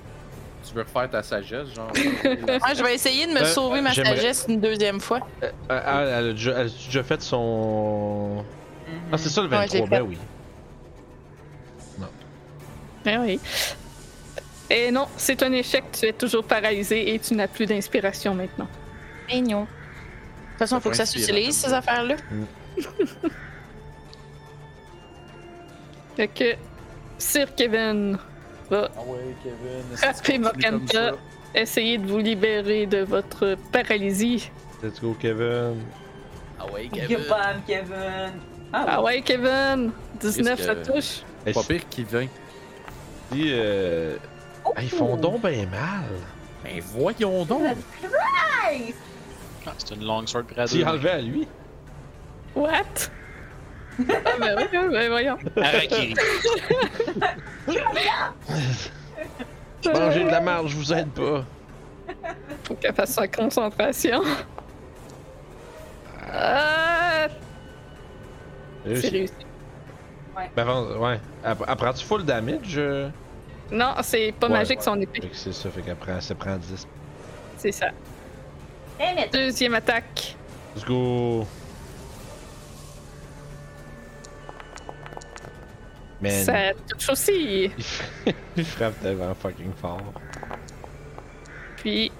[0.69, 1.91] Tu veux refaire ta sagesse, genre?
[2.63, 5.21] Ah, je vais essayer de me Euh, sauver ma j'aimerais- sagesse une deuxième fois.
[5.43, 8.45] Euh, euh, elle, elle a déjà, elle a déjà fait son.
[9.11, 10.03] Ah, c'est ça le Ouais, 23, j'ai ben fait.
[10.03, 10.19] oui.
[13.05, 13.41] Ah oui.
[14.71, 15.83] Et non, c'est un échec.
[15.93, 18.69] Tu es toujours paralysé et tu n'as plus d'inspiration maintenant.
[19.29, 19.63] Mignon.
[19.63, 22.15] De toute façon, il faut que ça s'utilise, ces affaires-là.
[26.17, 26.55] Fait que
[27.19, 28.19] Sir Kevin
[28.73, 29.97] va Ah ouais, Kevin.
[29.97, 31.13] Frapper Morganta.
[31.55, 34.51] essayer de vous libérer de votre paralysie.
[34.83, 35.83] Let's go, Kevin.
[36.59, 38.33] Ah ouais, Goodbye, Kevin.
[38.73, 39.91] Ah, Ah ouais, Kevin!
[40.21, 41.23] 19, ça Risque- touche.
[41.47, 42.29] Hey, Pas pire qu'il vient.
[43.35, 44.17] euh...
[44.65, 44.73] Oh!
[44.81, 46.05] ils font donc bien mal.
[46.65, 47.63] Ben voyons donc!
[48.01, 48.97] Christ!
[49.67, 50.69] Ah, c'est une longue sword grade.
[50.69, 51.47] Tu enlevé à lui.
[52.55, 53.11] What?
[54.01, 55.39] Ah, ben oui, ben voyons.
[55.57, 56.15] Harakiri.
[59.85, 61.45] Mangez de la marge, je vous aide pas.
[62.65, 64.23] Faut qu'elle fasse sa concentration.
[66.33, 67.27] Ah,
[68.85, 69.09] c'est Réussi.
[69.11, 69.33] réussi.
[70.57, 70.67] Ben,
[70.99, 71.21] ouais.
[71.45, 72.75] App- Apprends-tu full damage?
[72.79, 73.11] euh?
[73.71, 74.85] Non, c'est pas Ouais, magique ouais.
[74.85, 75.21] son épée.
[75.21, 76.87] Fait que c'est ça, fait qu'après, elle se prend 10.
[77.59, 77.89] C'est ça.
[78.99, 79.33] Damn it!
[79.33, 80.37] Deuxième attaque.
[80.77, 81.47] Let's go.
[86.23, 87.71] Man, Ça touche aussi.
[88.27, 90.01] il, il frappe tellement fucking fort.
[91.77, 92.13] Puis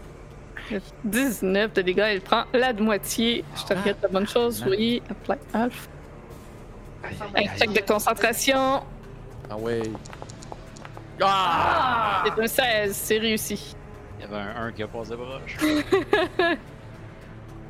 [1.05, 3.45] 19 de dégâts, elle prend la moitié.
[3.57, 5.03] Je te regarde la bonne chose, oui.
[5.09, 5.37] Apply.
[7.35, 8.83] Aïe, Un check de concentration.
[9.51, 9.83] Ah ouais.
[11.21, 12.25] Ah!
[12.27, 13.77] C'est un 16, c'est réussi.
[14.19, 15.57] Il y avait un 1 qui a passé proche.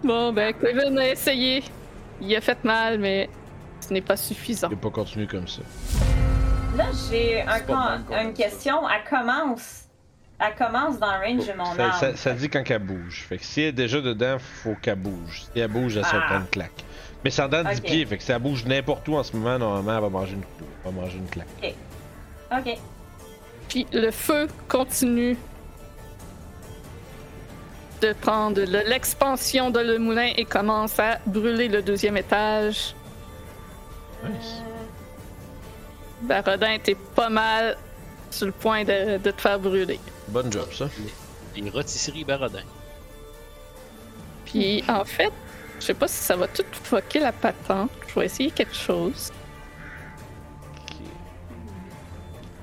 [0.05, 1.63] Bon, ben, Kevin a essayé.
[2.21, 3.29] Il a fait mal, mais
[3.83, 4.69] ce n'est pas suffisant.
[4.71, 5.63] Il peut pas continuer comme ça.
[6.77, 8.25] Là, j'ai une ça.
[8.35, 8.77] question.
[8.89, 9.85] Elle commence.
[10.39, 12.01] Elle commence dans le range de mon Ça, arme.
[12.01, 13.25] ça- ça dit quand qu'elle bouge.
[13.29, 15.43] Fait que si elle est déjà dedans, faut qu'elle bouge.
[15.53, 16.23] Si elle bouge, elle se Ah.
[16.27, 16.85] prend une claque.
[17.23, 17.85] Mais c'est en dedans de 10 Ok.
[17.85, 20.33] pieds, fait que si elle bouge n'importe où en ce moment, normalement, elle va manger
[20.33, 20.43] une,
[20.85, 21.47] elle va manger une claque.
[22.51, 22.77] Ok.
[23.69, 25.37] Puis le feu continue
[28.01, 32.97] de prendre le- l'expansion de le moulin et commence à brûler le deuxième étage.
[34.25, 34.63] Nice.
[36.23, 37.77] Barodin, t'es pas mal
[38.31, 39.99] sur le point de, de te faire brûler.
[40.29, 40.89] Bonne job, ça.
[41.57, 42.63] Les rôtisseries Barodin.
[44.45, 45.33] Puis en fait,
[45.81, 47.91] je sais pas si ça va tout fucker la patente.
[48.09, 49.33] Je vais essayer quelque chose.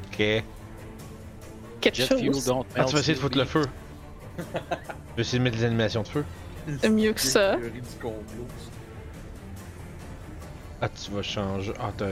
[0.08, 0.44] Ok.
[1.82, 3.66] Quelque Jet fuel chose don't Ah, tu vas essayer de foutre le feu.
[4.38, 6.26] tu vas essayer de mettre des animations de feu.
[6.90, 7.58] mieux que ça.
[10.82, 11.74] Ah, tu vas changer.
[11.80, 12.06] Ah, t'as.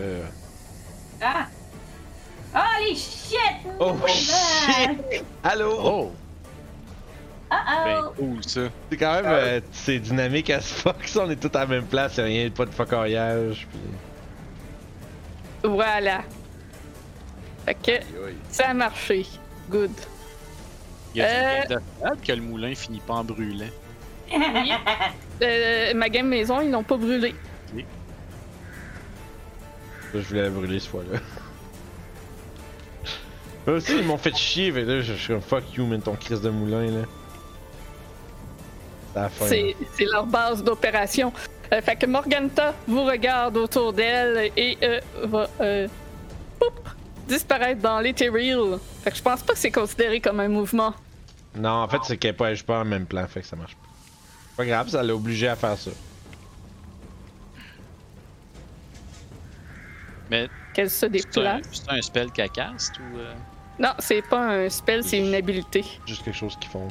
[1.22, 1.48] Ah!
[2.54, 3.40] Holy shit!
[3.80, 5.24] Oh shit!
[5.44, 5.78] Allô?
[5.80, 6.12] Oh!
[7.50, 7.58] Ben
[8.04, 8.14] Uh-oh!
[8.18, 8.62] cool ça.
[8.90, 9.26] C'est quand même.
[9.26, 10.96] euh, c'est dynamique à ce fuck.
[11.08, 13.68] Ça, on est tous à la même place, y'a rien, pas de fuckoriage.
[13.72, 13.80] Puis...
[15.70, 16.24] Voilà.
[17.66, 18.36] Fait que Aïe, aïe.
[18.50, 19.26] ça a marché.
[19.70, 19.92] Good.
[21.16, 21.64] Il y a Euh.
[21.70, 23.66] game que le moulin finit pas en brûlant.
[25.40, 27.36] Euh, ma game maison, ils l'ont pas brûlé.
[30.18, 31.20] Là, je voulais la brûler ce fois-là.
[33.68, 36.16] Eux aussi, ils m'ont fait chier, que là, je suis comme fuck you, man, ton
[36.16, 36.86] crise de moulin,
[39.16, 39.30] là.
[39.40, 39.76] C'est
[40.12, 41.32] leur base d'opération.
[41.72, 45.88] Euh, fait que Morganta vous regarde autour d'elle et euh, va euh,
[47.28, 48.78] disparaître dans l'éthéril.
[49.04, 50.94] Fait que je pense pas que c'est considéré comme un mouvement.
[51.56, 53.76] Non, en fait, c'est qu'elle est pas, pas en même plan, fait que ça marche
[53.76, 53.88] pas.
[54.58, 55.92] Pas grave, ça l'a obligé à faire ça.
[60.30, 61.62] Mais Qu'elle se c'est un, déplace?
[61.72, 63.18] c'est un spell qu'elle caste ou.
[63.18, 63.34] euh,
[63.80, 65.84] Non, c'est pas un spell, c'est une habilité.
[66.06, 66.88] Juste quelque chose qu'ils font.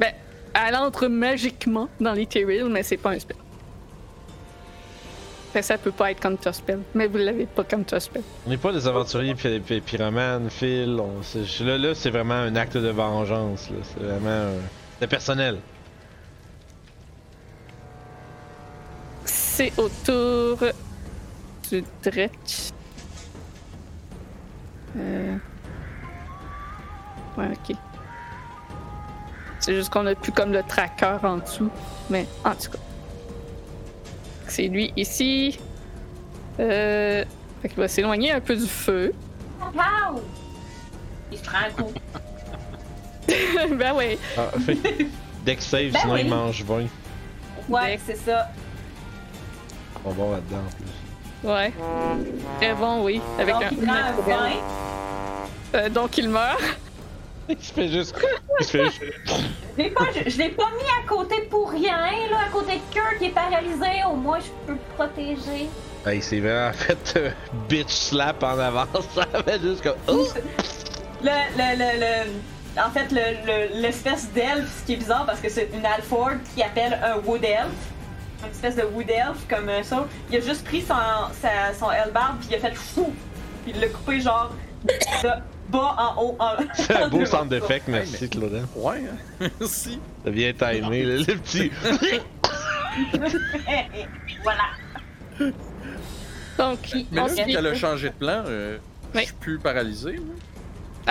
[0.00, 0.12] Ben,
[0.54, 3.36] elle entre magiquement dans l'éthéril, mais c'est pas un spell.
[5.52, 8.22] Fait ça peut pas être counterspell, mais vous l'avez pas counterspell.
[8.46, 11.00] On n'est pas des aventuriers py- py- pyromanes, Phil.
[11.00, 11.20] On,
[11.64, 13.70] là, là c'est vraiment un acte de vengeance.
[13.70, 13.76] là.
[13.82, 14.26] C'est vraiment.
[14.28, 14.60] euh,
[15.00, 15.58] c'est personnel.
[19.24, 20.58] C'est au tour
[21.70, 22.70] du Dretch.
[24.96, 25.36] Euh...
[27.36, 27.76] Ouais, ok.
[29.60, 31.70] C'est juste qu'on a plus comme le tracker en dessous.
[32.10, 32.78] Mais en tout cas.
[34.46, 35.58] C'est lui ici.
[36.58, 37.24] Euh...
[37.62, 39.12] Fait qu'il va s'éloigner un peu du feu.
[39.60, 40.22] Wow!
[41.30, 41.92] Il se prend un coup.
[43.76, 44.18] ben ouais.
[44.36, 44.78] Ah, fait
[45.44, 46.20] Deck save, Ben sinon oui.
[46.22, 46.86] il mange 20.
[47.68, 48.48] Ouais, c'est ça.
[50.04, 51.07] On va voir là-dedans en plus.
[51.44, 51.72] Ouais.
[52.60, 53.20] Très bon, oui.
[53.38, 54.38] Avec Donc, un il 20.
[55.74, 56.60] Euh, donc il meurt.
[57.50, 58.14] Il se fait juste.
[58.60, 59.02] Il se fait juste.
[59.78, 61.96] Je l'ai pas, je, je l'ai pas mis à côté pour rien,
[62.30, 64.04] là, à côté de Kurt qui est paralysé.
[64.10, 65.68] Au moins, je peux le protéger.
[66.04, 67.30] Ah, il s'est vraiment fait euh,
[67.70, 68.88] bitch slap en avance.
[69.14, 69.96] Ça fait juste comme.
[70.08, 70.26] Oh!
[71.22, 75.40] Le, le, le, le- en fait, le- le- l'espèce d'elfe, ce qui est bizarre parce
[75.40, 77.68] que c'est une Alford qui appelle un Wood Elf.
[78.44, 80.06] Une espèce de Wood Elf comme ça.
[80.30, 80.94] Il a juste pris son,
[81.40, 83.12] sa, son Elbarb puis il a fait fou.
[83.64, 84.52] Puis il l'a coupé genre
[84.84, 85.28] de
[85.68, 86.36] bas en haut.
[86.38, 87.64] En, C'est un beau deux sound morceaux.
[87.66, 88.64] effect, merci Claudin.
[88.76, 89.02] Ouais,
[89.40, 89.48] hein?
[89.60, 89.98] Merci.
[90.24, 91.70] Ça vient timé, le, le petit.
[94.42, 95.52] voilà.
[96.58, 98.78] Donc, Mais là, qu'elle a changé de plan, euh,
[99.14, 99.20] Oui.
[99.22, 100.18] je suis plus paralysé.
[100.18, 100.34] moi.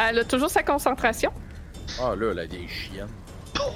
[0.09, 1.31] elle a toujours sa concentration.
[2.01, 3.07] Ah là, la vieille chienne.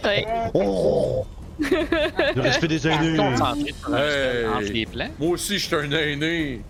[0.04, 0.26] Ouais.
[0.54, 1.26] Oh!
[1.60, 3.18] Le respect des aînés!
[3.18, 4.48] Concentré sur un spell Hey.
[4.48, 5.10] entre les plans.
[5.20, 6.62] Moi aussi, je suis un aîné.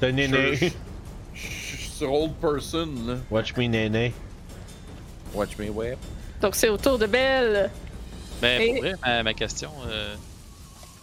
[0.00, 0.54] T'es un néné.
[0.56, 0.66] Je
[1.34, 3.14] je suis sur old person, là.
[3.30, 4.12] Watch me, néné.
[5.34, 5.96] Watch me web.
[6.40, 7.70] Donc, c'est au tour de Belle.
[8.42, 10.14] Mais Et- pour vrai, ma, ma question, euh,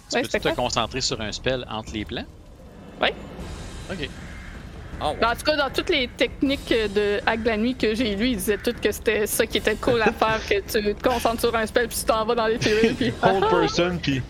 [0.09, 2.25] tu Ouais, peux-tu te concentrer sur un spell entre les plans?
[3.01, 3.09] Oui.
[3.91, 4.09] Ok.
[5.01, 5.25] Ah ouais.
[5.25, 8.29] En tout cas, dans toutes les techniques de Hack de la nuit que j'ai lues,
[8.29, 11.41] ils disaient toutes que c'était ça qui était cool à faire, que tu te concentres
[11.41, 13.13] sur un spell puis tu t'en vas dans les théories puis...
[13.23, 13.99] Old person.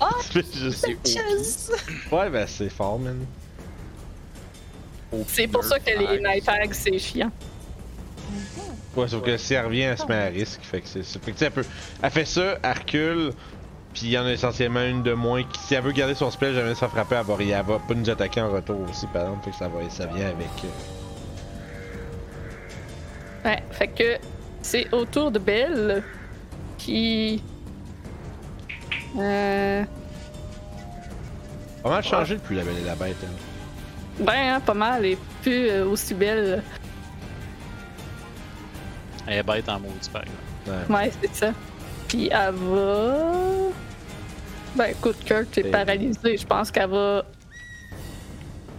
[0.00, 1.72] Ah, fais juste-
[2.10, 3.24] Ouais, ben c'est fort, man.
[5.28, 7.30] C'est pour ça que les Night Hags, c'est chiant.
[8.96, 10.60] Ouais, sauf que si elle revient, elle se met à risque.
[10.62, 11.20] Fait que c'est ça.
[11.20, 11.64] Fait que tu sais, elle peut.
[12.02, 13.32] Elle fait ça, elle recule.
[13.92, 16.30] Puis il y en a essentiellement une de moins qui, si elle veut garder son
[16.30, 19.06] spell, jamais se faire frapper, elle va, elle va pas nous attaquer en retour aussi,
[19.08, 19.44] par exemple.
[19.46, 20.48] Fait que ça, va, ça vient avec.
[20.64, 20.68] euh,
[23.48, 24.18] Ouais, fait que
[24.62, 26.02] c'est au tour de Belle
[26.78, 27.42] qui...
[29.18, 29.84] Euh...
[31.82, 33.16] Pas mal changé depuis la Belle et la Bête.
[33.24, 33.28] hein.
[34.20, 36.62] Ben, hein, pas mal, et plus euh, aussi belle.
[39.26, 40.40] Elle est bête en maudit, par exemple.
[40.90, 40.96] Ouais.
[40.96, 41.52] Ouais, c'est ça.
[42.10, 43.70] Puis elle va...
[44.74, 46.36] Ben écoute, Kurt est Et- paralysé.
[46.36, 47.22] Je pense qu'elle va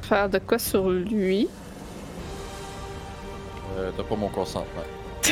[0.02, 1.48] faire de quoi sur lui.
[3.78, 4.84] Euh, T'as pas mon consentement.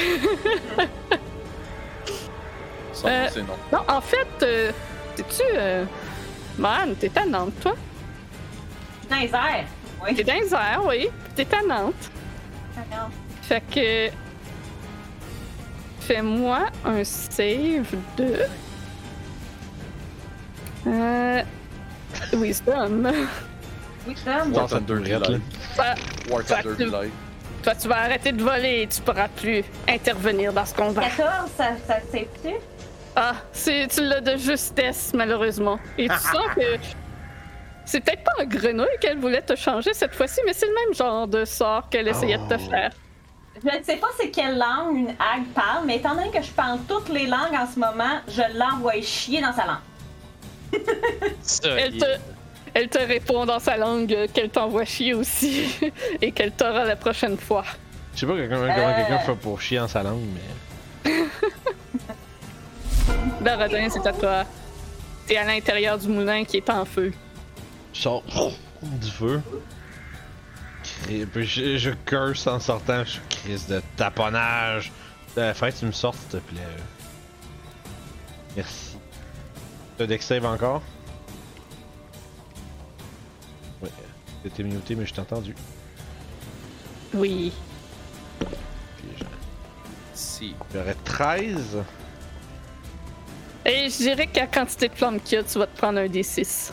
[2.94, 3.56] Ça, Euh, c'est non.
[3.74, 4.72] Non, en fait, euh,
[5.18, 5.44] sais-tu...
[5.58, 5.84] Euh...
[6.58, 7.76] Man, t'es à Nantes, toi?
[9.10, 9.66] Dans les airs.
[10.06, 10.16] Oui.
[10.16, 11.10] T'es dans les airs, oui.
[11.36, 12.10] T'es à Nantes.
[13.42, 14.08] Fait que...
[16.10, 17.86] Fais-moi un save
[18.18, 18.34] de...
[20.88, 21.44] Euh...
[22.34, 23.04] Wisdom.
[24.26, 25.20] Dans War Thunder
[25.78, 25.96] War.
[27.62, 31.04] Toi, tu vas arrêter de voler et tu pourras plus intervenir dans ce combat.
[31.04, 32.56] 14, ça, ça save-tu?
[33.16, 35.78] Ah, c'est, tu l'as de justesse, malheureusement.
[36.00, 36.78] Et tu sens que.
[37.86, 40.96] C'est peut-être pas un grenouille qu'elle voulait te changer cette fois-ci, mais c'est le même
[40.96, 42.70] genre de sort qu'elle essayait de te Oh.
[42.72, 42.90] faire.
[43.64, 46.52] Je ne sais pas c'est quelle langue une hag parle, mais étant donné que je
[46.52, 50.82] parle toutes les langues en ce moment, je l'envoie chier dans sa langue.
[51.64, 52.06] Elle te,
[52.74, 55.68] elle te répond dans sa langue qu'elle t'envoie chier aussi
[56.22, 57.66] et qu'elle t'aura la prochaine fois.
[58.16, 58.96] Je sais pas comment, comment Euh.
[58.96, 60.22] quelqu'un fait pour chier en sa langue,
[61.04, 61.12] mais.
[63.42, 64.44] Baradin, c'est à toi.
[65.28, 67.12] T'es à l'intérieur du moulin qui est en feu.
[67.94, 68.24] Je sors
[68.82, 69.42] du feu.
[71.10, 74.92] Et puis je, je curse en sortant, je crise de taponnage.
[75.38, 76.62] Euh, tu me sortes, s'il te plaît.
[78.56, 78.98] Merci.
[79.98, 80.82] T'as deck save encore?
[83.82, 83.90] Ouais,
[84.44, 85.56] t'étais muté, mais je t'ai entendu.
[87.14, 87.52] Oui.
[88.40, 89.24] Puis je-
[90.14, 90.56] Si.
[90.74, 91.78] j'aurais 13.
[93.66, 96.00] Et je dirais que la quantité de flammes qu'il y a, tu vas te prendre
[96.00, 96.72] un D6.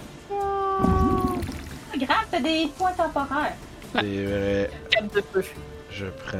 [1.92, 3.56] C'est grave, t'as des points temporaires.
[4.00, 4.70] C'est vrai.
[4.90, 5.44] 4 de feu.
[5.90, 6.38] Je prends.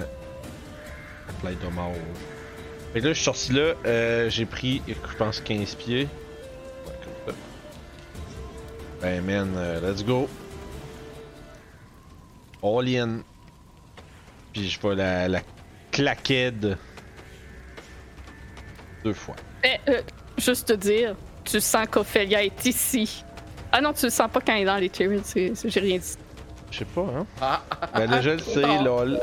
[1.29, 1.93] Apply de mort.
[2.93, 6.09] Fait que là, je suis sorti là, euh, j'ai pris, je pense, 15 pieds.
[6.87, 7.39] Ouais, comme ça.
[9.03, 10.29] Ben, man, euh, let's go.
[12.63, 13.23] All in.
[14.53, 15.41] Puis je vais la, la
[15.91, 16.67] claquette
[19.05, 19.37] deux fois.
[19.63, 20.03] Mais, euh,
[20.39, 21.15] juste te dire,
[21.45, 23.25] tu sens qu'Ophélia est ici.
[23.73, 26.17] Ah non, tu le sens pas quand elle est dans les turrets, j'ai rien dit.
[26.79, 27.27] Je sais pas, hein.
[27.41, 27.63] Ah,
[27.95, 28.85] Ben là, je le sais, Oh.
[28.85, 29.19] lol.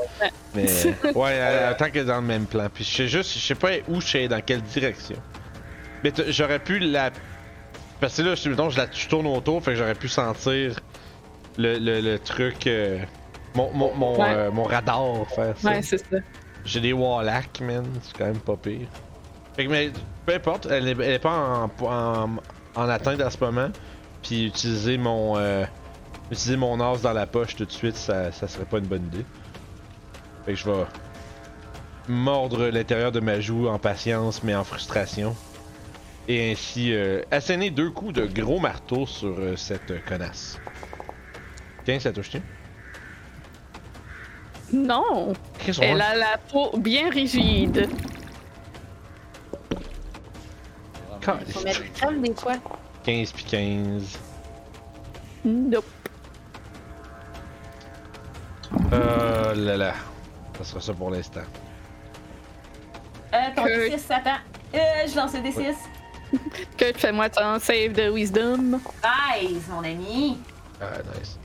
[0.55, 0.65] Mais
[1.15, 2.67] ouais, euh, tant qu'elle est dans le même plan.
[2.73, 5.17] Puis je sais juste, je sais pas où je suis, dans quelle direction.
[6.03, 7.11] Mais j'aurais pu la.
[8.01, 10.79] Parce que là, je, mettons, je la je tourne autour, fait que j'aurais pu sentir
[11.57, 12.65] le, le, le truc.
[12.65, 12.97] euh,
[13.53, 14.33] mon, mon, mon, Ouais.
[14.33, 15.03] euh, mon radar
[15.35, 15.69] faire ça.
[15.69, 16.17] Ouais, c'est ça.
[16.65, 17.85] J'ai des Wallach, man.
[18.01, 18.87] C'est quand même pas pire.
[19.55, 19.91] Fait que, mais
[20.25, 22.29] peu importe, elle est, elle est pas en, en,
[22.75, 23.69] en atteinte à ce moment.
[24.23, 25.37] Puis utiliser mon.
[25.37, 25.65] euh,
[26.33, 29.05] utiliser mon as dans la poche tout de suite, ça, ça serait pas une bonne
[29.05, 29.25] idée.
[30.45, 30.85] Fait que je vais
[32.07, 35.35] mordre l'intérieur de ma joue en patience mais en frustration.
[36.27, 40.59] Et ainsi euh, asséner deux coups de gros marteau sur euh, cette euh, connasse.
[41.85, 42.41] Tiens, ça touche-tu?
[44.71, 45.33] Non,
[45.81, 47.89] elle a la peau bien rigide.
[51.21, 52.55] Faut mettre calme des fois.
[53.03, 54.19] 15 puis 15.
[55.45, 55.85] Nope.
[58.75, 59.93] Oh là là.
[60.57, 61.41] Ça sera ça pour l'instant.
[63.33, 64.39] Euh, ton Que- D6, attends.
[64.75, 64.77] Euh,
[65.07, 65.75] je lance le D6.
[66.77, 68.79] Que fais-moi ton save de wisdom.
[69.01, 70.37] 13, mon ami.
[70.81, 70.85] Ah,
[71.19, 71.37] nice.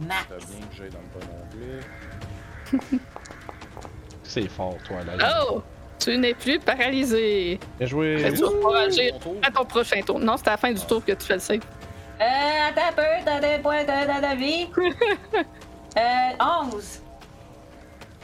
[0.00, 0.26] Max.
[0.38, 3.00] C'est bien que j'aille dans le bon onglet.
[4.22, 5.44] C'est fort, toi, là.
[5.50, 5.62] Oh!
[5.98, 7.58] Tu n'es plus paralysé.
[7.78, 8.18] Bien joué.
[8.18, 9.36] Fais-tu encourager Mon tour.
[9.42, 10.18] à ton prochain tour.
[10.18, 11.60] Non, c'est à la fin du tour que tu fais le save.
[12.20, 12.24] Euh,
[12.68, 14.68] attends un peu, t'as des points de, de, de vie.
[15.96, 17.02] euh, 11.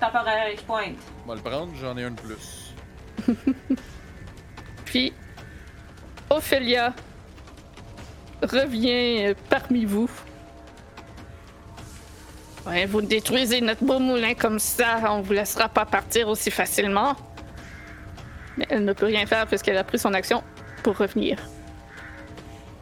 [0.00, 0.92] Temporary point.
[1.24, 2.74] On va le prendre, j'en ai un de plus.
[4.84, 5.12] Puis,
[6.30, 6.92] Ophélia
[8.42, 10.10] revient euh, parmi vous.
[12.66, 17.16] Ouais, vous détruisez notre beau moulin comme ça, on vous laissera pas partir aussi facilement.
[18.56, 20.42] Mais elle ne peut rien faire puisqu'elle a pris son action
[20.82, 21.38] pour revenir.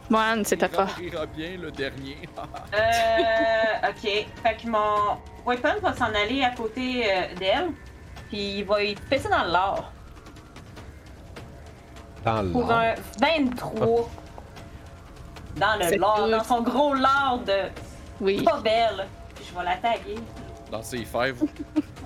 [0.09, 0.87] Moine, c'est à toi.
[0.99, 2.17] Il ira bien le dernier.
[2.73, 4.25] Euh, ok.
[4.43, 7.69] Fait que mon weapon va s'en aller à côté euh, d'elle.
[8.29, 9.91] Puis il va y passer dans l'or.
[12.23, 12.71] Dans Pour l'or?
[12.79, 14.09] un 23.
[15.57, 15.99] Dans le tout.
[16.31, 17.69] dans son gros lore de
[18.19, 18.43] Oui.
[18.43, 19.07] pas belle.
[19.35, 20.15] Puis je vais la taguer.
[20.71, 21.49] Dans ses five, Ouais,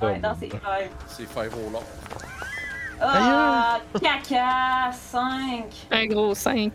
[0.01, 0.89] Oh, dans ses feuilles.
[1.07, 1.83] ses five au lord.
[3.01, 5.87] Ah, caca, 5.
[5.91, 6.71] Un gros 5.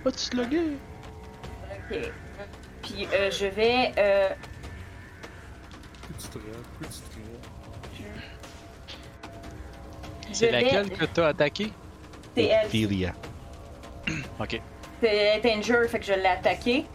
[0.00, 0.76] Pas slugger.
[1.90, 1.98] Ok.
[2.82, 3.92] Puis euh, je vais.
[3.98, 4.28] Euh,
[6.18, 6.40] Petit trait,
[6.80, 7.02] petit
[10.28, 11.72] je C'est vais- laquelle que t'as attaqué?
[12.34, 12.66] C'est elle.
[12.66, 13.12] Ophelia.
[14.40, 14.60] Ok.
[15.00, 16.86] C'est Danger, fait que je l'ai attaqué.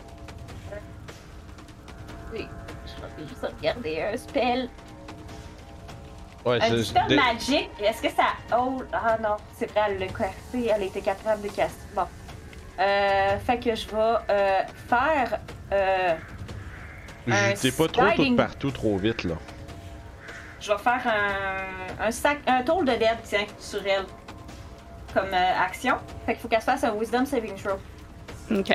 [2.33, 2.47] Oui,
[2.85, 4.69] je vais juste regarder un spell.
[6.45, 8.27] Ouais, Un spell de- magique, est-ce que ça.
[8.57, 11.75] Oh, ah non, c'est vrai, elle l'a cassé, elle était capable de casser.
[11.95, 12.07] Bon.
[12.79, 15.39] Euh, fait que je vais euh, faire.
[15.71, 16.15] Euh,
[17.29, 19.35] un T'es pas trop tout partout trop vite, là.
[20.61, 24.05] je vais faire un, un sac, un tour de dead, tiens, sur elle.
[25.13, 25.97] Comme euh, action.
[26.25, 27.79] Fait qu'il faut qu'elle se fasse un Wisdom Saving Throw.
[28.51, 28.73] Ok.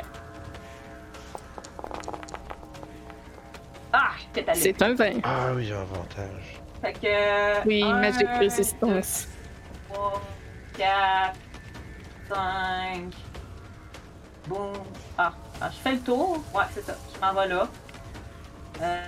[3.93, 4.59] Ah, je suis allée.
[4.59, 5.11] C'est un 20.
[5.23, 6.61] Ah oui, j'ai avantage.
[6.81, 7.67] Fait que.
[7.67, 9.27] Oui, un, Magic Resistance.
[9.93, 10.21] 3,
[10.77, 11.35] 4,
[12.29, 13.13] 5.
[14.47, 14.73] Boum.
[15.17, 16.43] Ah, ah, je fais le tour.
[16.53, 16.95] Ouais, c'est ça.
[17.13, 17.67] Je m'en vais là.
[18.81, 19.05] Euh...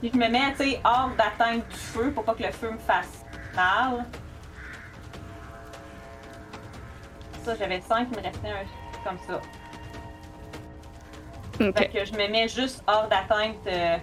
[0.00, 2.70] Puis je me mets, tu sais, hors d'atteinte du feu pour pas que le feu
[2.70, 3.24] me fasse
[3.54, 4.04] mal.
[7.44, 9.40] Ça, j'avais 5, il me restait un comme ça.
[11.58, 13.96] Fait que je me mets juste hors d'atteinte euh,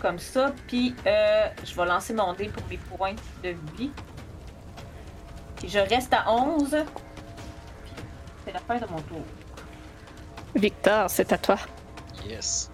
[0.00, 0.52] comme ça.
[0.66, 3.90] Puis euh, je vais lancer mon dé pour mes points de vie.
[5.62, 6.76] Et je reste à 11.
[8.46, 9.22] C'est la fin de mon tour.
[10.54, 11.56] Victor, c'est à toi.
[12.24, 12.70] Yes.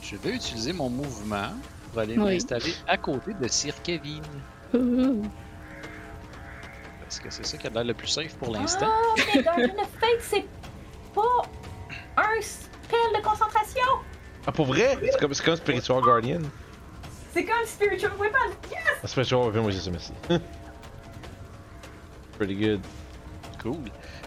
[0.00, 1.50] Je vais utiliser mon mouvement
[1.90, 2.34] pour aller Oui.
[2.34, 4.22] m'installer à côté de Sir Kevin.
[4.74, 5.22] Ouh.
[7.02, 8.88] Parce que c'est ça qui a l'air le plus safe pour l'instant.
[8.90, 10.46] Oh, mais Guardian of Fate, c'est
[11.14, 11.42] pas
[12.16, 13.86] un spell de concentration!
[14.46, 14.98] Ah, pour vrai?
[15.02, 16.40] C'est comme, comme Spiritual Guardian.
[17.34, 18.56] C'est comme Spiritual Weapon!
[18.70, 18.80] Yes!
[19.02, 20.12] Ah, Spiritual Weapon, oui, c'est ça, merci.
[22.38, 22.80] Pretty good.
[23.62, 23.76] Cool.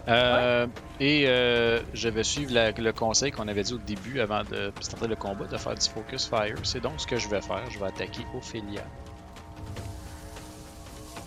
[0.08, 0.68] Euh,
[1.00, 4.72] Et euh, je vais suivre la- le conseil qu'on avait dit au début avant de
[4.80, 6.56] starter le combat, de faire du focus fire.
[6.64, 7.64] C'est donc ce que je vais faire.
[7.72, 8.84] Je vais attaquer Ophélia.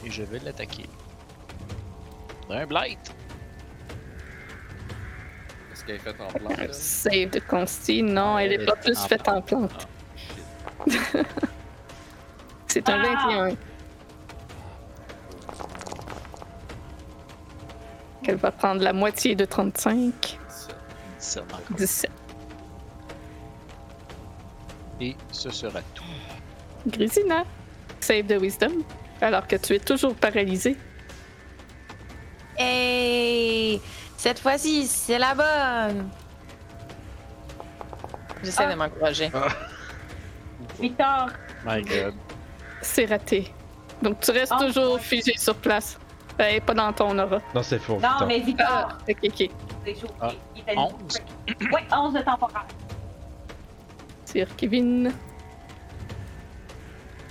[0.07, 0.87] Et je vais l'attaquer.
[2.51, 3.15] Un blight.
[5.73, 6.59] Est-ce qu'elle est faite en plante?
[6.59, 6.73] Un elle?
[6.75, 8.03] save de consti.
[8.03, 9.89] Non, elle est pas plus faite en plante.
[10.81, 10.85] Ah.
[12.69, 13.49] C'est un Ah!
[13.49, 13.57] 21.
[18.29, 20.39] Qu'elle va prendre la moitié de 35.
[21.19, 21.61] 17 encore.
[21.79, 22.11] 17.
[25.01, 26.05] Et ce sera tout.
[26.87, 27.45] Grisina,
[28.01, 28.85] save de wisdom.
[29.23, 30.77] Alors que tu es toujours paralysé.
[32.59, 33.81] Hey!
[34.19, 36.11] Cette fois-ci, c'est la bonne!
[38.45, 38.73] J'essaie Ah.
[38.73, 39.31] de m'encourager.
[40.79, 41.29] Victor,
[41.65, 42.13] My god.
[42.83, 43.55] C'est raté.
[44.03, 45.01] Donc tu restes Ah, toujours ouais.
[45.01, 45.99] figé sur place.
[46.39, 47.41] Ben, pas dans ton aura.
[47.55, 47.95] Non, c'est faux.
[47.95, 48.27] non, putain.
[48.27, 49.51] mais Victor, Ah, ok, ok.
[49.85, 50.07] c'est chaud.
[50.21, 50.93] Ah, Il était 11.
[51.73, 52.65] Ouais, 11 de temporaire.
[54.25, 55.13] Sir Kevin.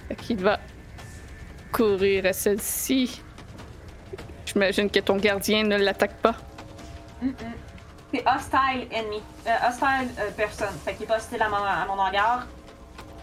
[0.10, 0.60] Fait qu'il va
[1.72, 3.22] courir à celle-ci.
[4.46, 6.36] J'imagine que ton gardien ne l'attaque pas.
[7.24, 7.34] Mm-mm.
[8.14, 9.22] C'est hostile ennemi.
[9.48, 10.74] Euh, hostile euh, personne.
[10.84, 12.46] Fait qu'il est pas hostile à mon, à mon regard.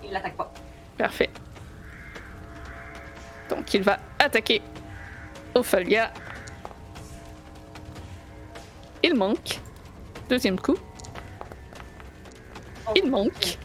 [0.05, 0.53] Il l'attaque pas.
[0.99, 1.31] Parfait.
[3.51, 4.63] Donc il va attaquer
[5.55, 6.13] Ophelia.
[9.03, 9.61] Il manque.
[10.29, 10.77] Deuxième coup.
[12.87, 13.59] Oh, Il manque.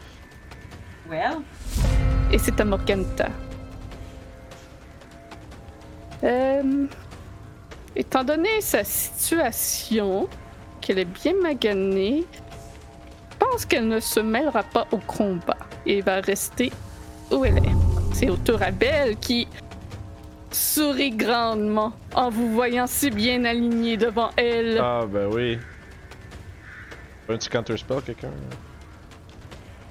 [1.08, 1.38] Well.
[2.32, 3.28] Et c'est à Morganta.
[6.22, 6.86] Euh,
[7.96, 10.28] étant donné sa situation,
[10.80, 12.24] qu'elle est bien maganée,
[13.30, 15.56] je pense qu'elle ne se mêlera pas au combat
[15.86, 16.70] et va rester
[17.30, 17.76] où elle est.
[18.12, 19.48] C'est au tour à Belle qui
[20.50, 24.78] sourit grandement en vous voyant si bien aligné devant elle.
[24.82, 25.58] Ah, ben oui.
[27.28, 28.30] Un petit counterspell, quelqu'un?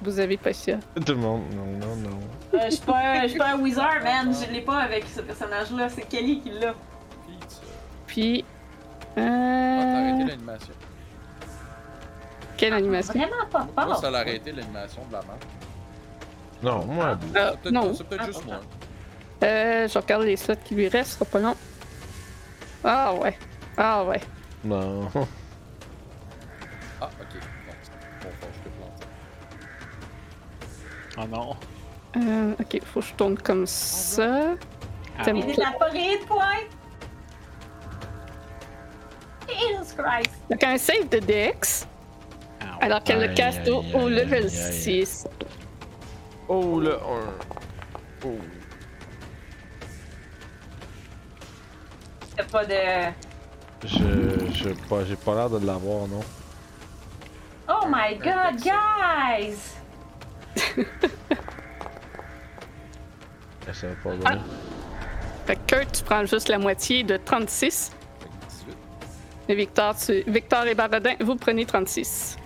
[0.02, 0.72] Vous avez pas ça.
[1.04, 1.42] Tout le monde.
[1.54, 2.18] Non, non, non.
[2.54, 4.32] Euh, Je suis pas, pas un wizard, man.
[4.34, 5.88] Je l'ai pas avec ce personnage-là.
[5.90, 6.74] C'est Kelly qui l'a.
[8.06, 8.44] Puis.
[9.10, 10.72] Ah, t'as arrêté Euh, l'animation.
[12.56, 13.12] quelle animation?
[13.14, 14.00] Vraiment pas Moi, fort.
[14.00, 15.36] ça l'a arrêté l'animation de la map.
[16.62, 17.04] Non, moi.
[17.06, 17.94] Euh, Ah, Peut-être non.
[17.94, 18.60] C'est peut-être Ah, juste moi.
[19.42, 21.56] Euh, je regarde les slots qui lui restent, sera pas long.
[22.84, 23.36] Ah ouais.
[23.76, 24.20] Ah ouais.
[24.64, 25.08] Non.
[27.02, 27.40] Ah, ok.
[27.66, 29.06] Bon, c'est bon, je te plante.
[31.16, 31.56] Oh non.
[32.16, 34.54] Euh, ok, faut que je tourne comme ça.
[35.16, 35.32] Pas- t'as
[35.78, 36.60] pas ri de point.
[39.48, 40.30] Jesus Christ.
[40.50, 41.86] Donc un save de Dex,
[42.60, 42.66] Ow.
[42.82, 45.06] alors qu'elle le casse au, level aïe, aïe.
[45.06, 45.26] 6.
[46.48, 46.98] Oh, le 1.
[48.26, 48.28] Oh.
[52.40, 53.12] T'as pas de.
[53.84, 54.52] Je.
[54.54, 56.20] je pas, j'ai pas l'air de l'avoir, non.
[57.68, 59.56] Oh my god, guys!
[63.72, 64.32] Ça va pas Ah.
[64.34, 64.42] bien.
[65.46, 67.92] Fait que Kurt, tu prends juste la moitié de 36.
[68.20, 68.76] Fait que 18.
[69.48, 72.36] Et Victor, tu- Victor et Baradin, vous prenez 36.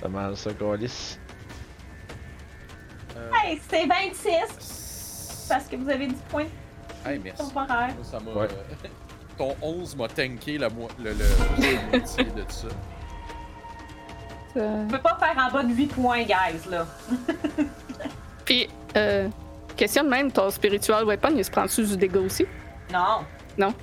[0.00, 1.18] Pas mal, ça, Gaulis.
[3.16, 6.46] Euh, Hey, c'est 26 parce que vous avez 10 points
[7.12, 7.42] Hey, merci.
[8.02, 8.30] ça m'a.
[8.32, 8.48] Ouais.
[8.50, 8.88] euh,
[9.36, 12.66] Ton 11 m'a tanké la mo- le, le, la moitié de ça.
[14.56, 16.86] Euh, Tu peux pas faire en bas de 8 points, guys, là.
[18.44, 19.28] Puis, euh,
[19.76, 22.46] question de même, ton spiritual weapon, il se prend dessus du dégât aussi?
[22.92, 23.24] Non.
[23.56, 23.74] Non?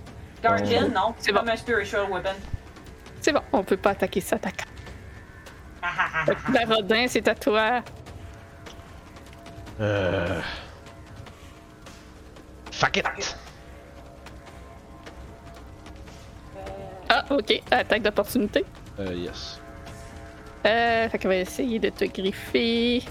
[0.42, 1.14] Guardian, non.
[1.18, 1.40] C'est C'est bon.
[1.40, 2.30] comme un spiritual weapon.
[3.22, 4.66] C'est bon, on peut pas attaquer ça, attaquant.
[5.82, 7.82] Ah, ah, ah, que Baradin, c'est à toi.
[9.80, 10.42] Euh.
[12.76, 13.06] Fuck it!
[17.08, 18.66] Ah, ok, attaque d'opportunité.
[19.00, 19.62] Euh, yes.
[20.66, 23.02] Euh, fait qu'elle va essayer de te griffer.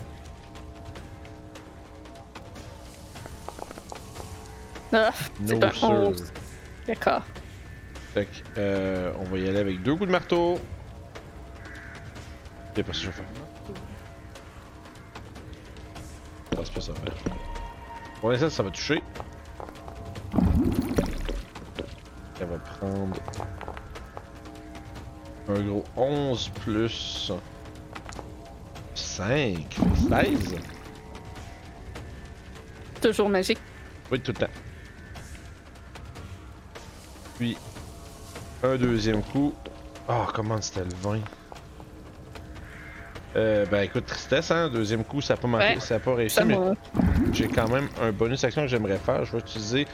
[4.93, 5.11] Ah,
[5.47, 5.91] c'est No, un sir.
[5.91, 6.33] 11.
[6.87, 7.23] D'accord.
[8.13, 10.59] Fait que, euh, on va y aller avec deux coups de marteau.
[12.77, 13.25] Et pas ça, je vais faire.
[16.53, 17.33] Ah, c'est pas ça, ouais.
[18.21, 19.03] Pour l'instant, ça va toucher.
[22.45, 23.17] Va prendre
[25.49, 27.33] un gros 11 plus
[28.95, 29.77] 5,
[30.11, 30.57] 16.
[33.01, 33.59] Toujours magique.
[34.11, 34.53] Oui, tout le temps.
[37.39, 37.57] Puis,
[38.63, 39.53] un deuxième coup.
[40.09, 41.21] Ah, comment c'était le 20?
[43.37, 44.69] Euh, ben écoute, tristesse, hein.
[44.69, 45.81] Deuxième coup, ça pas Ouais.
[45.81, 46.57] ça a pas réussi, mais
[47.33, 49.25] j'ai quand même un bonus action que j'aimerais faire.
[49.25, 49.87] Je vais utiliser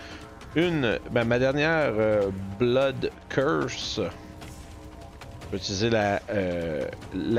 [0.57, 0.99] une.
[1.11, 4.01] Ben, ma dernière euh, Blood Curse.
[4.01, 6.89] Je vais utiliser la, euh,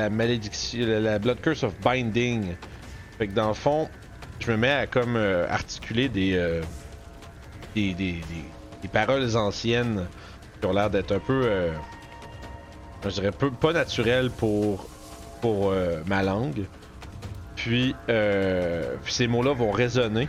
[0.09, 0.85] malédiction.
[0.85, 2.55] La, Blood Curse of Binding.
[3.17, 3.89] Fait que dans le fond,
[4.39, 6.61] je me mets à comme euh, articuler des,
[7.75, 8.21] des, des,
[8.91, 10.07] paroles anciennes
[10.59, 11.69] qui ont l'air d'être un peu.
[13.03, 14.88] je dirais peu, pas naturelles pour,
[15.41, 15.73] pour
[16.05, 16.65] ma langue.
[17.55, 20.27] Puis, puis ces mots-là vont résonner.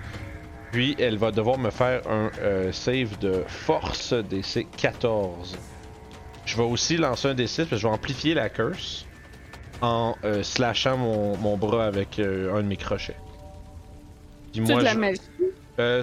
[0.72, 5.56] Puis elle va devoir me faire un euh, save de force DC 14.
[6.46, 9.06] Je vais aussi lancer un D6 parce que je vais amplifier la curse
[9.82, 13.16] en euh, slashant mon, mon bras avec euh, un de mes crochets.
[14.52, 15.20] Puis C'est moi, de la je- magie?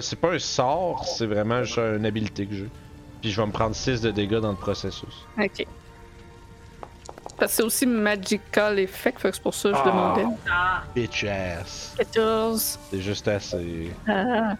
[0.02, 2.68] c'est pas un sort, c'est vraiment juste une habilité que j'ai.
[3.20, 5.26] Puis je vais me prendre 6 de dégâts dans le processus.
[5.38, 5.66] Ok.
[7.40, 9.86] Parce que c'est aussi magical effect, fait que c'est pour ça que je Ah.
[9.88, 10.24] demandais.
[10.50, 11.94] Ah, Bitch ass.
[11.96, 12.78] 14.
[12.90, 13.92] C'est juste assez.
[14.06, 14.56] Ah.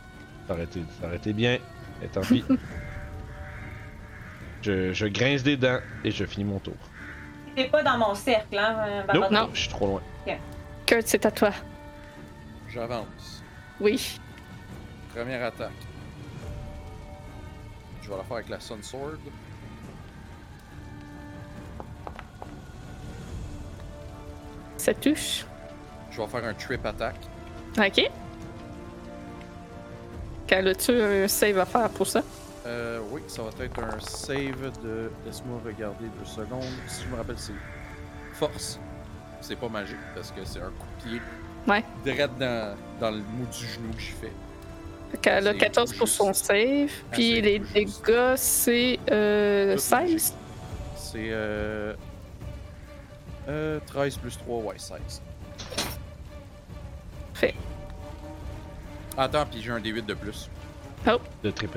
[0.48, 1.58] Ça aurait été, ça aurait été bien.
[2.02, 2.42] Et tant pis.
[4.62, 6.74] je, je grince des dents et je finis mon tour.
[7.54, 9.48] t'es pas dans mon cercle, hein, euh, Non, Barbara?
[9.52, 10.02] je suis trop loin.
[10.86, 11.50] Kurt, c'est à toi.
[12.68, 13.44] J'avance.
[13.80, 14.18] Oui.
[15.14, 15.70] Première attaque.
[18.02, 19.18] Je vais la faire avec la Sun Sword.
[24.80, 25.44] Ça touche.
[26.10, 27.16] Je vais faire un trip attack.
[27.78, 28.10] Ok.
[30.48, 32.22] Quand as-tu un save à faire pour ça?
[32.66, 35.10] Euh, oui, ça va être un save de.
[35.26, 36.64] Laisse-moi regarder deux secondes.
[36.86, 37.52] Si je me rappelle, c'est
[38.32, 38.80] force.
[39.42, 41.20] C'est pas magique parce que c'est un coup de pied
[41.68, 41.84] Ouais.
[42.02, 44.32] direct dans, dans le mou du genou que je fais.
[45.12, 46.90] Fait qu'elle a C'est 14 pour son save.
[47.12, 50.34] Puis c'est les dégâts, c'est euh, Tout 16.
[50.96, 51.94] C'est euh,
[53.50, 55.22] euh, 13 plus 3, ouais, 16.
[57.34, 57.54] Fait.
[59.16, 60.48] Attends, puis j'ai un D8 de plus
[61.42, 61.76] De trip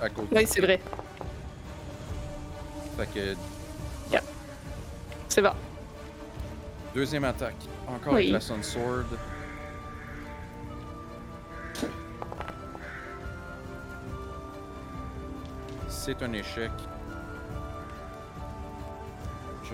[0.00, 0.28] à, côté.
[0.32, 0.80] Oui, c'est vrai.
[2.96, 3.34] Fait que
[5.28, 5.52] C'est bon.
[6.94, 7.54] deuxième attaque.
[7.86, 8.20] Encore Oui.
[8.20, 9.04] avec la Sun Sword.
[15.88, 16.70] C'est un échec.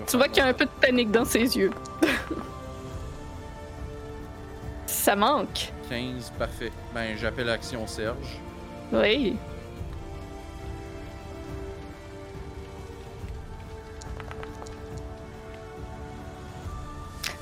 [0.07, 1.71] Tu vois qu'il y a un peu de panique dans ses yeux.
[4.85, 5.71] Ça manque.
[5.89, 6.71] 15, parfait.
[6.93, 8.39] Ben, j'appelle Action Serge.
[8.91, 9.37] Oui.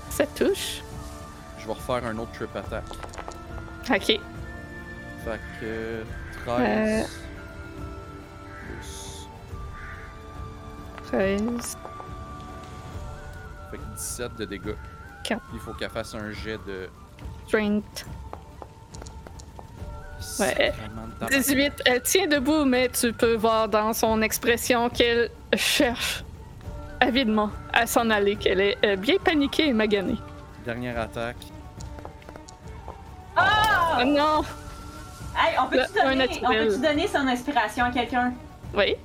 [0.10, 0.82] Ça touche.
[1.60, 2.84] Je vais refaire un autre trip attack.
[3.90, 4.06] Ok.
[4.06, 4.20] Fait
[5.60, 6.04] que
[6.46, 7.04] 13 Euh.
[8.68, 9.28] plus.
[11.08, 11.78] 13.
[14.02, 14.76] Fait que 17 de dégâts.
[15.54, 16.90] Il faut qu'elle fasse un jet de.
[17.48, 18.06] Strength.
[20.40, 20.56] Ouais.
[20.56, 21.38] Sacrement de tabac.
[21.38, 21.74] 18.
[21.86, 26.24] Elle tient debout, mais tu peux voir dans son expression qu'elle cherche
[27.00, 30.18] avidement à s'en aller, qu'elle est euh, bien paniquée et maganée.
[30.66, 31.38] Dernière attaque.
[33.36, 34.44] Oh non!
[35.36, 38.34] Hey, on peut-tu donner, donner son inspiration à quelqu'un?
[38.76, 38.96] Oui.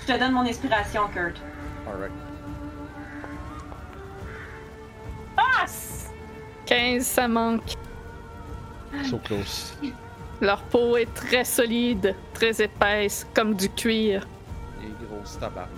[0.00, 1.36] Je te donne mon inspiration, Kurt.
[1.88, 2.12] Alright.
[5.54, 5.66] Ah!
[6.66, 7.74] 15, ça manque.
[9.08, 9.74] So close.
[10.40, 14.26] Leur peau est très solide, très épaisse, comme du cuir.
[14.82, 15.68] Et grosse tabarnak.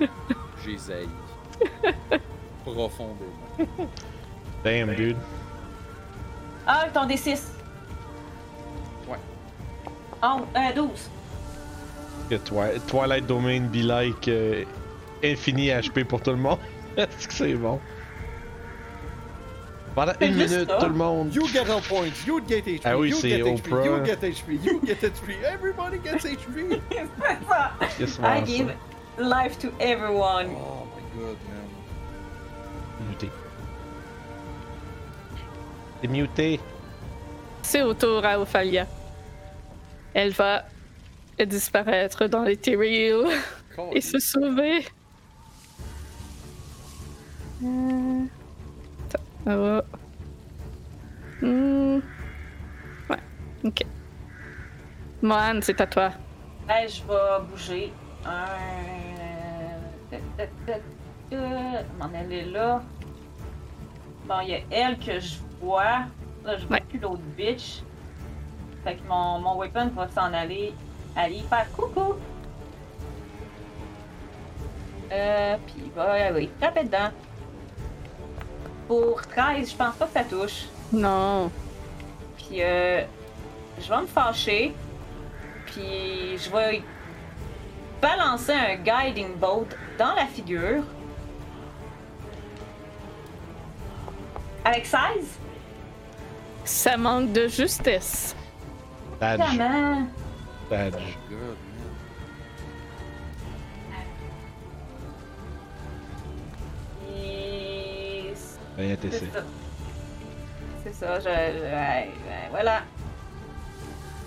[0.64, 1.08] J'essaye.
[2.64, 3.88] Profondément.
[4.64, 5.16] Damn, dude.
[6.66, 7.40] Ah, ton D6.
[9.08, 9.18] Ouais.
[10.22, 11.10] Oh, euh, 12.
[12.30, 14.64] Que Twi- Twilight Domain be like euh,
[15.22, 16.58] infini HP pour tout le monde.
[16.96, 17.78] Est-ce que c'est bon?
[19.94, 21.32] Pendant une minute, tout le monde.
[21.34, 23.84] You get all points, you get HP, Ah oui, you c'est get HP, Oprah.
[23.84, 26.80] you get HP, you get HP, everybody gets HP!
[26.90, 27.06] C'est
[27.48, 27.72] ça.
[28.00, 28.72] Yes, I give
[29.18, 30.48] life to everyone.
[30.56, 33.08] Oh my god, man.
[33.08, 33.30] Muté.
[36.02, 36.60] T'es muté.
[37.62, 38.86] C'est au tour à Ophalia.
[40.12, 40.64] Elle va
[41.46, 43.26] disparaître dans les terrils
[43.92, 44.84] et se sauver.
[47.64, 48.24] Euh,
[49.44, 49.84] Ça va.
[51.42, 52.00] Hmm.
[53.10, 53.18] Ouais,
[53.64, 53.82] ok.
[55.22, 56.10] Mohan, c'est à toi.
[56.66, 57.92] Ben, je vais bouger.
[58.26, 58.46] Un.
[61.98, 62.80] M'en aller là.
[64.26, 66.06] Bon, il y a elle que je vois.
[66.44, 66.84] Là, je vois Ouais.
[66.88, 67.82] plus l'autre bitch.
[68.84, 70.74] Fait que mon, mon weapon va s'en aller.
[71.16, 72.14] Aller faire coucou.
[75.12, 77.10] Euh, puis il va, ah oui, taper dedans.
[78.86, 80.66] Pour 13, je pense pas que ça touche.
[80.92, 81.50] Non.
[82.36, 83.02] Puis euh,
[83.80, 84.74] je vais me fâcher.
[85.66, 86.82] Puis je vais
[88.00, 90.82] balancer un guiding bolt dans la figure.
[94.64, 94.98] Avec 16?
[96.64, 98.34] Ça manque de justesse.
[99.20, 99.58] Badge.
[100.70, 100.94] Badge.
[101.28, 101.56] God,
[108.78, 109.40] Et Bien c'est ça.
[110.84, 112.82] C'est ça, je, je- ouais, ouais, voilà.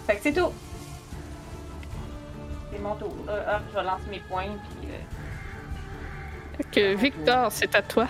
[0.07, 0.52] Fait que c'est tout.
[2.72, 3.14] C'est mon tour.
[3.28, 3.34] là.
[3.48, 4.90] Ah, je vais lancer mes points, puis...
[4.90, 8.07] euh, Fait que Victor, c'est à toi.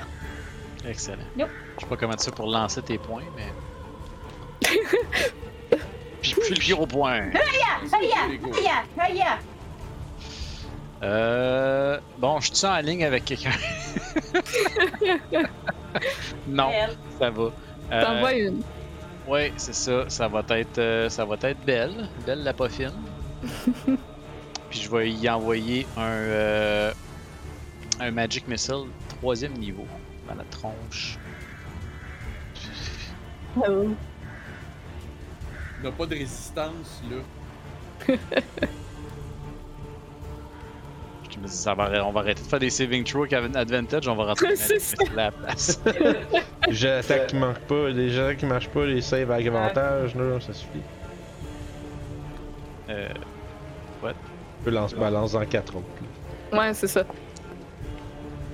[0.87, 1.23] Excellent.
[1.37, 1.49] Yep.
[1.75, 3.51] Je sais pas comment tu fais pour lancer tes points, mais.
[6.21, 7.21] Puis puis le point.
[7.21, 8.51] Lego.
[8.55, 8.69] Aïe!
[8.99, 9.23] Aïe!
[11.03, 11.99] Euh.
[12.17, 13.51] Bon, je suis en ligne avec quelqu'un?
[16.47, 16.69] non,
[17.19, 17.51] ça va.
[17.91, 18.61] Euh, T'en vois une.
[19.27, 20.09] Oui, c'est ça.
[20.09, 22.93] Ça va être, euh, ça va être belle, belle la poffine.
[24.69, 26.93] Puis je vais y envoyer un, euh,
[27.99, 29.85] un Magic Missile troisième niveau
[30.27, 31.17] dans la tronche.
[35.83, 38.15] n'a pas de résistance, là.
[41.37, 44.07] Je me dis, ça va, on va arrêter de faire des saving throws avec advantage,
[44.07, 45.79] on va rentrer à la place.
[46.67, 50.15] Les jets d'attaque qui manquent pas, les d'attaque qui marchent pas, les saves avec avantage,
[50.15, 50.81] là, ça suffit.
[52.89, 53.07] euh,
[54.63, 55.85] peux lance balance en 4 autres.
[56.51, 56.59] là.
[56.59, 57.03] Ouais, c'est ça.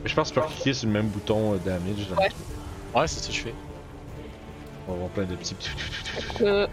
[0.03, 2.07] Mais je pense que tu peux cliquer sur le même bouton euh, damage.
[2.09, 2.29] Dans Ouais.
[2.95, 3.53] ouais, c'est ça que je fais.
[4.87, 5.55] On va avoir plein de petits.
[6.41, 6.67] Euh,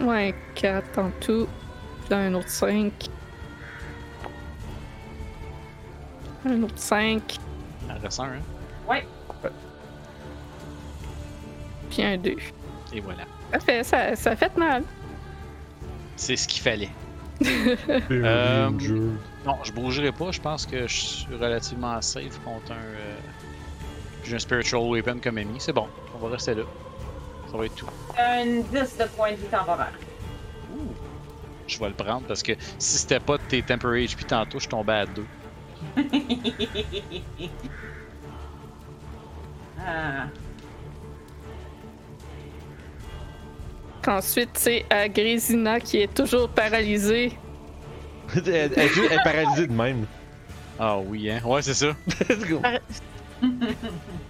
[0.00, 1.46] ouais, 4 en tout.
[2.00, 2.92] Puis là, un autre 5.
[6.46, 7.38] Un autre 5.
[7.86, 8.40] Il en reste un, hein?
[8.88, 9.06] Ouais.
[11.90, 12.36] Puis un 2.
[12.92, 13.24] Et voilà.
[13.50, 14.82] Parfait, ça, ça a fait mal.
[16.16, 16.90] C'est ce qu'il fallait.
[18.10, 18.70] Euh...
[19.44, 20.30] Non, je bougerai pas.
[20.32, 22.76] Je pense que je suis relativement safe contre un.
[22.76, 23.16] euh,
[24.24, 25.56] J'ai un Spiritual Weapon comme ami.
[25.58, 26.62] C'est bon, on va rester là.
[27.50, 27.86] Ça va être tout.
[28.18, 29.92] Un 10 de points de vie temporaire.
[31.68, 34.68] Je vais le prendre parce que si c'était pas de tes Temporary HP tantôt, je
[34.68, 35.24] tombais à 2.
[39.80, 40.26] Ah.
[44.06, 47.32] Ensuite, c'est à Grésina qui est toujours paralysée.
[48.36, 50.06] elle, elle- elle est paralysée de même.
[50.78, 51.40] Ah oui, hein?
[51.44, 51.86] Ouais, c'est ça.
[52.28, 52.60] Let's go.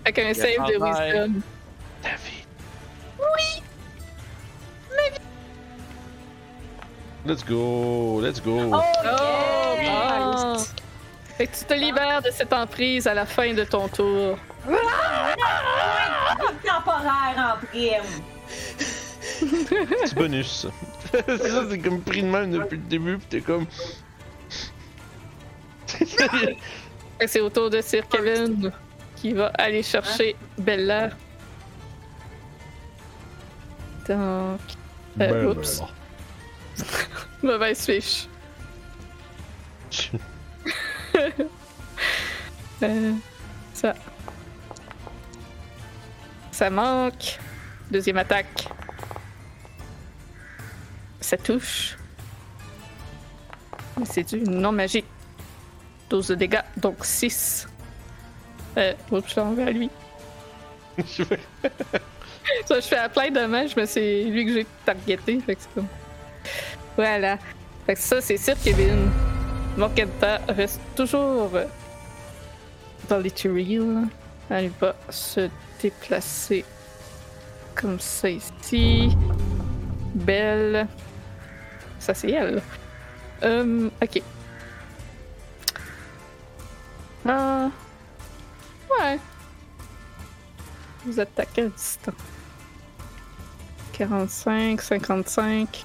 [0.04, 1.40] Avec un save de wisdom.
[2.02, 2.46] David.
[7.26, 8.70] Let's go, let's go.
[8.72, 9.76] Oh, Oh!
[9.88, 10.56] ah.
[11.36, 14.38] Fait que tu te libères de cette emprise à la fin de ton tour.
[16.64, 18.22] Temporaire en prime.
[19.40, 20.66] Petit bonus.
[21.12, 23.66] c'est ça, c'est comme pris de même depuis le début, pis t'es comme.
[25.86, 28.72] Fait que C'est au tour de Sir Kevin
[29.16, 31.08] qui va aller chercher Bella.
[34.08, 34.56] Donc, Euh,
[35.16, 35.82] Ben, oups.
[37.42, 38.28] mauvaise fiche.
[42.82, 43.12] Euh,
[43.72, 43.94] ça.
[46.52, 47.38] Ça manque.
[47.90, 48.68] Deuxième attaque.
[51.22, 51.96] Ça touche.
[53.98, 55.06] Mais c'est du non magique.
[56.10, 57.66] 12 de dégâts, donc 6.
[58.76, 59.90] Euh, oups, je à lui.
[62.66, 65.40] Ça, je fais à plein de mains, mais c'est lui que j'ai targeté.
[65.40, 65.88] Fait que c'est comme.
[66.96, 67.38] Voilà.
[67.86, 69.10] Fait que ça, c'est Sir Kevin.
[69.76, 71.66] Morganta reste toujours euh,
[73.08, 74.08] dans les turils.
[74.48, 75.50] Elle va se
[75.82, 76.64] déplacer
[77.74, 79.14] comme ça ici.
[80.14, 80.88] Belle.
[81.98, 82.62] Ça, c'est elle.
[83.42, 84.22] Hum, ok.
[87.28, 87.68] Ah.
[88.98, 89.18] Ouais.
[91.04, 92.14] Vous attaquez à distance.
[93.92, 95.84] 45, 55.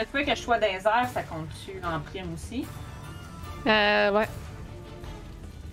[0.00, 2.66] Le peu que je sois dans les airs, ça compte-tu en prime aussi?
[3.66, 4.26] Euh, ouais.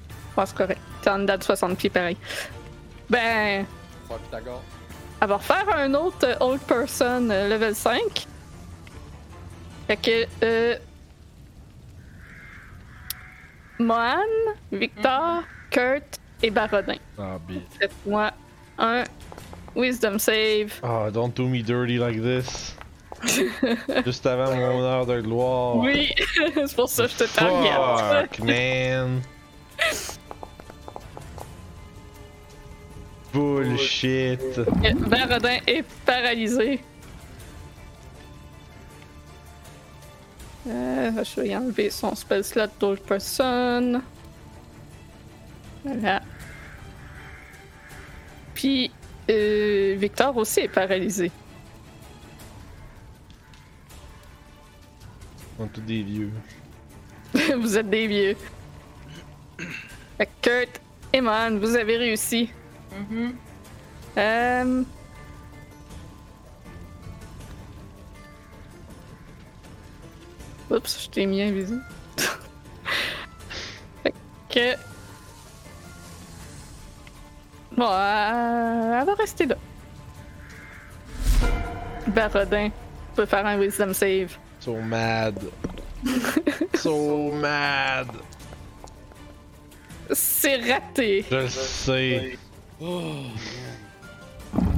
[0.09, 0.81] Je pense correct.
[1.01, 2.17] T'es en dedans de 60 pieds pareil.
[3.09, 3.65] Ben,
[4.09, 4.61] Faire Pythagore.
[5.21, 8.27] elle va refaire un autre euh, Old Person euh, level 5.
[9.87, 10.75] Fait que, euh.
[13.79, 14.17] Mohan,
[14.73, 16.95] Victor, Kurt et Barodin.
[17.17, 18.31] Ah, bi- Faites-moi
[18.77, 19.03] un
[19.75, 20.73] Wisdom save.
[20.83, 22.75] Ah, don't do me dirty like this.
[24.05, 25.77] Juste avant mon heure de gloire.
[25.77, 26.13] Oui,
[26.53, 28.27] c'est pour ça que je te target.
[28.29, 29.21] Fuck, man.
[33.33, 34.59] Bullshit.
[35.07, 36.79] Barodin est paralysé.
[40.67, 44.01] Euh, je vais enlever son spell slot d'Old Person.
[45.83, 46.21] Voilà.
[48.53, 48.91] Puis,
[49.29, 51.31] euh, Victor aussi est paralysé.
[55.59, 56.31] On est tous des vieux.
[57.57, 58.35] vous êtes des vieux.
[60.17, 60.81] Fait que Kurt
[61.13, 62.51] et Man, vous avez réussi.
[62.91, 63.35] Mhm.
[64.17, 64.83] Euh...
[70.69, 71.83] Oups, je t'ai mis invisible.
[74.03, 74.13] fait
[74.49, 74.75] que.
[77.75, 79.55] Bon, euh, elle va rester là.
[82.07, 82.69] Barodin
[83.15, 84.37] peut faire un wisdom save.
[84.67, 85.39] So mad.
[86.75, 88.09] so mad.
[90.11, 91.23] C'est raté.
[91.31, 92.37] Je le sais.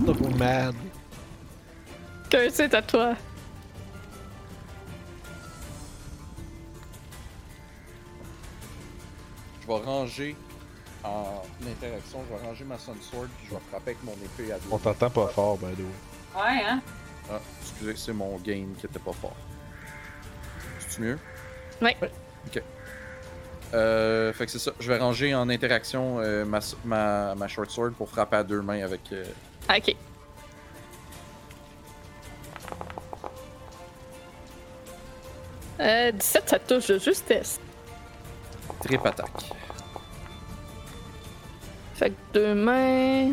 [0.06, 0.76] So mad.
[2.30, 3.16] Que c'est à toi.
[9.62, 10.36] Je vais ranger
[11.04, 14.52] en interaction, je vais ranger ma Sun Sword puis je vais frapper avec mon épée
[14.52, 14.70] à deux.
[14.70, 15.86] On t'entend pas fort, by the way.
[16.36, 16.80] Ouais, hein?
[17.32, 19.36] Ah, excusez, c'est mon game qui était pas fort.
[20.90, 21.20] C'est-tu mieux?
[21.82, 21.96] Ouais.
[22.48, 22.62] Ok.
[23.74, 24.72] Euh, fait que c'est ça.
[24.80, 28.62] Je vais ranger en interaction euh, ma, ma, ma short sword pour frapper à deux
[28.62, 29.02] mains avec.
[29.14, 29.24] euh,
[29.68, 29.96] Ah, Ok.
[35.80, 37.60] Euh, 17, ça touche de justesse.
[38.84, 39.30] trip attaque.
[41.94, 43.32] Fait que deux mains.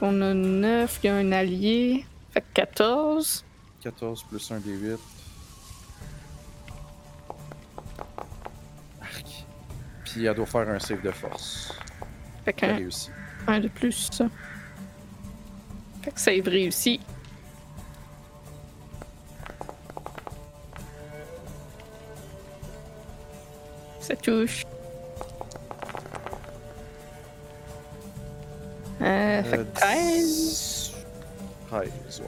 [0.00, 2.04] On a 9, il y a un allié.
[2.32, 3.44] Fait que 14.
[3.82, 4.98] 14 plus 1 des 8.
[9.00, 9.46] Arc.
[10.04, 11.72] Puis elle doit faire un save de force.
[12.44, 12.78] Fait qu'un
[13.46, 14.10] un de plus.
[16.02, 17.00] Fait que save réussi.
[24.00, 24.64] Ça touche.
[29.02, 30.94] Euh, fait que 13.
[31.68, 32.26] 13, ouais.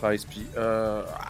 [0.00, 0.46] 13, puis.
[0.56, 1.27] Euh, euh.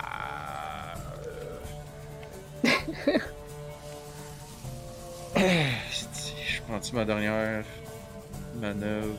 [5.36, 7.64] Je prends-tu ma dernière
[8.60, 9.16] manœuvre?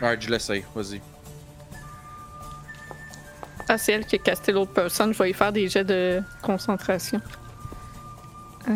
[0.00, 1.00] Alright, je l'essaye, vas-y.
[3.68, 5.12] Ah, c'est elle qui a casté l'autre personne.
[5.12, 7.20] Je vais y faire des jets de concentration.
[8.68, 8.72] Euh,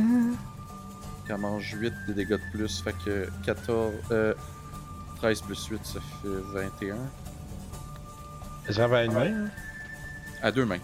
[1.29, 3.95] Elle mange 8 de dégâts de plus, fait que 14.
[4.11, 4.35] Euh,
[5.19, 6.29] 13 plus 8, ça fait
[6.83, 6.97] 21.
[8.71, 9.27] Ça va à une main?
[9.27, 9.49] hein?
[10.43, 10.79] À deux mains.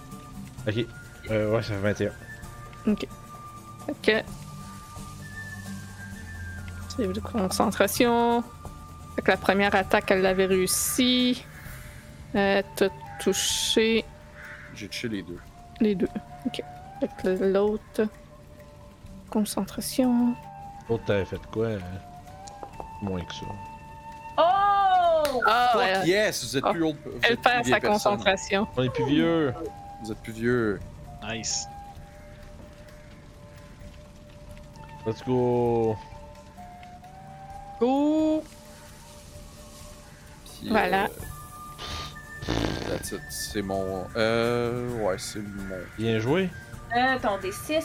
[0.67, 0.87] Ok.
[1.31, 2.11] Euh, ouais, ça fait 21.
[2.87, 4.23] Fait que.
[6.97, 8.43] Save de concentration.
[9.17, 11.45] Fait que la première attaque, elle l'avait réussi.
[12.35, 12.89] Euh, T'as
[13.21, 14.05] touché
[14.75, 15.39] J'ai touché les deux.
[15.81, 16.09] les deux.
[16.47, 16.63] Ok.
[17.01, 18.03] Fait que l'autre.
[19.31, 20.35] Concentration.
[20.89, 21.67] L'autre, t'avais fait quoi?
[21.67, 21.79] euh,
[23.03, 23.47] Moins que ça.
[25.39, 25.43] Oh!
[25.47, 26.07] Ah, Fuck ouais.
[26.09, 26.45] yes!
[26.45, 26.97] Vous êtes Ah, plus old.
[27.05, 27.91] vous Elle êtes perd sa personne.
[27.93, 28.67] concentration.
[28.77, 29.55] On est plus vieux.
[30.03, 30.81] Vous êtes plus vieux.
[31.29, 31.67] Nice.
[35.07, 35.97] Let's go.
[37.81, 38.43] Go!
[40.61, 41.05] Puis, Voilà.
[41.05, 41.09] euh,
[42.91, 43.21] that's it.
[43.31, 44.07] C'est mon.
[44.17, 44.89] Euh.
[45.03, 45.77] Ouais, c'est mon.
[45.97, 46.51] Bien joué.
[46.97, 47.85] Euh, ton D6.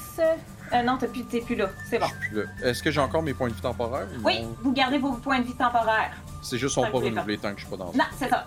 [0.73, 1.69] Euh, non, t'as plus- t'es plus là.
[1.89, 2.07] C'est bon.
[2.07, 2.49] je suis plus là.
[2.63, 4.07] Est-ce que j'ai encore mes points de vie temporaires?
[4.19, 6.13] ou Oui, vous gardez vos points de vie temporaires.
[6.43, 8.29] C'est juste Ça, pas je l'ai renouvelés tant que je suis pas dans Non, c'est
[8.29, 8.45] ça.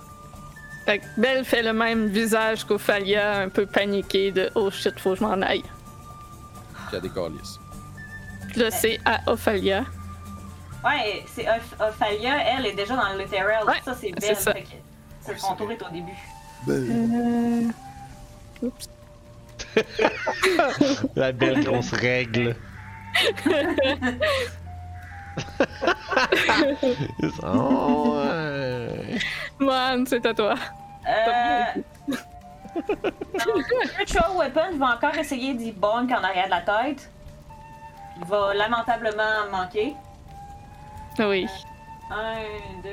[0.85, 5.11] Fait que Belle fait le même visage qu'Ophalia, un peu paniqué de Oh shit, faut
[5.15, 5.63] que je m'en aille.
[5.63, 7.59] Puis il y a des calices.
[8.51, 9.85] Puis là, c'est à Ophalia.
[10.85, 13.65] Ouais, c'est Oph- Ophalia, elle est déjà dans le literal.
[13.67, 14.37] Ouais, ça, c'est c'est belle.
[14.37, 14.53] ça.
[14.53, 14.69] fait que
[15.21, 16.13] c'est son tour est au début.
[16.69, 17.63] Euh...
[18.63, 18.89] Oups.
[21.17, 22.55] La belle grosse règle.
[27.43, 29.19] oh, ouais.
[29.59, 30.55] Man, c'est à toi.
[31.09, 31.65] Euh.
[33.99, 37.11] Virtual Weapon va encore essayer d'y bonk en arrière de la tête.
[38.19, 39.95] Il va lamentablement manquer.
[41.19, 41.47] Oui.
[42.11, 42.91] 1, 2,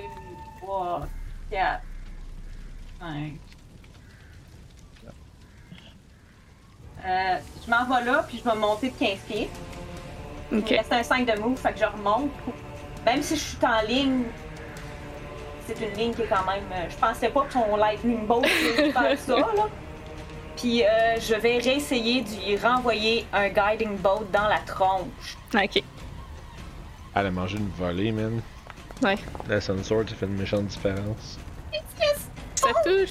[0.62, 1.08] 3,
[1.52, 1.82] 4,
[3.00, 3.34] 5.
[7.06, 9.50] Euh, je m'en vais là, puis je vais monter de 15 pieds.
[10.52, 10.72] Il Ok.
[10.72, 12.30] me reste un 5 de move, fait que je remonte.
[13.06, 14.24] Même si je suis en ligne,
[15.66, 16.64] c'est une ligne qui est quand même.
[16.74, 19.46] euh, Je pensais pas que son lightning bolt faire ça, là.
[20.56, 25.38] Puis euh, je vais réessayer d'y renvoyer un guiding bolt dans la tronche.
[25.56, 25.84] Ok.
[27.16, 28.42] Elle a mangé une volée, man.
[29.02, 29.18] Ouais.
[29.50, 31.38] La Sunsword, ça fait une méchante différence.
[32.56, 33.10] Ça touche.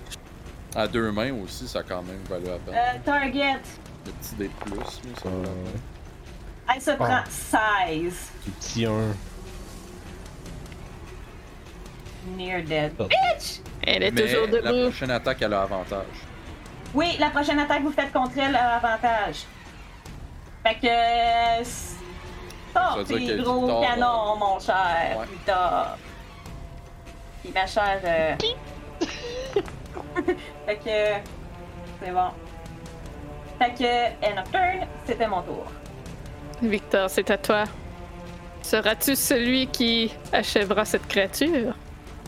[0.74, 2.74] À deux mains aussi, ça a quand même valu la peine.
[2.74, 3.60] Euh, target,
[4.06, 5.44] Le petit dé de plus, mais ça Euh,
[6.74, 8.30] elle se prend 16.
[8.44, 8.90] du petit 1.
[12.36, 12.92] Near dead.
[12.98, 13.04] Oh.
[13.04, 13.60] Bitch!
[13.82, 14.82] Elle est Mais toujours la debout.
[14.90, 16.06] prochaine attaque, elle a avantage.
[16.94, 19.44] Oui, la prochaine attaque que vous faites contre elle a avantage.
[20.62, 20.86] Fait que.
[20.86, 21.96] euh, s-
[22.72, 25.16] Sors Ça veut dire tes que gros canons, mon cher.
[25.18, 25.26] Ouais.
[25.44, 25.98] Tard.
[27.42, 28.00] Puis ma chère.
[28.04, 28.34] euh,
[30.66, 31.28] fait que.
[32.04, 32.30] C'est bon.
[33.58, 34.26] Fait que.
[34.26, 35.66] End of turn, c'était mon tour.
[36.62, 37.64] Victor, c'est à toi.
[38.62, 41.74] Seras-tu celui qui achèvera cette créature?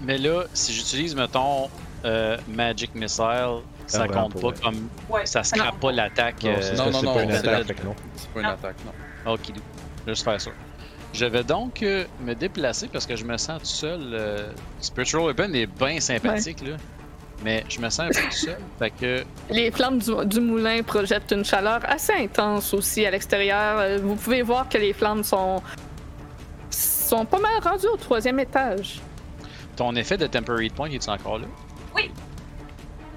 [0.02, 1.68] Mais là, si j'utilise, mettons,
[2.04, 4.88] euh, Magic Missile, ça Ah, compte pas, comme.
[5.08, 5.24] Ouais.
[5.26, 6.42] Ça scrape pas l'attaque.
[6.42, 7.94] Non, euh, non, non, c'est non, pas une c'est attaque, non.
[8.34, 9.32] Pas une attaque, non.
[9.32, 9.40] Ok,
[10.06, 10.50] juste faire ça.
[11.12, 14.00] Je vais donc euh, me déplacer parce que je me sens tout seul.
[14.12, 14.50] euh,
[14.80, 16.76] Spiritual Weapon est bien sympathique, là.
[17.44, 18.56] Mais je me sens un peu tout seul.
[18.78, 23.78] Fait que Les flammes du, du moulin projettent une chaleur assez intense aussi à l'extérieur.
[23.78, 25.62] Euh, Vous pouvez voir que les flammes sont
[26.70, 29.00] sont pas mal rendues au troisième étage.
[29.76, 31.46] Ton effet de Temporary Point, est-tu encore là?
[31.94, 32.10] Oui.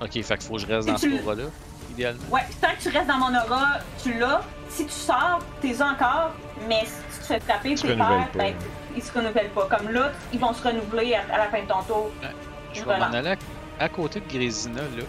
[0.02, 1.44] Ok, fait qu'il faut que je reste dans Tu- ce aura-là,
[1.92, 2.22] idéalement.
[2.30, 4.42] Ouais, tant que tu restes dans mon aura, tu l'as.
[4.70, 6.32] Si tu sors, t'es encore,
[6.68, 8.38] mais si tu te fais frapper, renouvellent perds, pas.
[8.40, 8.54] ben,
[8.96, 9.68] ils se renouvellent pas.
[9.78, 12.12] Comme là, ils vont se renouveler à, à la fin de ton tour.
[12.74, 13.36] Je vais m'en aller
[13.80, 15.04] à, côté de Grésina, là.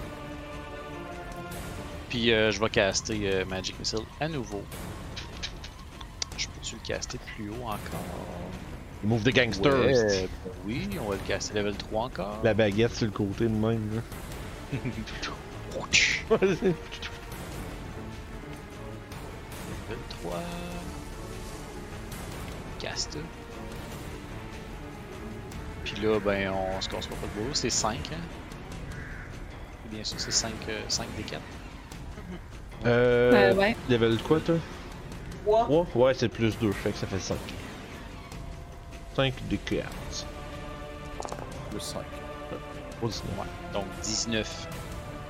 [2.08, 4.62] Puis euh, je vais caster euh, Magic Missile à nouveau.
[6.36, 8.00] Je peux-tu le caster plus haut encore?
[9.04, 9.72] Move the gangster.
[9.72, 10.28] Ouais, ben
[10.66, 12.40] oui, on va le caster level 3 encore.
[12.42, 13.94] La baguette sur le côté de même.
[13.94, 14.02] là.
[14.72, 14.92] Level
[20.22, 20.40] 3.
[22.78, 23.20] Caster.
[25.84, 27.54] Puis là, ben, on se cassera pas de boulot.
[27.54, 28.16] C'est 5, hein?
[29.90, 30.52] Et bien sûr, c'est 5,
[30.88, 31.40] 5 des 4.
[32.86, 33.76] Euh, Euh, ouais.
[33.88, 34.56] Level quoi, toi?
[35.44, 35.64] Trois.
[35.66, 37.36] 3 Ouais, c'est plus 2, fait que ça fait 5.
[39.16, 39.84] 5 de 4.
[41.70, 42.02] Plus 5.
[43.02, 43.22] Oh, 19.
[43.72, 44.68] Donc 19.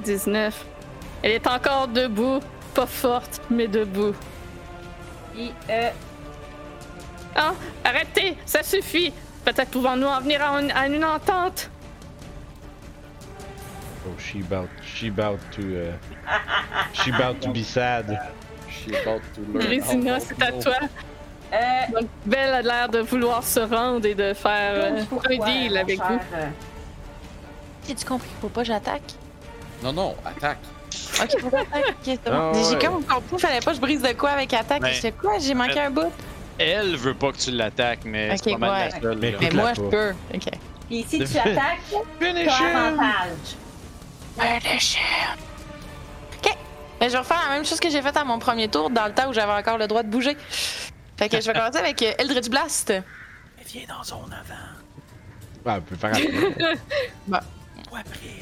[0.05, 0.65] 19.
[1.23, 2.41] Elle est encore debout.
[2.75, 4.15] Pas forte, mais debout.
[5.35, 5.91] Puis, euh,
[7.35, 7.55] Ah,
[7.85, 9.13] arrêtez, ça suffit.
[9.45, 11.71] Peut-être pouvons-nous en venir à, une- à une entente.
[14.09, 15.93] Oh, she about, she about to, uh,
[16.95, 18.19] she about to be sad.
[18.71, 20.77] She about to learn Grésina, c'est à toi.
[21.53, 21.57] euh,
[21.93, 25.77] Donc, Belle a l'air de vouloir se rendre et de faire euh, pourquoi, un deal
[25.77, 26.19] avec cher, vous.
[27.87, 28.29] J'ai-tu compris?
[28.41, 29.03] Faut pas que j'attaque?
[29.83, 30.59] Non, non, attaque.
[31.23, 31.89] Ok, faut pas que j'attaque.
[31.89, 32.53] Ok, c'est bon.
[32.55, 34.81] Ah J'ai comme compris, fallait pas que je brise de quoi avec attaque.
[34.83, 35.39] Ben, Je sais quoi?
[35.39, 36.13] J'ai manqué un bout.
[36.59, 38.91] Elle veut pas que tu l'attaques, mais c'est Ok, pas mal ouais.
[38.91, 39.19] la seule.
[39.19, 39.35] Mais.
[39.41, 40.13] Mais moi, je peux.
[40.35, 40.49] Ok.
[40.89, 41.81] Puis si tu attaques,
[42.21, 42.91] Finish t'as
[46.37, 46.57] Ok.
[47.01, 49.07] Ben, je vais refaire la même chose que j'ai fait à mon premier tour dans
[49.07, 50.37] le temps où j'avais encore le droit de bouger.
[51.17, 52.93] Fait que je vais commencer avec euh, Eldritch Blast.
[53.67, 54.55] Viens dans zone avant.
[55.67, 56.29] Ah, on peut faire après.
[57.91, 58.39] Ou après.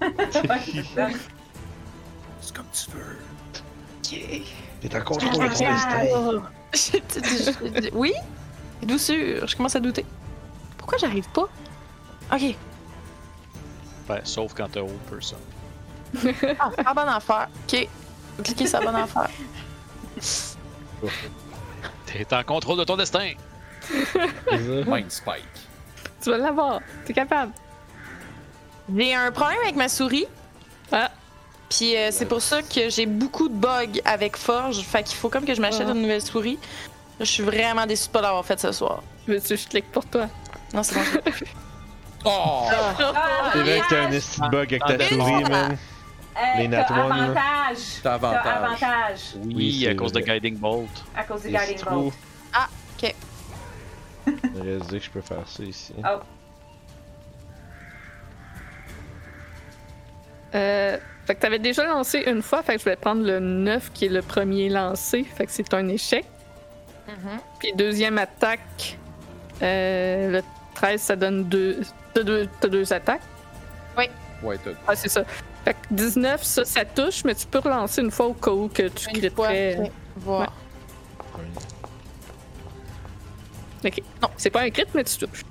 [2.40, 3.18] C'est comme tu veux.
[4.80, 5.48] T'es en contrôle de ton
[6.72, 7.90] destin.
[7.92, 8.14] oui?
[8.82, 9.46] Douceur.
[9.46, 10.06] Je commence à douter.
[10.78, 11.48] Pourquoi j'arrive pas?
[12.32, 12.56] Ok.
[14.24, 15.38] Sauf quand t'as old person.
[16.58, 17.48] Ah, c'est la bonne affaire.
[17.66, 17.88] Ok.
[18.44, 19.28] Cliquez sur la bonne affaire.
[22.06, 23.32] T'es en contrôle de ton destin.
[24.86, 25.44] Mind Spike.
[26.22, 26.80] Tu vas l'avoir.
[27.04, 27.52] T'es capable.
[28.96, 30.26] J'ai un problème avec ma souris.
[30.90, 31.10] Ah,
[31.68, 34.80] Puis euh, c'est pour ça que j'ai beaucoup de bugs avec Forge.
[34.80, 35.92] Fait qu'il faut comme que je m'achète Ah.
[35.92, 36.58] une nouvelle souris.
[37.20, 39.02] Je suis vraiment déçue de pas l'avoir fait ce soir.
[39.26, 40.28] veux-tu que je clique pour toi?
[40.72, 41.02] Non, c'est bon.
[42.24, 42.66] Oh!
[42.70, 45.76] Ah, C'est vrai que t'as un esti de bug avec ta souris, man.
[46.56, 47.78] Les nat t'as one, avantage.
[48.02, 48.42] T'as avantage.
[48.44, 50.20] T'as avantage Oui, Oui, à cause de.
[50.20, 51.04] Guiding Bolt.
[51.16, 51.84] à cause du Les Guiding.
[51.84, 52.14] Bolt.
[53.02, 53.14] ok.
[54.26, 54.32] Il
[54.62, 55.94] reste dire que je peux faire ça ici.
[55.98, 56.18] Oh.
[60.54, 60.96] Euh,
[61.26, 64.06] fait que t'avais déjà lancé une fois, fait que je vais prendre le 9 qui
[64.06, 66.24] est le premier lancé, fait que c'est un échec.
[67.06, 67.38] Mhm.
[67.58, 68.98] Puis deuxième attaque,
[69.62, 70.42] euh, le
[70.74, 71.80] 13 ça donne deux.
[72.18, 73.22] T'as deux, t'as deux attaques?
[74.42, 74.70] Ouais, t'as.
[74.88, 75.22] Ah, c'est ça.
[75.64, 78.68] Fait que 19, ça, ça touche, mais tu peux relancer une fois au cas où
[78.68, 79.78] que tu criterais.
[79.78, 79.90] ok.
[80.16, 80.52] Voir.
[83.84, 84.02] Ok.
[84.20, 85.44] Non, c'est pas un crit, mais tu touches.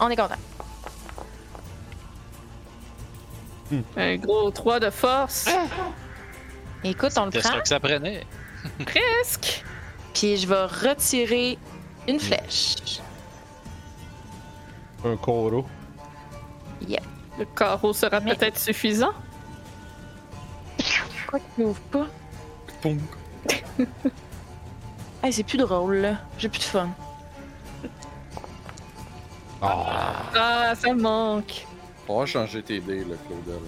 [0.00, 0.34] On est content.
[3.96, 5.48] Un gros 3 de force.
[6.82, 7.40] Écoute, on le prend.
[7.40, 8.26] ça que ça prenait?
[8.84, 9.64] Presque.
[10.12, 11.56] Puis je vais retirer
[12.08, 13.00] une flèche.
[15.04, 15.64] Un coro.
[17.38, 19.12] Le carreau sera Mais- peut-être suffisant.
[20.76, 22.06] Pourquoi tu m'ouvres pas?
[22.80, 22.98] Poum.
[25.24, 26.16] Hey, c'est plus drôle, là.
[26.36, 26.88] J'ai plus de fun.
[29.62, 31.64] Ah, ça me manque.
[32.08, 33.60] On va changer tes dés, là, Claudel.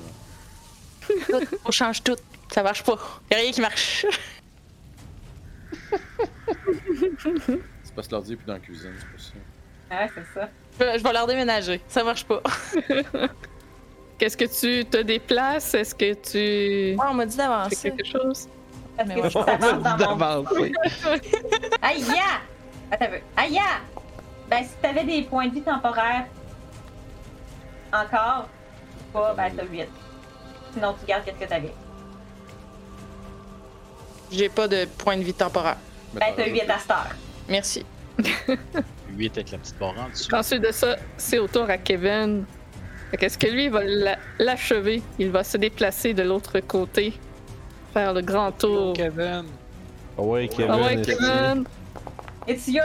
[1.65, 2.17] On change tout.
[2.53, 2.99] Ça marche pas.
[3.31, 4.05] Y'a rien qui marche.
[7.85, 9.33] C'est parce que l'ordi est plus dans la cuisine, c'est pour ça.
[10.01, 10.49] Ouais, c'est ça.
[10.79, 11.81] Je vais je vais leur déménager.
[11.89, 12.43] Ça marche pas.
[14.19, 15.75] Qu'est-ce que tu te déplaces?
[15.75, 17.91] Est-ce que tu Ah, on m'a dit fais d'avancer.
[17.91, 18.49] quelque chose?
[18.97, 20.45] Parce que dans mon...
[21.83, 22.41] Aïe, ya!
[22.91, 23.19] Attends un peu.
[23.37, 23.61] Aïe!
[24.49, 26.27] Ben, si t'avais des points de vie temporaires
[27.93, 28.49] encore,
[29.13, 29.87] pas, ben t'as 8.
[30.75, 31.73] Sinon, tu gardes qu'est-ce que t'avais.
[34.31, 35.77] J'ai pas de point de vie temporaire.
[36.13, 36.71] Ben, t'as 8 rajoutes.
[36.71, 37.17] à cette heure.
[37.49, 37.87] Merci.
[39.17, 40.35] 8 avec la petite barre en dessous.
[40.35, 42.45] Ensuite de ça, c'est au tour à Kevin.
[43.19, 45.03] Qu'est-ce que lui, il va la- l'achever?
[45.19, 47.15] Il va se déplacer de l'autre côté.
[47.93, 48.93] Faire le grand tour.
[48.95, 49.45] Kevin.
[50.19, 50.71] Ah ouais, Kevin.
[50.71, 51.03] Ah ouais.
[51.03, 51.65] Kevin.
[52.49, 52.85] It's your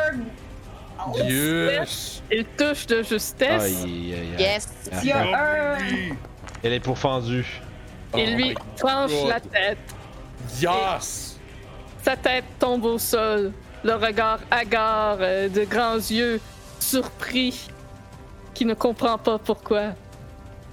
[1.15, 2.21] Yes!
[2.31, 3.63] Il touche de justesse.
[3.63, 4.41] Aïe, aïe, aïe.
[4.41, 4.67] Yes!
[4.91, 5.21] Ah, Il y a
[5.73, 5.77] un.
[6.61, 7.61] Elle est pourfendue.
[8.17, 9.29] Et Oh lui my tranche God.
[9.29, 9.77] la tête.
[10.61, 11.39] Yes!
[12.03, 13.51] Sa tête tombe au sol.
[13.83, 16.41] Le regard hagard euh, de grands yeux,
[16.79, 17.69] surpris,
[18.53, 19.93] qui ne comprend pas pourquoi.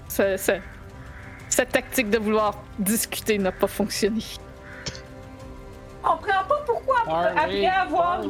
[0.08, 0.54] Ça- ça-
[1.48, 4.22] Cette tactique de vouloir discuter n'a pas fonctionné.
[6.02, 8.22] On comprend pas pourquoi après avoir.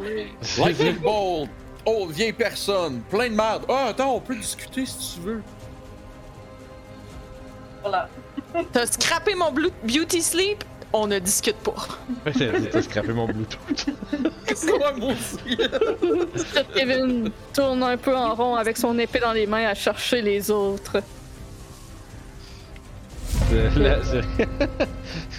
[0.58, 1.48] Lightning Bolt!
[1.84, 3.00] Oh, vieille personne!
[3.10, 3.64] Plein de merde!
[3.68, 5.42] Ah, attends, on peut discuter si tu veux.
[7.82, 8.08] Voilà.
[8.72, 10.64] T'as scrappé mon blue- beauty sleep?
[10.92, 11.74] On ne discute pas.
[12.72, 13.86] T'as scrappé mon Bluetooth.
[14.54, 14.92] C'est moi!
[16.36, 20.22] Sir Kevin tourne un peu en rond avec son épée dans les mains à chercher
[20.22, 21.02] les autres.
[23.76, 23.98] Là,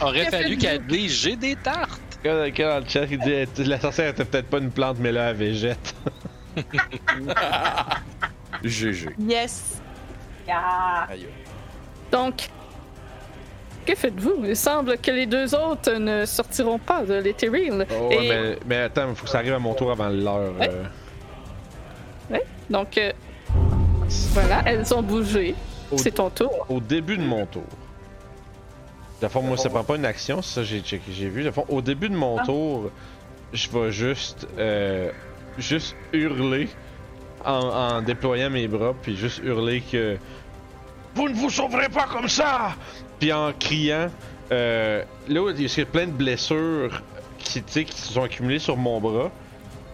[0.02, 2.02] Aurait fallu qu'elle dise j'ai des tartes.
[2.24, 5.12] Quand, quand dans le chat, il dit la sorcière était peut-être pas une plante, mais
[5.12, 5.96] là, elle végète.
[8.64, 9.10] GG.
[9.20, 9.82] Yes!
[10.50, 11.08] Ah.
[11.10, 11.28] Aïe.
[12.12, 12.50] Donc,
[13.88, 14.44] que faites-vous?
[14.46, 17.86] Il semble que les deux autres ne sortiront pas de l'éthéril.
[18.00, 20.54] Oh, Et- mais, mais attends, il faut que ça arrive à mon tour avant l'heure.
[20.60, 20.70] Ouais.
[22.32, 22.38] euh.
[22.70, 23.12] Donc, euh,
[24.34, 25.56] voilà, elles ont bougé.
[25.96, 26.66] C'est ton tour.
[26.70, 27.64] Au début de mon tour.
[29.22, 31.44] De fond, moi, ça prend pas une action, ça, j'ai checké- j'ai vu.
[31.44, 32.44] De fond, au début de mon Ah.
[32.46, 32.92] tour,
[33.54, 35.12] je vais juste, euh,
[35.58, 36.68] juste hurler
[37.46, 40.18] en, en déployant mes bras, puis juste hurler que
[41.16, 42.76] vous ne vous sauverez pas comme ça,
[43.20, 44.10] puis en criant.
[44.52, 47.02] Euh, là il y a plein de blessures
[47.38, 49.30] qui, qui se sont accumulées sur mon bras,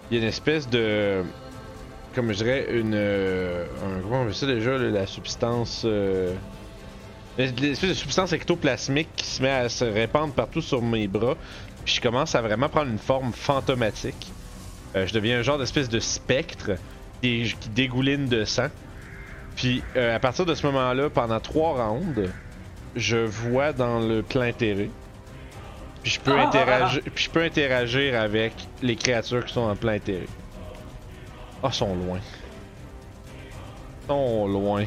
[0.10, 1.24] il y a une espèce de,
[2.14, 3.66] comme je dirais, une, euh,
[4.04, 5.84] comment on ça déjà, la substance.
[5.86, 6.34] Euh,
[7.36, 11.36] L'espèce de substance ectoplasmique qui se met à se répandre partout sur mes bras.
[11.84, 14.31] Puis je commence à vraiment prendre une forme fantomatique.
[14.96, 16.73] Euh, je deviens un genre d'espèce de spectre
[17.22, 18.68] qui, qui dégouline de sang.
[19.56, 22.30] Puis euh, à partir de ce moment-là, pendant trois rounds,
[22.96, 24.89] je vois dans le plein terré.
[26.02, 29.62] Puis je peux, Ah, ah, interagir, puis je peux interagir avec les créatures qui sont
[29.62, 30.28] en plein terré.
[31.62, 32.20] Ah, sont loin.
[34.07, 34.86] Sont loin.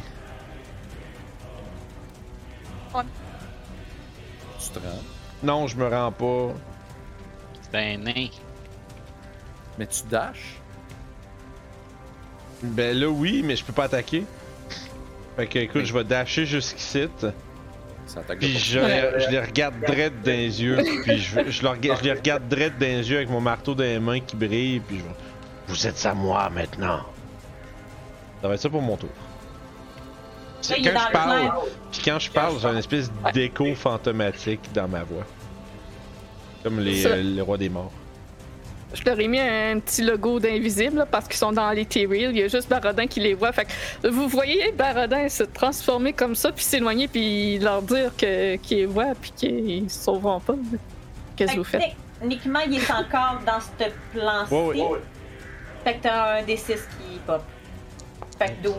[4.61, 5.03] Tu te rends?
[5.43, 6.55] Non, je me rends pas.
[7.63, 8.29] C'est un nain.
[9.79, 10.57] Mais tu dashes?
[12.63, 14.25] Ben là, oui, mais je peux pas attaquer.
[15.37, 17.09] Fait que, écoute, je vais dasher jusqu'ici.
[18.07, 20.79] Ça attaque Puis je, je les regarde dread dans les yeux.
[21.03, 23.83] Puis je, je, leur- je les regarde dread dans les yeux avec mon marteau dans
[23.85, 24.81] les mains qui brille.
[24.81, 25.09] Puis je vais,
[25.69, 27.01] Vous êtes à moi maintenant.
[28.43, 29.09] Ça va être ça pour mon tour.
[30.69, 31.53] Quand je le parle,
[31.93, 35.25] puis quand je parle, j'ai une espèce d'écho fantomatique dans ma voix.
[36.63, 37.93] Comme les, euh, les rois des morts.
[38.95, 42.31] Je leur ai mis un petit logo d'invisible parce qu'ils sont dans l'éthéril.
[42.31, 43.53] Il y a juste Barodin qui les voit.
[43.53, 48.57] Fait que vous voyez Barodin se transformer comme ça, puis s'éloigner, puis leur dire que-
[48.57, 50.55] qu'ils les voient, puis qu'ils se sauveront pas.
[51.35, 51.83] Qu'est-ce que vous faites?
[52.21, 54.55] Techniquement, il est encore dans ce plan-ci.
[54.55, 55.01] Ouais, ouais.
[55.85, 57.43] Fait que t'as un D6 qui pop.
[58.39, 58.75] Fait que 12.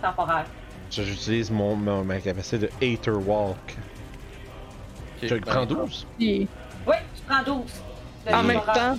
[0.00, 0.46] Temporaire.
[0.90, 3.56] J'utilise mon, mon- ma capacité de Hater Walk.
[3.56, 6.06] Ok, Je ben, prends 12.
[6.18, 6.46] Puis,
[6.86, 7.72] Oui, tu prends 12.
[8.30, 8.98] En même temps,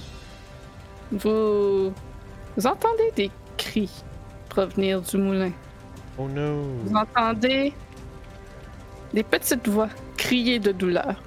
[1.12, 1.94] vous...
[2.58, 4.04] vous entendez des cris
[4.50, 5.52] provenir du moulin.
[6.18, 6.62] Oh no.
[6.86, 7.74] Vous entendez
[9.14, 11.22] des petites voix crier de douleur.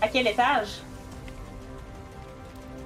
[0.00, 0.80] À quel étage?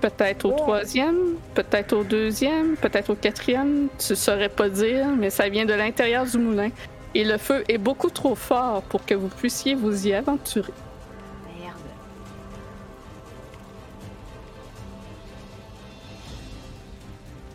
[0.00, 0.56] Peut-être au Oh.
[0.56, 3.88] troisième, peut-être au deuxième, peut-être au quatrième.
[3.98, 6.70] Tu saurais pas dire, mais ça vient de l'intérieur du moulin.
[7.14, 10.72] Et le feu est beaucoup trop fort pour que vous puissiez vous y aventurer.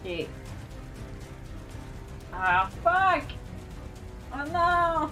[0.07, 0.27] Ok.
[2.33, 3.23] Ah, fuck!
[4.33, 5.09] Oh non!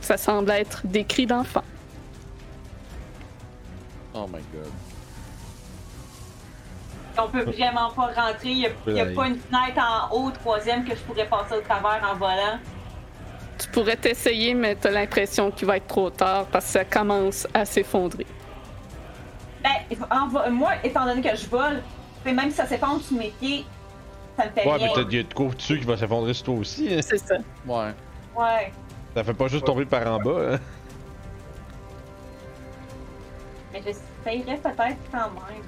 [0.00, 1.64] Ça semble être des cris d'enfants.
[4.14, 4.72] Oh my god.
[7.18, 8.50] On peut vraiment pas rentrer.
[8.50, 8.58] Il
[8.94, 12.14] y a, pas une fenêtre en haut, troisième, que je pourrais passer au travers en
[12.16, 12.58] volant.
[13.58, 17.46] Tu pourrais t'essayer, mais t'as l'impression qu'il va être trop tard parce que ça commence
[17.54, 18.26] à s'effondrer.
[19.62, 21.82] Ben, en vo- moi, étant donné que je vole,
[22.26, 23.64] puis même si ça s'effondre sous mes pieds,
[24.36, 24.92] ça me fait Ouais, mais rien.
[25.04, 26.92] t'as y a de quoi dessus qui va s'effondrer sur toi aussi.
[26.92, 27.00] hein.
[27.00, 27.36] C'est ça.
[27.66, 27.92] Ouais.
[28.36, 28.72] Ouais.
[29.14, 30.54] Ça fait pas juste tomber par en bas.
[30.54, 30.58] Hein.
[33.72, 35.62] Mais j'essayerais peut-être quand même.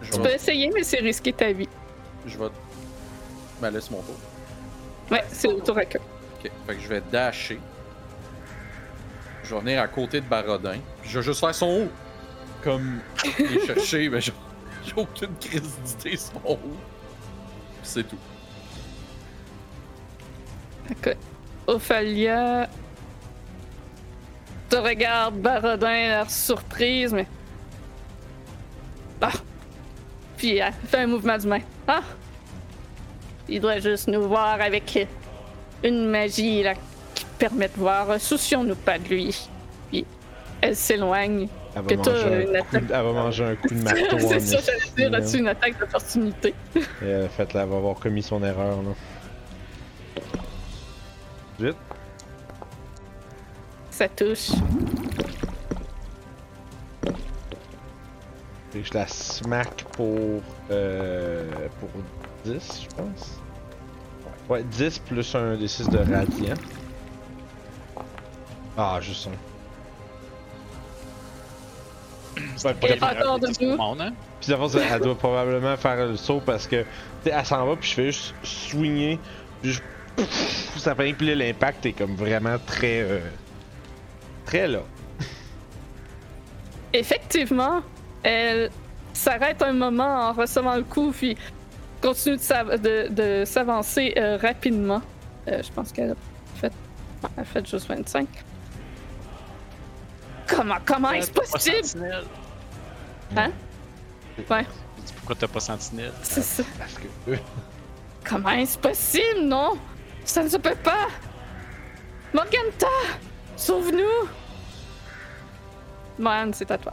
[0.00, 1.68] Je Tu peux essayer, mais c'est risquer ta vie.
[2.26, 2.46] Je vais.
[3.60, 4.14] Ben là, c'est mon tour.
[5.10, 6.00] Ouais, c'est au tour à queue.
[6.38, 6.50] Ok.
[6.66, 7.60] Fait que je vais dasher.
[9.44, 10.76] Je vais venir à côté de Barodin.
[11.02, 11.88] Puis je vais juste faire son haut.
[12.62, 13.00] Comme.
[13.38, 14.08] Et chercher.
[14.08, 14.30] Ben, je...
[14.88, 15.78] J'ai aucune crise.
[16.02, 16.18] Puis
[17.82, 18.18] C'est tout.
[20.90, 21.16] Ok.
[21.66, 22.68] Ophalia
[24.68, 27.26] te regarde, Barodin, l'air surprise, mais.
[29.20, 29.32] Ah!
[30.36, 31.60] Puis elle fait un mouvement d'humain.
[31.86, 32.02] Ah!
[33.48, 35.08] Il doit juste nous voir avec
[35.82, 36.64] une magie
[37.14, 38.20] qui permet de voir.
[38.20, 39.48] Soucions-nous pas de lui.
[39.90, 40.04] Puis
[40.60, 41.48] elle s'éloigne.
[41.76, 44.16] Elle va, Que manger une un coup de, elle va manger un coup de marteau
[44.16, 45.18] en C'est ça, j'allais dire, là.
[45.18, 46.54] as-tu une attaque d'opportunité?
[46.76, 48.90] Et, euh, Faites-la, elle va avoir commis son erreur là.
[51.60, 51.76] Vite.
[53.90, 54.50] Ça touche.
[58.74, 60.40] Et je la smack pour.
[60.70, 61.88] Euh, pour
[62.44, 63.40] 10, je pense.
[64.48, 66.54] Ouais, 10 plus un des 6 de radiant.
[68.76, 69.47] Ah, juste un.
[73.58, 74.12] Tout le monde, hein?
[74.78, 76.82] puis elle doit probablement faire le saut parce que.
[76.82, 76.86] tu
[77.24, 79.18] sais, elle s'en va, puis je fais juste swinger.
[79.62, 79.82] Puis je-
[80.78, 83.00] ça fait puis là, l'impact est comme vraiment très.
[83.02, 83.20] euh,
[84.46, 84.80] très là.
[86.92, 87.82] Effectivement,
[88.22, 88.70] elle
[89.12, 91.36] s'arrête un moment en recevant le coup, puis
[92.00, 95.02] continue de s'av- de, de s'avancer euh, rapidement.
[95.48, 96.14] Euh, je pense qu'elle a
[96.60, 96.72] fait,
[97.36, 98.26] elle a fait juste 25.
[100.48, 102.04] Comment, comment est-ce possible?
[103.36, 103.50] Hein?
[104.50, 104.66] Ouais,
[105.16, 106.12] Pourquoi t'as pas sentinelle?
[106.22, 106.62] c'est ça.
[106.78, 107.36] Parce que.
[108.24, 109.78] Comment est-ce possible, non?
[110.24, 111.08] Ça ne se peut pas!
[112.34, 112.86] Morganta!
[113.56, 114.28] Sauve-nous!
[116.18, 116.92] Man, c'est à toi.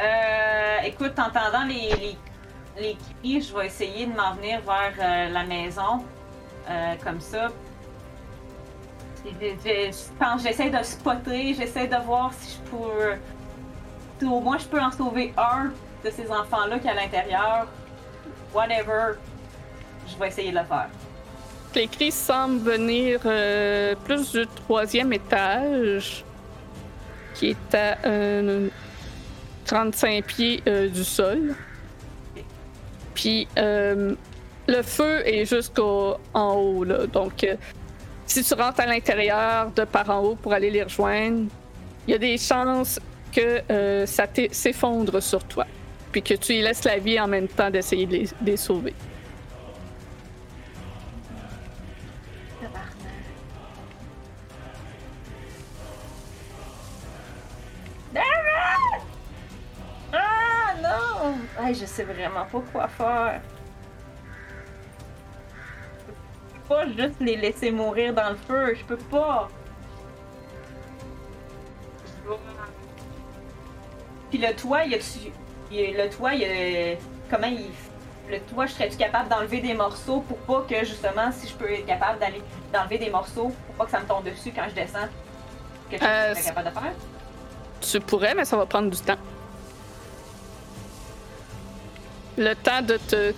[0.00, 2.18] Euh, écoute, en entendant les, les,
[2.80, 6.04] les cris, je vais essayer de m'en venir vers euh, la maison.
[6.68, 7.48] Euh, comme ça.
[10.42, 14.26] J'essaie de spotter, j'essaie de voir si je peux.
[14.26, 15.72] au moins je peux en sauver un
[16.04, 17.66] de ces enfants-là qui est à l'intérieur.
[18.54, 19.14] Whatever.
[20.08, 20.88] Je vais essayer de le faire.
[21.74, 26.24] Les cris semblent venir euh, plus du troisième étage,
[27.34, 28.68] qui est à euh,
[29.66, 31.54] 35 pieds euh, du sol.
[33.14, 34.14] Puis euh,
[34.68, 37.06] le feu est jusqu'en haut, là.
[37.06, 37.56] Donc, euh,
[38.26, 41.46] si tu rentres à l'intérieur de par en haut pour aller les rejoindre,
[42.06, 42.98] il y a des chances
[43.32, 45.66] que euh, ça s'effondre sur toi.
[46.12, 48.56] Puis que tu y laisses la vie en même temps d'essayer de les- de les
[48.56, 48.94] sauver.
[60.12, 60.74] Ah!
[60.82, 61.72] Non!
[61.74, 63.40] Je sais vraiment pas quoi faire.
[66.68, 69.48] Pas juste les laisser mourir dans le feu, je peux pas.
[74.30, 75.32] Puis le toit, il y a-tu.
[75.70, 76.96] Le toit, il a.
[77.30, 77.70] Comment il.
[78.28, 81.70] Le toit, je serais-tu capable d'enlever des morceaux pour pas que justement, si je peux
[81.70, 84.74] être capable d'aller d'enlever des morceaux pour pas que ça me tombe dessus quand je
[84.74, 85.08] descends?
[85.88, 86.92] Que je serais capable de faire?
[87.80, 89.18] Tu pourrais, mais ça va prendre du temps.
[92.36, 93.32] Le temps de te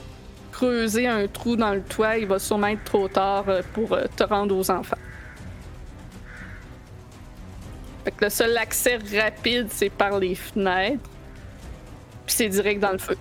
[0.59, 4.07] creuser un trou dans le toit, il va sûrement être trop tard euh, pour euh,
[4.17, 4.97] te rendre aux enfants.
[8.05, 11.09] Fait que le seul accès rapide, c'est par les fenêtres.
[12.27, 13.17] Puis c'est direct dans le feu.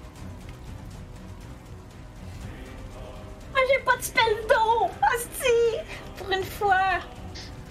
[3.52, 4.90] Moi, j'ai pas de spell d'eau!
[5.14, 5.78] Hostie!
[6.18, 7.02] Pour une fois!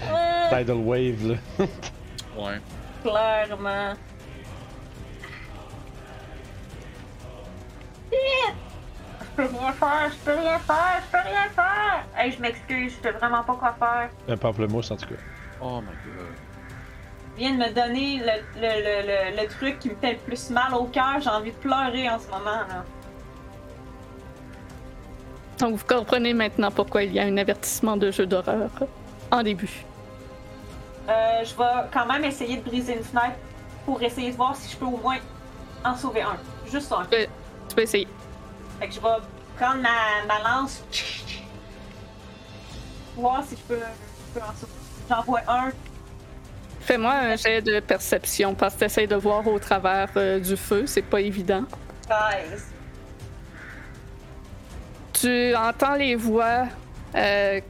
[0.03, 1.37] Euh, Tidal Wave, là.
[2.37, 2.61] Ouais.
[3.03, 3.95] clairement.
[8.13, 8.66] Shit!
[9.39, 12.05] Je peux rien faire, je peux rien faire, je peux rien faire!
[12.17, 14.09] Hey, je m'excuse, je sais vraiment pas quoi faire.
[14.29, 15.21] Un pamplemousse, en tout cas.
[15.61, 16.27] Oh my god.
[17.37, 19.07] Tu viens de me donner le, le, le,
[19.37, 22.09] le, le truc qui me fait le plus mal au cœur, j'ai envie de pleurer
[22.09, 22.85] en ce moment, là.
[25.59, 28.71] Donc vous comprenez maintenant pourquoi il y a un avertissement de jeu d'horreur
[29.31, 29.85] en début.
[31.09, 33.37] Euh, je vais quand même essayer de briser une fenêtre
[33.85, 35.19] pour essayer de voir si je peux au moins
[35.85, 36.37] en sauver un.
[36.71, 37.05] Juste un.
[37.69, 38.09] Tu peux essayer.
[38.79, 39.09] Fait que je vais
[39.59, 40.83] prendre ma, ma lance.
[43.17, 44.73] Voir si je peux, je peux en sauver.
[45.09, 45.71] J'en vois un.
[46.81, 50.85] Fais-moi un jet de perception parce que t'essayes de voir au travers euh, du feu,
[50.87, 51.65] c'est pas évident.
[52.09, 52.73] 13.
[55.15, 56.67] Tu entends les voix
[57.15, 57.61] euh,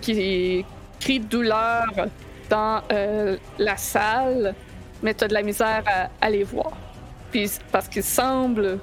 [0.00, 0.64] qui
[0.98, 1.84] crient de douleur
[2.48, 4.54] dans euh, la salle,
[5.02, 6.72] mais tu as de la misère à, à les voir.
[7.30, 8.80] Puis parce qu'ils semblent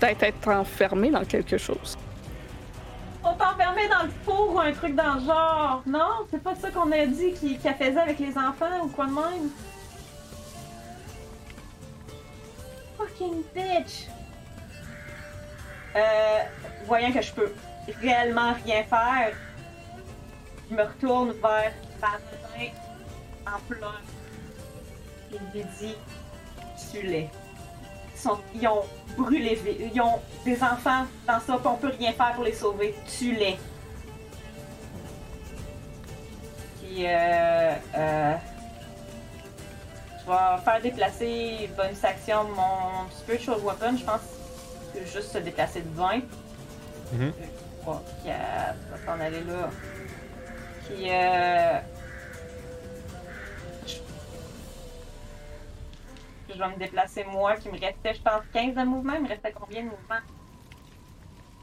[0.00, 1.96] peut-être être enfermés dans quelque chose.
[3.22, 5.82] On t'a enfermé dans le four ou un truc dans le genre.
[5.86, 9.12] Non, c'est pas ça qu'on a dit qu'elle faisait avec les enfants ou quoi de
[9.12, 9.50] même.
[12.96, 14.08] Fucking bitch.
[15.96, 16.38] euh,
[16.86, 17.52] voyant que je peux
[18.00, 19.32] réellement rien faire,
[20.70, 22.72] je me retourne vers Valentin
[23.46, 23.58] en.
[25.32, 25.96] Et je lui dis
[26.90, 27.28] Tue-les.
[27.28, 27.39] Ils,
[28.20, 28.82] sont- ils ont
[29.16, 29.60] brûlé,
[29.94, 32.94] ils ont des enfants dans ça, puis on peut rien faire pour les sauver.
[33.18, 33.58] Tue-les.
[36.80, 38.34] Puis, euh, euh,
[40.20, 43.96] je vais faire déplacer bonus action mon spiritual weapon.
[43.96, 44.20] Je pense
[44.94, 46.20] que juste se déplacer de 20.
[47.12, 47.32] Mhm.
[47.82, 48.36] 3, 4,
[48.92, 49.70] on va s'en aller là.
[50.86, 51.78] Puis, euh,
[56.54, 59.14] je vais me déplacer moi, qui me restait, je pense, 15 de mouvement.
[59.16, 60.20] Il me restait combien de mouvement?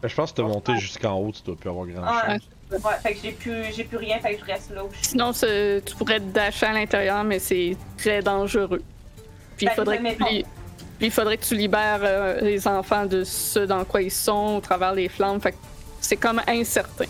[0.02, 2.34] Ben, je pense que t'as monté jusqu'en haut, tu dois plus avoir grand Ah,
[2.70, 2.84] chose.
[2.86, 4.98] ouais, fait que j'ai plus, j'ai plus rien, fait que je reste là où je
[4.98, 5.06] suis.
[5.08, 8.82] Sinon, tu pourrais te dasher à l'intérieur, mais c'est très dangereux.
[9.58, 10.46] Puis il Ben, faudrait, que tu
[11.02, 14.62] il faudrait que tu libères euh, les enfants de ce dans quoi ils sont, au
[14.62, 15.42] travers les flammes.
[15.42, 15.58] Fait que
[16.00, 17.06] c'est comme incertain.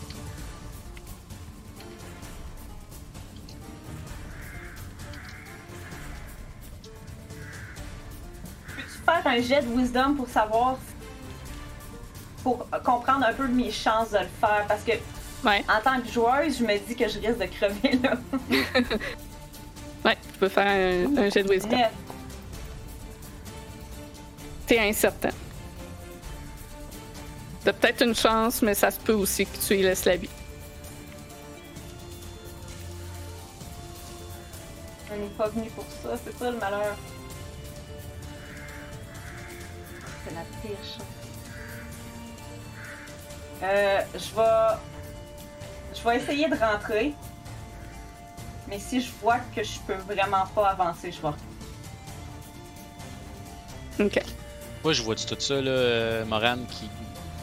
[9.08, 10.78] Faire un jet de wisdom pour savoir.
[12.44, 14.66] pour comprendre un peu mes chances de le faire?
[14.68, 14.94] Parce que,
[15.44, 18.14] Ouais, en tant que joueuse, je me dis que je risque de crever là.
[20.06, 21.78] ouais, tu peux faire un, un jet de wisdom.
[24.66, 25.30] T'es incertain.
[27.64, 30.30] T'as peut-être une chance, mais ça se peut aussi que tu y laisses la vie.
[35.12, 36.96] On n'est pas venu pour ça, c'est ça le malheur.
[40.38, 41.06] La pire chose.
[43.64, 44.78] Euh, je vais.
[45.96, 47.14] Je vais essayer de rentrer.
[48.68, 51.34] Mais si je vois que je peux vraiment pas avancer, je vais.
[54.06, 54.22] Ok.
[54.84, 56.90] Moi, je vois tout ça, là, euh, Morane qui,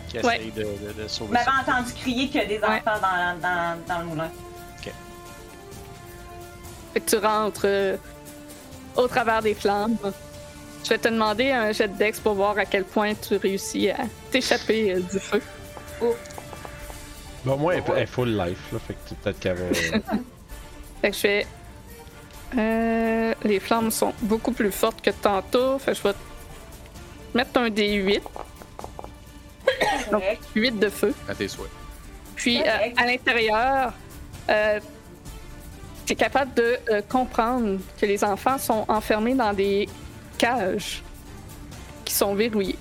[0.08, 0.36] qui Ouais.
[0.36, 1.50] essaye de, de- de sauver ça?
[1.60, 2.80] entendu crier qu'il y a des Ouais.
[2.86, 4.30] enfants dans, dans, dans le moulin.
[6.92, 7.96] Fait que tu rentres euh,
[8.94, 9.96] au travers des flammes.
[10.84, 13.88] Je vais te demander un jet de dex pour voir à quel point tu réussis
[13.90, 15.40] à t'échapper euh, du feu.
[17.44, 19.64] Bon, moi, elle, elle est full life, là, fait que tu- peut-être qu'elle va.
[21.02, 21.46] Fait que je vais.
[22.56, 25.78] Euh, les flammes sont beaucoup plus fortes que tantôt.
[25.78, 28.22] Fait que je vais te mettre un D8.
[30.10, 30.42] Correct.
[30.54, 31.14] 8 de feu.
[31.28, 31.70] À tes souhaits.
[32.36, 33.92] Puis euh, à l'intérieur,
[34.48, 34.80] euh,
[36.06, 39.88] tu es capable de euh, comprendre que les enfants sont enfermés dans des
[40.38, 41.02] cages
[42.04, 42.78] qui sont verrouillées.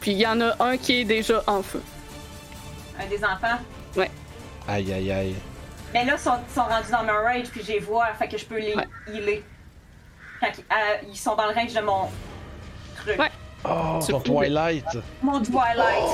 [0.00, 1.82] Puis il y en a un qui est déjà en feu.
[3.00, 3.58] Un des enfants?
[4.68, 5.34] Aïe, aïe, aïe.
[5.92, 8.44] Mais là, ils sont, sont rendus dans mon rage, puis j'ai vois, fait que je
[8.46, 8.86] peux les Ouais.
[9.08, 9.42] healer.
[10.40, 12.08] Quand ils, euh, ils sont dans le range de mon
[12.96, 13.18] truc.
[13.18, 13.30] Ouais.
[13.64, 14.84] Oh, Tu ton Twilight!
[15.20, 16.08] Mon Twilight.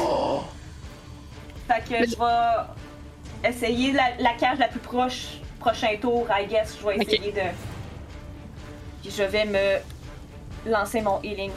[1.69, 6.77] Fait que je vais essayer la, la cage la plus proche, prochain tour, I guess.
[6.81, 7.41] Je vais essayer de.
[9.03, 9.79] Puis je vais me
[10.69, 11.51] lancer mon healing.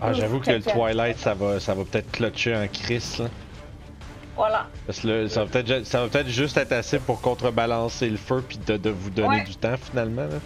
[0.00, 0.60] Ah, j'avoue que le.
[0.62, 3.26] Twilight, ça va, ça va peut-être clutcher en crise, là.
[4.36, 4.68] Voilà.
[4.86, 8.16] Parce que ça va peut-être ju- ça va peut-être juste être assez pour contrebalancer le
[8.16, 9.44] feu puis de, de vous donner Ouais.
[9.44, 10.22] du temps finalement.
[10.22, 10.38] Là.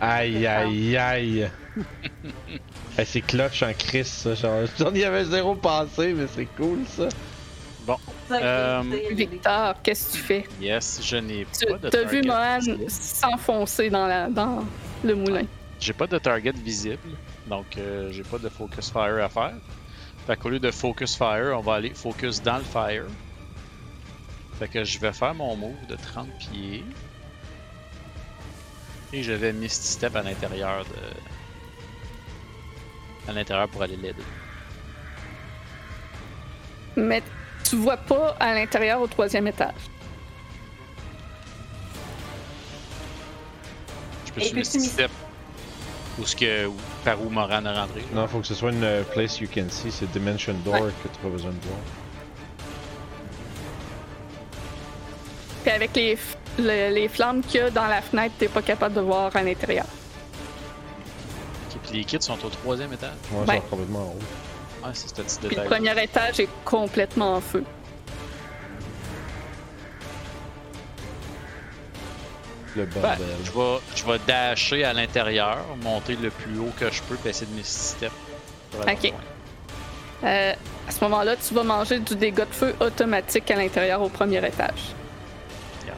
[0.00, 1.50] Aïe aïe aïe.
[3.04, 4.34] C'est clutch en crise ça.
[4.34, 7.08] Genre, on y avait zéro pensé, mais c'est cool ça.
[8.28, 10.44] Ça, Euh, Victor, qu'est-ce que tu fais?
[10.60, 12.58] Yes, je n'ai pas de as vu Mohan
[12.88, 14.64] s'enfoncer dans, la, dans
[15.04, 15.44] le moulin.
[15.78, 19.54] J'ai pas de target visible, donc euh, j'ai pas de focus fire à faire.
[20.26, 23.04] Fait qu'au lieu de focus fire, on va aller focus dans le fire.
[24.58, 26.84] Fait que je vais faire mon move de 30 pieds.
[29.12, 30.90] Et je vais Misty Step à l'intérieur de.
[33.30, 34.22] À l'intérieur pour aller l'aider.
[36.96, 37.22] Mais
[37.62, 39.74] tu vois pas à l'intérieur au troisième étage.
[44.26, 45.10] Je peux Et Misty Step.
[46.18, 46.70] Où ce que.
[47.04, 48.00] par où Moran est rentré.
[48.00, 48.22] là.
[48.22, 51.08] Non, faut que ce soit une euh, place you can see, c'est Dimension Door que
[51.08, 51.78] tu pas besoin de voir.
[55.62, 58.62] Puis avec les, f- le- les flammes qu'il y a dans la fenêtre, t'es pas
[58.62, 59.84] capable de voir à l'intérieur.
[61.70, 63.10] Ok, puis les kits sont au troisième étage?
[63.32, 63.46] Ouais.
[63.46, 64.18] ça va complètement en haut.
[64.84, 65.66] Ah, c'est ce petit Puis le détail.
[65.68, 67.64] premier étage est complètement en feu.
[72.76, 77.00] Le Ben, je vais, je vais dasher à l'intérieur, monter le plus haut que je
[77.02, 78.12] peux, puis essayer de Misty Step.
[78.70, 79.12] pour aller Ok.
[80.24, 80.52] Euh,
[80.88, 84.38] à ce moment-là, tu vas manger du dégât de feu automatique à l'intérieur au premier
[84.46, 84.94] étage.
[85.86, 85.96] Alors,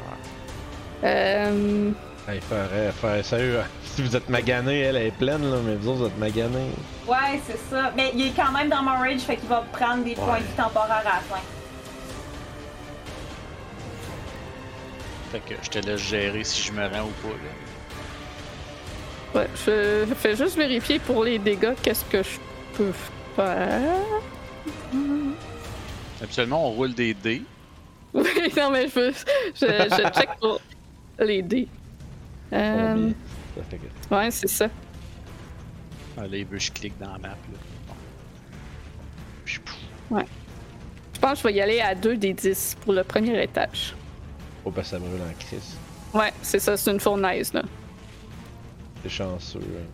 [1.05, 1.91] Euh,
[2.27, 6.07] frère, frère, sérieux, si vous êtes magané, elle est pleine, là, mais vous autres, vous
[6.07, 6.71] êtes magané.
[7.07, 7.93] Ouais, c'est ça.
[7.97, 10.43] Mais il est quand même dans mon rage, fait qu'il va prendre des points de
[10.45, 11.41] vie temporaires à la fin.
[15.31, 17.35] Fait que je te laisse gérer si je me rends ou pas.
[17.35, 17.41] Là.
[19.41, 22.39] Ouais, je, fais juste vérifier pour les dégâts qu'est-ce que je
[22.75, 22.93] peux
[23.37, 23.95] faire?
[26.23, 27.43] Habituellement, on roule des dés.
[28.15, 28.25] Oui,
[28.57, 29.13] non, mais je, veux-
[29.55, 30.59] je, je check pour
[31.19, 31.69] les dés.
[32.55, 33.11] Euh,
[34.11, 34.69] ouais, c'est ça.
[36.17, 37.29] Là, il veut que je clique dans la map.
[37.29, 37.35] Là.
[39.65, 39.77] Pouf.
[41.13, 43.95] Je pense que je vais y aller à 2 des 10 pour le premier étage.
[44.65, 45.77] Oh, ben ça brûle en crise.
[46.15, 47.63] Ouais, c'est ça, c'est une fournaise, là.
[49.03, 49.61] C'est chanceux.
[49.61, 49.87] hein.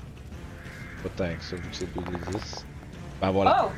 [1.02, 2.66] Pas tant que ça, vu que c'est 2 des 10.
[3.20, 3.66] Ben voilà.
[3.66, 3.70] Oh!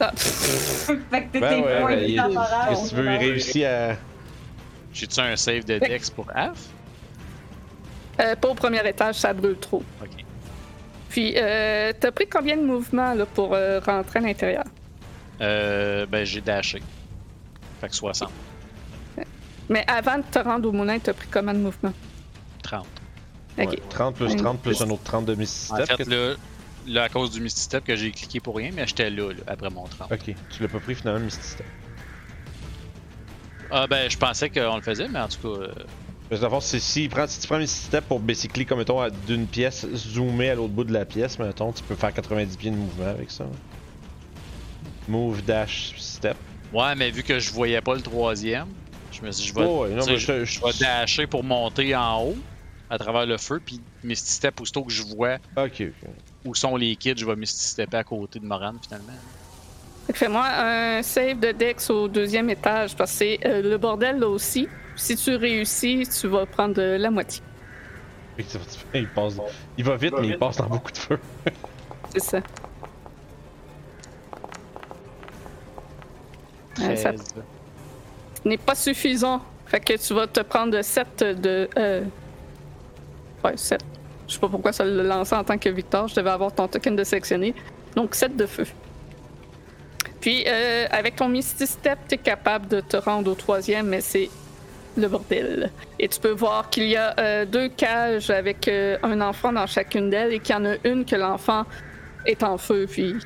[0.00, 2.68] Ah, fait que t'es ben ouais, points de ben, temporaires.
[2.70, 3.96] que tu veux, il réussit à.
[4.92, 6.58] J'ai-tu un save de Dex pour Af?
[8.20, 9.82] euh, pas au premier étage, ça brûle trop.
[10.02, 10.08] Ok.
[11.08, 14.64] Puis, euh, t'as pris combien de mouvements là, pour euh, rentrer à l'intérieur?
[15.40, 16.82] Euh, ben, j'ai dashé.
[17.80, 18.30] Fait que 60.
[19.72, 21.94] Mais avant de te rendre au moulin, t'as pris combien de mouvements?
[22.62, 22.86] 30.
[23.58, 23.68] Ok.
[23.70, 24.36] Ouais, 30 plus Ouais.
[24.36, 25.86] 30 plus un autre 30 de Misty En Step.
[25.96, 26.34] fait, que- là,
[26.86, 29.42] là, à cause du Misty Step que j'ai cliqué pour rien, mais j'étais là, là,
[29.46, 30.12] après mon 30.
[30.12, 31.66] Ok, tu l'as pas pris finalement, Misty Step?
[33.70, 35.48] Ah, ben, je pensais qu'on le faisait, mais en tout cas.
[35.62, 35.72] euh,
[36.28, 39.00] Parce que d'abord, c'est si, prend, si tu prends Misty Step pour basically, comme mettons,
[39.00, 42.56] à- d'une pièce, zoomer à l'autre bout de la pièce, mettons, tu peux faire 90
[42.56, 43.44] pieds de mouvement avec ça.
[45.08, 46.36] Move, dash, step.
[46.72, 48.68] Ouais, mais vu que je voyais pas le troisième,
[49.12, 50.60] je me suis dit, je vais, Oh, ouais, non, tu sais, mais je, je- je
[50.64, 52.36] vais dasher pour monter en haut
[52.90, 55.38] à travers le feu, puis Misty Step, aussitôt que je vois
[56.44, 59.12] où sont les kids, je vais Misty Stepper à côté de Moran finalement.
[60.12, 64.28] Fais-moi un save de Dex au deuxième étage parce que c'est euh, le bordel là
[64.28, 64.68] aussi.
[64.96, 67.40] Si tu réussis, tu vas prendre euh, la moitié.
[68.94, 69.34] Il passe.
[69.78, 71.18] Il va vite, mais il passe dans beaucoup de feu.
[72.12, 72.40] C'est ça.
[76.76, 77.34] Ça 13.
[78.44, 79.40] N'est pas suffisant.
[79.66, 81.68] Fait que tu vas te prendre 7 de.
[81.78, 82.02] Euh...
[83.44, 83.80] Ouais, 7.
[84.28, 86.08] Je sais pas pourquoi ça l'a lancé en tant que Victor.
[86.08, 87.54] Je devais avoir ton token de sélectionner.
[87.96, 88.64] Donc 7 de feu.
[90.20, 94.00] Puis euh, avec ton Misty Step, tu es capable de te rendre au troisième, mais
[94.00, 94.30] c'est
[94.96, 95.70] le bordel.
[95.98, 99.66] Et tu peux voir qu'il y a euh, deux cages avec euh, un enfant dans
[99.66, 101.64] chacune d'elles et qu'il y en a une que l'enfant
[102.26, 102.86] est en feu.
[102.88, 103.16] Puis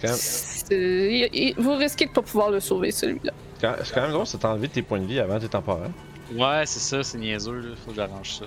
[0.00, 3.32] quand, même- c'est- il- il- vous risquez de pas pouvoir le sauver celui-là.
[3.72, 5.90] C'est quand- c'est quand même drôle, c'est enlevé tes points de vie avant tes temporaires.
[6.32, 7.76] Ouais, c'est ça, c'est niaiseux, là.
[7.84, 8.46] Faut que j'arrange ça.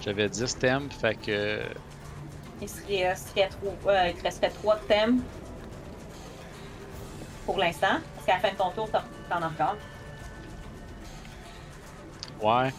[0.00, 1.60] J'avais 10 thèmes, fait que.
[2.62, 5.20] Il serait, serait trop, euh, il te resterait 3 thèmes
[7.46, 7.98] pour l'instant.
[8.14, 9.76] Parce qu'à la fin de ton tour, t'en as encore.
[12.42, 12.72] Ouais.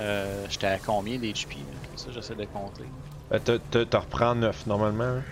[0.00, 1.78] Euh, J'étais à combien d'HP, là?
[1.96, 2.84] Ça, j'essaie de compter.
[3.30, 5.04] Ben, te- te- T'en reprends 9 normalement.
[5.04, 5.22] hein.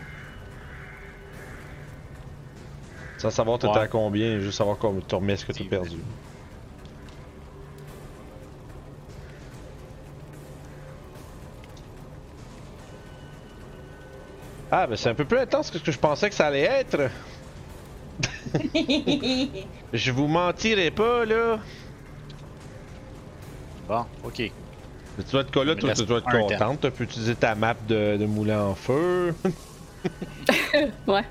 [3.23, 3.83] Sans savoir t'étais Ouais.
[3.85, 5.99] à combien, juste savoir comment tu remets ce que t'as perdu.
[14.73, 16.63] Ah, ben c'est un peu plus intense que ce que je pensais que ça allait
[16.63, 17.11] être.
[19.93, 21.61] Je vous mentirai pas, là.
[23.87, 24.39] Bon, ok.
[24.41, 26.81] Mais tu dois être là, toi, tu dois être contente.
[26.81, 29.33] Tu peux utiliser ta map de, de moulin en feu?
[31.07, 31.23] Ouais.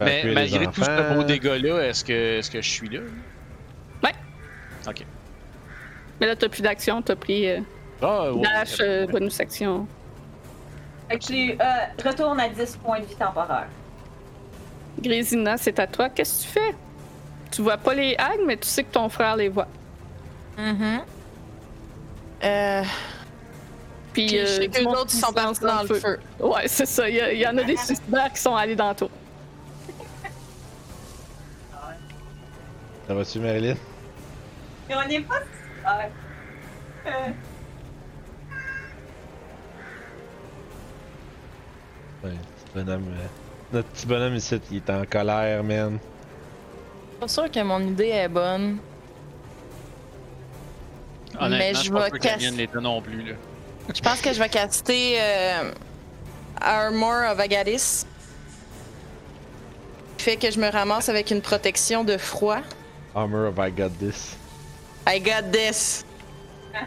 [0.00, 3.00] Mais malgré tout ce beau dégât-là, est-ce que, est que je suis là?
[4.02, 4.14] Ouais.
[4.88, 5.04] Ok.
[6.20, 7.60] Mais là, t'as plus d'action, t'as pris euh,
[8.02, 8.42] Ah, ouais.
[8.42, 9.86] dash, euh, bonus action.
[11.08, 13.66] Fait que euh, retournes à 10 points de vie temporaire.
[15.02, 16.08] Grésina, c'est à toi.
[16.08, 16.74] Qu'est-ce que tu fais?
[17.50, 19.68] Tu vois pas les hags, mais tu sais que ton frère les voit.
[20.56, 21.00] Mhm.
[22.44, 22.82] Euh,
[24.12, 26.18] Puis, puis je sais que les autres sont partis dans le feu.
[26.38, 27.08] Ouais, c'est ça.
[27.08, 29.10] Il y, a- il y en a des suicidaires qui sont allés dans le tour.
[33.10, 33.74] Ça va-tu, Marilyn?
[34.88, 35.40] Mais on n'est pas.
[35.84, 36.02] Ah.
[37.06, 37.10] Euh,
[42.22, 43.08] Ouais, petit bonhomme.
[43.08, 43.26] euh,
[43.72, 45.98] Notre petit bonhomme ici, il est en colère, man.
[47.18, 48.78] Pas sûr que mon idée est bonne.
[51.34, 53.34] Honnêtement, mais je je suis pas vais non plus, là.
[53.92, 55.72] Je pense que je vais caster euh,
[56.60, 58.06] Armor of Agadis.
[60.16, 62.60] Qui fait que je me ramasse avec une protection de froid.
[63.14, 64.36] Armor of I got this.
[65.06, 66.04] I got this!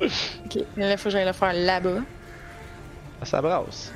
[0.00, 2.00] Ok, là, il faut que j'aille le faire là-bas.
[3.22, 3.92] Ah, ça brasse.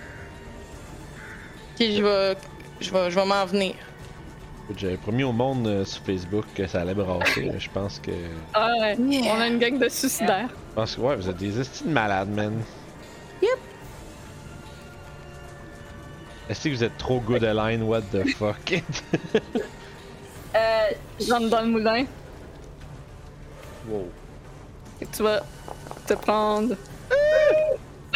[1.77, 2.37] Puis je vais,
[2.81, 3.75] je vais, je vais m'en venir.
[4.77, 7.51] J'avais promis au monde euh, sur Facebook que ça allait brasser.
[7.53, 8.13] mais je pense que.
[8.55, 9.35] Ah ouais, Yeah.
[9.35, 10.49] on a une gang de suicidaires.
[10.71, 12.63] Je pense que ouais, vous êtes des estis de malades, man.
[13.43, 13.51] Yep.
[16.49, 17.83] Est-ce que vous êtes trop good à line?
[17.83, 18.73] What the fuck?
[20.55, 20.89] Euh,
[21.21, 22.05] Je rentre dans le moulin
[23.89, 24.09] Wow.
[25.01, 25.41] et tu vas
[26.07, 26.75] te prendre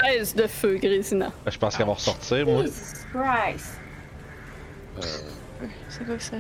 [0.03, 1.31] 16 de feu, Grésina.
[1.47, 2.63] je pense qu'elle va ressortir, moi.
[2.63, 3.79] Jesus Christ.
[5.03, 6.37] Euh, C'est quoi que ça?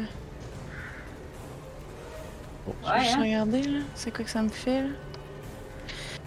[2.69, 3.21] Oh, Je vais hein?
[3.23, 3.79] regarder, là.
[3.95, 4.89] C'est quoi que ça me fait, là?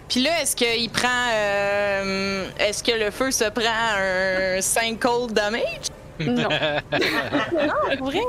[0.08, 1.08] Puis là, est-ce qu'il prend.
[1.34, 5.90] euh, est-ce que le feu se prend un 5 cold damage?
[6.20, 6.48] Non.
[6.48, 8.20] Non, pour vrai?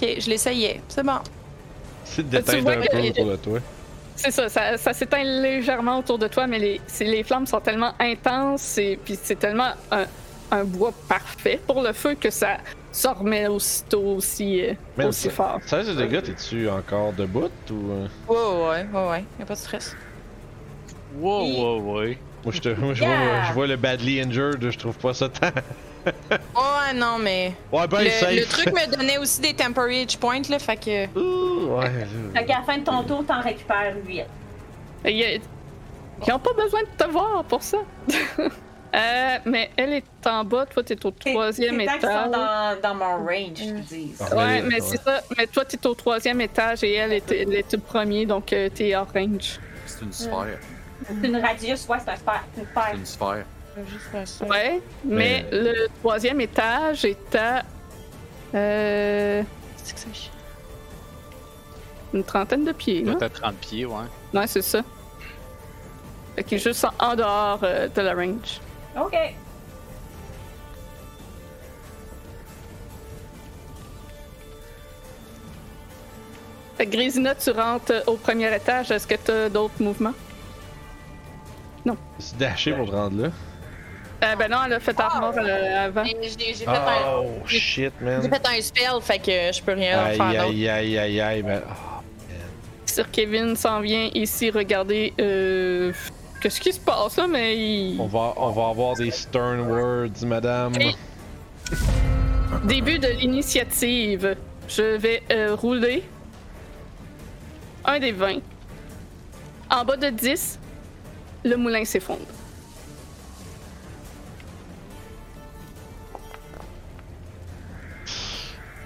[0.00, 0.80] Ok, je l'essayais.
[0.88, 1.18] C'est bon.
[2.04, 3.58] C'est de Tu déteindre vois un que- peu autour de toi.
[4.16, 7.60] C'est ça, ça, ça s'éteint légèrement autour de toi, mais les, c'est- les flammes sont
[7.60, 10.04] tellement intenses et puis c'est tellement un,
[10.50, 12.58] un bois parfait pour le feu que ça
[12.92, 15.60] se remet aussitôt aussi, euh, Man, aussi ça- fort.
[15.64, 17.90] 16 de dégâts, t'es-tu encore debout ou.
[17.92, 18.06] euh?
[18.28, 19.24] Ouais, ouais, ouais, ouais.
[19.38, 19.96] Y'a pas de stress.
[21.18, 22.18] Wow, Et- wow, ouais.
[22.44, 23.16] Moi, je, te, moi, je, Yeah.
[23.16, 25.48] vois, je vois le badly injured, je trouve pas ça tant.
[26.30, 27.52] Ouais, non, mais.
[27.72, 28.32] Ouais, ben, le, safe.
[28.34, 31.06] le truc me donnait aussi des temporary hit points, là, fait que.
[31.18, 32.06] Ouh, ouais.
[32.34, 34.24] Fait qu'à la fin de ton tour, t'en récupères 8.
[35.04, 35.38] Et y a-
[36.26, 37.78] Ils ont pas besoin de te voir pour ça.
[38.92, 42.02] Euh, mais elle est en bas, toi t'es au troisième sont étage.
[42.32, 44.12] dans, dans mon range, je te dis.
[44.18, 44.80] Ouais, Ouais, mais ouais.
[44.80, 45.20] c'est ça.
[45.38, 48.68] Mais toi t'es au troisième étage et elle est, elle est au premier, donc euh,
[48.68, 49.60] t'es hors range.
[49.86, 50.58] c'est une sphère.
[51.06, 52.44] C'est une radius, ouais, c'est un sphère.
[52.56, 53.44] C'est une une sphère.
[53.76, 54.44] Juste ça.
[54.46, 57.62] Ouais, mais, Mais- le troisième étage est à
[58.54, 59.42] euh,
[59.76, 60.08] C'est que ça?
[60.12, 60.30] Chie.
[62.12, 63.04] une trentaine de pieds.
[63.04, 63.14] Là.
[63.14, 63.94] Peut-être 30 pieds, ouais.
[64.34, 64.82] Ouais, c'est ça.
[66.34, 68.60] Fait qu'il est juste en, dehors euh, de la range.
[69.00, 69.16] Ok.
[76.76, 78.90] Fait que Grésina, tu rentres au premier étage.
[78.90, 80.14] Est-ce que t'as d'autres mouvements?
[82.18, 83.28] C'est dashé pour te rendre là.
[84.22, 86.04] Euh, ben non, elle a fait armor euh, avant.
[86.04, 87.22] J'ai j'ai- j'ai fait, un...
[87.22, 88.22] Oh shit, j'ai man.
[88.22, 90.40] fait un spell, fait que je peux rien Aïe, faire d'autre.
[90.42, 91.62] aïe, aïe, aïe, aïe, ben.
[91.66, 92.02] oh,
[92.84, 95.92] Sir Kevin s'en vient ici regarder euh,
[96.42, 97.98] qu'est-ce qui se passe là, mais il...
[98.00, 100.72] on, va, on va avoir des stern words, madame.
[100.80, 100.94] Et-
[102.64, 104.36] Début de l'initiative.
[104.68, 106.02] Je vais euh, rouler
[107.84, 108.34] un des 20.
[109.70, 110.58] En bas de 10,
[111.44, 112.20] le moulin s'effondre.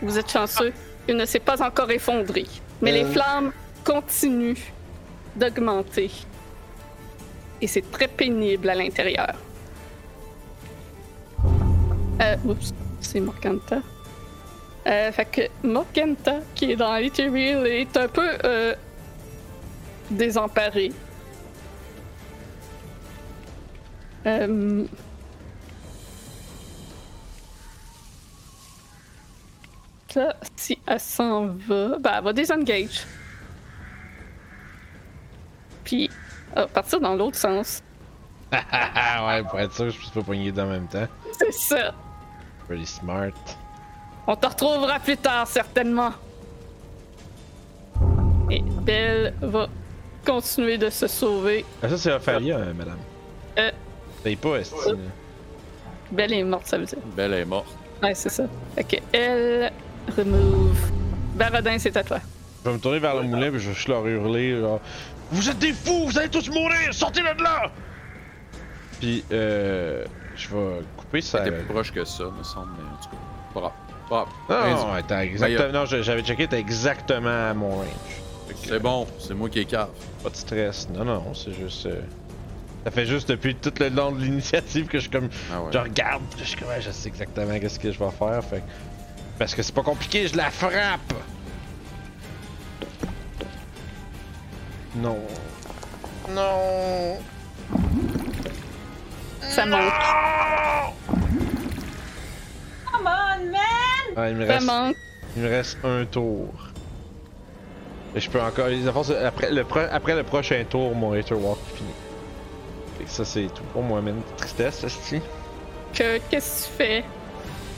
[0.04, 0.72] Vous êtes chanceux.
[1.08, 2.44] Il ne s'est pas encore effondré.
[2.82, 3.12] Mais les Euh.
[3.12, 3.52] flammes
[3.84, 4.58] continuent
[5.34, 6.10] d'augmenter.
[7.60, 9.34] Et c'est très pénible à l'intérieur.
[12.20, 13.80] Euh, oups, c'est Morganta.
[14.86, 18.74] Euh, fait que Morganta, qui est dans Ethereal, est un peu euh,
[20.10, 20.92] désemparée.
[24.26, 24.84] Euh,
[30.14, 33.04] Là, si elle s'en va, ben, elle va désengage.
[35.82, 36.10] Puis,
[36.54, 37.82] elle va partir dans l'autre sens.
[38.52, 41.06] ouais, pour être sûr, je puisse pas pogner dans en même temps.
[41.38, 41.94] C'est ça.
[42.68, 43.32] Pretty smart.
[44.26, 46.12] On te retrouvera plus tard, certainement.
[48.50, 49.68] Et Belle va
[50.24, 51.64] continuer de se sauver.
[51.82, 52.98] Ah, ça, c'est Ophalia, hein, madame.
[53.58, 53.70] Euh.
[54.22, 54.76] Paye pas, Esti.
[54.86, 54.94] là.
[56.12, 56.98] Belle est morte, ça veut dire.
[57.16, 57.76] Belle est morte.
[58.02, 58.44] Ouais, c'est ça.
[58.74, 59.72] Fait que elle
[60.16, 60.78] remove.
[61.34, 62.18] Baradin, c'est à toi.
[62.64, 64.80] Je vais me tourner vers le moulin puis je vais juste leur hurler genre
[65.30, 67.70] Vous êtes des fous, vous allez tous mourir, sortez-le de là!
[69.00, 70.04] Puis euh.
[70.36, 71.40] Je vais couper ça.
[71.40, 73.16] T'es plus proche que ça, me semble, mais en tout cas.
[73.54, 73.72] Pas grave.
[74.08, 74.74] Pas grave.
[74.74, 75.72] Non, non, exactement.
[75.72, 77.86] Non, je- j'avais checké, t'es exactement à mon range.
[78.48, 79.90] Que, C'est bon, c'est moi qui est cave.
[80.24, 80.88] Pas de stress.
[80.92, 81.86] Non, non, c'est juste.
[81.86, 82.00] euh,
[82.84, 85.28] Ça fait juste depuis tout le long de l'initiative que je suis comme.
[85.52, 85.68] Ah ouais.
[85.72, 88.42] Je regarde, je suis comme, ouais, je sais exactement qu'est-ce que je vais faire.
[88.44, 88.62] Fait que-
[89.38, 91.12] Parce que c'est pas compliqué, je la frappe!
[94.96, 95.18] Non.
[96.30, 97.18] Non.
[99.42, 99.92] Ça manque.
[102.92, 104.14] Come on, man!
[104.16, 104.96] Ah, il me Ça reste, manque.
[105.36, 106.48] il me reste un tour.
[108.14, 108.68] Et je peux encore.
[108.68, 111.90] les Après le, pro- après le prochain tour, mon Hater Walk est fini.
[112.98, 114.20] Fait que ça, c'est tout pour moi, man.
[114.36, 115.20] Tristesse, esti.
[115.92, 117.04] Que, qu'est-ce que tu fais?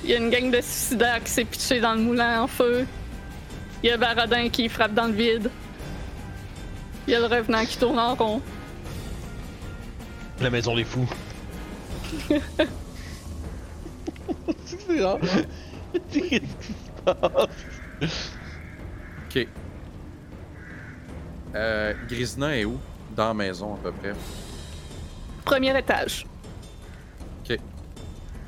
[0.07, 2.86] Il y a une gang de suicidaires qui s'est pitché dans le moulin en feu.
[3.83, 5.51] Il y a Baradin qui frappe dans le vide.
[7.09, 8.41] Il y a le revenant qui tourne en rond.
[10.41, 11.09] La maison des fous.
[14.65, 15.18] c'est rare.
[16.12, 17.49] Qu'est-ce qui se passe?
[19.26, 19.49] Ok.
[21.57, 22.78] Euh, Grisna est où?
[23.17, 24.12] Dans la maison, à peu près.
[25.44, 26.26] Premier étage.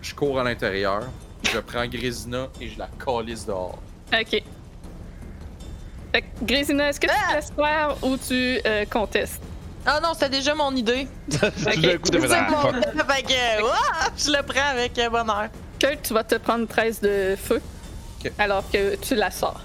[0.01, 1.03] Je cours à l'intérieur.
[1.43, 3.79] Je prends Grisina et je la calisse dehors.
[4.13, 4.43] Ok.
[6.13, 9.43] Fait que, Grésina, est-ce que tu te laisses faire ou tu euh, contestes?
[9.87, 11.07] Ah non, c'était déjà mon idée.
[11.31, 12.77] Coup, C'est ah, mon fuck.
[12.77, 15.49] idée, fait que, ouah, je le prends avec euh, bonheur.
[15.79, 17.61] Kurt, tu vas te prendre 13 de feu.
[18.25, 18.33] Ok.
[18.39, 19.61] Alors que tu la sors.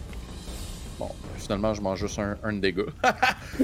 [0.99, 2.85] Bon, finalement, je mange juste un, un de dégâts.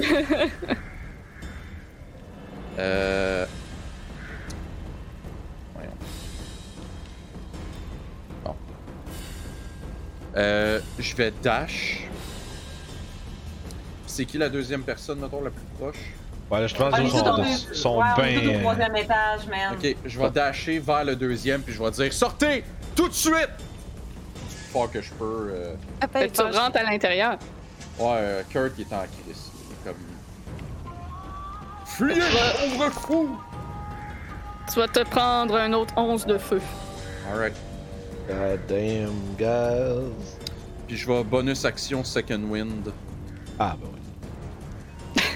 [2.80, 3.46] euh...
[10.38, 12.02] Euh, je vais dash.
[14.06, 15.98] C'est qui la deuxième personne, mettons, la plus proche?
[16.52, 18.60] Ouais, là, je pense qu'ils au sont, deux- sont ouais, on est tous au bien.
[18.62, 19.76] troisième étage, man.
[19.78, 22.64] Ok, je vais dasher vers le deuxième, puis je vais dire Sortez
[22.96, 23.50] tout de suite!
[24.74, 25.52] Fort que je peux.
[25.54, 27.38] euh, que tu rentres à l'intérieur.
[28.00, 29.52] Ouais, euh, Kurt il est en crise.
[29.54, 30.96] Il est comme.
[31.86, 32.22] Fuyez,
[32.78, 33.40] pauvre fou!
[34.72, 36.62] Tu vas te prendre un autre 11 de feu.
[37.32, 37.54] Alright.
[38.30, 40.38] God damn, guys.
[40.88, 42.94] Puis je vais bonus action Second Wind.
[43.58, 44.00] Ah, bah oui.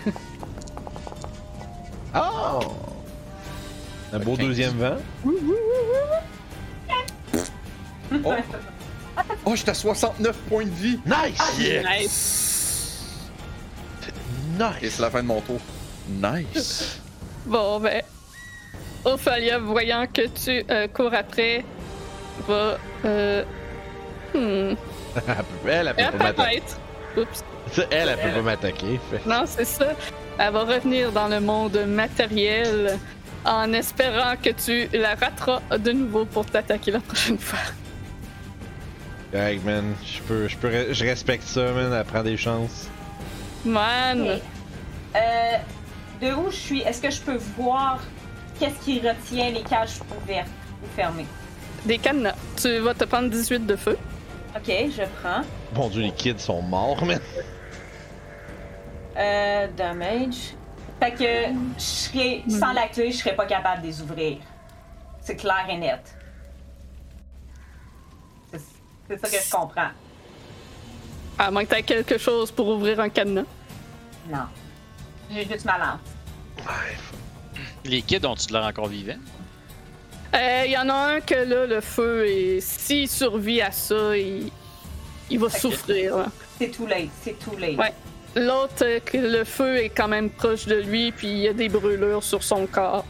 [2.15, 2.59] oh!
[4.13, 4.97] Un beau deuxième vent.
[8.23, 8.35] Oh!
[9.45, 10.99] Oh, j'étais à 69 points de vie!
[11.03, 11.57] Nice!
[11.57, 13.01] Nice.
[14.07, 14.13] Et
[14.55, 14.91] Nice!
[14.91, 15.59] c'est la fin de mon tour.
[16.07, 17.01] Nice!
[17.47, 18.03] Bon, ben.
[19.03, 21.65] Ophalia, voyant que tu euh, cours après,
[22.47, 22.77] va.
[23.05, 23.43] Euh,
[24.33, 24.75] hmm.
[25.65, 26.63] Elle, elle, elle peut Elle pas m'attaquer.
[27.17, 27.43] Oups.
[27.91, 28.99] Elle, elle peut pas m'attaquer.
[29.11, 29.25] fait.
[29.29, 29.93] Non, c'est ça.
[30.37, 32.97] Elle va revenir dans le monde matériel
[33.45, 37.59] en espérant que tu la rateras de nouveau pour t'attaquer la prochaine fois.
[39.31, 39.95] Correct, man.
[40.05, 41.93] Je peux, je peux, je respecte ça, man.
[41.93, 42.89] Elle prend des chances.
[43.65, 44.39] Man.
[45.15, 45.19] Euh,
[46.21, 47.99] de où je suis, est-ce que je peux voir
[48.59, 50.47] qu'est-ce qui retient les cages ouvertes
[50.83, 51.25] ou fermées?
[51.85, 52.35] Des cadenas.
[52.55, 53.97] Tu vas te prendre 18 de feu.
[54.55, 55.41] Ok, je prends.
[55.75, 57.19] Mon dieu, les kids sont morts, man.
[59.17, 60.53] Euh, damage.
[60.99, 64.37] Fait que je serais, sans la clé, je serais pas capable de les ouvrir.
[65.21, 66.15] C'est clair et net.
[69.09, 69.89] C'est ça que je comprends.
[71.37, 73.43] À moins que tu quelque chose pour ouvrir un cadenas.
[74.29, 74.45] Non.
[75.29, 75.99] J'ai juste ma.
[76.57, 76.97] Ouais.
[77.83, 79.19] Les kids ont-tu de l'air encore vivants?
[80.33, 84.17] Il Euh, y en a un que là, le feu, et s'il survit à ça,
[84.17, 84.49] il,
[85.29, 86.25] il va souffrir.
[86.59, 87.77] C'est too late, c'est too late.
[87.77, 87.93] Ouais.
[88.35, 91.53] L'autre, euh, que le feu est quand même proche de lui, puis il y a
[91.53, 93.05] des brûlures sur son corps.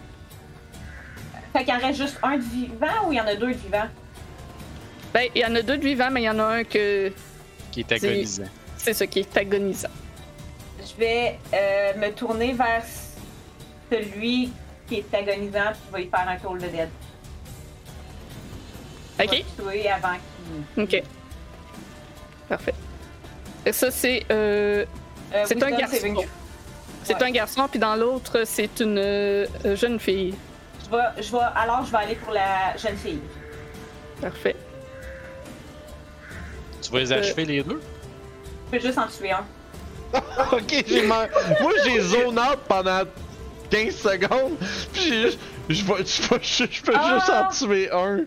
[1.53, 3.57] Fait qu'il en reste juste un de vivant ou il y en a deux de
[3.57, 3.87] vivants?
[5.13, 7.11] Ben, il y en a deux de vivants, mais il y en a un que
[7.71, 8.43] Qui est agonisant.
[8.77, 9.89] c'est ce qui est agonisant.
[10.79, 12.83] Je vais euh, me tourner vers
[13.91, 14.51] celui
[14.87, 16.89] qui est agonisant puis je vais y faire un tour de dead.
[19.19, 19.43] Ok?
[19.57, 20.15] le tuer avant
[20.75, 20.83] qu'il.
[20.83, 21.03] Ok.
[22.49, 22.73] Parfait.
[23.65, 24.85] Et ça, c'est euh,
[25.33, 26.15] Euh, C'est un garçon.
[27.03, 27.23] c'est Ouais.
[27.23, 30.35] un garçon, puis dans l'autre, c'est une euh, jeune fille.
[30.85, 33.19] Je vais, je vais, alors, je vais aller pour la jeune fille.
[34.21, 34.55] Parfait.
[36.81, 37.81] Tu vas les Euh, achever les deux?
[38.71, 39.45] Je peux juste en tuer un.
[40.51, 41.27] ok, j'ai Moi,
[41.85, 43.01] j'ai zone out pendant
[43.71, 44.57] 15 secondes.
[44.93, 45.31] Puis
[45.69, 45.83] je- je
[46.83, 47.15] peux Ah!
[47.15, 47.29] juste
[47.63, 48.19] en tuer un.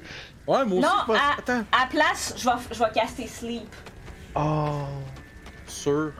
[0.47, 1.65] Ouais, moi aussi, Non, pas- à, Attends.
[1.73, 3.75] à place, je vais, je vais caster sleep
[4.35, 4.71] Oh.
[5.67, 6.13] Sûr.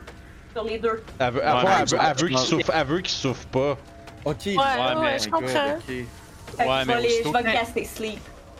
[0.53, 1.03] sur les deux.
[1.19, 3.11] Elle veut, elle Ouais, veut- elle veut- elle veut qu'il je- souffre, elle veut qu'il
[3.17, 3.77] souffre pas.
[4.25, 4.35] Ok.
[4.45, 5.69] Ouais, Ouais, ouais, mais- je my God, comprends.
[5.75, 5.85] ok.
[5.87, 8.19] Fait que Ouais, je mais vais, les- aussitôt je vais que- caster sleep.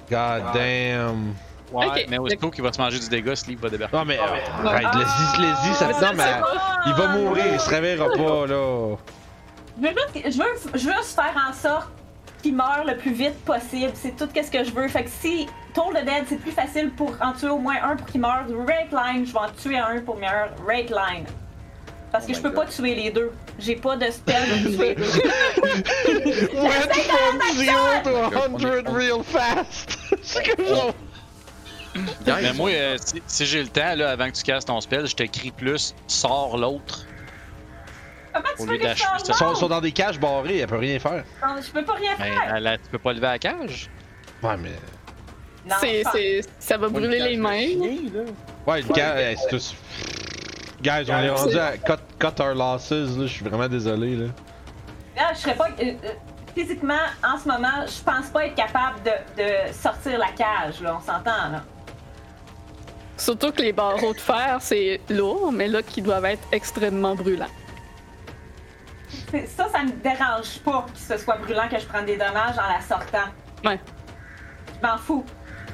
[0.10, 1.34] God damn.
[1.74, 2.06] Ouais, Ok.
[2.08, 3.98] mais aussitôt qu'il va se manger du dégât, Sleep va débarquer.
[3.98, 6.42] Non, mais arrête, laisse-y, laisse-y, ça mais non, mais
[6.86, 8.96] il va mourir, il se réveillera pas, là.
[9.78, 11.90] Je veux, juste, je, veux, je veux juste faire en sorte
[12.48, 13.92] qu'il meure le plus vite possible.
[13.94, 14.88] C'est tout ce que je veux.
[14.88, 17.96] Fait que si Toll the Dead, c'est plus facile pour en tuer au moins un
[17.96, 18.46] pour qu'il meure.
[18.68, 21.26] Rate Line, je vais en tuer un pour meilleur Rate Line.
[22.12, 22.66] Parce que Oh je peux God.
[22.66, 23.32] pas tuer les deux.
[23.60, 26.48] J'ai pas de spell pour tuer les deux.
[26.58, 28.88] Went from zero to Oh my God.
[28.88, 29.98] 100 real fast.
[30.22, 30.94] C'est que genre.
[32.26, 34.80] Guys, Mais moi, euh, si, si j'ai le temps, là, avant que tu casses ton
[34.80, 37.07] spell, je te crie plus, sors l'autre.
[38.38, 39.04] Comment tu veux que je.
[39.30, 41.24] Ils sont, dans des cages barrées, elle peut rien faire.
[41.46, 42.56] Non, Je peux pas rien Mais faire.
[42.56, 43.90] elle, elle- tu peux pas lever la cage.
[44.44, 44.72] Ouais, mais.
[45.68, 47.52] Non, C'est, c'est, ça va brûler les mains.
[48.66, 49.76] Ouais, le hey, c'est tous.
[50.82, 53.06] Guys, on est rendu à cut, cut our losses, là.
[53.24, 54.28] Je suis vraiment désolé, là.
[55.20, 55.68] Ah, je serais pas.
[55.82, 56.10] euh, euh,
[56.56, 56.94] physiquement,
[57.24, 60.98] en ce moment, je pense pas être capable de, de sortir la cage, là.
[60.98, 61.64] On s'entend, là.
[63.18, 67.48] Surtout que les barreaux de fer, c'est lourd, mais là, qui doivent être extrêmement brûlants.
[69.48, 72.74] Ça, ça me dérange pas que ce soit brûlant, que je prenne des dommages en
[72.74, 73.30] la sortant.
[73.64, 73.80] Ouais.
[74.76, 75.26] Je m'en fous.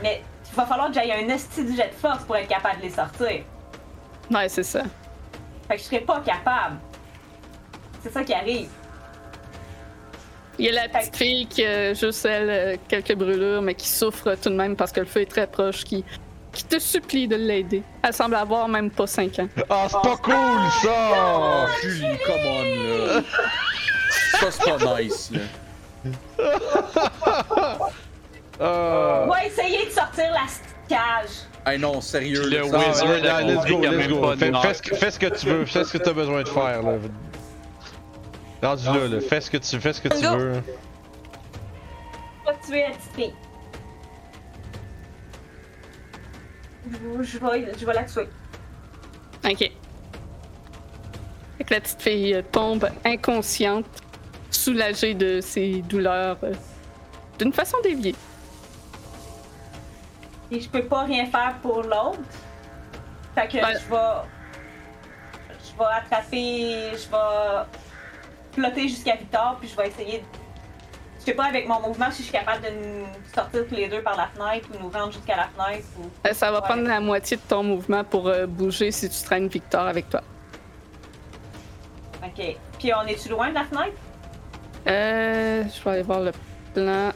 [0.01, 0.21] Mais
[0.51, 2.83] il va falloir que j'aille un esti de jet de force pour être capable de
[2.83, 3.43] les sortir.
[4.29, 4.83] Ouais, c'est ça.
[5.67, 6.77] Fait que je serais pas capable.
[8.01, 8.69] C'est ça qui arrive.
[10.59, 13.87] Il y a la petite fille qui a juste elle euh, quelques brûlures, mais qui
[13.87, 16.05] souffre tout de même parce que le feu est très proche, qui,
[16.53, 17.83] qui te supplie de l'aider.
[18.03, 19.48] Elle semble avoir même pas 5 ans.
[19.69, 20.90] Ah, c'est pas cool ça!
[21.15, 23.22] Oh, Julie, come on, là.
[24.40, 25.41] Ça, c'est pas nice, là.
[28.59, 29.23] Ah.
[29.25, 30.45] On va essayer de sortir la
[30.88, 31.30] cage.
[31.65, 34.35] Hey, non, sérieux, le ça- Ah, Wizard là, a là, let's go, let's go.
[34.61, 36.83] Fais, ce que, fais ce que tu veux, fais ce que t'as besoin de faire,
[36.83, 36.98] là.
[38.61, 40.53] Rendu là, là, fais ce que tu, fais ce que tu veux.
[42.45, 43.33] Je vais tuer la petite
[46.91, 48.27] Je, vais, je vais la tuer.
[49.45, 49.57] Ok.
[49.57, 49.71] Fait
[51.65, 53.85] que la petite fille euh, tombe inconsciente,
[54.49, 56.53] soulagée de ses douleurs euh,
[57.39, 58.15] d'une façon déviée.
[60.51, 62.19] Et je peux pas rien faire pour l'autre.
[63.35, 63.73] Fait que Ouais.
[63.73, 64.21] je vais.
[65.65, 66.91] Je vais attraper.
[66.91, 67.65] Je vais
[68.53, 70.23] flotter jusqu'à Victor, puis je vais essayer de.
[71.25, 73.87] Je sais pas avec mon mouvement si je suis capable de nous sortir tous les
[73.87, 76.09] deux par la fenêtre ou nous rendre jusqu'à la fenêtre ou.
[76.27, 76.63] Euh, ça va Ouais.
[76.65, 80.21] prendre la moitié de ton mouvement pour euh, bouger si tu traînes Victor avec toi.
[82.25, 82.57] Ok.
[82.77, 83.93] Puis on est-tu loin de la fenêtre?
[84.87, 86.31] Euh, je vais aller voir le
[86.73, 87.11] plan.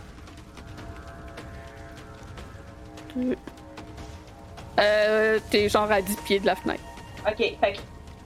[4.79, 6.83] Euh, t'es genre à 10 pieds de la fenêtre.
[7.27, 7.37] Ok.
[7.59, 7.79] Fait que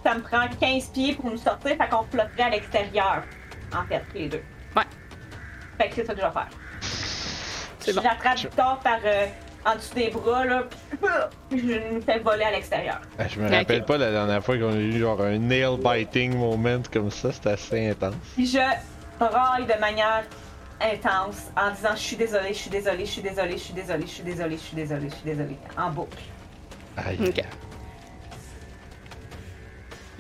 [0.04, 3.24] ça me prend 15 pieds pour nous sortir, fait qu'on flotterait à l'extérieur.
[3.74, 4.44] En fait, tous les deux.
[5.82, 6.48] Fait que c'est ça que je vais faire.
[7.80, 8.02] C'est bon.
[8.04, 9.26] J'attrape Victor par euh,
[9.66, 10.64] en dessous des bras, là,
[11.50, 13.02] puis je nous fais voler à l'extérieur.
[13.18, 16.36] Ah, Je me rappelle pas la dernière fois qu'on a eu genre un nail biting
[16.38, 18.14] moment comme ça, c'était assez intense.
[18.36, 18.60] Puis je
[19.20, 20.24] braille de manière
[20.80, 24.06] intense en disant je suis désolée, je suis désolée, je suis désolée, je suis désolée,
[24.06, 26.18] je suis désolée, je suis désolée, je suis désolée, en boucle.
[26.98, 27.34] Aïe.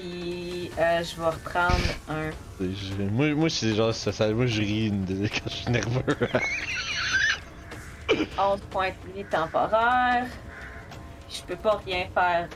[0.01, 1.75] Puis euh, je vais reprendre
[2.09, 2.31] un.
[3.11, 6.01] Moi, moi c'est genre ça, ça- moi je ris quand je suis nerveux.
[8.37, 10.25] 11 points de vie temporaire.
[11.29, 12.47] Je peux pas rien faire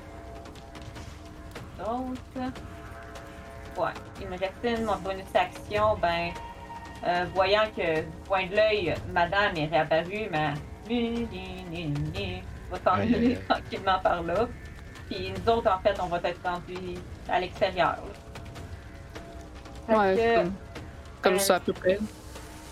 [1.77, 2.51] d'autre.
[3.77, 3.91] Ouais,
[4.21, 6.31] il me restait une mon bonus action, ben,
[7.05, 10.29] euh, voyant que du point de l'œil, madame est réapparue,
[10.89, 11.25] ni,
[12.71, 13.39] va s'en Aïe, aïe, aller aïe.
[13.49, 14.47] tranquillement par là.
[15.09, 16.97] Puis nous autres, en fait, on va être rendus
[17.29, 17.97] à l'extérieur.
[19.87, 20.53] Ouais, que, comme,
[21.21, 21.99] comme ça à peu près.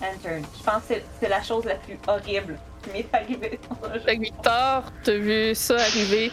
[0.01, 0.41] Enter.
[0.57, 3.99] Je pense que c'est- la chose la plus horrible qui m'est arrivée dans un jeu.
[3.99, 6.31] Fait que Victor, t'as vu ça arriver.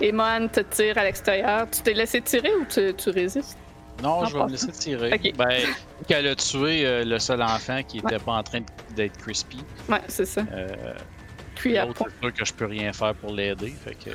[0.00, 1.66] Et Mohan te tire à l'extérieur.
[1.70, 3.58] Tu t'es laissé tirer ou tu, tu résistes?
[4.00, 5.12] Non, En je vais me laisser tirer.
[5.14, 5.36] Ok.
[5.36, 5.62] Ben,
[6.06, 8.60] qu'elle a tué euh, le seul enfant qui était pas en train
[8.94, 9.58] d'être crispy.
[9.88, 10.42] Ouais, c'est ça.
[10.52, 10.68] Euh,
[11.56, 13.74] Cuit à L'autre, sûr que je peux rien faire pour l'aider.
[13.84, 14.10] Fait que.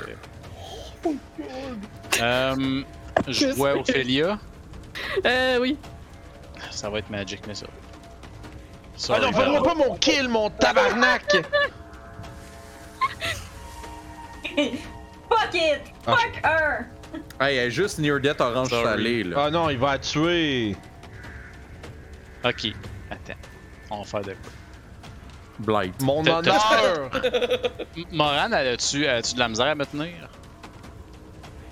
[2.21, 2.83] Euh,
[3.27, 3.79] je vois sais.
[3.79, 4.39] Ophélia.
[5.25, 5.77] Euh, oui.
[6.71, 7.65] Ça va être Magic, mais ça.
[7.69, 7.77] Ah
[8.95, 9.63] Sorry, non, fais-moi Val.
[9.63, 11.35] pas mon kill, mon tabarnak!
[14.55, 15.81] Fuck it!
[16.05, 16.85] Ah, Fuck her!
[17.39, 18.83] Hey, elle est juste Near Death Orange Sorry.
[18.85, 19.37] Salé, là.
[19.45, 20.75] Ah non, il va la tuer!
[22.45, 22.67] Ok,
[23.09, 23.33] attends.
[23.89, 24.51] On va faire de quoi.
[25.59, 26.01] Blight.
[26.01, 27.09] Mon T'as- t'as- honneur!
[27.95, 30.29] M- Moran, elle a-tu as-tu de la misère à me tenir?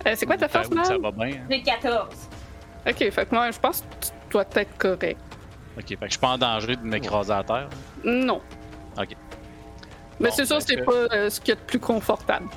[0.07, 1.01] Euh, c'est quoi ta force, oui, Ça man?
[1.01, 1.35] va bien.
[1.37, 1.45] hein?
[1.49, 2.07] J'ai 14.
[2.87, 5.19] Ok, fait que moi, je pense que tu dois être correct.
[5.77, 7.69] Ok, fait que je suis pas en danger de m'écraser à terre.
[8.03, 8.41] Non.
[8.97, 9.09] Ok.
[10.19, 11.61] Mais Bon, c'est sûr ben, que c'est que- pas euh, ce qu'il y a de
[11.65, 12.47] plus confortable.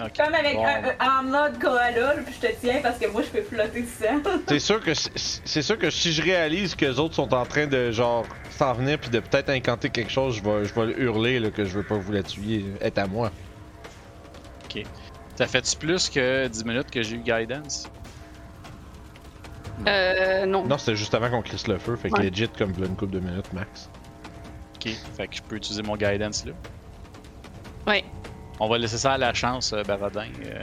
[0.00, 0.10] Ok.
[0.16, 0.64] Comme avec Bon.
[0.66, 3.42] un- un- en mode koala, là, puis je te tiens parce que moi je peux
[3.44, 4.20] flotter seul.
[4.48, 7.66] C'est sûr que c'est sûr que si je réalise que les autres sont en train
[7.68, 11.00] de genre s'en venir puis de peut-être incanter quelque chose, je vais je vais le
[11.00, 13.30] hurler là, que je veux pas vous la tuer, est à moi.
[15.36, 17.88] Ça fait-tu plus que 10 minutes que j'ai eu Guidance?
[19.86, 20.64] Euh, non.
[20.64, 22.30] Non, c'était juste avant qu'on crisse le feu, fait que Ouais.
[22.30, 23.90] legit comme une couple de minutes max.
[24.76, 26.52] Ok, fait que je peux utiliser mon Guidance là.
[27.86, 28.04] Ouais.
[28.60, 30.28] On va laisser ça à la chance, euh, Baradin.
[30.46, 30.62] euh.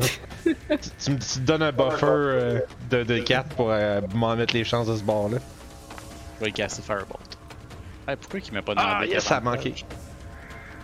[0.44, 0.54] Tu,
[0.98, 4.64] tu me tu donnes un buffer euh, de, de 4 pour euh, m'en mettre les
[4.64, 5.38] chances de ce bord là.
[6.38, 7.38] Je vais casser Firebolt.
[8.08, 9.74] Hey, pourquoi il m'a pas demandé Ah yes, ça a manqué.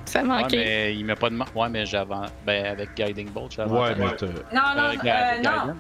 [0.07, 0.57] Ça Ouais, manquait.
[0.57, 1.51] mais il m'a pas demandé.
[1.55, 2.15] Ouais, mais j'avais.
[2.45, 3.71] Ben, avec Guiding Bolt, j'avais.
[3.71, 4.27] Ouais, mais t'as.
[4.27, 5.41] Non, non, Euh, euh, non.
[5.41, 5.77] Guidance?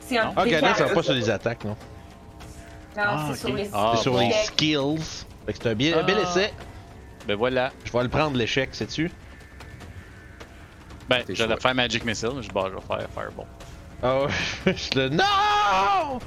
[0.00, 0.32] C'est un Non.
[0.36, 0.94] Ah, Galen, ça va D4.
[0.94, 1.76] pas sur les attaques, non?
[2.96, 3.36] Non, Ah, c'est ok.
[3.38, 4.18] sur les Ah, c'est sur bon.
[4.20, 5.24] les skills.
[5.46, 6.22] Fait que c'est un, bien, un bel Ah.
[6.28, 6.52] essai.
[7.26, 7.70] Ben voilà.
[7.84, 9.10] Je vais le prendre l'échec, sais-tu?
[11.08, 13.46] Ben, j'allais faire Magic Missile, mais je, bon, je vais faire Fireball.
[14.02, 14.28] Ah ouais,
[14.76, 15.08] je le.
[15.10, 16.18] Non!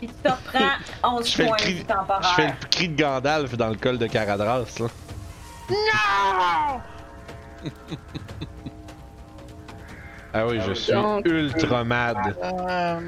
[0.00, 0.76] Tu te reprends
[1.18, 3.74] 11 Je fais le points cri- de Je fais le cri de Gandalf dans le
[3.76, 4.86] col de Caradras, là.
[5.70, 6.80] Non!
[10.34, 12.16] ah oui, je suis Donc- ultra mad.
[12.42, 13.00] Euh,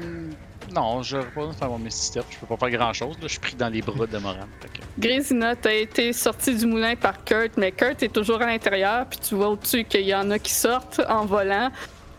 [0.73, 2.25] non, je pas faire mon Step.
[2.29, 3.15] Je peux pas faire grand chose.
[3.15, 3.23] Là.
[3.23, 4.35] Je suis pris dans les bras de Moran.
[4.61, 9.05] Que- Grisina, t'as été sorti du moulin par Kurt, mais Kurt est toujours à l'intérieur,
[9.09, 11.69] puis tu vois au-dessus qu'il y en a qui sortent en volant.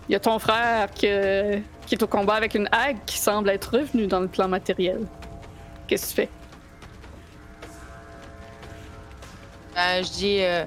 [0.09, 3.49] Il y a ton frère que- qui est au combat avec une hague qui semble
[3.51, 5.01] être revenu dans le plan matériel.
[5.87, 6.29] Qu'est-ce que tu fais?
[9.77, 10.65] Euh, je dis, euh,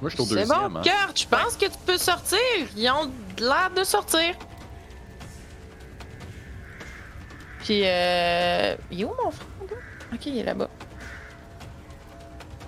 [0.00, 0.82] Moi, je suis au c'est bon, hein.
[0.82, 2.38] Kurt, je pense que tu peux sortir.
[2.76, 4.34] Ils ont l'air de sortir.
[7.60, 8.74] Puis, euh.
[8.90, 9.46] Il est où mon frère?
[10.12, 10.68] Ok, il est là-bas.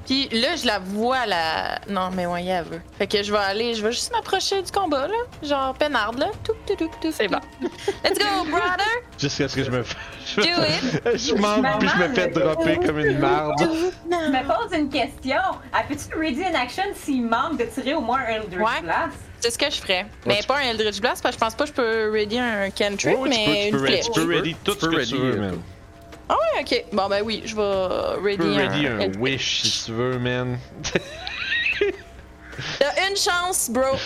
[0.06, 1.78] Puis là, je la vois, la.
[1.88, 2.80] Non, mais ouais, elle veut.
[2.98, 5.14] Fait que je vais aller, je vais juste m'approcher du combat, là.
[5.42, 6.26] Genre, peinarde, là.
[6.44, 7.12] Tout, tout, tout, tout.
[7.12, 7.38] C'est bon.
[8.04, 8.84] Let's go, brother!
[9.18, 9.82] Jusqu'à ce que je me
[10.36, 11.18] Do it!
[11.18, 13.54] Je manque puis je me fais dropper comme une marde.
[13.60, 13.66] Je
[14.16, 15.40] me pose une question.
[15.72, 18.80] Ah, peux-tu ready in action s'il manque de tirer au moins un Eldritch Ouais.
[18.82, 19.18] Blast?
[19.40, 20.06] C'est ce que je ferais.
[20.26, 22.70] Mais pas un Eldritch Blast, parce que je pense pas que je peux ready un
[22.70, 25.16] cantrip, Ouais, ouais, mais tu peux, tu peux, tu peux ready tout ce que tu
[25.16, 25.58] veux, man.
[26.34, 26.84] Ah ouais, ok.
[26.92, 30.58] Bon, ben oui, je vais ready, peux ready un, wish si tu veux, man.
[32.78, 33.96] T'as une chance, bro.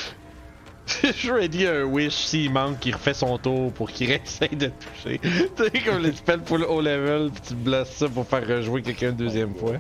[1.03, 5.19] je ready un wish s'il manque, qu'il refait son tour pour qu'il essaye de toucher.
[5.21, 5.31] tu
[5.65, 9.11] sais, comme les spells full haut level, puis tu blesses ça pour faire rejouer quelqu'un
[9.11, 9.75] une deuxième fois.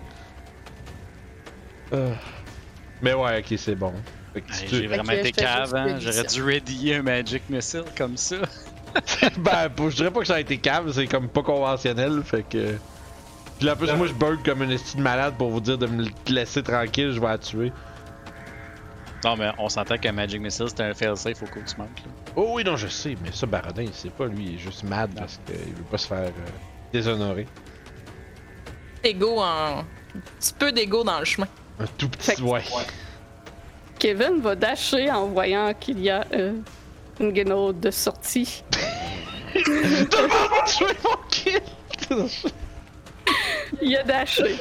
[1.92, 1.96] Ah.
[3.02, 3.92] Mais ouais, ok, c'est bon.
[4.34, 5.98] Fait que Hey, tu- J'ai vraiment été cave, hein.
[6.00, 8.36] J'aurais dû ready un Magic Missile comme ça.
[9.38, 12.74] ben, je dirais pas que ça a été calme, c'est comme pas conventionnel, fait que.
[13.58, 15.86] Puis là, en plus, moi, je bug comme une estime malade pour vous dire de
[15.86, 17.72] me laisser tranquille, je vais la tuer.
[19.24, 21.98] Non, mais on s'entend qu'un Magic Missile, c'était un fail-safe au coup que tu manques.
[22.04, 22.12] Là.
[22.36, 25.10] Oh oui, non, je sais, mais ça, Baradin, c'est pas lui, il est juste mad
[25.16, 26.30] parce qu'il veut pas se faire euh,
[26.92, 27.46] déshonorer.
[29.04, 29.80] En.
[29.80, 29.84] Un
[30.40, 31.46] petit peu d'ego dans le chemin.
[31.78, 32.62] Un tout petit, que- ouais.
[33.98, 36.52] Kevin va dasher en voyant qu'il y a euh,
[37.20, 38.62] une guenaude de sortie.
[39.54, 41.60] Tout le monde mon kill!
[43.82, 44.56] Il a dashé.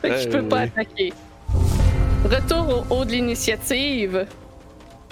[0.00, 1.12] Fait que je peux pas attaquer.
[2.24, 4.26] Retour au haut de l'initiative.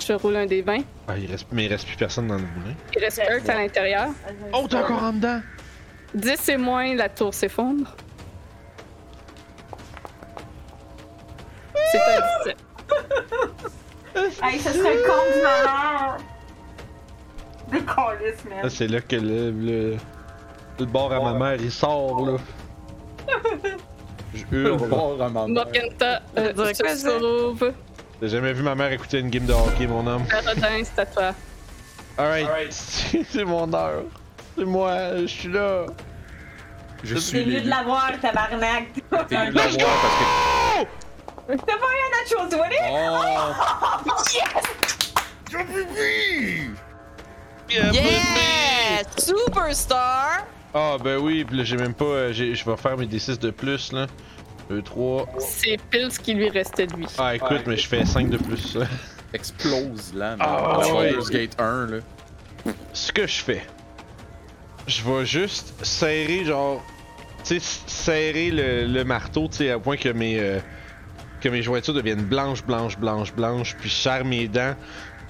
[0.06, 0.78] Je roule un des 20.
[1.08, 2.74] Ah, il reste, mais il reste plus personne dans le moulin.
[2.94, 4.08] Il reste Kurt à l'intérieur.
[4.52, 5.40] Oh, t'es encore en dedans!
[6.14, 7.94] 10 et moins, la tour s'effondre.
[11.90, 12.56] C'est un 17.
[14.42, 16.18] Hey, ce serait le compte du malheur!
[17.70, 18.70] Colis, Là, man.
[18.70, 19.96] c'est là que le, le,
[20.78, 22.36] le bord à ma mère, il sort, là.
[24.34, 24.88] Je Le hurle.
[24.88, 25.64] bord à ma mère.
[25.64, 26.96] Morganta euh, ça?
[26.96, 27.72] sauve.
[28.20, 30.24] J'ai jamais vu ma mère écouter une game de hockey, mon homme?
[30.26, 31.34] Paradin, c'est à toi.
[32.16, 32.72] Alright,
[33.30, 34.02] c'est mon heure.
[34.56, 35.86] C'est moi, je suis là.
[37.04, 37.60] Je T'es suis mieux l'élu.
[37.64, 38.86] de l'avoir, tabarnak.
[39.28, 40.14] T'es mieux de l'avoir parce
[41.48, 42.78] T'as pas eu un nacho toilette?
[42.82, 44.10] que.
[45.54, 46.74] Oh!
[47.70, 49.02] Yeah!
[49.18, 50.46] Superstar!
[50.74, 52.04] Ah, ben oui, pis là, j'ai même pas.
[52.04, 54.06] euh, j'ai- Je vais faire mes D6 de plus, là.
[54.70, 55.26] 2, 3.
[55.38, 57.06] C'est pile ce qui lui restait de lui.
[57.18, 58.86] Ah, écoute, mais je fais 5 de plus, là.
[59.32, 60.36] Explose là.
[60.40, 61.14] Ah, à ouais.
[61.30, 61.98] Gate 1 là.
[62.92, 63.62] Ce que je fais,
[64.86, 66.82] je vais juste serrer, genre.
[67.44, 70.38] Tu sais, serrer le, le marteau, tu sais, à point que mes.
[70.38, 70.58] euh,
[71.40, 74.74] que mes jointures deviennent blanches, blanches, blanches, blanches, puis je serre mes dents,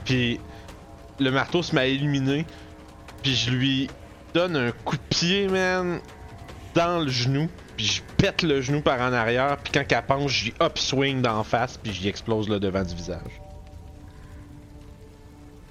[0.06, 0.40] puis
[1.18, 2.46] le marteau se à illuminer,
[3.22, 3.90] puis je lui
[4.34, 6.00] donne un coup de pied, man,
[6.74, 10.32] dans le genou, puis je pète le genou par en arrière, puis quand elle penche,
[10.44, 13.40] j'y upswing d'en face, puis j'y explose le devant du visage.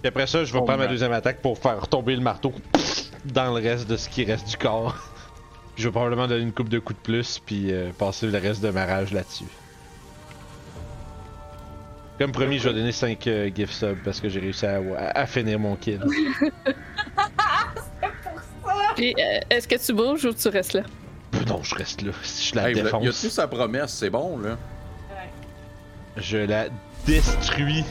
[0.02, 0.92] Puis après ça, je vais Oh, prendre ma man.
[0.92, 2.54] deuxième attaque pour faire tomber le marteau
[3.26, 4.96] dans le reste de ce qui reste du corps.
[5.76, 8.64] Je vais probablement donner une coupe de coups de plus, puis euh, passer le reste
[8.64, 9.46] de ma rage là-dessus.
[12.20, 15.20] Comme promis, je vais donner 5 euh, gift subs parce que j'ai réussi à, à-
[15.20, 16.00] à finir mon kill.
[18.96, 20.82] Puis, euh, est-ce que tu bouges ou tu restes là?
[21.48, 22.12] non, je reste là.
[22.24, 24.58] Si je la Hey, il y a tout défonce, sa promesse, c'est bon là.
[26.18, 26.66] je la
[27.06, 27.84] détruis.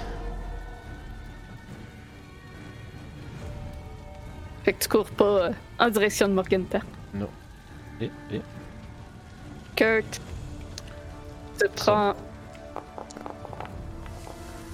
[4.64, 6.80] Fait que tu cours pas euh, en direction de Morganta.
[8.00, 8.40] Eh, eh.
[9.76, 10.20] Kurt,
[11.58, 12.14] tu prends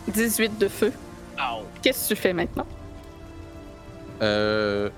[0.09, 0.93] 18 de feu.
[1.83, 2.67] Qu'est-ce que tu fais maintenant?
[4.21, 4.91] Euh.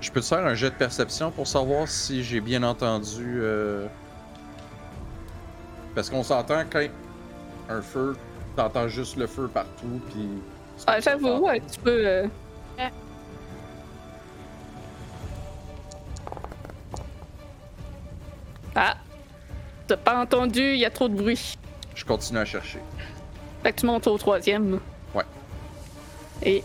[0.00, 3.40] Je peux te faire un jet de perception pour savoir si j'ai bien entendu.
[3.42, 3.86] euh,
[5.94, 6.86] Parce qu'on s'entend quand.
[7.68, 8.16] un feu,
[8.56, 10.28] t'entends juste le feu partout, puis.
[10.86, 12.06] Ah, j'avoue, ouais, tu peux.
[12.06, 12.26] euh,
[18.74, 18.96] Ah!
[19.86, 21.58] T'as pas entendu, il y a trop de bruit.
[21.98, 22.78] Je continue à chercher.
[23.64, 24.78] Fait que tu montes au troisième.
[25.12, 25.24] Ouais.
[26.44, 26.62] Et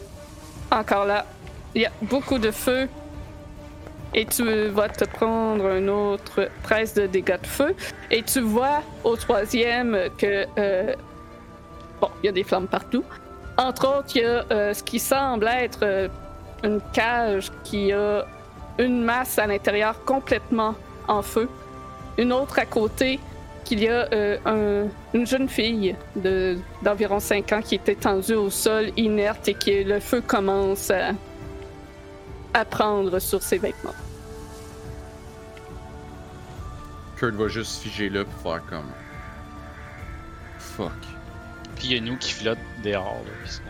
[0.72, 1.26] encore là,
[1.74, 2.88] il y a beaucoup de feu.
[4.14, 7.76] Et tu vas te prendre un autre 13 de dégâts de feu.
[8.12, 10.46] Et tu vois au troisième que.
[10.60, 10.94] euh,
[12.00, 13.04] bon, il y a des flammes partout.
[13.58, 16.10] Entre autres, il y a euh, ce qui semble être euh,
[16.64, 18.24] une cage qui a
[18.78, 20.76] une masse à l'intérieur complètement
[21.08, 21.50] en feu.
[22.20, 23.20] Une autre à côté
[23.64, 28.34] qu'il y a euh, un- une jeune fille de- d'environ 5 ans qui est étendue
[28.36, 31.12] au sol, inerte, et que le feu commence à,
[32.54, 33.96] à prendre sur ses vêtements.
[37.18, 38.90] Kurt va juste figer là pour faire comme.
[40.60, 40.92] Fuck.
[41.76, 43.22] Puis il y a nous qui flotte dehors.
[43.26, 43.70] Là,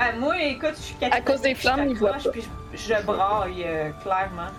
[0.00, 2.30] Ah, moi, écoute, je suis À cause des flammes, il voit pas.
[2.30, 2.42] Puis
[2.74, 4.50] je, je braille, euh, clairement.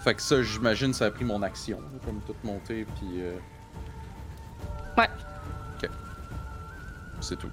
[0.00, 3.20] Fait que ça, j'imagine, ça a pris mon action, comme toute montée, puis.
[3.20, 3.36] euh,
[4.96, 5.08] Ouais.
[5.82, 5.90] Ok.
[7.20, 7.50] C'est tout.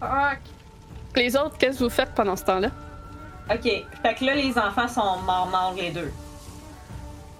[0.00, 0.38] Fuck.
[1.16, 2.68] Les autres, qu'est-ce que vous faites pendant ce temps-là?
[3.52, 6.12] Ok, fait que là, les enfants sont morts, morts les deux.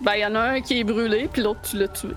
[0.00, 2.10] Ben, il y en a un qui est brûlé, puis l'autre, tu l'as tué.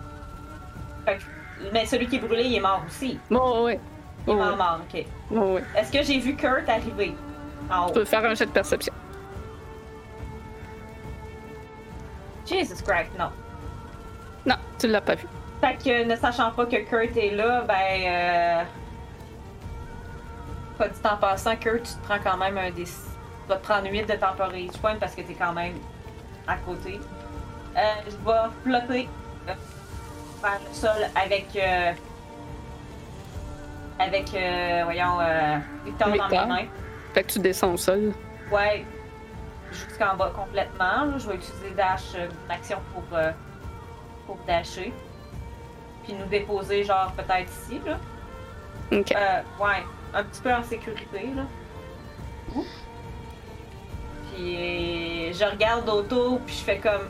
[1.05, 3.19] Fait que- mais celui qui est brûlé, il est mort aussi.
[3.29, 3.79] Bon, ouais.
[4.25, 4.55] Il est Oh, mort, ouais.
[4.57, 5.05] mort, ok.
[5.31, 5.63] Oh, ouais.
[5.77, 7.15] Est-ce que j'ai vu Kurt arriver?
[7.69, 8.93] En Tu peux faire un jet de perception.
[12.45, 13.29] Jesus Christ, non.
[14.45, 15.27] Non, tu l'as pas vu.
[15.61, 17.73] Fait que ne sachant pas que Kurt est là, ben.
[18.05, 18.63] Euh...
[20.77, 22.83] Pas dit en passant, Kurt, tu te prends quand même un des.
[22.83, 25.75] Tu vas te prendre 8 de temporary point parce que t'es quand même
[26.47, 26.99] à côté.
[27.77, 29.09] Euh, je vais flotter
[29.47, 29.53] euh,
[30.41, 31.47] vers le sol avec.
[31.55, 31.91] Euh...
[33.99, 36.47] Avec, euh, voyons, euh, Victor dans mes Victor.
[36.47, 36.65] mains.
[37.13, 38.11] Fait que tu descends au sol.
[38.51, 38.83] Ouais,
[39.73, 41.05] jusqu'en bas complètement.
[41.05, 41.17] là.
[41.17, 43.31] Je vais utiliser Dash, euh, action pour, euh,
[44.25, 44.93] pour dasher.
[46.03, 47.97] Puis nous déposer, genre, peut-être ici, là.
[48.91, 49.11] Ok.
[49.11, 51.43] Euh, ouais, un petit peu en sécurité, là.
[52.55, 52.65] Ouh.
[54.33, 57.09] Puis je regarde autour, puis je fais comme.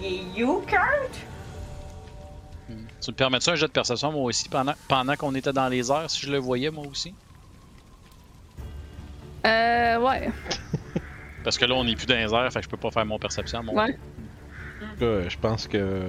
[0.00, 1.26] Yeah, you, Kurt?
[3.00, 5.68] Tu me permets ça un jet de perception moi aussi pendant, pendant qu'on était dans
[5.68, 7.14] les airs si je le voyais moi aussi?
[9.46, 10.30] Euh, ouais.
[11.44, 13.06] Parce que là on est plus dans les airs, fait que je peux pas faire
[13.06, 13.62] mon perception.
[13.62, 13.96] Mon Ouais.
[14.82, 16.02] En tout cas, je pense que.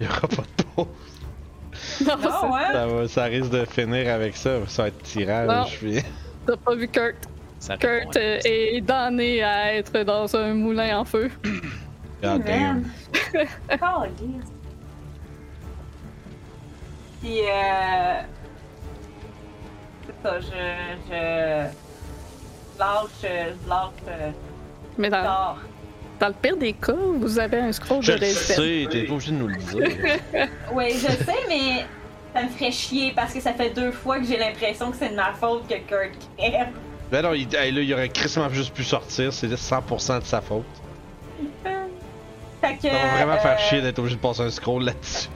[0.00, 0.86] Il y aura pas de pause.
[2.06, 2.72] Non, Non, ouais.
[2.72, 4.58] Ça, va- ça risque de finir avec ça.
[4.66, 5.48] Ça va être tirage.
[5.48, 5.64] Non.
[5.64, 6.02] Je suis.
[6.46, 7.16] t'as pas vu Kurt?
[7.58, 11.30] Ça Kurt euh, est damné à être dans un moulin en feu.
[12.22, 12.84] God damn.
[13.68, 14.52] Calisse.
[17.22, 18.20] Puis, euh.
[20.06, 20.46] C'est ça, je.
[21.10, 21.66] Je.
[22.78, 23.08] Lâche.
[23.22, 23.90] Je lâche.
[24.08, 24.30] euh,
[24.98, 25.56] Mais dans,
[26.20, 28.56] dans le pire des cas, vous avez un scroll Je de le résistance.
[28.56, 30.48] sais, t'es pas obligé de nous le dire.
[30.72, 31.86] Oui, je sais, mais.
[32.34, 35.10] Ça me ferait chier parce que ça fait deux fois que j'ai l'impression que c'est
[35.10, 36.66] de ma faute que Kurt crève.
[37.12, 39.32] ben non, il, hey, là, il aurait crissement juste pu sortir.
[39.32, 40.64] C'est 100% de sa faute.
[42.60, 42.88] Fait que.
[42.88, 45.28] Ça va vraiment faire euh, chier d'être obligé de passer un scroll là-dessus.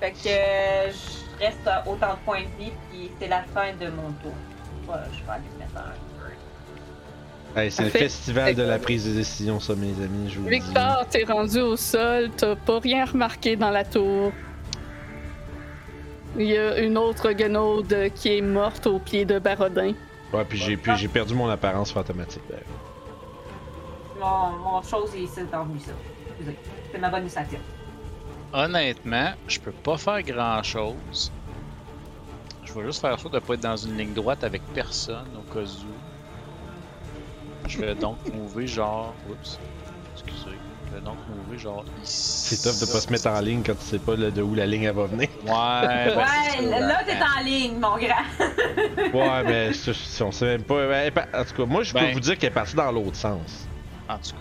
[0.00, 3.72] Fait que euh, je reste à autant de points de vie, puis c'est la fin
[3.80, 4.32] de mon tour.
[5.12, 7.58] Je vais aller mettre un.
[7.60, 8.04] Hey, c'est le Parfait.
[8.08, 10.30] festival de la prise de décision, ça, mes amis.
[10.30, 10.60] Je vous le dis.
[10.60, 14.32] Victor, t'es rendu au sol, t'as pas rien remarqué dans la tour.
[16.36, 19.94] Il y a une autre guenaude qui est morte au pied de Barodin.
[20.32, 22.42] Ouais, puis j'ai, puis j'ai perdu mon apparence fantomatique.
[22.48, 22.64] d'ailleurs.
[24.20, 25.92] Mon, mon chose est ici dans ça.
[26.28, 26.56] Excusez.
[26.92, 27.60] C'est ma bonne initiative.
[28.52, 31.32] Honnêtement, je peux pas faire grand chose.
[32.78, 35.42] Je vais juste faire sûr de pas être dans une ligne droite avec personne au
[35.52, 35.88] cas où.
[37.68, 39.14] Je vais donc mouver genre.
[39.28, 39.58] Oups.
[40.14, 40.56] Excusez.
[40.90, 42.54] Je vais donc mouver genre ici.
[42.56, 44.54] C'est tough de pas se mettre en ligne quand tu sais pas là, de où
[44.54, 45.28] la ligne elle va venir.
[45.44, 46.80] Ouais, ben, Ouais, ça.
[46.80, 48.24] là, t'es en ligne, mon grand.
[49.12, 51.10] Ouais, mais je- je- on sait même pas.
[51.10, 52.12] pas- En tout cas, moi, je peux Ben.
[52.12, 53.66] vous dire qu'elle est partie dans l'autre sens.
[54.08, 54.34] En tout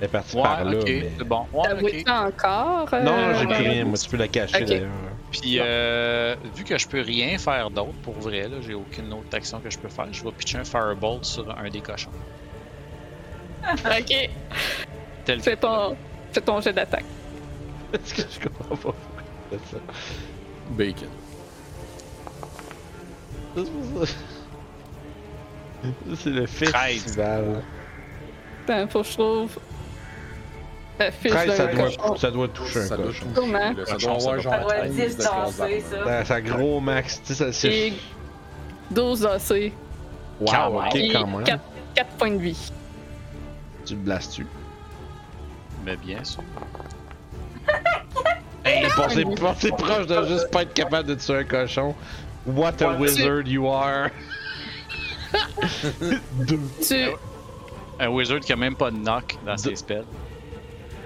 [0.00, 0.42] Elle est partie cas.
[0.42, 0.78] par là.
[0.78, 1.12] ok, mais...
[1.18, 1.46] c'est bon.
[1.52, 1.68] Ouais,
[2.04, 2.26] T'as ok.
[2.26, 2.88] encore?
[2.94, 3.84] euh, Non, j'ai plus rien.
[3.84, 4.88] Moi, tu peux la cacher d'ailleurs.
[5.40, 9.34] Puis, euh, vu que je peux rien faire d'autre pour vrai, là, j'ai aucune autre
[9.34, 12.10] action que je peux faire, je vais pitcher un Firebolt sur un des cochons.
[13.84, 14.30] Ok,
[15.24, 15.96] Tel fais ton,
[16.32, 17.04] fais ton jet d'attaque.
[17.94, 19.78] Est-ce que je comprends pas pourquoi ça?
[20.70, 21.08] Bacon.
[23.56, 24.12] C'est pour ça?
[25.82, 27.62] Ça, C'est le festival.
[28.68, 29.58] Attends, faut que je trouve
[30.98, 32.16] 13, d'un ça doit, cochon.
[32.16, 33.26] ça doit toucher un Ça doit cochon.
[33.34, 33.52] toucher.
[33.86, 36.24] Ça Cochon, doit ça avoir doit genre Ça doit 13 10 de classe danser, d'armes.
[36.24, 36.34] ça.
[36.34, 37.68] Ben, gros max, tu sais, ça c'est.
[37.88, 37.92] Et
[38.90, 39.72] 12 AC.
[40.40, 41.44] Wow, ok, Et quand même.
[41.44, 41.60] 4,
[41.94, 42.72] 4 points de vie.
[43.86, 44.46] Tu le blastes-tu?
[45.84, 46.42] Mais bien sûr.
[48.66, 51.94] Hey, pensez, pensez proche de juste pas être capable de tuer un cochon.
[52.46, 54.08] What a wizard you are!
[56.00, 56.60] Deux.
[56.88, 56.96] Tu.
[58.00, 60.04] Un wizard qui a même pas de knock dans ses spells.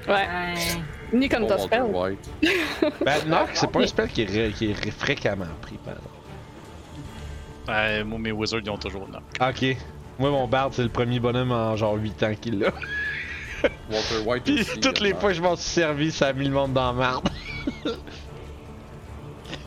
[0.09, 0.27] Ouais,
[1.13, 1.83] ni comme Walter spell.
[1.83, 2.31] White.
[3.05, 6.01] Ben, knock, c'est pas un spell qui est, qui fréquemment pris, pardon.
[7.69, 9.23] Euh, moi, mes wizards, ils ont toujours knock.
[9.41, 9.77] Ok.
[10.19, 12.71] Moi, mon bard, c'est le premier bonhomme en genre 8 ans qu'il l'a.
[13.91, 16.33] Walter White Pis aussi, toutes les euh, fois que je m'en suis servi, ça a
[16.33, 17.29] mis le monde dans la merde.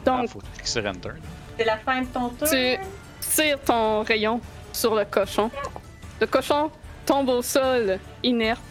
[0.06, 1.12] Ah, Donc, faut que surrender.
[1.58, 2.48] C'est la fin de ton tour?
[2.50, 2.78] Tu-
[3.20, 4.42] tire ton rayon
[4.74, 5.52] sur le cochon.
[6.20, 6.72] Le cochon
[7.06, 8.62] tombe au sol, inerte.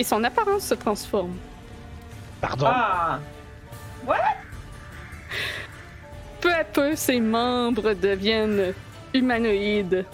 [0.00, 1.36] Et son apparence se transforme.
[2.40, 2.68] Pardon?
[2.70, 3.18] Ah!
[6.40, 8.72] Peu à peu, ses membres deviennent
[9.12, 10.06] humanoïdes.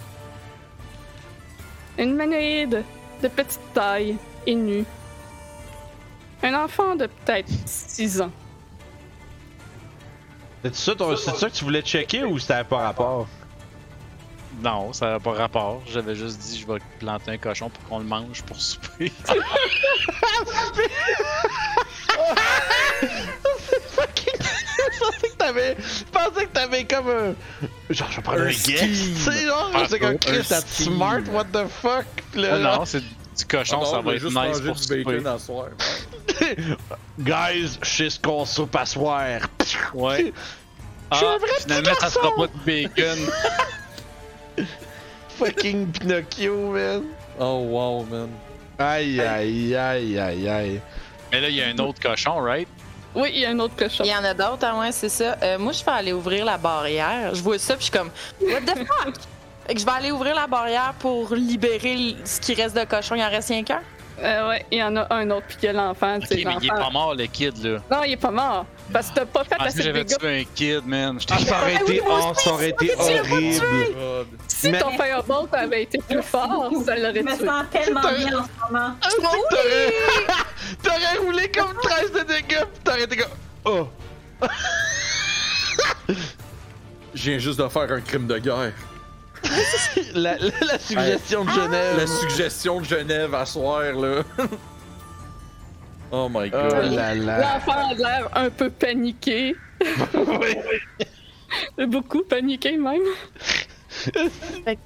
[1.97, 2.83] Un humanoïde
[3.23, 4.83] de petite taille et nu.
[6.43, 8.31] Un enfant de peut-être 6 ans.
[10.63, 13.25] C'est ça, ça que tu voulais checker ou c'était pas rapport?
[14.61, 15.81] Non, ça n'a pas rapport.
[15.91, 19.11] J'avais juste dit je vais planter un cochon pour qu'on le mange pour souper.
[23.67, 25.75] Je pensais que t'avais.
[25.79, 27.35] Je pensais que t'avais comme un.
[27.93, 28.61] Genre, je vais prendre un, Un guess.
[28.61, 29.13] scheme.
[29.15, 32.05] Tu sais, genre, Ah, c'est comme un Chris, that's smart, what the fuck?
[32.35, 34.81] Là, Ah non, c'est du cochon, Ah non, ça va être juste nice pour du
[34.83, 35.03] souper.
[35.03, 35.67] bacon à soir.
[37.19, 39.23] Guys, je sais ce qu'on soupe à soir.
[39.93, 40.33] Ouais.
[41.11, 43.19] Je suis Ah, un vrai petit finalement, ça sera pas de bacon.
[45.37, 47.03] Fucking Pinocchio, man.
[47.39, 48.29] Oh wow, man.
[48.79, 50.81] Aïe, aïe, aïe, aïe, aïe.
[51.31, 52.67] Mais là, il y a un autre cochon, right?
[53.15, 54.03] Oui, il y a un autre cochon.
[54.03, 55.37] Il y en a d'autres, hein, ouais, c'est ça.
[55.41, 57.33] Euh, moi, je vais aller ouvrir la barrière.
[57.33, 58.11] Je vois ça, puis je suis comme,
[58.41, 59.15] what the fuck?
[59.65, 63.15] Fait que je vais aller ouvrir la barrière pour libérer ce qui reste de cochon.
[63.15, 63.81] Il en reste rien qu'un?
[64.19, 66.17] Euh, ouais, il y en a un autre, puis il y a l'enfant.
[66.19, 67.79] tu Ok, sais, mais il est pas mort, le kid, là.
[67.91, 68.65] Non, il est pas mort.
[68.91, 71.19] Parce que t'as pas fait pensais assez de j'avais tué un kid, man.
[71.29, 73.65] Ah, ça aurait été, oh, ça aurait été horrible.
[74.47, 77.45] Si Mais- ton firebolt avait été plus fort, ça l'aurait Je me tué.
[77.45, 78.95] sens tellement bien en ce moment.
[79.01, 79.09] Ah,
[80.83, 83.31] t'aurais roulé comme 13 de dégâts, pis t'aurais été comme.
[83.65, 83.87] Oh!
[87.13, 88.73] Je viens juste de faire un crime de guerre.
[90.13, 91.97] La, la, la suggestion de Genève.
[91.97, 94.23] La suggestion de Genève à soir, là.
[96.11, 96.91] oh my Oh god.
[96.93, 97.39] là là.
[97.41, 99.55] L'enfant a l'air un peu paniqué.
[101.87, 103.01] Beaucoup paniqué même.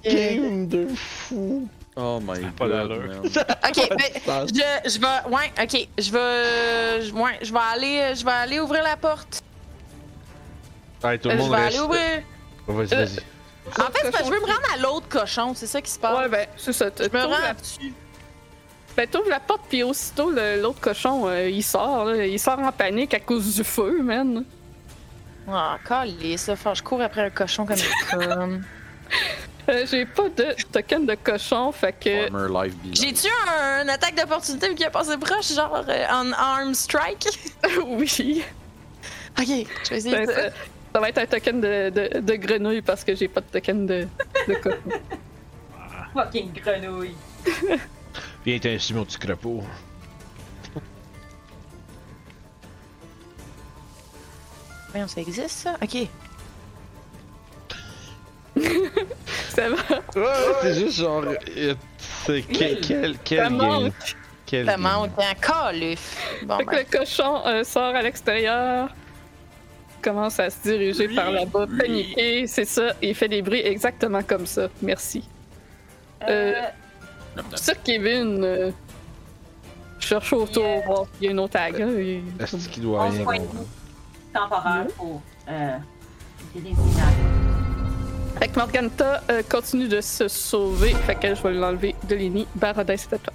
[0.04, 1.68] Game de fou.
[1.96, 2.90] Oh my pas god.
[2.90, 3.22] man.
[3.26, 3.90] Ok,
[4.26, 8.32] ben, je, je vais, ouais, ok, je vais, je- ouais, je vais aller, je vais
[8.32, 9.42] aller ouvrir la porte.
[11.04, 11.76] Ouais, tout le Euh, je monde vais reste.
[11.78, 12.24] aller ouvrir.
[12.68, 13.20] Oh, Vas-y, Euh, vas-y.
[13.68, 15.92] En fait, c'est parce que je veux me rendre à l'autre cochon, c'est ça qui
[15.92, 16.18] se passe.
[16.18, 16.90] Ouais, ben, c'est ça.
[16.98, 17.54] je me rends la...
[17.54, 17.94] dessus.
[18.98, 22.06] Ben, t'ouvres la porte, puis aussitôt, l'autre cochon, euh, il sort.
[22.06, 22.26] là.
[22.26, 24.44] Il sort en panique à cause du feu, man.
[25.48, 27.78] Ah, calisse, là, faut que je cours après un cochon comme
[28.22, 28.64] une.
[29.70, 32.32] Euh, J'ai pas de token de cochon, fait que.
[32.32, 32.72] Below.
[32.94, 37.28] J'ai-tu un, une attaque d'opportunité vu qu'il a passé proche, genre euh, un arm strike?
[37.86, 38.44] oui.
[39.40, 40.42] Ok, je vais essayer Ben, ça.
[40.94, 43.86] Ça, va être un token de, de, de grenouille parce que j'ai pas de token
[43.86, 44.08] de,
[44.48, 44.78] de cochon.
[46.14, 47.16] Fucking grenouille.
[48.46, 49.64] Viens t'insumer mon petit crapaud.
[54.90, 55.76] Voyons, ça existe ça?
[55.82, 56.08] Ok.
[59.50, 59.76] Ça va.
[60.16, 61.24] Ouais, c'est juste genre.
[61.58, 61.74] euh,
[62.26, 63.58] C'est quel, quel, quel Ça game?
[63.58, 63.94] manque.
[64.46, 64.82] Quel Ça game?
[64.82, 66.18] manque un calif.
[66.46, 66.86] Bon, Fait que ben.
[66.92, 68.90] le cochon euh, sort à l'extérieur,
[70.02, 74.46] commence à se diriger par là-bas, paniqué, c'est ça, il fait des bruits exactement comme
[74.46, 74.68] ça.
[74.82, 75.24] Merci.
[76.28, 76.54] Euh,
[77.38, 78.72] Euh, ça, Kevin, euh,
[80.00, 81.82] cherche autour, voir s'il y a une autre tag.
[81.82, 83.24] hein, et- Est-ce qu'il doit rien
[84.34, 85.78] temporaire pour euh,
[86.56, 86.74] des.
[88.40, 92.48] Fait que Morganta euh, continue de se sauver, fait que je vais l'enlever de l'ennemi.
[92.56, 93.34] Barodin, c'est à toi.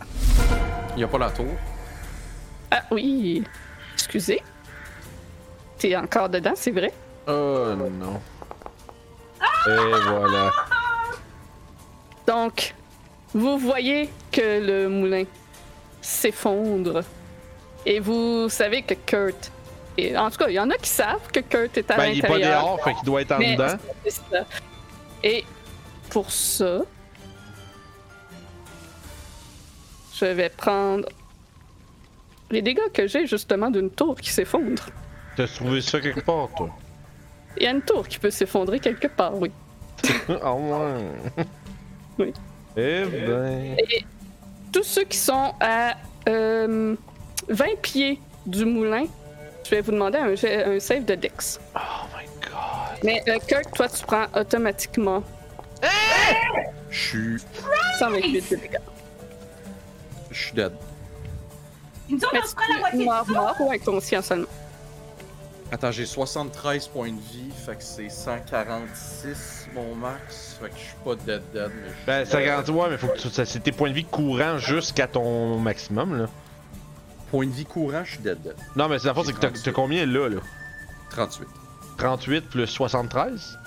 [0.96, 1.46] Il y a pas la tour.
[2.70, 3.44] Ah oui,
[3.94, 4.42] excusez.
[5.78, 6.92] T'es encore dedans, c'est vrai?
[7.28, 8.20] Oh non.
[9.66, 10.50] Et voilà.
[12.26, 12.74] Donc,
[13.34, 15.24] vous voyez que le moulin
[16.00, 17.02] s'effondre.
[17.84, 19.52] Et vous savez que Kurt.
[19.98, 22.06] Et en tout cas, il y en a qui savent que Kurt est à Ben,
[22.06, 22.62] il est pas l'intérieur.
[22.62, 23.76] dehors, fait qu'il doit être en mais dedans.
[24.08, 24.44] ça.
[25.22, 25.44] Et
[26.10, 26.80] pour ça,
[30.14, 31.08] je vais prendre
[32.50, 34.84] les dégâts que j'ai justement d'une tour qui s'effondre.
[35.36, 36.70] T'as trouvé ça quelque part, toi?
[37.58, 39.50] Il y a une tour qui peut s'effondrer quelque part, oui.
[40.42, 41.44] Ah ouais.
[42.18, 42.32] Oui.
[42.76, 43.76] Eh ben.
[44.72, 45.94] Tous ceux qui sont à
[46.28, 46.96] euh,
[47.48, 49.04] 20 pieds du moulin,
[49.64, 51.60] je vais vous demander un, un save de Dex.
[51.74, 51.78] Oh
[52.16, 53.04] my god.
[53.04, 55.22] Mais euh, Kirk, toi, tu prends automatiquement
[56.90, 57.36] Je suis.
[57.98, 58.76] 128 de dégâts.
[60.30, 60.72] Je suis dead.
[62.08, 64.46] Nous autres, Mais on se prend la moitié mort, mort ou inconscient seulement?
[65.72, 70.56] Attends, j'ai 73 points de vie, fait que c'est 146 mon max.
[70.60, 73.18] Fait que je suis pas dead dead, mais Ben, ça garantit, ouais, mais faut que
[73.18, 73.28] tu.
[73.28, 76.26] ça- C'est tes points de vie courants jusqu'à ton maximum, là.
[77.32, 78.54] Point de vie courant, je suis dead dead.
[78.76, 80.40] Non, mais c'est la fois, c'est que t'as- t'as combien là, là?
[81.10, 81.48] 38.
[81.98, 83.58] 38 plus 73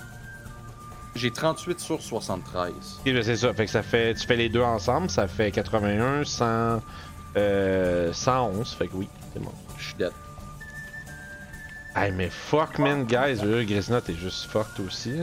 [1.16, 2.72] J'ai 38 sur 73.
[3.00, 3.52] Ok, ben c'est ça.
[3.52, 4.14] Fait que ça fait.
[4.14, 6.80] Tu fais les deux ensemble, ça fait 81, 100.
[7.36, 8.72] Euh, 111.
[8.74, 9.50] Fait que oui, c'est bon.
[11.96, 13.40] Hey, mais fuck, man, guys.
[13.42, 15.22] Euh, Grisna, t'es juste fucked aussi.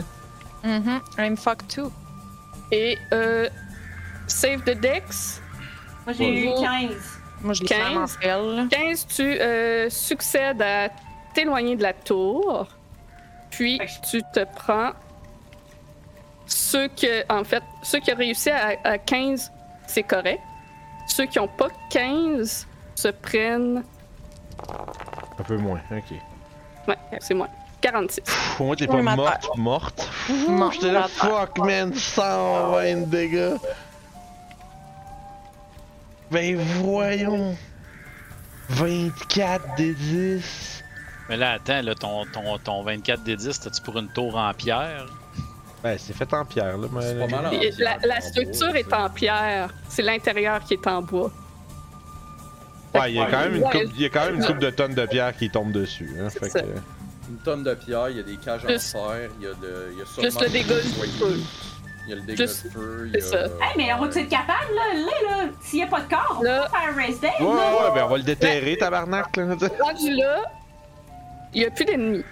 [0.64, 1.92] Mhm, I'm fucked too.
[2.72, 3.48] Et euh,
[4.28, 5.42] save de Dex.
[6.06, 6.64] Moi, j'ai eu Bonjour.
[6.64, 6.90] 15.
[7.42, 7.80] Moi, je l'ai 15.
[7.80, 8.68] vraiment fait, là.
[8.70, 10.90] 15, tu euh, succèdes à
[11.34, 12.68] t'éloigner de la tour.
[13.50, 13.80] Puis
[14.10, 14.92] tu te prends
[16.48, 19.52] ceux que, en fait, ceux qui ont réussi à, à 15,
[19.88, 20.42] c'est correct.
[21.08, 23.84] Ceux qui n'ont pas 15 se prennent.
[25.40, 26.18] Un peu moins, ok.
[26.88, 27.48] Ouais, c'est moi.
[27.82, 28.22] 46.
[28.22, 30.10] Pff, au moins, t'es pas morte, morte.
[30.50, 33.58] Non, J'étais là, fuck, man, 120 de dégâts.
[36.32, 37.56] Ben voyons.
[38.70, 40.84] 24 des 10.
[41.30, 44.54] Mais là, attends, là, ton, ton, ton 24 des 10, t'as-tu pour une tour en
[44.54, 45.06] pierre?
[45.84, 46.88] Ben, c'est fait en pierre, là.
[46.92, 49.70] mais- C'est pas mal en Et pierre, La, structure bois, est en pierre.
[49.88, 51.32] C'est l'intérieur qui est en bois.
[52.96, 54.60] Ouais, il y a quand même une coupe, il y a quand même une coupe
[54.60, 56.10] de tonnes de pierre qui tombe dessus.
[56.20, 56.62] Hein, C'est fait ça.
[56.62, 56.68] que...
[57.30, 59.90] Une tonne de pierre, il y a des cages en fer, il y a, de,
[59.92, 61.40] il y a Juste seulement le dégât du feu.
[62.06, 63.22] Il y a le dégât Juste- de feu, il y a...
[63.22, 63.44] c'est ça.
[63.44, 64.94] Hey, mais on va-tu être capable, là?
[64.94, 65.06] Là,
[65.44, 67.46] là, s'il n'y a pas de corps, on peut Là- faire un race day, Ouais,
[67.46, 67.84] ouais, là.
[67.90, 69.44] ouais, ben on va le déterrer, tabarnak, là.
[69.82, 70.44] Rendu là,
[71.54, 72.24] il n'y a plus d'ennemis.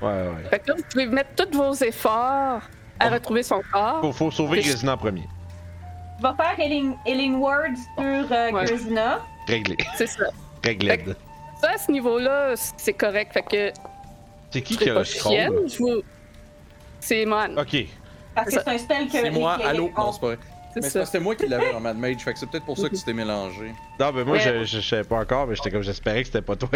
[0.00, 0.48] Ouais, ouais.
[0.50, 2.60] Fait que là, vous pouvez mettre tous vos efforts
[3.00, 4.00] à retrouver son corps.
[4.02, 5.26] Faut, faut sauver Je- Grisina en premier.
[6.22, 8.64] Vais faire Healing, healing Words sur euh, Ouais.
[8.66, 9.18] Grisina.
[9.46, 9.76] Réglé.
[9.96, 10.24] C'est ça.
[10.62, 11.00] Réglé.
[11.60, 13.32] Ça, à ce niveau-là, c'est correct.
[13.32, 13.72] Fait que
[14.50, 15.66] C'est qui qui a le scroll?
[15.78, 16.02] Vous...
[17.00, 17.56] C'est Mon.
[17.58, 17.76] Ok.
[18.34, 19.12] Parce que C'est un spell que.
[19.12, 19.90] C'est moi, allô?
[19.96, 20.38] on- Non, c'est pas vrai.
[20.74, 22.88] C'est Mais c'était moi qui l'avais en Mad Mage, fait que c'est peut-être pour ça
[22.88, 23.72] que tu t'es mélangé.
[24.00, 24.40] Non, ben moi, Ouais.
[24.40, 26.68] je, je, je savais pas encore, mais j'étais comme j'espérais que c'était pas toi.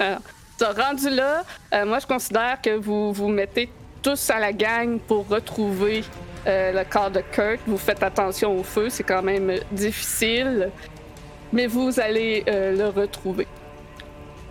[0.00, 0.18] Alors,
[0.58, 3.70] ça, rendu là, euh, moi, je considère que vous vous mettez
[4.02, 6.02] tous à la gang pour retrouver
[6.48, 7.60] euh, le corps de Kurt.
[7.68, 10.70] Vous faites attention au feu, c'est quand même difficile.
[11.56, 13.46] Mais vous allez euh, le retrouver.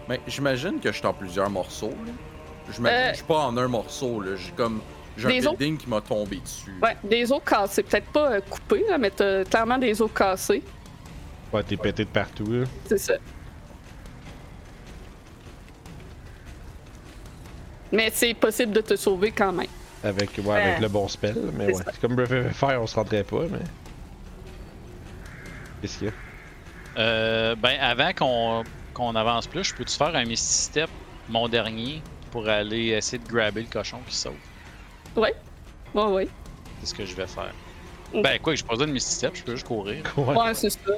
[0.10, 2.12] Mais j'imagine que je suis en plusieurs morceaux, là.
[2.74, 4.36] J'imagine Euh, que je suis pas en un morceau, là.
[4.36, 4.82] J'ai comme.
[5.16, 6.74] J'ai un Des autres- building qui m'a tombé dessus.
[6.82, 7.84] Ouais, des os cassés.
[7.84, 10.64] Peut-être pas euh, coupés, là, mais t'as clairement des os cassés.
[11.54, 12.66] Ouais, t'es pété de partout, là.
[12.88, 13.14] C'est ça.
[17.92, 19.68] Mais c'est possible de te sauver quand même.
[20.04, 21.84] Avec, ouais, avec le bon spell, mais C'est ouais.
[21.84, 21.92] ça.
[22.02, 23.60] Comme Breath of Fire, on se rendrait pas, mais.
[25.82, 26.14] Qu'est-ce qu'il y a?
[26.98, 30.90] Euh, ben, avant qu'on qu'on avance plus, je peux-tu faire un Misty Step,
[31.28, 32.02] mon dernier,
[32.32, 34.34] pour aller essayer de grabber le cochon qui saute?
[35.18, 35.36] Ouais.
[35.94, 36.28] Ouais, ouais.
[36.80, 37.54] C'est ce que je vais faire.
[38.14, 40.04] Ben, quoi, je pas besoin de Misty Step, je peux juste courir.
[40.18, 40.36] Ouais.
[40.36, 40.92] Ouais, c'est ça.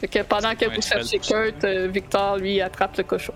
[0.00, 1.18] Fait que pendant que vous cherchez.
[1.18, 3.34] Kurt, euh, Victor, lui, attrape le cochon.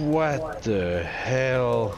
[0.00, 1.88] What the hell?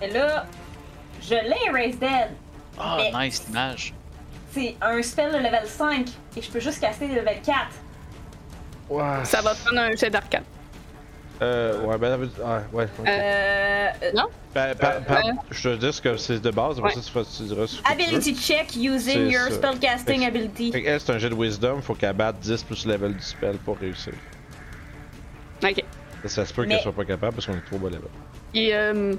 [0.00, 0.46] Et là,
[1.22, 2.28] je l'ai Raise Dead.
[2.78, 3.94] Ah, Mais- nice image.
[4.52, 7.56] C'est un spell de level 5 et je peux juste casser le level 4.
[8.90, 9.24] Ouais.
[9.24, 10.44] Ça va prendre un jet d'arcane.
[11.40, 12.84] Euh, ouais, ben, ah, ouais.
[12.98, 13.08] ok.
[13.08, 13.88] Euh.
[14.14, 14.26] Non?
[14.54, 15.32] Ben, par- par- ouais.
[15.50, 17.02] je te dis ce que c'est de base, après Ouais.
[17.02, 18.04] ça, tu, diras ce que tu veux.
[18.04, 19.54] Ability check using your ça.
[19.54, 20.70] spellcasting Fait- ability.
[20.72, 23.14] Fait que elle, c'est un jet de wisdom, faut qu'elle batte 10 plus le level
[23.16, 24.12] du spell pour réussir.
[25.64, 25.82] Ok.
[26.22, 28.02] Ça, ça se peut Mais- qu'elle soit pas capable parce qu'on est trop bas level.
[28.54, 29.14] Et euh...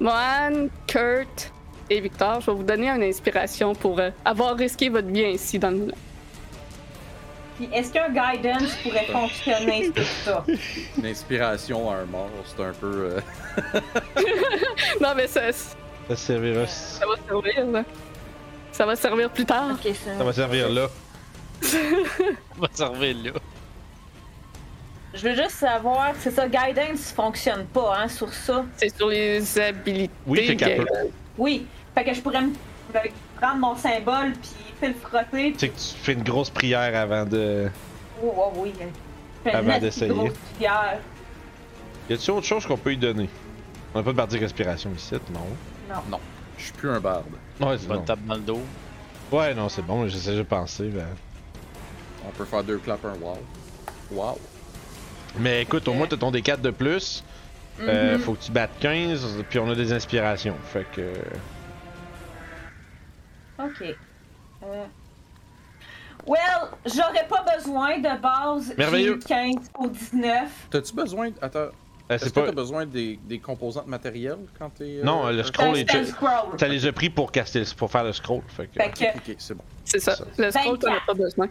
[0.00, 1.52] Mohan, Kurt
[1.90, 5.58] et Victor, je vais vous donner une inspiration pour euh, avoir risqué votre vie ainsi
[5.58, 5.92] dans le.
[7.56, 9.92] Puis est-ce qu'un guidance pourrait fonctionner?
[9.96, 10.44] Sur ça?
[10.98, 13.10] Une inspiration à un mort, c'est un peu.
[13.12, 13.20] euh,
[15.00, 15.74] Non, mais ça, ça
[16.08, 16.62] Ça servira.
[16.62, 17.84] va servir, là.
[18.72, 19.70] Ça va servir plus tard.
[19.72, 20.18] Ok, ça.
[20.18, 20.88] Ça va servir là.
[22.58, 23.30] On va servir là.
[25.14, 28.64] Je veux juste savoir, c'est ça, guidance fonctionne pas, hein, sur ça.
[28.76, 30.10] C'est sur les habilités.
[30.26, 30.86] Oui, qu'elle peut.
[31.38, 31.66] Oui.
[31.94, 32.52] Fait que je pourrais me
[33.36, 35.52] prendre mon symbole puis sais, le frotter.
[35.52, 37.70] Tu sais que tu fais une grosse prière avant de.
[38.22, 38.72] Oh, oh, oui.
[38.76, 38.84] Je
[39.44, 40.12] fais une Avant d'essayer.
[40.12, 40.98] grosse prière.
[42.10, 43.28] Y a-tu autre chose qu'on peut lui donner?
[43.94, 45.94] On n'a pas de bardier respiration ici, non?
[46.10, 46.20] Non.
[46.58, 47.24] Je suis plus un barde.
[47.60, 48.02] Ouais, c'est Va bon.
[48.02, 48.62] te taper dans le dos.
[49.32, 50.88] Ouais, non, c'est bon, j'essaie de penser.
[50.88, 51.06] Ben...
[52.26, 53.38] On peut faire deux claps, un wow.
[54.10, 54.38] Wow.
[55.38, 57.24] Mais écoute, au moins t'as ton D4 de plus.
[57.80, 58.20] Euh, Mhm.
[58.20, 60.54] faut que tu battes 15, puis on a des inspirations.
[60.72, 61.12] Fait que.
[63.58, 63.82] Ok.
[64.62, 64.84] Euh...
[66.26, 66.38] Well,
[66.86, 68.74] j'aurais pas besoin de base.
[68.78, 69.16] Merveilleux.
[69.16, 70.50] eu 15 au 19.
[70.70, 71.30] T'as-tu besoin.
[71.42, 71.58] Attends.
[71.58, 71.70] Euh,
[72.16, 72.46] Est-ce que pas.
[72.46, 74.98] t'as besoin des, des composantes matérielles quand t'es.
[75.00, 75.86] euh, Non, le scroll est-.
[76.58, 78.42] Ça les a pris pour caster, le- pour faire le scroll.
[78.48, 78.74] Fait que.
[78.74, 79.64] Fait que, Ok, c'est bon.
[79.84, 80.14] C'est ça.
[80.16, 80.24] Ça.
[80.38, 81.48] Le scroll, t'en as pas besoin.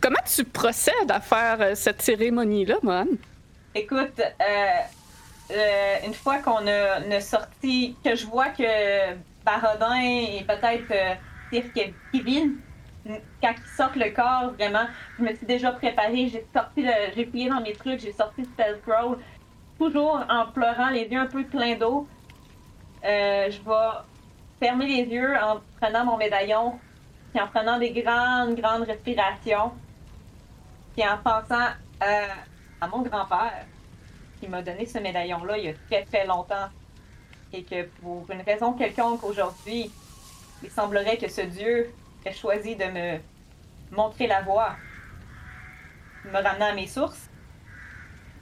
[0.00, 3.06] Comment tu procèdes à faire euh, cette cérémonie-là, Mohan?
[3.78, 10.90] écoute, euh, euh, une fois qu'on a, sorti, que je vois que Barodin et peut-être
[10.90, 11.60] euh,
[12.12, 12.56] Kevin,
[13.42, 14.86] quand ils sortent le corps, vraiment,
[15.18, 16.84] je me suis déjà préparée, j'ai sorti
[17.16, 19.18] j'ai fouillé dans mes trucs, j'ai sorti le spell scroll,
[19.78, 22.06] toujours en pleurant, les yeux un peu pleins d'eau.
[23.02, 23.98] Je vais
[24.60, 26.78] fermer les yeux en prenant mon médaillon,
[27.32, 29.72] puis en prenant des grandes, grandes respirations,
[30.98, 31.68] puis en pensant
[32.02, 32.26] euh,
[32.80, 33.64] à mon grand-père
[34.40, 36.68] qui m'a donné ce médaillon-là il y a très très longtemps
[37.52, 39.92] et que pour une raison quelconque aujourd'hui,
[40.60, 41.94] il semblerait que ce Dieu
[42.24, 43.18] ait choisi de me
[43.92, 44.74] montrer la voie,
[46.24, 47.30] me ramener à mes sources.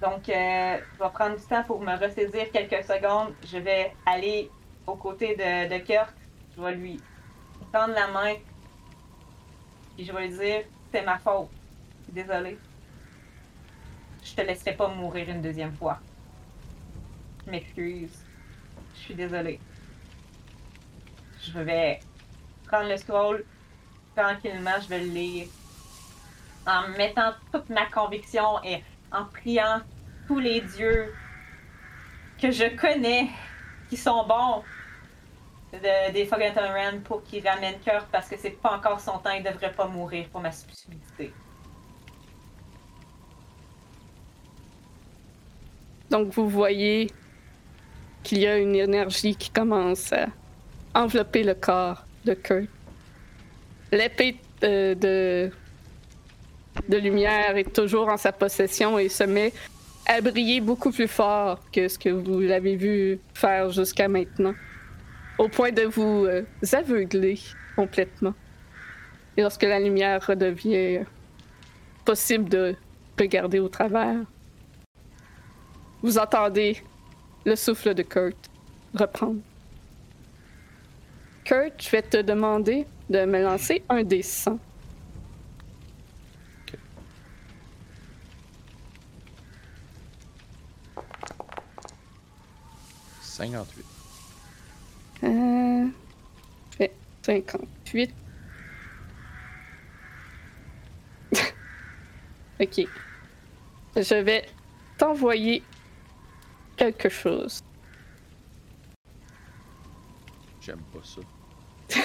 [0.01, 3.35] Donc, euh, je vais prendre du temps pour me ressaisir quelques secondes.
[3.45, 4.51] Je vais aller
[4.87, 5.85] aux côtés de, de.
[6.57, 7.01] Je vais lui
[7.71, 8.35] prendre la main.
[9.99, 11.49] Et je vais lui dire C'est ma faute.
[12.09, 12.59] Désolé.
[14.25, 15.99] Je te laisserai pas mourir une deuxième fois.
[17.45, 18.25] Je m'excuse.
[18.95, 19.61] Je suis désolée.
[21.43, 22.01] Je vais
[22.67, 23.45] prendre le scroll
[24.17, 25.47] tranquillement, je vais le lire.
[26.67, 29.81] En mettant toute ma conviction et en priant
[30.27, 31.15] tous les dieux
[32.41, 33.29] que je connais
[33.89, 34.65] qui sont bons
[35.73, 39.31] de- des Forgotten Realms pour qu'ils ramènent cœur parce que c'est pas encore son temps,
[39.31, 41.33] il devrait pas mourir pour ma stupidité.
[46.11, 47.11] Donc, vous voyez
[48.23, 50.27] qu'il y a une énergie qui commence à
[50.95, 52.69] envelopper le corps de Kurt.
[53.93, 55.51] L'épée euh, de,
[56.89, 59.53] de lumière est toujours en sa possession et se met
[60.07, 64.55] à briller beaucoup plus fort que ce que vous l'avez vu faire jusqu'à maintenant,
[65.39, 67.39] au point de vous euh, aveugler
[67.75, 68.35] complètement.
[69.37, 71.01] Et lorsque la lumière redevient
[72.05, 72.75] possible de
[73.19, 74.17] regarder au travers,
[76.07, 76.81] vous entendez
[77.45, 78.37] le souffle de Kurt
[78.95, 79.41] reprendre.
[81.43, 84.57] Kurt, je vais te demander de me lancer un des 100.
[93.21, 93.85] 58.
[95.25, 95.89] Euh,
[97.23, 98.15] 58.
[102.61, 102.87] ok.
[103.97, 104.47] Je vais
[104.97, 105.65] t'envoyer
[106.77, 107.63] quelque chose.
[110.61, 111.23] J'aime pas ça.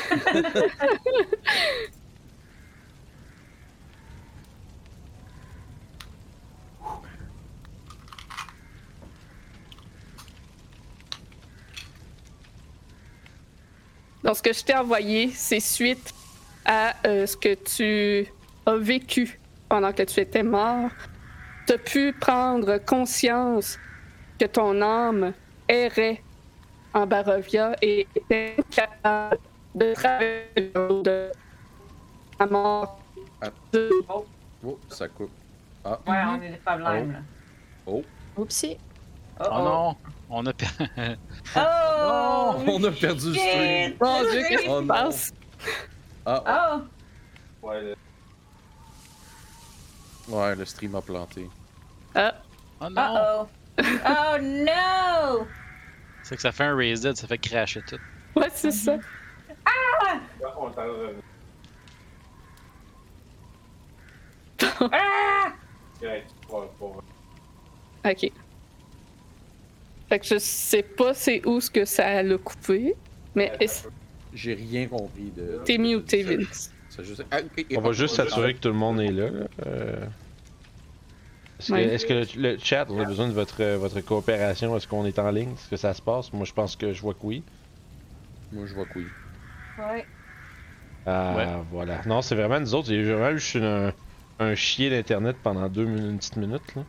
[14.23, 16.13] Donc, ce que je t'ai envoyé, c'est suite
[16.63, 18.31] à euh, ce que tu
[18.67, 20.91] as vécu pendant que tu étais mort.
[21.65, 23.79] Tu as pu prendre conscience
[24.41, 25.33] que ton âme
[25.69, 26.23] errait
[26.95, 29.37] en Barovia et était capable
[29.75, 31.31] de traverser le de
[32.39, 32.99] la mort.
[33.39, 33.49] Ah.
[34.09, 34.25] Oh,
[34.89, 35.29] ça coupe.
[35.85, 37.11] Ouais, on a des problèmes.
[37.11, 37.19] là.
[37.85, 38.01] Oh.
[38.35, 38.77] Oupsie.
[39.39, 39.95] Oh, Oh non,
[40.31, 40.85] on a perdu.
[41.55, 42.55] Oh!
[42.67, 43.93] On a perdu le stream.
[44.01, 44.87] Mon Dieu, qu'est-ce qui Oh se non.
[44.87, 45.33] passe?
[46.25, 46.81] Ah,
[47.61, 47.69] Oh!
[50.29, 51.47] ouais, le stream a planté.
[52.15, 52.33] Ah,
[52.81, 53.15] Oh non!
[53.43, 53.47] Oh!
[53.79, 55.47] Oh no!
[56.23, 57.99] C'est que ça fait un raise dead, ça fait crasher tout.
[58.35, 58.97] ouais, c'est ça.
[59.65, 60.19] Ah!
[68.05, 68.31] Ok.
[70.09, 72.95] Fait que je sais pas c'est où ce que ça l'a coupé,
[73.35, 73.87] mais est-ce-
[74.33, 75.61] J'ai rien compris de.
[75.65, 76.71] t'es muté, Ça- Vince.
[76.89, 77.37] ça juste- Ah,
[77.77, 79.29] On va ah, juste ah, s'assurer que tout le monde est là.
[79.29, 79.45] là.
[79.67, 80.05] Euh,
[81.69, 84.75] Est-ce que, que le, le chat, on a besoin de votre, votre coopération?
[84.75, 85.53] Est-ce qu'on est en ligne?
[85.53, 86.33] Est-ce que ça se passe?
[86.33, 87.45] Moi, je pense que je vois que oui.
[88.51, 89.13] Moi, je vois couille.
[89.77, 90.07] Ouais.
[91.05, 91.65] Ah, Ouais.
[91.69, 92.01] voilà.
[92.05, 92.87] Non, c'est vraiment nous autres.
[92.87, 93.93] J'ai vraiment eu un,
[94.39, 96.85] un chier d'internet pendant deux minutes, une petite minute, là.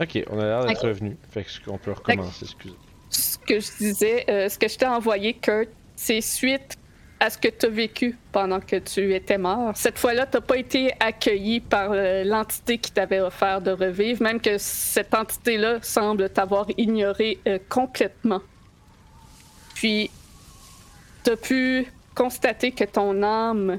[0.00, 0.88] Ok, on a l'air d'être Ok.
[0.88, 1.18] revenu.
[1.28, 2.78] Fait que on peut recommencer, excusez.
[3.10, 6.76] Ce que je disais, euh, ce que je t'ai envoyé, Kurt, c'est suite
[7.18, 9.72] à ce que tu as vécu pendant que tu étais mort.
[9.74, 14.40] Cette fois-là, tu pas été accueilli par euh, l'entité qui t'avait offert de revivre, même
[14.40, 18.42] que cette entité-là semble t'avoir ignoré euh, complètement.
[19.74, 20.10] Puis,
[21.24, 23.78] tu as pu constater que ton âme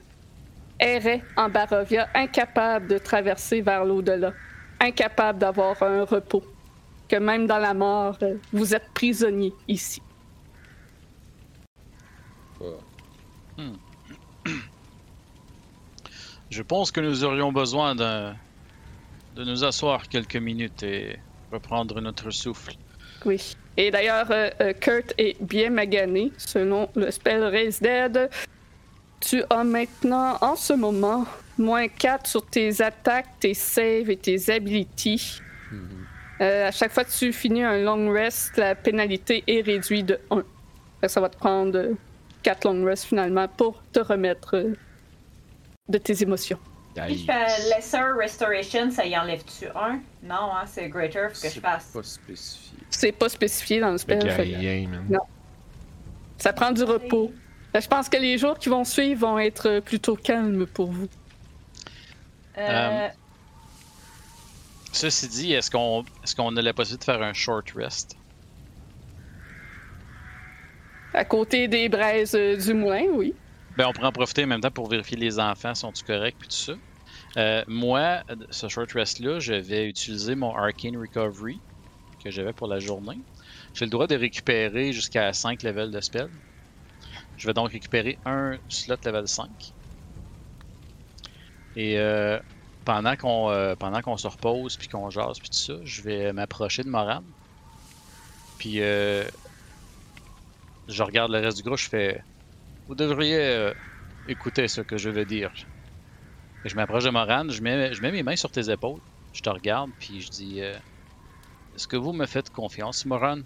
[0.80, 4.34] errait en Barovia, incapable de traverser vers l'au-delà,
[4.80, 6.44] incapable d'avoir un repos
[7.08, 10.02] que même dans la mort, euh, vous êtes prisonnier ici.
[13.58, 13.64] Pas-
[16.50, 18.36] Je pense que nous aurions besoin d'un-
[19.36, 21.18] de nous asseoir quelques minutes et
[21.52, 22.74] reprendre notre souffle.
[23.26, 23.56] Oui.
[23.76, 28.30] Et d'ailleurs, euh, euh, Kurt est bien magané selon le spell Raise Dead.
[29.20, 31.26] Tu as maintenant, en ce moment,
[31.58, 35.42] moins 4 sur tes attaques, tes saves et tes abilities.
[35.72, 35.90] Mhm.
[36.42, 40.20] Euh, à chaque fois que tu finis un long rest, la pénalité est réduite de
[40.32, 40.44] 1.
[41.02, 41.90] Fait que ça va te prendre
[42.44, 44.74] 4 long rests finalement pour te remettre euh,
[45.90, 46.60] de tes émotions.
[47.10, 50.00] Si je fais Lesser Restoration, ça y enlève-tu un?
[50.24, 51.86] Non, hein, c'est Greater, faut que je C'est fasse.
[51.94, 52.78] pas spécifié.
[52.90, 54.32] C'est pas spécifié dans le Fait spell.
[54.32, 55.06] fait que- rien, man.
[55.10, 55.20] Non.
[56.40, 57.32] Ça prend du repos.
[57.76, 61.08] Euh, Je pense que les jours qui vont suivre vont être plutôt calmes pour vous.
[62.58, 63.08] Euh,
[64.92, 68.16] Ceci dit, est-ce qu'on est qu'on a la possibilité de faire un short rest?
[71.18, 73.34] À côté des braises euh, du moulin, oui.
[73.76, 76.48] Ben, on pourrait en profiter en même temps pour vérifier les enfants sont-ils corrects puis
[76.48, 76.74] tout ça.
[77.38, 78.22] Euh, moi,
[78.52, 81.60] ce short rest-là, je vais utiliser mon Arcane Recovery
[82.24, 83.18] que j'avais pour la journée.
[83.74, 86.30] J'ai le droit de récupérer jusqu'à 5 levels de spell.
[87.36, 89.50] Je vais donc récupérer un slot level 5.
[91.76, 92.40] Et euh,
[92.86, 96.32] pendant qu'on euh, pendant qu'on se repose puis qu'on jase puis tout ça, je vais
[96.32, 97.24] m'approcher de Moran.
[98.60, 98.82] Puis
[100.88, 102.22] je regarde le reste du groupe, je fais
[102.88, 103.74] vous devriez euh,
[104.26, 105.54] écouter ce que je veux dire.
[106.64, 109.02] Et je m'approche de Moran, je mets, je mets mes mains sur tes épaules,
[109.32, 110.78] je te regarde, puis je dis euh,
[111.74, 113.42] Est-ce que vous me faites confiance, Moran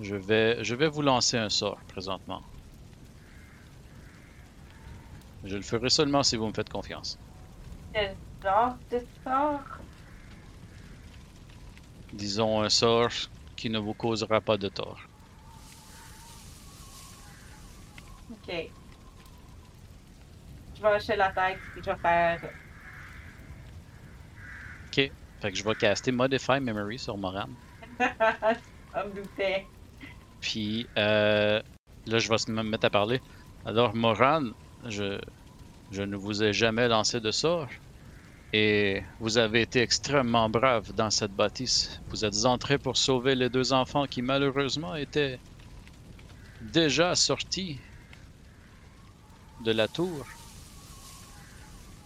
[0.00, 2.42] je vais, je vais vous lancer un sort présentement.
[5.42, 7.18] Je le ferai seulement si vous me faites confiance.
[7.92, 9.82] quel genre de sort?
[12.12, 15.00] Disons un sort qui ne vous causera pas de tort.
[18.30, 18.72] Ok.
[20.76, 22.40] Je vais hocher la tête et je vais faire.
[25.40, 27.48] Fait que je vais caster Modify Memory sur Moran.
[27.98, 29.68] Ça me doutait.
[30.40, 31.60] Puis euh,
[32.06, 33.20] là, je vais me mettre à parler.
[33.64, 34.50] Alors, Moran,
[34.84, 35.20] je,
[35.90, 37.68] je ne vous ai jamais lancé de sort.
[38.52, 42.00] Et vous avez été extrêmement brave dans cette bâtisse.
[42.08, 45.38] Vous êtes entré pour sauver les deux enfants qui malheureusement étaient
[46.62, 47.78] déjà sortis
[49.60, 50.24] de la tour.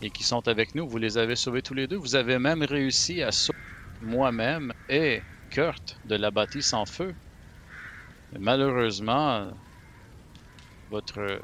[0.01, 0.89] Et qui sont avec nous.
[0.89, 1.97] Vous les avez sauvés tous les deux.
[1.97, 3.53] Vous avez même réussi à sauver
[4.01, 7.15] moi-même et Kurt de la bâtisse en feu.
[8.33, 9.53] Malheureusement,
[10.91, 11.41] votre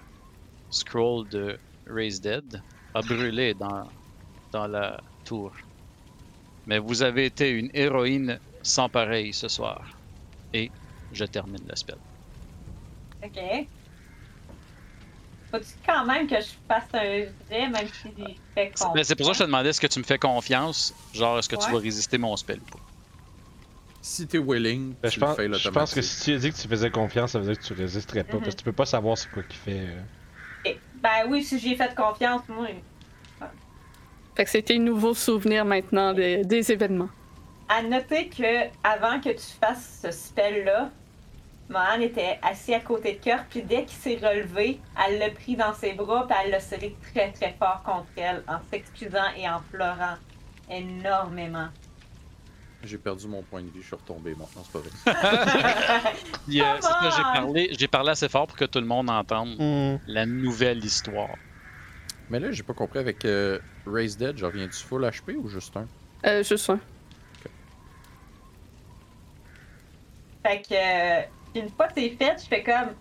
[0.70, 2.62] scroll de Raise Dead
[2.94, 3.88] a brûlé dans,
[4.52, 5.54] dans la tour.
[6.66, 10.00] Mais vous avez été une héroïne sans pareil ce soir.
[10.52, 10.74] Et
[11.10, 12.00] je termine le spell.
[13.22, 13.70] Ok.
[15.50, 19.16] Faut-tu quand même que je fasse un jet, même si j'ai fait Mais Ben, c'est
[19.16, 20.94] pour ça que je te demandais est-ce que tu me fais confiance?
[21.12, 22.80] Genre, est-ce que tu vas résister mon spell ou pas?
[24.00, 26.38] Si t'es willing, Ben, tu je, le pense, fais je pense que si tu as
[26.38, 28.38] dit que tu faisais confiance, ça veut dire que tu résisterais pas.
[28.38, 28.42] Mhm.
[28.42, 29.86] Parce que tu peux pas savoir c'est quoi qu'il fait.
[29.88, 30.04] euh.
[30.94, 32.68] Ben oui, si j'ai fait confiance, moi.
[34.38, 37.08] Fait que c'était un nouveau souvenir maintenant des, des événements.
[37.68, 40.92] À noter que avant que tu fasses ce spell-là,
[41.68, 45.56] Mohan était assis à côté de Kurt, puis dès qu'il s'est relevé, elle l'a pris
[45.56, 49.48] dans ses bras, puis elle l'a serré très très fort contre elle, en s'excusant et
[49.48, 50.14] en pleurant
[50.70, 51.70] énormément.
[52.84, 54.34] J'ai perdu mon point de vie, je suis retombé.
[54.34, 56.12] Bon, non, c'est pas vrai.
[56.46, 58.86] Puis, euh, Come c'est ça, j'ai parlé, j'ai parlé assez fort pour que tout le
[58.86, 61.34] monde entende la nouvelle histoire.
[62.30, 63.58] Mais là, j'ai pas compris avec euh,
[63.88, 65.86] Raise Dead, je reviens du full HP ou juste un?
[66.26, 66.80] Euh, juste un.
[70.42, 71.22] Fait que, euh,
[71.60, 72.94] une fois que c'est fait, je fais comme.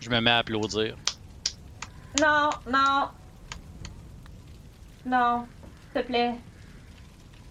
[0.00, 0.96] Je me mets à applaudir.
[2.20, 3.08] Non, non.
[5.06, 5.46] Non,
[5.92, 6.34] s'il te plaît.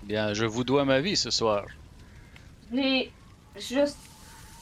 [0.03, 1.65] Bien, je vous dois ma vie ce soir.
[2.73, 3.11] J'ai
[3.57, 3.97] juste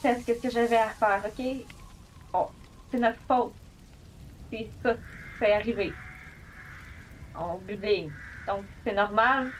[0.02, 1.44] fait ce que j'avais à faire, ok?
[2.32, 2.46] Bon,
[2.90, 3.52] c'est notre faute.
[4.50, 4.96] Puis ça,
[5.38, 5.92] c'est arrivé.
[7.38, 8.10] On ligne.
[8.46, 9.50] Donc, c'est normal.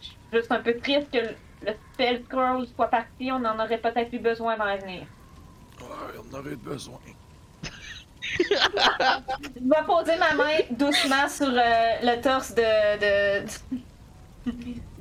[0.00, 3.30] Je suis juste un peu triste que le, spell scroll soit parti.
[3.32, 5.06] On en aurait peut-être eu besoin dans l'avenir.
[5.80, 6.98] Ouais, on aurait besoin.
[8.20, 8.44] Je
[9.54, 12.98] vais poser ma main doucement sur euh, le torse de.
[12.98, 13.46] de.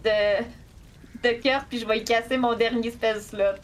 [0.03, 0.43] de.
[1.24, 3.59] de cœur, puis je vais y casser mon dernier spell slot.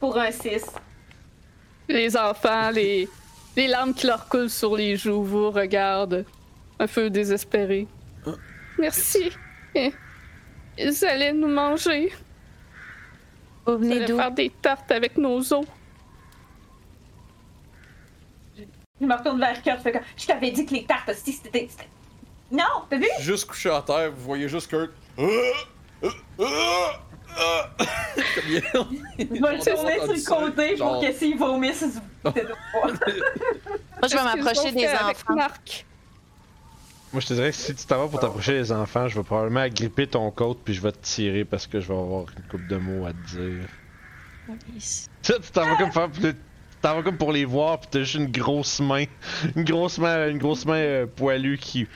[0.00, 0.64] Pour un 6.
[1.88, 3.08] Les enfants, les,
[3.56, 6.24] les larmes qui leur coulent sur les joues vous regardent,
[6.78, 7.86] un peu désespérés.
[8.78, 9.30] Merci.
[9.74, 9.92] Eh,
[10.78, 12.12] Ils allaient nous manger.
[13.66, 14.16] Vous Ils venez allaient d'où?
[14.16, 15.64] faire des tartes avec nos os.
[19.00, 19.90] Je me retourne vers Kurt, je.
[20.16, 21.68] Je t'avais dit que les tartes, si c'était.
[21.70, 21.88] c'était-
[22.50, 23.06] Non, t'as vu?
[23.20, 24.90] Juste couché à terre, vous voyez juste Kurt.
[28.48, 28.62] Il
[29.18, 31.84] Je vais le tourner sur le côté pour que s'il vomisse,
[32.24, 35.34] c'était de Moi, je vais m'approcher des enfants.
[35.34, 35.86] Marc.
[37.12, 39.24] Moi, je te dirais que si tu t'en vas pour t'approcher des enfants, je vais
[39.24, 42.42] probablement agripper ton côte puis je vais te tirer parce que je vais avoir une
[42.50, 43.68] coupe de mots à te dire.
[45.22, 46.10] Ça, tu t'en vas comme faire.
[46.12, 46.34] Tu
[46.82, 49.04] t'en vas comme pour les voir pis t'as juste une grosse main.
[49.54, 51.86] Une grosse main, une grosse main euh, poilue qui.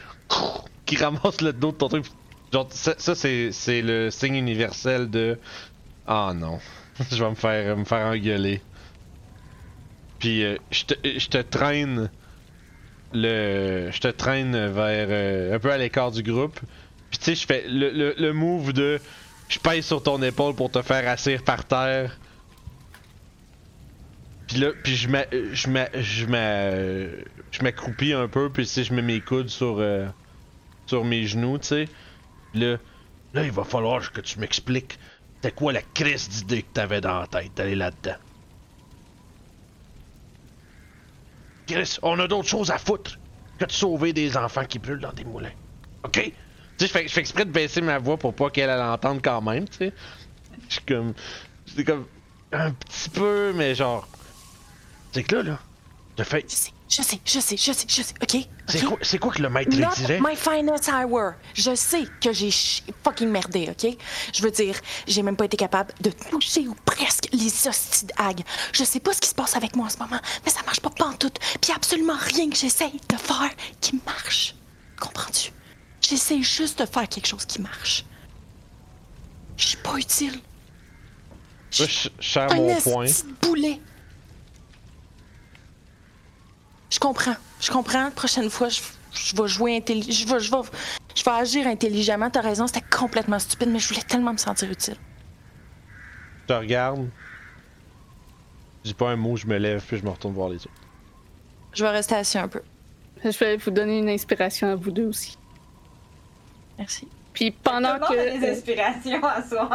[0.86, 2.06] qui ramasse le dos de ton truc.
[2.52, 5.38] Genre, ça, ça, c'est, le signe universel de.
[6.06, 6.58] Ah non.
[7.10, 8.60] je vais me faire, me faire engueuler.
[10.18, 12.10] Puis euh, je te, je te traîne
[13.12, 16.60] le je te traîne vers euh, un peu à l'écart du groupe.
[17.10, 19.00] Puis tu sais, je fais le, le, le move de
[19.48, 22.18] je pèse sur ton épaule pour te faire asseoir par terre.
[24.46, 25.68] Puis là, puis je je
[26.00, 26.70] je m'a
[27.50, 30.06] je m'accroupis un peu puis sais, je mets mes coudes sur euh,
[30.86, 31.88] sur mes genoux, tu sais.
[32.54, 32.76] Là,
[33.34, 34.98] là, il va falloir que tu m'expliques
[35.40, 38.16] c'était quoi la crise d'idée que t'avais dans la tête d'aller là-dedans?
[41.66, 43.18] Chris, on a d'autres choses à foutre
[43.58, 45.52] que de sauver des enfants qui brûlent dans des moulins.
[46.04, 46.12] OK?
[46.76, 49.40] Tu sais, je fais, exprès de baisser ma voix pour pas qu'elle elle entende quand
[49.40, 49.92] même, tu sais.
[50.68, 51.14] Je suis comme.
[51.74, 52.06] C'est comme.
[52.52, 54.06] Un petit peu, mais genre.
[55.12, 55.58] C'est que là, là.
[56.16, 56.72] Te fait.
[56.90, 58.48] Je sais, je sais, je sais, je sais, ok?
[58.66, 60.18] C'est quoi, c'est quoi que le maître Not dirait?
[60.20, 61.34] my finest hour.
[61.54, 62.50] Je sais que j'ai
[63.04, 63.96] fucking merdé, OK?
[64.34, 64.74] Je veux dire,
[65.06, 68.40] j'ai même pas été capable de toucher ou presque les hosties hague.
[68.72, 70.80] Je sais pas ce qui se passe avec moi en ce moment, mais ça marche
[70.80, 71.38] pas pantoute.
[71.60, 74.56] Puis absolument rien que j'essaye de faire qui marche.
[74.98, 75.52] Comprends-tu?
[76.00, 78.04] J'essaie juste de faire quelque chose qui marche.
[79.56, 80.40] Je suis pas utile.
[81.70, 81.84] Je
[82.20, 83.06] serre Un mon point.
[83.42, 83.78] boulet.
[86.90, 87.36] Je comprends.
[87.60, 88.04] Je comprends.
[88.04, 88.80] La prochaine fois, je,
[89.12, 90.38] je vais jouer intelligemment.
[90.38, 90.78] Je vais, je, vais,
[91.14, 92.30] je vais agir intelligemment.
[92.30, 94.96] T'as raison, c'était complètement stupide, mais je voulais tellement me sentir utile.
[96.42, 97.08] Je te regarde.
[98.82, 100.70] Je dis pas un mot, je me lève puis je me retourne voir les autres.
[101.72, 102.62] Je vais rester assis un peu.
[103.22, 105.36] Je vais vous donner une inspiration à vous deux aussi.
[106.78, 107.06] Merci.
[107.40, 108.50] Puis pendant Tout a des que.
[108.52, 109.70] inspirations à soi.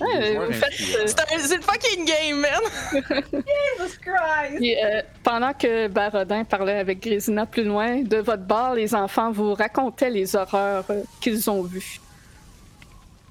[0.00, 1.26] Ouais, Joueur vous faites, inspirant.
[1.32, 2.60] euh, C'est le fucking game, man!
[3.32, 4.56] Jesus Christ!
[4.58, 9.32] Puis, euh, pendant que Barodin parlait avec Grésina plus loin, de votre bar, les enfants
[9.32, 11.98] vous racontaient les horreurs euh, qu'ils ont vues.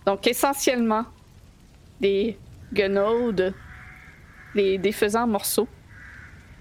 [0.06, 1.06] Donc, essentiellement,
[2.01, 2.38] des
[2.74, 3.53] guenaudes,
[4.56, 5.69] des défaisants en morceaux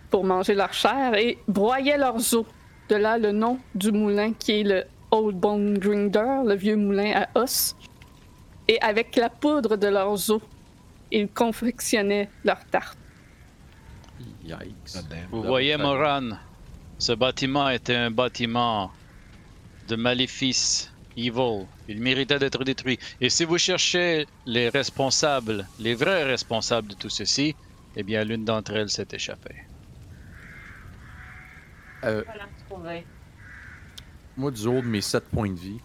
[0.09, 2.47] pour manger leur chair et broyaient leurs os.
[2.89, 7.23] De là le nom du moulin qui est le Old Bone Grinder, le vieux moulin
[7.23, 7.75] à os.
[8.69, 10.41] Et avec la poudre de leurs os,
[11.11, 12.99] ils confectionnaient leurs tartes.
[14.45, 15.09] Yikes.
[15.09, 15.27] Damn.
[15.31, 16.31] Vous voyez, Moran,
[16.99, 18.93] ce bâtiment était un bâtiment
[19.89, 21.67] de maléfice, evil.
[21.89, 22.99] Il méritait d'être détruit.
[23.21, 27.57] Et si vous cherchez les responsables, les vrais responsables de tout ceci,
[27.97, 29.57] eh bien, l'une d'entre elles s'est échappée.
[32.05, 32.47] Euh, Voilà.
[34.41, 35.79] Moi, du haut de mes 7 points de vie,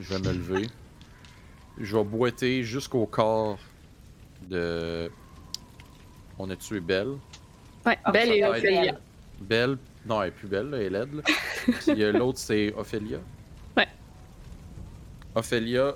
[0.00, 0.68] je vais me lever.
[1.78, 3.58] Je vais boiter jusqu'au corps
[4.48, 5.10] de.
[6.38, 7.14] On a tué Belle.
[7.86, 8.98] Ouais, Ah, Belle et Ophélia.
[9.40, 9.78] Belle.
[10.06, 11.14] Non, elle est plus belle, là, elle est laide.
[11.14, 11.22] là.
[11.82, 13.18] Puis euh, l'autre, c'est Ophélia.
[13.76, 13.86] Ouais.
[15.34, 15.94] Ophélia.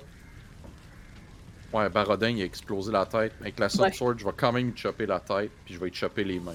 [1.73, 3.33] Ouais, Barodin, il a explosé la tête.
[3.41, 3.91] Avec la Sun Ouais.
[3.91, 6.39] Sword, je vais quand même lui chopper la tête, puis je vais lui chopper les
[6.39, 6.53] mains.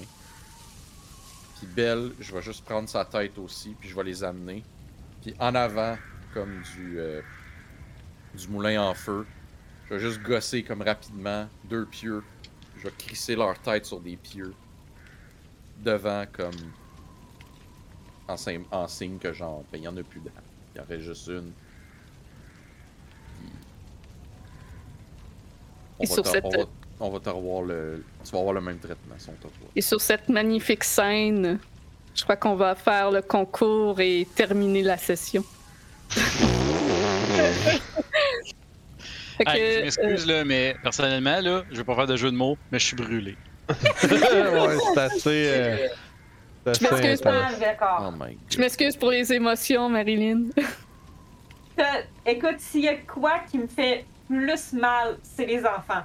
[1.57, 4.63] Puis Belle, je vais juste prendre sa tête aussi, puis je vais les amener.
[5.21, 5.97] Puis en avant,
[6.33, 7.21] comme du, euh,
[8.33, 9.25] du moulin en feu,
[9.89, 12.23] je vais juste gosser comme rapidement deux pieux.
[12.77, 14.53] Je vais crisser leur tête sur des pieux.
[15.79, 16.55] Devant, comme.
[18.27, 20.31] En, signe que genre, ben, il y en a plus dedans.
[20.75, 21.51] Il y en reste juste une.
[25.97, 26.65] On Et va, sur te, cette- on, va,
[26.99, 28.03] on va te revoir le.
[28.23, 29.15] Tu vas avoir le même traitement,
[29.75, 31.59] Et sur cette magnifique scène,
[32.19, 35.41] je crois qu'on va faire le concours et terminer la session.
[36.09, 36.19] Fait
[39.45, 42.29] que, Hey, je euh, m'excuse là, mais personnellement là, je vais pas faire de jeu
[42.29, 43.37] de mots, mais je suis brûlé.
[43.69, 43.75] ouais,
[44.93, 45.45] c'est assez.
[45.47, 45.77] euh,
[46.65, 47.31] c'est Je m'excuse assez pas.
[47.45, 47.53] intense.
[47.55, 48.13] Ah, d'accord.
[48.19, 50.47] Oh je m'excuse pour les émotions, Marilyn.
[51.79, 51.83] Euh,
[52.25, 56.03] Écoute, s'il y a quoi qui me fait plus mal, c'est les enfants.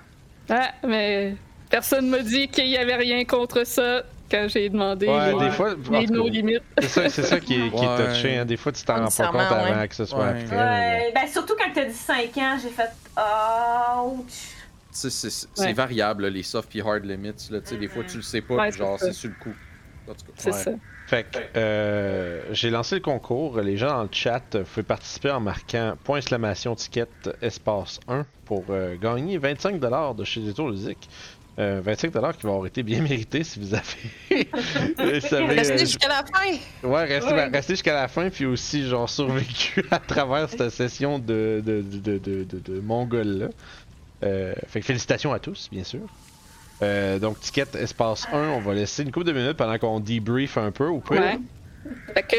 [0.49, 1.35] Ah, mais
[1.71, 5.51] personne m'a dit qu'il y avait rien contre ça quand j'ai demandé Ouais, les, des
[5.51, 5.75] fois.
[5.93, 6.63] les nos limites.
[6.81, 8.09] C'est ça, c'est ça qui est, qui est Ouais.
[8.09, 8.37] touché.
[8.39, 8.45] Hein.
[8.45, 9.89] Des fois, tu t'en rends pas compte avant ouais.
[9.89, 10.43] que ce soit Ouais.
[10.45, 10.57] après.
[10.57, 12.91] Ouais, ben surtout quand t'as dit 5 ans, j'ai fait
[14.05, 14.51] ouch.
[14.91, 17.49] C'est- variable, là, les soft et hard limits.
[17.51, 19.55] Là, tu sais, Des fois, tu le sais pas, puis genre, c'est sur le coup.
[20.37, 20.59] C'est ouais.
[20.59, 20.71] ça.
[21.07, 23.61] Fait que euh, j'ai lancé le concours.
[23.61, 27.07] Les gens dans le chat, euh, vous pouvez participer en marquant point exclamation ticket
[27.43, 31.09] espace 1 pour euh, gagner 25$ de chez Détour Ludique.
[31.59, 34.49] Euh, 25$ qui vont avoir été bien mérités si vous avez.
[35.21, 36.51] savez, euh, Restez jusqu'à la fin!
[36.83, 37.47] Ouais, restez, Ouais.
[37.47, 42.19] restez jusqu'à la fin, puis aussi, genre, survécu à travers cette session de, de, de,
[42.19, 43.49] de, de, de Mongol-là.
[44.25, 46.01] Euh, fait que félicitations à tous, bien sûr.
[46.83, 50.59] Euh, donc, ticket espace 1, on va laisser une couple de minutes pendant qu'on debrief
[50.59, 51.15] un peu, ou pas?
[51.15, 51.39] Ouais.
[52.15, 52.37] Fait que,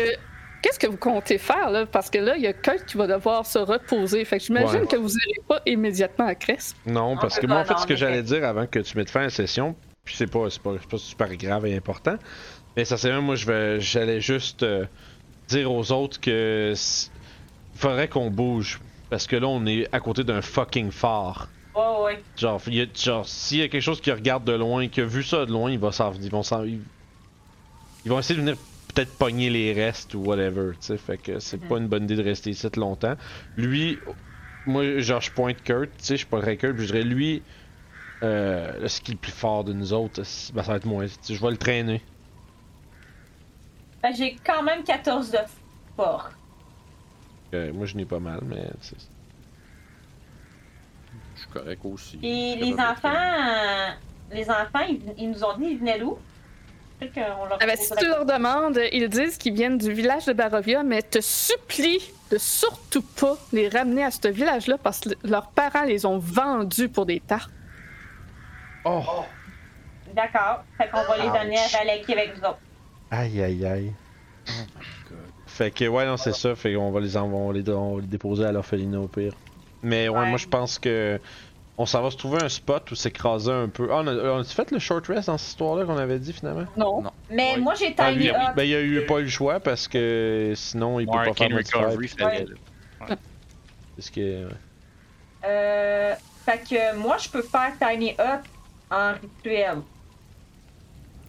[0.65, 1.85] qu'est-ce que vous comptez faire, là?
[1.85, 4.25] Parce que là, il y a Kurt qui va devoir se reposer.
[4.25, 4.87] Fait que j'imagine Ouais.
[4.87, 6.75] que vous n'irez pas immédiatement à Cresp.
[6.87, 9.19] Non, parce que moi, en fait, ce que j'allais dire avant que tu mettes fin
[9.21, 12.15] à la session, puis c'est pas, c'est pas, pas super grave et important,
[12.75, 14.85] mais ça c'est moi, je vais, j'allais juste euh,
[15.47, 16.73] dire aux autres que
[17.75, 18.79] faudrait qu'on bouge.
[19.09, 21.47] Parce que là, on est à côté d'un fucking phare.
[21.75, 22.23] Ouais, ouais.
[22.37, 25.01] Genre, il y a- genre s'il y a quelque chose qui regarde de loin, qui
[25.01, 26.79] a vu ça de loin, il va s'en, ils vont s'en, ils,
[28.03, 28.57] ils vont essayer de venir
[28.95, 30.97] peut-être pogner les restes ou whatever, tu sais.
[30.97, 33.15] Fait que c'est pas une bonne idée de rester ici longtemps.
[33.57, 33.99] Lui,
[34.65, 37.43] moi, genre, je pointe Kurt, tu sais, je pointerais Kurt, puis je dirais lui,
[38.23, 40.21] euh, là, ce qui est le plus fort de nous autres,
[40.53, 41.05] ben, ça va être moi.
[41.05, 42.01] Je vais le traîner.
[44.01, 45.37] Ben, j'ai quand même 14 de
[45.95, 46.29] fort.
[47.53, 48.95] Euh, moi, je n'ai pas mal, mais c'est-
[51.35, 52.17] Je suis correct aussi.
[52.17, 52.19] Suis
[52.55, 53.89] les enfants, euh,
[54.31, 56.17] les enfants, ils, ils nous ont dit ils venaient d'où?
[57.01, 60.81] Leur Ah ben, si tu leur demandes, ils disent qu'ils viennent du village de Barovia,
[60.83, 61.99] mais te supplie
[62.31, 66.89] de surtout pas les ramener à ce village-là parce que leurs parents les ont vendus
[66.89, 67.51] pour des tartes.
[68.85, 69.01] Oh!
[70.13, 70.63] D'accord.
[70.77, 72.59] Fait qu'on va les donner à Valaki avec vous autres.
[73.11, 73.91] Aïe, aïe, aïe.
[75.47, 76.55] Fait que, ouais, non, c'est ça.
[76.55, 79.07] Fait qu'on va les, en- on va les, on va les déposer à l'orphelinat au
[79.07, 79.33] pire.
[79.83, 80.25] Mais ouais, Ouais.
[80.27, 81.19] moi, je pense que.
[81.77, 83.89] On s'en va se trouver un spot où s'écraser un peu.
[83.91, 86.65] Ah, on a-tu fait le short rest dans cette histoire-là qu'on avait dit finalement?
[86.77, 87.01] Non.
[87.01, 87.11] Non.
[87.29, 87.57] Mais Ouais.
[87.57, 88.37] moi, j'ai Ah, tiny lui, up.
[88.55, 91.49] ben, il a eu pas eu le choix parce que sinon, il peut pas faire
[91.49, 92.09] Recovery.
[92.21, 92.45] Ouais.
[93.09, 93.17] là.
[93.97, 94.45] Parce que.
[94.45, 94.51] ouais.
[95.43, 98.45] Euh, fait que moi, je peux faire tiny up
[98.89, 99.79] en rituel.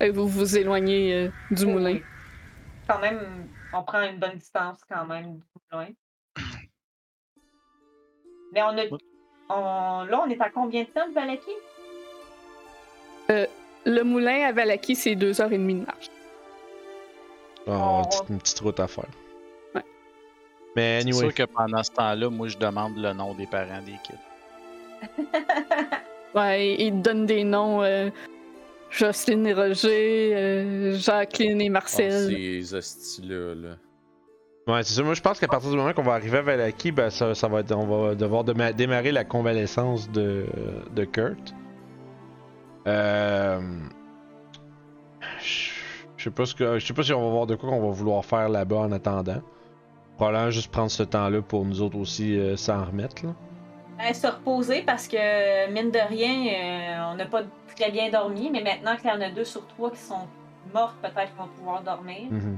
[0.00, 1.98] Et vous vous éloignez euh, du Oui, moulin.
[2.88, 5.42] Quand même, on prend une bonne distance quand même du
[5.72, 5.88] moulin.
[8.52, 8.84] Mais on a.
[9.48, 11.50] On, là, on est à combien de temps de Valaki?
[13.88, 16.10] Le moulin à Valaki, c'est deux heures et demie de marche.
[17.68, 19.04] Ah, on une petite- route à faire.
[19.74, 19.82] Ouais.
[20.74, 21.20] Mais C'est anyway.
[21.26, 24.18] sûr que pendant ce temps-là, moi, je demande le nom des parents des kids.
[26.34, 27.82] Ouais, ils te donnent des noms.
[27.82, 28.10] euh,
[28.90, 32.30] Jocelyne et Roger, euh, Jacqueline et Ah, Marcel.
[32.30, 33.68] ces hosties-là, là.
[34.66, 35.02] Ouais, c'est ça.
[35.04, 37.46] Moi, je pense qu'à partir du moment qu'on va arriver à Valaki, ben, ça, ça
[37.46, 40.46] va être, on va devoir déma- démarrer la convalescence de,
[40.92, 41.54] de Kurt.
[42.88, 43.60] Euh...
[46.16, 47.80] Je sais pas ce que, je sais pas si on va voir de quoi qu'on
[47.80, 49.40] va vouloir faire là-bas en attendant.
[50.16, 53.24] Probablement juste prendre ce temps-là pour nous autres aussi euh, s'en remettre.
[53.24, 53.32] Là.
[53.98, 56.46] Ben, se reposer parce que, mine de rien,
[57.08, 57.42] euh, on n'a pas
[57.76, 60.26] très bien dormi, mais maintenant qu'il y en a deux sur trois qui sont
[60.74, 62.28] mortes, peut-être qu'ils vont pouvoir dormir.
[62.30, 62.56] Mhm.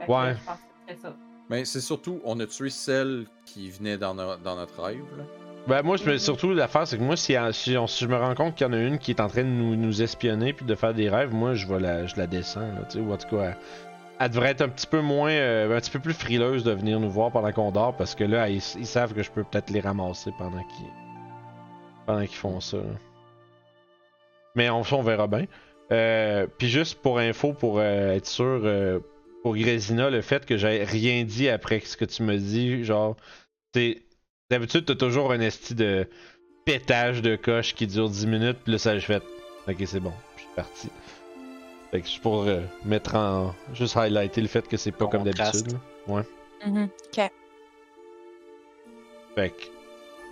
[0.00, 0.34] Que, Ouais.
[0.34, 1.14] Je pense que c'est ça.
[1.48, 5.24] Mais c'est surtout, on a tué celle qui venait dans, no- dans notre rêve, là.
[5.68, 8.16] Ben moi, je me- surtout l'affaire, c'est que moi, si, si, on- si je me
[8.16, 10.52] rends compte qu'il y en a une qui est en train de nous, nous espionner
[10.52, 13.00] puis de faire des rêves, moi, je vais la, je la descends, là, tu sais,
[13.04, 13.56] ou en tout cas, elle,
[14.20, 17.00] elle devrait être un petit peu moins, euh, un petit peu plus frileuse de venir
[17.00, 19.70] nous voir pendant qu'on dort, parce que là, ils, ils savent que je peux peut-être
[19.70, 20.86] les ramasser pendant qu'ils,
[22.06, 22.76] pendant qu'ils font ça.
[22.78, 22.82] là.
[24.54, 25.46] Mais on, ça, on verra bien.
[25.92, 29.00] Euh, puis juste pour info, pour euh, être sûr, euh,
[29.46, 33.14] pour Grésina, le fait que j'ai rien dit après ce que tu me dis, genre,
[33.72, 34.02] c'est
[34.50, 36.08] D'habitude, t'as toujours un esti de
[36.64, 39.22] pétage de coche qui dure 10 minutes, puis là, ça je fait.
[39.68, 40.88] Ok, c'est bon, je suis parti.
[41.92, 43.54] Fait que juste pour euh, mettre en.
[43.72, 45.78] Juste highlighter le fait que c'est pas comme d'habitude.
[46.08, 46.24] là.
[46.66, 46.88] Mhm.
[47.06, 47.30] Ok.
[49.36, 49.62] Fait que.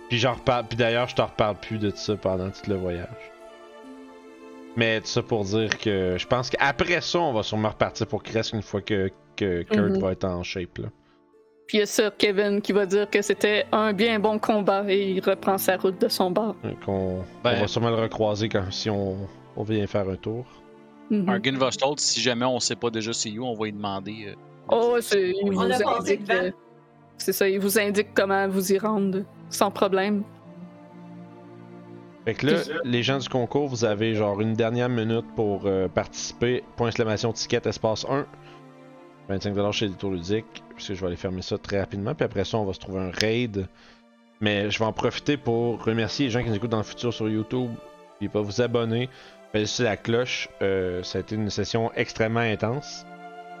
[0.09, 0.67] Puis j'en reparle.
[0.67, 3.31] Puis d'ailleurs, je te reparle plus de ça pendant tout le voyage.
[4.77, 8.21] Mais tout ça pour dire que je pense qu'après ça, on va sûrement repartir pour
[8.23, 9.99] Crest une fois que, que Kurt Mhm.
[9.99, 10.77] va être en shape.
[10.79, 10.87] Là.
[11.67, 14.83] Puis il y a Sir Kevin qui va dire que c'était un bien bon combat
[14.87, 16.55] et il reprend sa route de son bord.
[16.63, 19.15] Donc on, Ben- on va sûrement le recroiser quand, si on,
[19.55, 20.45] on vient faire un tour.
[21.27, 24.25] Argun Vostol, si jamais on sait pas déjà c'est où, on va lui demander.
[24.29, 24.33] euh,
[24.69, 26.21] Oh, c'est, il vous indique.
[27.17, 30.23] c'est ça, il vous indique comment vous y rendre sans problème.
[32.25, 35.87] Fait que là, les gens du concours, vous avez genre une dernière minute pour euh,
[35.87, 36.63] participer.
[36.75, 38.25] Point exclamation ticket espace 1.
[39.29, 40.63] 25$ chez Détour Ludique.
[40.75, 42.15] Puisque je vais aller fermer ça très rapidement.
[42.15, 43.67] Puis après ça, on va se trouver un raid.
[44.41, 47.13] Mais je vais en profiter pour remercier les gens qui nous écoutent dans le futur
[47.13, 47.69] sur YouTube.
[48.13, 49.07] N'oubliez pas vous abonner.
[49.53, 50.49] Laissez la cloche.
[50.63, 53.05] Euh, ça a été une session extrêmement intense.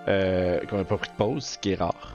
[0.07, 2.14] Euh, qu'on n'a pas pris de pause, ce qui est rare.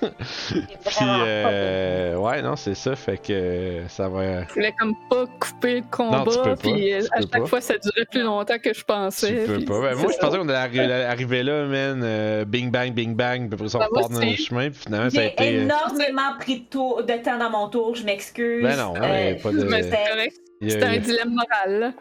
[0.00, 2.96] Puis, euh, ouais, non, c'est ça.
[2.96, 4.44] Fait que euh, ça va.
[4.48, 7.16] Je voulais comme pas couper le Non, tu combat, peux pas, puis euh, tu à
[7.16, 7.46] peux chaque pas.
[7.46, 9.44] fois ça durait plus longtemps que je Tu pensais.
[9.46, 9.80] peux puis pas.
[9.80, 12.00] Ben, moi, je pensais qu'on allait arri- arriver là, man.
[12.02, 13.48] euh, bing bang, bing bang.
[13.48, 14.70] Puis après ça, on Ben, repart dans le chemin.
[14.70, 15.44] Puis finalement, ça a J'ai été.
[15.58, 18.62] euh, énormément pris de, tour- de temps dans mon tour, je m'excuse.
[18.62, 21.80] Ben non, Euh, ouais, pas de- y a- C'était un dilemme moral.
[21.80, 21.92] là.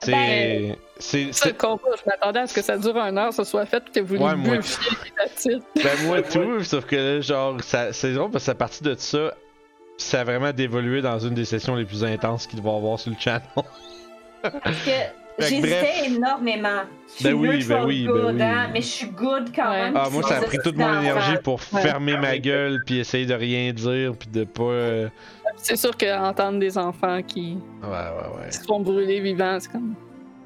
[0.00, 0.10] C'est.
[0.12, 1.32] Ben, C'est.
[1.32, 3.82] Ça, le combat, je m'attendais à ce que ça dure une heure, ça soit fait,
[3.92, 5.62] que vous Ouais, le moi- buffiez, that's it.
[5.76, 6.62] Ben, moi, tout.
[6.62, 9.32] Sauf que là, genre, c'est drôle parce que à partir de ça,
[9.96, 12.98] ça a vraiment d'évoluer dans une des sessions les plus intenses qu'il va y avoir
[13.00, 13.42] sur le channel.
[14.42, 14.90] Parce que
[15.48, 16.82] j'hésitais énormément.
[17.06, 18.42] Je suis Ben oui, ben oui, ben oui.
[18.42, 19.82] hein, mais je suis good quand Ouais.
[19.84, 19.96] même.
[19.96, 21.80] Ah, moi, ça a pris toute mon énergie pour Ouais.
[21.80, 22.82] fermer ma gueule.
[22.84, 24.12] Puis essayer de rien dire.
[24.18, 24.62] Puis de pas.
[24.64, 25.08] euh,
[25.56, 28.50] C'est sûr qu'entendre des enfants qui Ouais, ouais, ouais.
[28.50, 29.94] se font brûler vivants, c'est comme.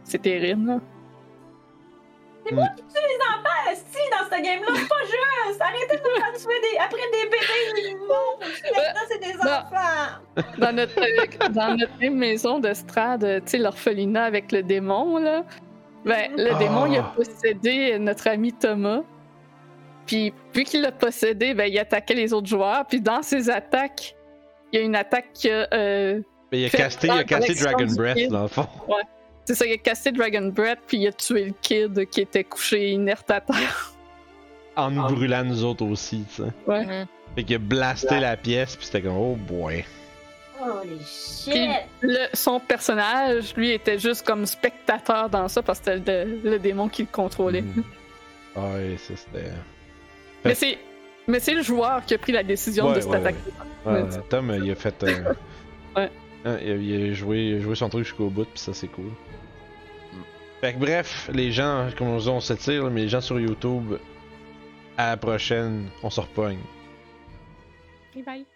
[0.08, 0.78] C'est terrible, là.
[2.46, 5.60] C'est moi qui tue les enfants, si, dans ce game-là, c'est pas juste!
[5.60, 6.78] Arrêtez de me faire tuer des...
[6.78, 8.38] après des bébés, ils mourent!
[8.38, 9.50] Maintenant, c'est des Non.
[9.50, 10.54] enfants!
[10.58, 14.62] Dans notre, euh, dans notre même maison de Strad, euh, tu sais, l'orphelinat avec le
[14.62, 15.42] démon, là.
[16.04, 16.58] Ben, le Ah.
[16.60, 19.00] démon, il a possédé notre ami Thomas.
[20.06, 22.84] Puis, vu qu'il l'a possédé, ben, il attaquait les autres joueurs.
[22.86, 24.14] Puis, dans ses attaques,
[24.72, 26.20] il y a une attaque qui a, euh,
[26.52, 28.68] Mais il a casté, il a casté Dragon Breath dans le fond.
[29.46, 32.44] C'est ça, il a cassé Dragon Breath, puis il a tué le kid qui était
[32.44, 33.92] couché inerte à terre.
[34.76, 36.50] En nous brûlant nous autres aussi, tu sais.
[36.66, 37.06] Mhm.
[37.34, 39.84] Fait qu'il a blasté la pièce, puis c'était comme, oh boy.
[40.60, 41.70] Holy Puis shit!
[42.00, 46.58] le- son personnage, lui, était juste comme spectateur dans ça parce que c'était le, le
[46.58, 47.62] démon qui le contrôlait.
[47.62, 47.82] Mm.
[48.56, 49.50] Ah ouais, ça c'était.
[50.44, 50.78] Mais c'est,
[51.28, 53.38] mais c'est le joueur qui a pris la décision Ouais, de ouais, s'attaquer.
[53.84, 54.02] Ouais, Ouais.
[54.02, 55.02] ouais, Tom, il a fait.
[55.04, 55.34] euh,
[55.94, 56.10] Ouais.
[56.46, 58.72] hein, il, a, il a joué, il a joué son truc jusqu'au bout, puis ça
[58.74, 59.10] c'est cool.
[60.60, 63.98] Fait que bref, les gens, comme on dit, on mais les gens sur YouTube,
[64.96, 66.58] à la prochaine, on se repogne.
[68.14, 68.46] Bye bye.